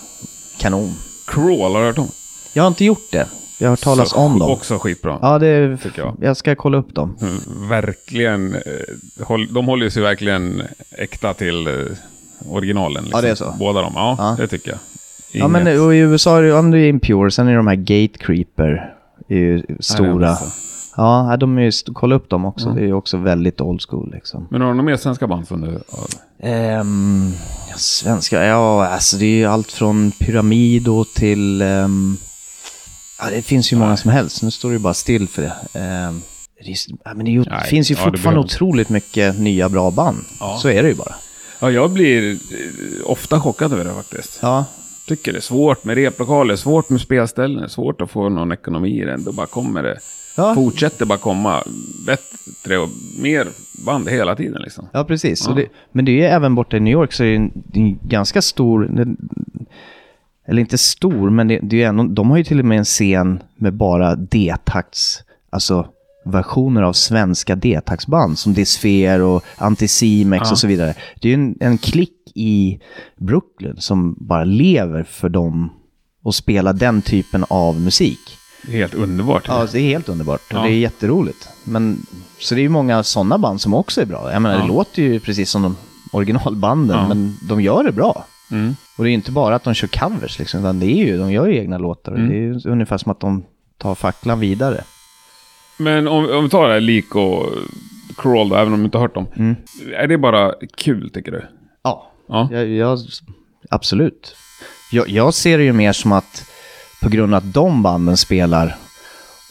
kanon. 0.58 0.92
Crawl, 1.26 1.72
har 1.72 1.80
du 1.80 1.86
hört 1.86 1.98
om? 1.98 2.08
Jag 2.52 2.62
har 2.62 2.68
inte 2.68 2.84
gjort 2.84 3.08
det. 3.12 3.26
Jag 3.60 3.66
har 3.68 3.70
hört 3.72 3.80
talas 3.80 4.10
Så, 4.10 4.16
om 4.18 4.38
dem. 4.38 4.50
Också 4.50 4.78
skitbra. 4.78 5.18
Ja, 5.22 5.38
det 5.38 5.76
Tycker 5.76 6.02
jag. 6.02 6.16
jag 6.20 6.36
ska 6.36 6.54
kolla 6.56 6.78
upp 6.78 6.94
dem. 6.94 7.16
Mm, 7.20 7.68
Verkligen. 7.68 8.54
eh, 8.54 8.60
De 9.54 9.66
håller 9.66 9.84
ju 9.84 9.90
sig 9.90 10.02
verkligen 10.02 10.62
äkta 10.98 11.34
till 11.34 11.66
eh, 11.66 11.72
originalen. 12.50 13.04
Liksom. 13.04 13.18
Ja, 13.18 13.22
det 13.22 13.30
är 13.30 13.34
så. 13.34 13.54
Båda 13.58 13.80
de. 13.82 13.92
Ja, 13.94 14.14
Ja. 14.18 14.36
det 14.38 14.48
tycker 14.48 14.70
jag. 14.70 14.78
Ja, 15.32 15.48
men 15.48 15.62
Inget- 15.68 15.80
och 15.80 15.94
i 15.94 15.98
USA 15.98 16.38
är 16.38 16.42
det, 16.42 16.70
det 16.70 16.78
är 16.78 16.88
Impure, 16.88 17.30
sen 17.30 17.46
är 17.46 17.50
det 17.50 17.56
de 17.56 17.66
här 17.66 17.74
Gatecreeper. 17.74 18.94
är 19.28 19.36
ju 19.36 19.62
stora. 19.80 20.30
massa. 20.30 20.44
Ja, 20.97 21.36
de 21.40 21.59
är 21.59 21.62
ju, 21.62 21.72
kolla 21.93 22.14
upp 22.14 22.28
dem 22.28 22.45
också. 22.45 22.68
Ja. 22.68 22.74
Det 22.74 22.80
är 22.80 22.86
ju 22.86 22.93
också 22.93 23.16
väldigt 23.16 23.61
old 23.61 23.82
school 23.88 24.11
liksom. 24.12 24.49
Men 24.51 24.61
har 24.61 24.68
du 24.68 24.74
några 24.74 24.86
mer 24.86 24.97
svenska 24.97 25.26
band 25.26 25.49
som 25.49 25.61
du... 25.61 25.66
har? 25.66 26.07
Ja, 26.51 26.84
svenska, 27.76 28.45
ja 28.45 28.86
alltså 28.86 29.16
det 29.16 29.24
är 29.24 29.36
ju 29.36 29.47
allt 29.47 29.72
från 29.72 30.11
Pyramido 30.11 31.05
till... 31.05 31.62
ehm, 31.62 32.16
ja, 33.18 33.30
det 33.30 33.43
finns 33.43 33.72
ju 33.72 33.76
många 33.76 33.97
som 33.97 34.11
helst. 34.11 34.43
Nu 34.43 34.51
står 34.51 34.68
det 34.68 34.72
ju 34.72 34.78
bara 34.78 34.95
still 34.95 35.28
för 35.28 35.43
det. 35.43 35.53
Det, 35.72 36.70
är, 36.70 36.76
ja, 37.05 37.14
men 37.14 37.24
det 37.24 37.30
ju, 37.30 37.45
Nej, 37.45 37.64
finns 37.64 37.90
ju 37.90 37.95
ja, 37.95 38.05
det 38.05 38.11
fortfarande 38.11 38.40
otroligt 38.40 38.88
mycket 38.88 39.38
nya 39.38 39.68
bra 39.68 39.90
band. 39.90 40.24
Ja. 40.40 40.59
Så 40.62 40.68
är 40.68 40.82
det 40.82 40.88
ju 40.88 40.95
bara. 40.95 41.14
Ja, 41.61 41.70
jag 41.70 41.90
blir 41.90 42.32
eh, 42.32 42.36
ofta 43.05 43.40
chockad 43.40 43.72
över 43.72 43.84
det 43.84 43.95
faktiskt. 43.95 44.38
Ja, 44.43 44.64
Tycker 45.07 45.32
det 45.32 45.38
är 45.38 45.40
svårt 45.40 45.84
med 45.84 45.95
replokaler, 45.97 46.57
svårt 46.57 46.88
med 46.88 47.01
spelställen, 47.01 47.68
svårt 47.68 48.01
att 48.01 48.11
få 48.11 48.28
någon 48.28 48.53
ekonomi 48.53 49.03
i 49.03 49.05
den. 49.05 49.24
Då 49.24 49.32
bara 49.32 49.47
kommer 49.47 49.82
det. 49.82 49.99
Ja. 50.37 50.55
Fortsätter 50.55 51.07
bara 51.07 51.18
komma 51.18 51.62
bättre 52.07 52.78
och 52.78 52.89
mer 53.22 53.49
band 53.87 54.09
hela 54.09 54.37
tiden 54.37 54.62
liksom. 54.62 54.89
Ja, 54.93 55.05
precis. 55.05 55.45
Ja. 55.49 55.55
Det, 55.55 55.66
men 55.93 56.05
det 56.05 56.12
är 56.12 56.16
ju 56.16 56.24
även 56.24 56.55
borta 56.55 56.76
i 56.76 56.80
New 56.80 56.93
York 56.93 57.12
så 57.12 57.24
är 57.24 57.28
det 57.28 57.37
en, 57.37 57.51
det 57.55 57.80
är 57.80 57.85
en 57.85 57.99
ganska 58.03 58.43
stor, 58.43 58.91
eller 60.49 60.61
inte 60.61 60.78
stor, 60.78 61.30
men 61.30 61.49
det, 61.49 61.61
det 61.62 61.83
är 61.83 61.89
ändå, 61.89 62.05
de 62.05 62.30
har 62.30 62.37
ju 62.37 62.45
till 62.45 62.59
och 62.59 62.64
med 62.64 62.78
en 62.78 62.85
scen 62.85 63.43
med 63.57 63.74
bara 63.74 64.16
D-takts, 64.16 65.22
alltså 65.51 65.87
versioner 66.24 66.83
av 66.83 66.93
svenska 66.93 67.57
D-taktsband 67.57 68.39
som 68.39 68.55
Disfear 68.55 69.20
och 69.20 69.43
Anticimex 69.57 70.43
Ja. 70.47 70.51
och 70.53 70.59
så 70.59 70.66
vidare. 70.66 70.95
Det 71.20 71.28
är 71.28 71.37
ju 71.37 71.43
en, 71.43 71.57
en 71.61 71.78
klick 71.78 72.33
i 72.35 72.80
Brooklyn 73.16 73.76
som 73.78 74.16
bara 74.20 74.45
lever 74.45 75.03
för 75.03 75.28
dem 75.28 75.70
och 76.22 76.35
spela 76.35 76.72
den 76.72 77.03
typen 77.03 77.45
av 77.49 77.80
musik. 77.80 78.18
Det 78.66 78.72
är 78.72 78.76
helt 78.76 78.94
underbart. 78.94 79.44
Ja, 79.48 79.66
det 79.72 79.78
är 79.80 79.82
helt 79.88 80.08
underbart 80.08 80.40
och 80.40 80.58
Ja. 80.58 80.62
det 80.62 80.68
är 80.68 80.78
jätteroligt. 80.78 81.48
Men, 81.64 82.06
så 82.38 82.54
det 82.54 82.60
är 82.60 82.62
ju 82.62 82.68
många 82.68 83.02
sådana 83.02 83.38
band 83.38 83.60
som 83.60 83.74
också 83.74 84.00
är 84.00 84.06
bra. 84.06 84.32
Jag 84.32 84.42
menar, 84.42 84.54
Ja. 84.56 84.62
det 84.62 84.68
låter 84.68 85.02
ju 85.02 85.20
precis 85.20 85.50
som 85.50 85.62
de 85.62 85.76
originalbanden, 86.12 86.96
Ja. 86.98 87.08
men 87.08 87.36
de 87.48 87.60
gör 87.60 87.84
det 87.84 87.92
bra. 87.92 88.24
Mm. 88.50 88.76
Och 88.96 89.04
det 89.04 89.08
är 89.08 89.10
ju 89.10 89.14
inte 89.14 89.30
bara 89.32 89.54
att 89.54 89.64
de 89.64 89.74
kör 89.74 89.88
covers, 89.88 90.38
liksom, 90.38 90.60
utan 90.60 90.80
det 90.80 90.86
är 90.86 91.06
ju, 91.06 91.18
de 91.18 91.32
gör 91.32 91.46
ju 91.48 91.56
egna 91.58 91.78
låtar. 91.78 92.12
Mm. 92.12 92.28
Det 92.28 92.34
är 92.34 92.38
ju 92.38 92.60
ungefär 92.64 92.98
som 92.98 93.12
att 93.12 93.20
de 93.20 93.44
tar 93.78 93.94
facklan 93.94 94.40
vidare. 94.40 94.84
Men 95.78 96.08
om, 96.08 96.30
om 96.30 96.44
vi 96.44 96.50
tar 96.50 96.66
det 96.68 96.72
här 96.72 96.80
Leak 96.80 97.14
och 97.14 97.46
Crawl 98.16 98.48
då, 98.48 98.56
även 98.56 98.72
om 98.72 98.78
du 98.78 98.84
inte 98.84 98.98
har 98.98 99.02
hört 99.02 99.14
dem. 99.14 99.26
Mm. 99.36 99.56
Är 99.96 100.06
det 100.06 100.18
bara 100.18 100.52
kul 100.76 101.10
tycker 101.10 101.32
du? 101.32 101.44
Ja, 101.82 102.10
Ja. 102.28 102.48
jag, 102.52 102.68
jag, 102.68 102.98
absolut. 103.70 104.34
Jag, 104.92 105.08
jag 105.08 105.34
ser 105.34 105.58
det 105.58 105.64
ju 105.64 105.72
mer 105.72 105.92
som 105.92 106.12
att 106.12 106.44
på 107.03 107.09
grund 107.09 107.34
av 107.34 107.38
att 107.38 107.55
de 107.55 107.82
banden 107.82 108.16
spelar 108.16 108.76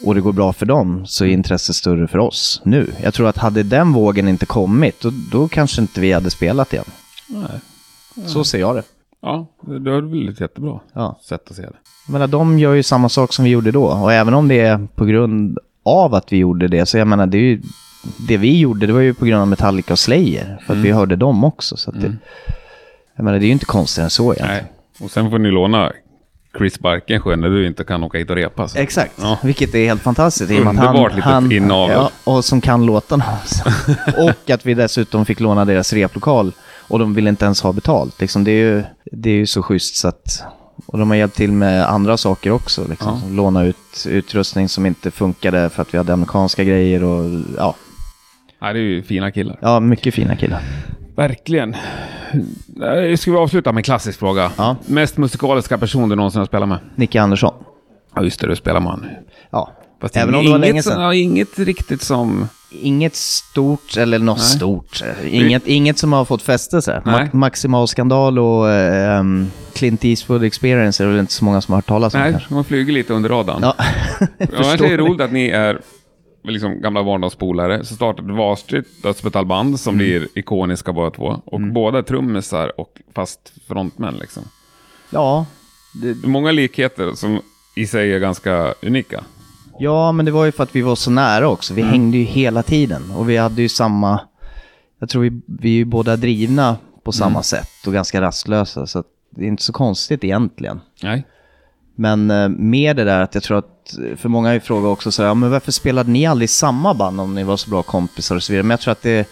och 0.05 0.15
det 0.15 0.21
går 0.21 0.33
bra 0.33 0.53
för 0.53 0.65
dem 0.65 1.05
så 1.05 1.25
är 1.25 1.29
intresset 1.29 1.75
större 1.75 2.07
för 2.07 2.17
oss 2.17 2.61
nu. 2.65 2.93
Jag 3.03 3.13
tror 3.13 3.27
att 3.27 3.37
hade 3.37 3.63
den 3.63 3.93
vågen 3.93 4.27
inte 4.27 4.45
kommit, 4.45 5.01
då, 5.01 5.11
då 5.31 5.47
kanske 5.47 5.81
inte 5.81 6.01
vi 6.01 6.11
hade 6.11 6.29
spelat 6.29 6.73
igen. 6.73 6.85
Nej. 7.27 7.59
Så 8.27 8.43
ser 8.43 8.59
jag 8.59 8.75
det. 8.75 8.83
Ja, 9.21 9.45
det 9.61 9.91
är 9.91 10.01
väl 10.01 10.29
ett 10.29 10.39
jättebra 10.41 10.79
Ja. 10.93 11.19
sätt 11.23 11.49
att 11.49 11.55
se 11.55 11.61
det. 11.61 11.73
Jag 12.07 12.13
menar, 12.13 12.27
de 12.27 12.59
gör 12.59 12.73
ju 12.73 12.83
samma 12.83 13.09
sak 13.09 13.33
som 13.33 13.45
vi 13.45 13.51
gjorde 13.51 13.71
då. 13.71 13.83
Och 13.85 14.13
även 14.13 14.33
om 14.33 14.47
det 14.47 14.59
är 14.59 14.87
på 14.95 15.05
grund 15.05 15.59
av 15.83 16.15
att 16.15 16.33
vi 16.33 16.37
gjorde 16.37 16.67
det, 16.67 16.85
så 16.85 16.97
jag 16.97 17.07
menar, 17.07 17.25
det 17.27 17.37
är 17.37 17.41
ju... 17.41 17.61
Det 18.27 18.37
vi 18.37 18.59
gjorde, 18.59 18.87
det 18.87 18.93
var 18.93 18.99
ju 18.99 19.13
på 19.13 19.25
grund 19.25 19.41
av 19.41 19.47
Metallica 19.47 19.93
och 19.93 19.99
Slayer. 19.99 20.57
För 20.65 20.73
att 20.73 20.79
vi 20.79 20.91
hörde 20.91 21.15
dem 21.15 21.43
också. 21.43 21.77
Så 21.77 21.89
att 21.89 22.01
det, 22.01 22.15
jag 23.15 23.23
menar, 23.23 23.39
det 23.39 23.45
är 23.45 23.47
ju 23.47 23.53
inte 23.53 23.65
konstigare 23.65 24.05
än 24.05 24.09
så 24.09 24.33
egentligen. 24.33 24.63
Nej. 24.63 25.05
Och 25.05 25.11
sen 25.11 25.29
får 25.29 25.39
ni 25.39 25.51
låna 25.51 25.91
Chris 26.57 26.79
Barkensjö 26.79 27.35
när 27.35 27.49
du 27.49 27.67
inte 27.67 27.83
kan 27.83 28.03
åka 28.03 28.17
hit 28.17 28.29
och 28.29 28.35
repa. 28.35 28.67
Så. 28.67 28.77
Exakt, 28.79 29.13
Ja. 29.21 29.37
vilket 29.43 29.75
är 29.75 29.85
helt 29.85 30.01
fantastiskt. 30.01 30.51
Underbart 30.51 31.15
litet 31.15 31.51
inavel. 31.51 31.95
ja, 31.97 32.11
Och 32.23 32.45
som 32.45 32.61
kan 32.61 32.85
låtarna. 32.85 33.25
också. 33.41 33.63
och 34.21 34.49
att 34.49 34.65
vi 34.65 34.73
dessutom 34.73 35.25
fick 35.25 35.39
låna 35.39 35.65
deras 35.65 35.93
replokal. 35.93 36.51
Och 36.87 36.99
de 36.99 37.13
ville 37.13 37.29
inte 37.29 37.45
ens 37.45 37.61
ha 37.61 37.73
betalt. 37.73 38.21
Liksom, 38.21 38.43
det, 38.43 38.51
är 38.51 38.55
ju, 38.75 38.83
det 39.11 39.29
är 39.29 39.33
ju 39.35 39.45
så 39.45 39.63
schysst 39.63 39.95
så 39.95 40.07
att... 40.07 40.43
Och 40.85 40.97
de 40.97 41.09
har 41.09 41.17
hjälpt 41.17 41.35
till 41.35 41.51
med 41.51 41.89
andra 41.89 42.17
saker 42.17 42.51
också. 42.51 42.87
Liksom, 42.89 43.21
Ja. 43.25 43.29
Låna 43.35 43.63
ut 43.63 44.05
utrustning 44.07 44.69
som 44.69 44.85
inte 44.85 45.11
funkade 45.11 45.69
för 45.69 45.81
att 45.81 45.93
vi 45.93 45.97
hade 45.97 46.13
amerikanska 46.13 46.63
grejer 46.63 47.03
och 47.03 47.41
ja, 47.57 47.75
Nej, 48.61 48.73
det 48.73 48.79
är 48.79 48.83
ju 48.83 49.03
fina 49.03 49.31
killar. 49.31 49.57
ja 49.61 49.79
mycket 49.79 50.13
fina 50.13 50.35
killar. 50.35 50.61
Verkligen. 51.15 51.75
Ska 53.17 53.31
vi 53.31 53.37
avsluta 53.37 53.71
med 53.71 53.79
en 53.79 53.83
klassisk 53.83 54.19
fråga? 54.19 54.51
Ja. 54.57 54.75
Mest 54.85 55.17
musikaliska 55.17 55.77
person 55.77 56.09
du 56.09 56.15
någonsin 56.15 56.39
har 56.39 56.45
spelat 56.45 56.69
med? 56.69 56.77
Nicke 56.95 57.21
Andersson. 57.21 57.53
Ja, 58.15 58.23
just 58.23 58.39
det, 58.39 58.47
du 58.47 58.55
spelar 58.55 58.79
man. 58.79 59.05
Ja, 59.49 59.71
Fast 60.01 60.17
även 60.17 60.35
om 60.35 60.45
det 60.45 60.51
var 60.51 60.57
länge 60.59 60.83
sedan. 60.83 61.01
Ja, 61.01 61.13
inget 61.13 61.59
riktigt 61.59 62.01
som... 62.01 62.47
Inget 62.81 63.15
stort, 63.15 63.97
eller 63.97 64.19
något 64.19 64.37
Nej. 64.37 64.47
stort. 64.47 65.03
Inget, 65.29 65.67
inget 65.67 65.97
som 65.97 66.13
har 66.13 66.25
fått 66.25 66.41
fäste. 66.41 66.77
Ma- 66.77 67.29
Maximal 67.35 67.87
skandal 67.87 68.39
och 68.39 68.65
um, 68.65 69.51
Clint 69.73 70.05
Eastwood 70.05 70.43
Experience 70.43 71.03
är 71.03 71.07
det 71.07 71.11
väl 71.13 71.19
inte 71.19 71.33
så 71.33 71.45
många 71.45 71.61
som 71.61 71.71
har 71.71 71.77
hört 71.77 71.87
talas 71.87 72.13
om 72.13 72.19
Nej, 72.19 72.31
kanske. 72.31 72.53
man 72.53 72.63
flyger 72.63 72.93
lite 72.93 73.13
under 73.13 73.29
radarn. 73.29 73.59
Ja, 73.61 73.75
förstår 74.57 74.87
det 74.87 74.93
är 74.93 74.97
roligt 74.97 75.21
att 75.21 75.31
ni 75.31 75.47
är 75.49 75.79
liksom 76.43 76.81
gamla 76.81 77.03
barndomspolare. 77.03 77.85
Så 77.85 77.95
startade 77.95 78.33
Varstreet 78.33 78.85
dödsmetallband 79.03 79.79
som 79.79 79.93
Mm. 79.95 79.97
blir 80.05 80.27
ikoniska 80.35 80.93
båda 80.93 81.11
två. 81.11 81.41
Och 81.45 81.61
båda 81.61 81.97
är 81.97 82.01
trummisar 82.03 82.79
och 82.79 83.01
fast 83.15 83.53
frontmän 83.67 84.13
liksom. 84.15 84.43
Ja, 85.09 85.45
det, 86.01 86.27
många 86.27 86.51
likheter 86.51 87.13
som 87.13 87.41
i 87.75 87.87
sig 87.87 88.13
är 88.13 88.19
ganska 88.19 88.73
unika. 88.81 89.23
ja, 89.79 90.11
men 90.11 90.25
det 90.25 90.31
var 90.31 90.45
ju 90.45 90.51
för 90.51 90.63
att 90.63 90.75
vi 90.75 90.81
var 90.81 90.95
så 90.95 91.11
nära 91.11 91.49
också. 91.49 91.73
Vi 91.73 91.81
hängde 91.81 92.17
ju 92.17 92.23
hela 92.23 92.63
tiden 92.63 93.11
och 93.11 93.29
vi 93.29 93.37
hade 93.37 93.61
ju 93.61 93.69
samma... 93.69 94.19
Jag 94.99 95.09
tror 95.09 95.21
vi, 95.23 95.41
vi 95.59 95.69
är 95.69 95.75
ju 95.75 95.85
båda 95.85 96.15
drivna 96.15 96.77
på 97.03 97.11
samma 97.11 97.43
sätt 97.43 97.87
och 97.87 97.93
ganska 97.93 98.21
rastlösa. 98.21 98.87
Så 98.87 99.03
det 99.29 99.43
är 99.43 99.47
inte 99.47 99.63
så 99.63 99.73
konstigt 99.73 100.23
egentligen. 100.23 100.79
Nej. 101.03 101.23
Men 101.95 102.31
eh, 102.31 102.49
med 102.49 102.95
det 102.95 103.03
där 103.03 103.21
att 103.21 103.35
jag 103.35 103.43
tror 103.43 103.57
att, 103.57 103.95
för 104.17 104.29
många 104.29 104.49
har 104.49 104.53
ju 104.53 104.59
frågat 104.59 104.89
också 104.89 105.11
så 105.11 105.21
här, 105.21 105.29
ja, 105.29 105.33
men 105.33 105.51
varför 105.51 105.71
spelade 105.71 106.11
ni 106.11 106.25
aldrig 106.25 106.45
i 106.45 106.47
samma 106.47 106.93
band 106.93 107.21
om 107.21 107.35
ni 107.35 107.43
var 107.43 107.57
så 107.57 107.69
bra 107.69 107.83
kompisar 107.83 108.35
och 108.35 108.43
så 108.43 108.53
vidare. 108.53 108.63
Men 108.63 108.71
jag 108.71 108.79
tror 108.79 108.91
att 108.91 109.01
det, 109.01 109.29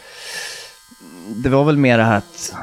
det 1.43 1.49
var 1.49 1.63
väl 1.63 1.77
mer 1.77 1.97
det 1.97 2.03
här 2.03 2.17
att, 2.17 2.53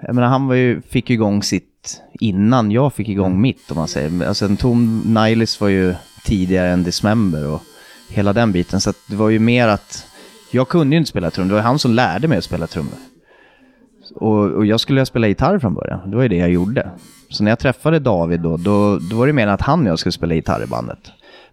jag 0.00 0.14
menar 0.14 0.28
han 0.28 0.46
var 0.46 0.54
ju, 0.54 0.82
fick 0.82 1.10
ju 1.10 1.14
igång 1.14 1.42
sitt 1.42 2.02
innan 2.20 2.70
jag 2.70 2.94
fick 2.94 3.08
igång 3.08 3.40
mitt 3.40 3.70
om 3.70 3.76
man 3.76 3.88
säger. 3.88 4.26
Alltså 4.26 4.44
en 4.44 4.56
Tom 4.56 5.00
Nilis 5.00 5.60
var 5.60 5.68
ju 5.68 5.94
tidigare 6.24 6.68
än 6.68 6.82
Dismember 6.82 7.46
och 7.46 7.62
hela 8.08 8.32
den 8.32 8.52
biten. 8.52 8.80
Så 8.80 8.90
att 8.90 8.96
det 9.06 9.16
var 9.16 9.28
ju 9.28 9.38
mer 9.38 9.68
att, 9.68 10.06
jag 10.50 10.68
kunde 10.68 10.96
ju 10.96 10.98
inte 10.98 11.10
spela 11.10 11.30
trummor, 11.30 11.48
det 11.48 11.54
var 11.54 11.62
han 11.62 11.78
som 11.78 11.92
lärde 11.92 12.28
mig 12.28 12.38
att 12.38 12.44
spela 12.44 12.66
trummor. 12.66 12.98
Och, 14.14 14.50
och 14.50 14.66
jag 14.66 14.80
skulle 14.80 15.00
ju 15.00 15.06
spela 15.06 15.28
gitarr 15.28 15.58
från 15.58 15.74
början, 15.74 16.10
det 16.10 16.16
var 16.16 16.22
ju 16.22 16.28
det 16.28 16.36
jag 16.36 16.50
gjorde. 16.50 16.90
Så 17.30 17.44
när 17.44 17.50
jag 17.50 17.58
träffade 17.58 17.98
David 17.98 18.40
då, 18.40 18.56
då, 18.56 18.98
då 18.98 19.16
var 19.16 19.26
det 19.26 19.32
mer 19.32 19.46
att 19.46 19.60
han 19.60 19.80
och 19.80 19.86
jag 19.86 19.98
skulle 19.98 20.12
spela 20.12 20.34
gitarr 20.34 20.62
i 20.62 20.66
bandet. 20.66 20.98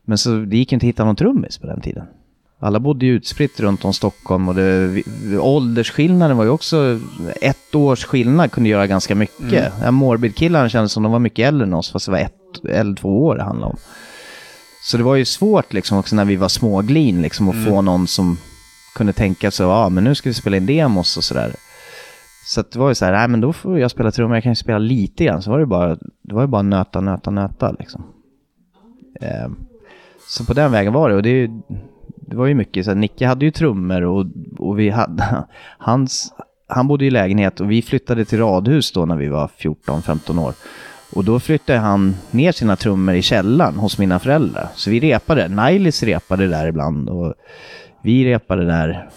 Men 0.06 0.18
så 0.18 0.30
det 0.30 0.58
gick 0.58 0.72
inte 0.72 0.84
att 0.84 0.88
hitta 0.88 1.06
någon 1.06 1.16
trummis 1.16 1.58
på 1.58 1.68
den 1.68 1.82
tiden. 1.82 2.04
Alla 2.60 2.80
bodde 2.80 3.06
ju 3.06 3.14
utspritt 3.14 3.60
runt 3.60 3.86
om 3.86 3.94
Stockholm 3.94 4.50
och 4.50 4.56
det, 4.56 5.04
åldersskillnaden 5.40 6.38
var 6.38 6.44
ju 6.44 6.50
också, 6.50 7.00
ett 7.42 7.76
års 7.76 8.06
skillnad 8.06 8.52
kunde 8.52 8.70
göra 8.70 8.88
ganska 8.88 9.16
mycket. 9.16 9.74
Mm. 9.82 9.96
Morbid-killarna 9.96 10.70
kändes 10.70 10.92
som 10.92 11.04
de 11.04 11.12
var 11.12 11.20
mycket 11.20 11.48
äldre 11.48 11.68
än 11.68 11.74
oss, 11.74 11.92
fast 11.92 12.06
det 12.06 12.12
var 12.12 12.20
ett 12.20 12.66
eller 12.70 12.96
två 12.96 13.26
år 13.26 13.36
det 13.38 13.44
handlade 13.44 13.72
om. 13.72 13.78
Så 14.84 14.98
det 14.98 15.04
var 15.04 15.16
ju 15.16 15.26
svårt 15.26 15.74
liksom 15.74 15.98
också 15.98 16.16
när 16.16 16.26
vi 16.26 16.36
var 16.36 16.50
småglin 16.50 17.22
liksom 17.22 17.50
att 17.50 17.66
få 17.66 17.82
någon 17.82 18.08
som 18.08 18.38
kunde 18.96 19.14
tänka 19.14 19.52
sig, 19.52 19.66
ja 19.66 19.90
men 19.90 20.04
nu 20.04 20.16
ska 20.16 20.30
vi 20.30 20.34
spela 20.34 20.58
in 20.58 20.66
demos 20.66 21.18
och 21.18 21.24
sådär. 21.24 21.56
Så 22.46 22.62
det 22.62 22.76
var 22.80 22.90
ju 22.90 22.96
så 22.96 23.06
här, 23.06 23.12
nej 23.12 23.28
men 23.28 23.42
då 23.42 23.54
får 23.54 23.80
jag 23.80 23.92
spela 23.92 24.12
trummor, 24.12 24.36
jag 24.36 24.44
kan 24.44 24.52
ju 24.52 24.56
spela 24.56 24.78
lite 24.78 25.26
grann. 25.26 25.42
Så 25.42 25.52
var 25.52 25.60
det 25.60 25.66
bara, 25.66 25.98
det 26.22 26.36
var 26.36 26.42
ju 26.42 26.48
bara 26.48 26.62
nöta, 26.62 27.02
nöta, 27.02 27.32
nöta 27.32 27.72
liksom. 27.72 28.04
Eh, 29.22 29.50
så 30.28 30.46
på 30.46 30.54
den 30.54 30.72
vägen 30.72 30.94
var 30.94 31.10
det 31.10 31.16
och 31.16 31.24
det, 31.24 31.50
det 32.28 32.36
var 32.36 32.46
ju 32.46 32.54
mycket 32.56 32.86
så 32.86 32.92
här, 32.92 32.96
Nicke 32.96 33.28
hade 33.28 33.46
ju 33.46 33.52
trummor 33.52 34.02
och, 34.02 34.26
och 34.60 34.80
vi 34.80 34.90
hade, 34.90 35.44
hans, 35.78 36.34
han 36.68 36.88
bodde 36.88 37.06
i 37.06 37.12
lägenhet 37.12 37.60
och 37.60 37.72
vi 37.72 37.82
flyttade 37.82 38.26
till 38.26 38.40
radhus 38.40 38.92
då 38.92 39.06
när 39.06 39.16
vi 39.16 39.28
var 39.28 39.48
14-15 39.48 40.46
år. 40.46 40.54
Och 41.16 41.24
då 41.24 41.40
flyttade 41.40 41.80
han 41.80 42.16
ner 42.32 42.52
sina 42.52 42.76
trummor 42.76 43.16
i 43.16 43.22
källaren 43.22 43.76
hos 43.76 43.98
mina 43.98 44.20
föräldrar. 44.20 44.68
Så 44.76 44.90
vi 44.90 45.00
repade, 45.00 45.48
Nailis 45.48 46.04
repade 46.04 46.48
där 46.48 46.68
ibland 46.68 47.10
och 47.10 47.34
vi 48.02 48.26
repade 48.26 48.66
där 48.66 49.10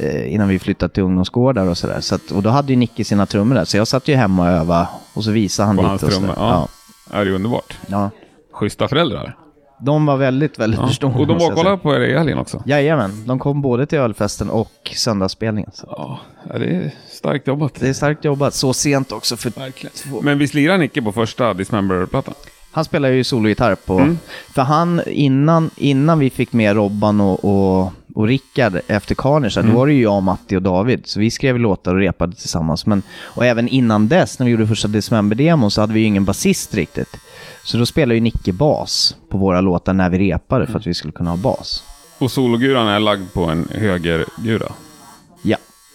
eh, 0.00 0.34
innan 0.34 0.48
vi 0.48 0.58
flyttade 0.58 0.94
till 0.94 1.02
ungdomsgårdar 1.02 1.66
och 1.66 1.78
sådär. 1.78 2.00
Så 2.00 2.14
att, 2.14 2.30
och 2.30 2.42
då 2.42 2.50
hade 2.50 2.72
ju 2.72 2.76
Nicke 2.76 3.04
sina 3.04 3.26
trummor 3.26 3.54
där, 3.54 3.64
så 3.64 3.76
jag 3.76 3.88
satt 3.88 4.08
ju 4.08 4.14
hemma 4.14 4.42
och 4.42 4.48
övade 4.48 4.88
och 5.14 5.24
så 5.24 5.30
visade 5.30 5.66
han 5.66 5.76
lite 5.76 6.06
och 6.06 6.12
trummor, 6.12 6.34
ja. 6.36 6.68
Ja, 7.12 7.24
det 7.24 7.30
är 7.30 7.34
underbart. 7.34 7.76
Ja. 7.86 8.10
Schyssta 8.52 8.88
föräldrar. 8.88 9.36
De 9.80 10.06
var 10.06 10.16
väldigt, 10.16 10.58
väldigt 10.58 10.80
Ja. 10.80 10.86
förstående. 10.86 11.18
Och 11.20 11.26
de 11.26 11.38
var 11.38 11.50
och 11.50 11.56
kollade 11.56 11.76
på 11.76 11.94
er 11.94 12.00
i 12.00 12.18
helgen 12.18 12.38
också. 12.38 12.62
Jajamän, 12.66 13.26
de 13.26 13.38
kom 13.38 13.62
både 13.62 13.86
till 13.86 13.98
ölfesten 13.98 14.50
och 14.50 14.70
söndagsspelningen. 14.96 15.70
Så 15.74 15.86
Ja, 15.90 16.18
det 16.58 16.64
är 16.66 16.90
starkt 17.10 17.46
jobbat. 17.46 17.74
det 17.80 17.88
är 17.88 17.92
starkt 17.92 18.24
jobbat, 18.24 18.54
så 18.54 18.72
sent 18.72 19.12
också. 19.12 19.36
För 19.36 19.50
Verkligen. 19.50 19.94
Men 20.24 20.38
visst 20.38 20.54
lirar 20.54 20.78
Nicke 20.78 21.02
på 21.02 21.12
första 21.12 21.54
Dismember-plattan? 21.54 22.34
Han 22.72 22.84
spelar 22.84 23.08
ju 23.08 23.24
sologitarr 23.24 23.74
på... 23.74 23.98
Mm. 23.98 24.18
För 24.54 24.62
han, 24.62 25.00
innan, 25.06 25.70
innan 25.76 26.18
vi 26.18 26.30
fick 26.30 26.52
med 26.52 26.76
Robban 26.76 27.20
och, 27.20 27.44
och, 27.44 27.92
och 28.14 28.26
Rickard 28.26 28.80
efter 28.86 29.14
Carnage, 29.14 29.58
Mm. 29.58 29.70
då 29.72 29.78
var 29.78 29.86
det 29.86 29.92
ju 29.92 30.02
jag, 30.02 30.22
Matti 30.22 30.56
och 30.56 30.62
David. 30.62 31.02
Så 31.04 31.20
vi 31.20 31.30
skrev 31.30 31.58
låtar 31.58 31.94
och 31.94 32.00
repade 32.00 32.36
tillsammans. 32.36 32.86
Men, 32.86 33.02
och 33.22 33.46
även 33.46 33.68
innan 33.68 34.08
dess, 34.08 34.38
när 34.38 34.46
vi 34.46 34.52
gjorde 34.52 34.66
första 34.66 34.88
Dismember-demon, 34.88 35.70
så 35.70 35.80
hade 35.80 35.92
vi 35.92 36.00
ju 36.00 36.06
ingen 36.06 36.24
basist 36.24 36.74
riktigt. 36.74 37.16
Så 37.64 37.78
då 37.78 37.86
spelade 37.86 38.14
ju 38.14 38.20
Nicke 38.20 38.52
bas 38.52 39.16
på 39.28 39.38
våra 39.38 39.60
låtar 39.60 39.92
när 39.92 40.10
vi 40.10 40.18
repade 40.18 40.66
för 40.66 40.78
att 40.78 40.86
vi 40.86 40.94
skulle 40.94 41.12
kunna 41.12 41.30
ha 41.30 41.36
bas. 41.36 41.82
Och 42.18 42.30
sologuran 42.30 42.88
är 42.88 43.00
lagd 43.00 43.32
på 43.32 43.44
en 43.44 43.68
högergura. 43.74 44.72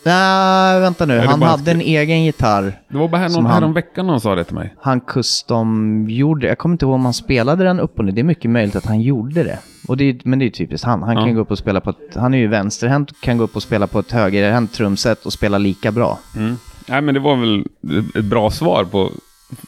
Nej, 0.06 0.80
vänta 0.80 1.06
nu. 1.06 1.18
det 1.18 1.28
Han 1.28 1.40
bara 1.40 1.50
hade 1.50 1.72
en 1.72 1.82
egen 1.82 2.24
gitarr. 2.24 2.80
Det 2.88 2.98
var 2.98 3.08
bara 3.08 3.18
här, 3.18 3.30
Som 3.30 3.44
någon, 3.44 3.52
han- 3.52 3.62
här 3.62 3.68
om 3.68 3.74
veckan 3.74 4.08
någon 4.08 4.22
sa 4.22 4.36
det 4.36 4.44
till 4.44 4.56
mig. 4.56 4.74
Han 4.82 5.02
custom 5.02 6.06
gjorde, 6.10 6.48
jag 6.48 6.58
kommer 6.58 6.74
inte 6.74 6.86
ihåg 6.86 6.94
om 6.96 7.06
han 7.06 7.14
spelade 7.14 7.64
den 7.64 7.80
upp 7.80 8.00
och 8.00 8.06
ner. 8.06 8.12
Det 8.12 8.22
är 8.22 8.24
mycket 8.24 8.52
möjligt 8.52 8.76
att 8.76 8.86
han 8.86 9.02
gjorde 9.02 9.44
det. 9.44 9.60
Och 9.88 9.98
det 9.98 10.10
är, 10.10 10.20
men 10.24 10.40
det 10.40 10.44
är 10.44 10.48
ju 10.48 10.52
typiskt 10.52 10.86
han. 10.86 11.04
Han 11.04 11.16
kan 11.16 11.36
gå 11.36 11.42
upp 11.42 11.52
och 11.52 11.58
spela 11.58 11.82
på 11.82 11.90
ett, 11.90 12.16
han 12.16 12.34
är 12.34 12.38
ju 12.38 12.48
vänsterhänt, 12.48 13.22
kan 13.22 13.38
gå 13.38 13.44
upp 13.44 13.56
och 13.56 13.64
spela 13.64 13.88
på 13.88 14.00
ett 14.00 14.12
högerhänt 14.12 14.74
trumset 14.74 15.26
och 15.26 15.34
spela 15.34 15.58
lika 15.58 15.92
bra. 15.92 16.20
Mm. 16.36 16.58
Nej, 16.88 17.02
men 17.02 17.14
det 17.14 17.20
var 17.20 17.36
väl 17.36 17.66
ett 18.16 18.26
bra 18.26 18.52
svar 18.52 18.84
på 18.84 19.12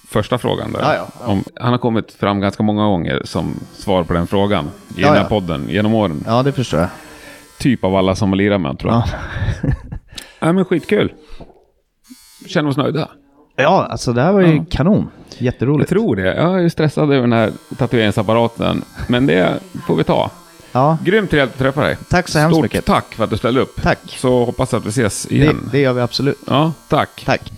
första 0.08 0.38
frågan 0.38 0.72
där. 0.72 0.80
Ja, 0.80 0.96
ja, 0.96 1.08
ja. 1.22 1.28
Om, 1.32 1.44
han 1.56 1.72
har 1.72 1.78
kommit 1.78 2.12
fram 2.12 2.40
ganska 2.40 2.64
många 2.64 2.86
gånger 2.86 3.22
som 3.24 3.54
svar 3.74 4.04
på 4.04 4.14
den 4.14 4.28
frågan 4.28 4.70
i 4.98 5.02
den 5.02 5.14
här 5.14 5.18
ja. 5.18 5.24
podden 5.24 5.70
genom 5.70 5.94
åren. 5.94 6.24
Ja, 6.28 6.44
det 6.44 6.52
förstår 6.52 6.80
jag. 6.80 6.90
Typ 7.60 7.84
av 7.84 7.96
alla 7.96 8.16
som 8.16 8.30
har 8.30 8.36
lirat 8.36 8.62
med 8.62 8.80
tror 8.80 8.94
jag. 8.94 9.04
Ja, 10.40 10.54
men 10.54 10.66
skitkul. 10.66 11.14
Känner 12.48 12.70
oss 12.70 12.78
nöjda. 12.78 13.10
ja 13.56 13.88
alltså 13.90 14.14
det 14.14 14.22
här 14.22 14.32
var 14.34 14.42
ju 14.42 14.56
Ja. 14.56 14.66
kanon. 14.70 15.10
Jag 15.38 15.42
Jätteroligt. 15.46 15.90
tror 15.90 16.16
det. 16.16 16.36
Jag 16.36 16.64
är 16.64 16.70
stressad 16.70 17.04
över 17.04 17.22
den 17.22 17.34
här 17.34 17.52
tatueringsapparaten. 17.78 18.82
Men 19.08 19.26
det 19.28 19.60
får 19.88 19.96
vi 19.96 20.04
ta. 20.04 20.32
Ja, 20.72 20.98
Grymt 21.04 21.30
trevligt 21.32 21.54
att 21.54 21.60
träffa 21.60 21.82
dig. 21.82 21.98
tack 22.10 22.28
så 22.28 22.40
hemskt 22.40 22.54
Stort 22.56 22.64
mycket. 22.64 22.86
tack 22.86 23.14
för 23.16 23.24
att 23.24 23.30
du 23.30 23.38
ställde 23.38 23.62
upp. 23.62 23.82
Tack. 23.82 24.00
Så 24.08 24.46
hoppas 24.46 24.74
att 24.74 24.86
vi 24.86 24.90
ses 24.90 25.24
Det, 25.24 25.36
igen. 25.36 25.70
det 25.72 25.80
gör 25.80 25.94
vi 25.94 26.02
absolut. 26.02 26.38
Ja, 26.48 26.72
tack. 26.90 27.24
Tack. 27.26 27.52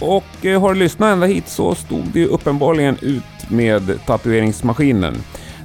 Och 0.00 0.46
eh, 0.46 0.60
har 0.60 0.74
du 0.74 0.80
lyssnat 0.80 1.12
ända 1.12 1.26
hit 1.26 1.48
så 1.48 1.74
stod 1.74 2.04
det 2.12 2.18
ju 2.20 2.26
uppenbarligen 2.26 2.96
ut 3.00 3.22
med 3.50 3.98
tatueringsmaskinen. 4.06 5.14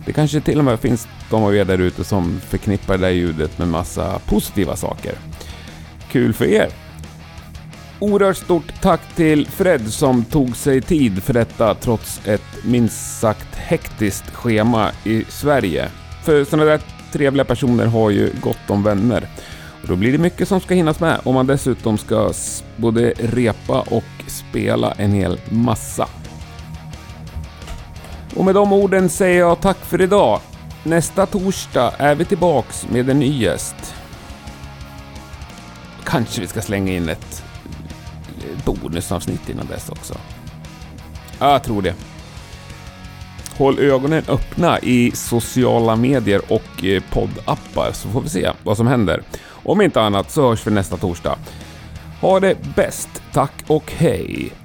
Det 0.05 0.13
kanske 0.13 0.41
till 0.41 0.59
och 0.59 0.65
med 0.65 0.79
finns 0.79 1.07
de 1.29 1.43
av 1.43 1.55
er 1.55 1.65
där 1.65 1.77
ute 1.77 2.03
som 2.03 2.39
förknippar 2.39 2.97
det 2.97 3.05
där 3.05 3.09
ljudet 3.09 3.57
med 3.57 3.67
massa 3.67 4.19
positiva 4.19 4.75
saker. 4.75 5.13
Kul 6.11 6.33
för 6.33 6.45
er! 6.45 6.69
Oerhört 7.99 8.37
stort 8.37 8.81
tack 8.81 9.15
till 9.15 9.47
Fred 9.47 9.87
som 9.93 10.25
tog 10.25 10.55
sig 10.55 10.81
tid 10.81 11.23
för 11.23 11.33
detta 11.33 11.75
trots 11.75 12.21
ett 12.25 12.65
minst 12.65 13.19
sagt 13.19 13.55
hektiskt 13.55 14.35
schema 14.35 14.91
i 15.03 15.23
Sverige. 15.29 15.89
För 16.23 16.43
sådana 16.43 16.65
där 16.65 16.81
trevliga 17.11 17.45
personer 17.45 17.85
har 17.85 18.09
ju 18.09 18.29
gott 18.41 18.69
om 18.69 18.83
vänner. 18.83 19.27
Och 19.81 19.87
då 19.87 19.95
blir 19.95 20.11
det 20.11 20.17
mycket 20.17 20.47
som 20.47 20.59
ska 20.59 20.73
hinnas 20.73 20.99
med 20.99 21.19
om 21.23 21.35
man 21.35 21.47
dessutom 21.47 21.97
ska 21.97 22.33
både 22.77 23.13
repa 23.17 23.81
och 23.81 24.03
spela 24.27 24.91
en 24.91 25.11
hel 25.11 25.39
massa. 25.49 26.07
Och 28.35 28.45
med 28.45 28.55
de 28.55 28.73
orden 28.73 29.09
säger 29.09 29.39
jag 29.39 29.61
tack 29.61 29.77
för 29.77 30.01
idag. 30.01 30.39
Nästa 30.83 31.25
torsdag 31.25 31.93
är 31.97 32.15
vi 32.15 32.25
tillbaks 32.25 32.87
med 32.89 33.09
en 33.09 33.19
ny 33.19 33.43
gäst. 33.43 33.95
Kanske 36.03 36.41
vi 36.41 36.47
ska 36.47 36.61
slänga 36.61 36.93
in 36.93 37.09
ett 37.09 37.43
bonusavsnitt 38.65 39.49
innan 39.49 39.67
dess 39.67 39.89
också. 39.89 40.13
Ja, 41.39 41.51
jag 41.51 41.63
tror 41.63 41.81
det. 41.81 41.95
Håll 43.57 43.79
ögonen 43.79 44.23
öppna 44.27 44.79
i 44.79 45.11
sociala 45.15 45.95
medier 45.95 46.41
och 46.47 46.85
eh, 46.85 47.03
poddappar 47.11 47.91
så 47.93 48.09
får 48.09 48.21
vi 48.21 48.29
se 48.29 48.51
vad 48.63 48.77
som 48.77 48.87
händer. 48.87 49.23
Om 49.63 49.81
inte 49.81 50.01
annat 50.01 50.31
så 50.31 50.49
hörs 50.49 50.67
vi 50.67 50.71
nästa 50.71 50.97
torsdag. 50.97 51.37
Ha 52.21 52.39
det 52.39 52.57
bäst, 52.75 53.09
tack 53.31 53.53
och 53.67 53.91
hej! 53.97 54.60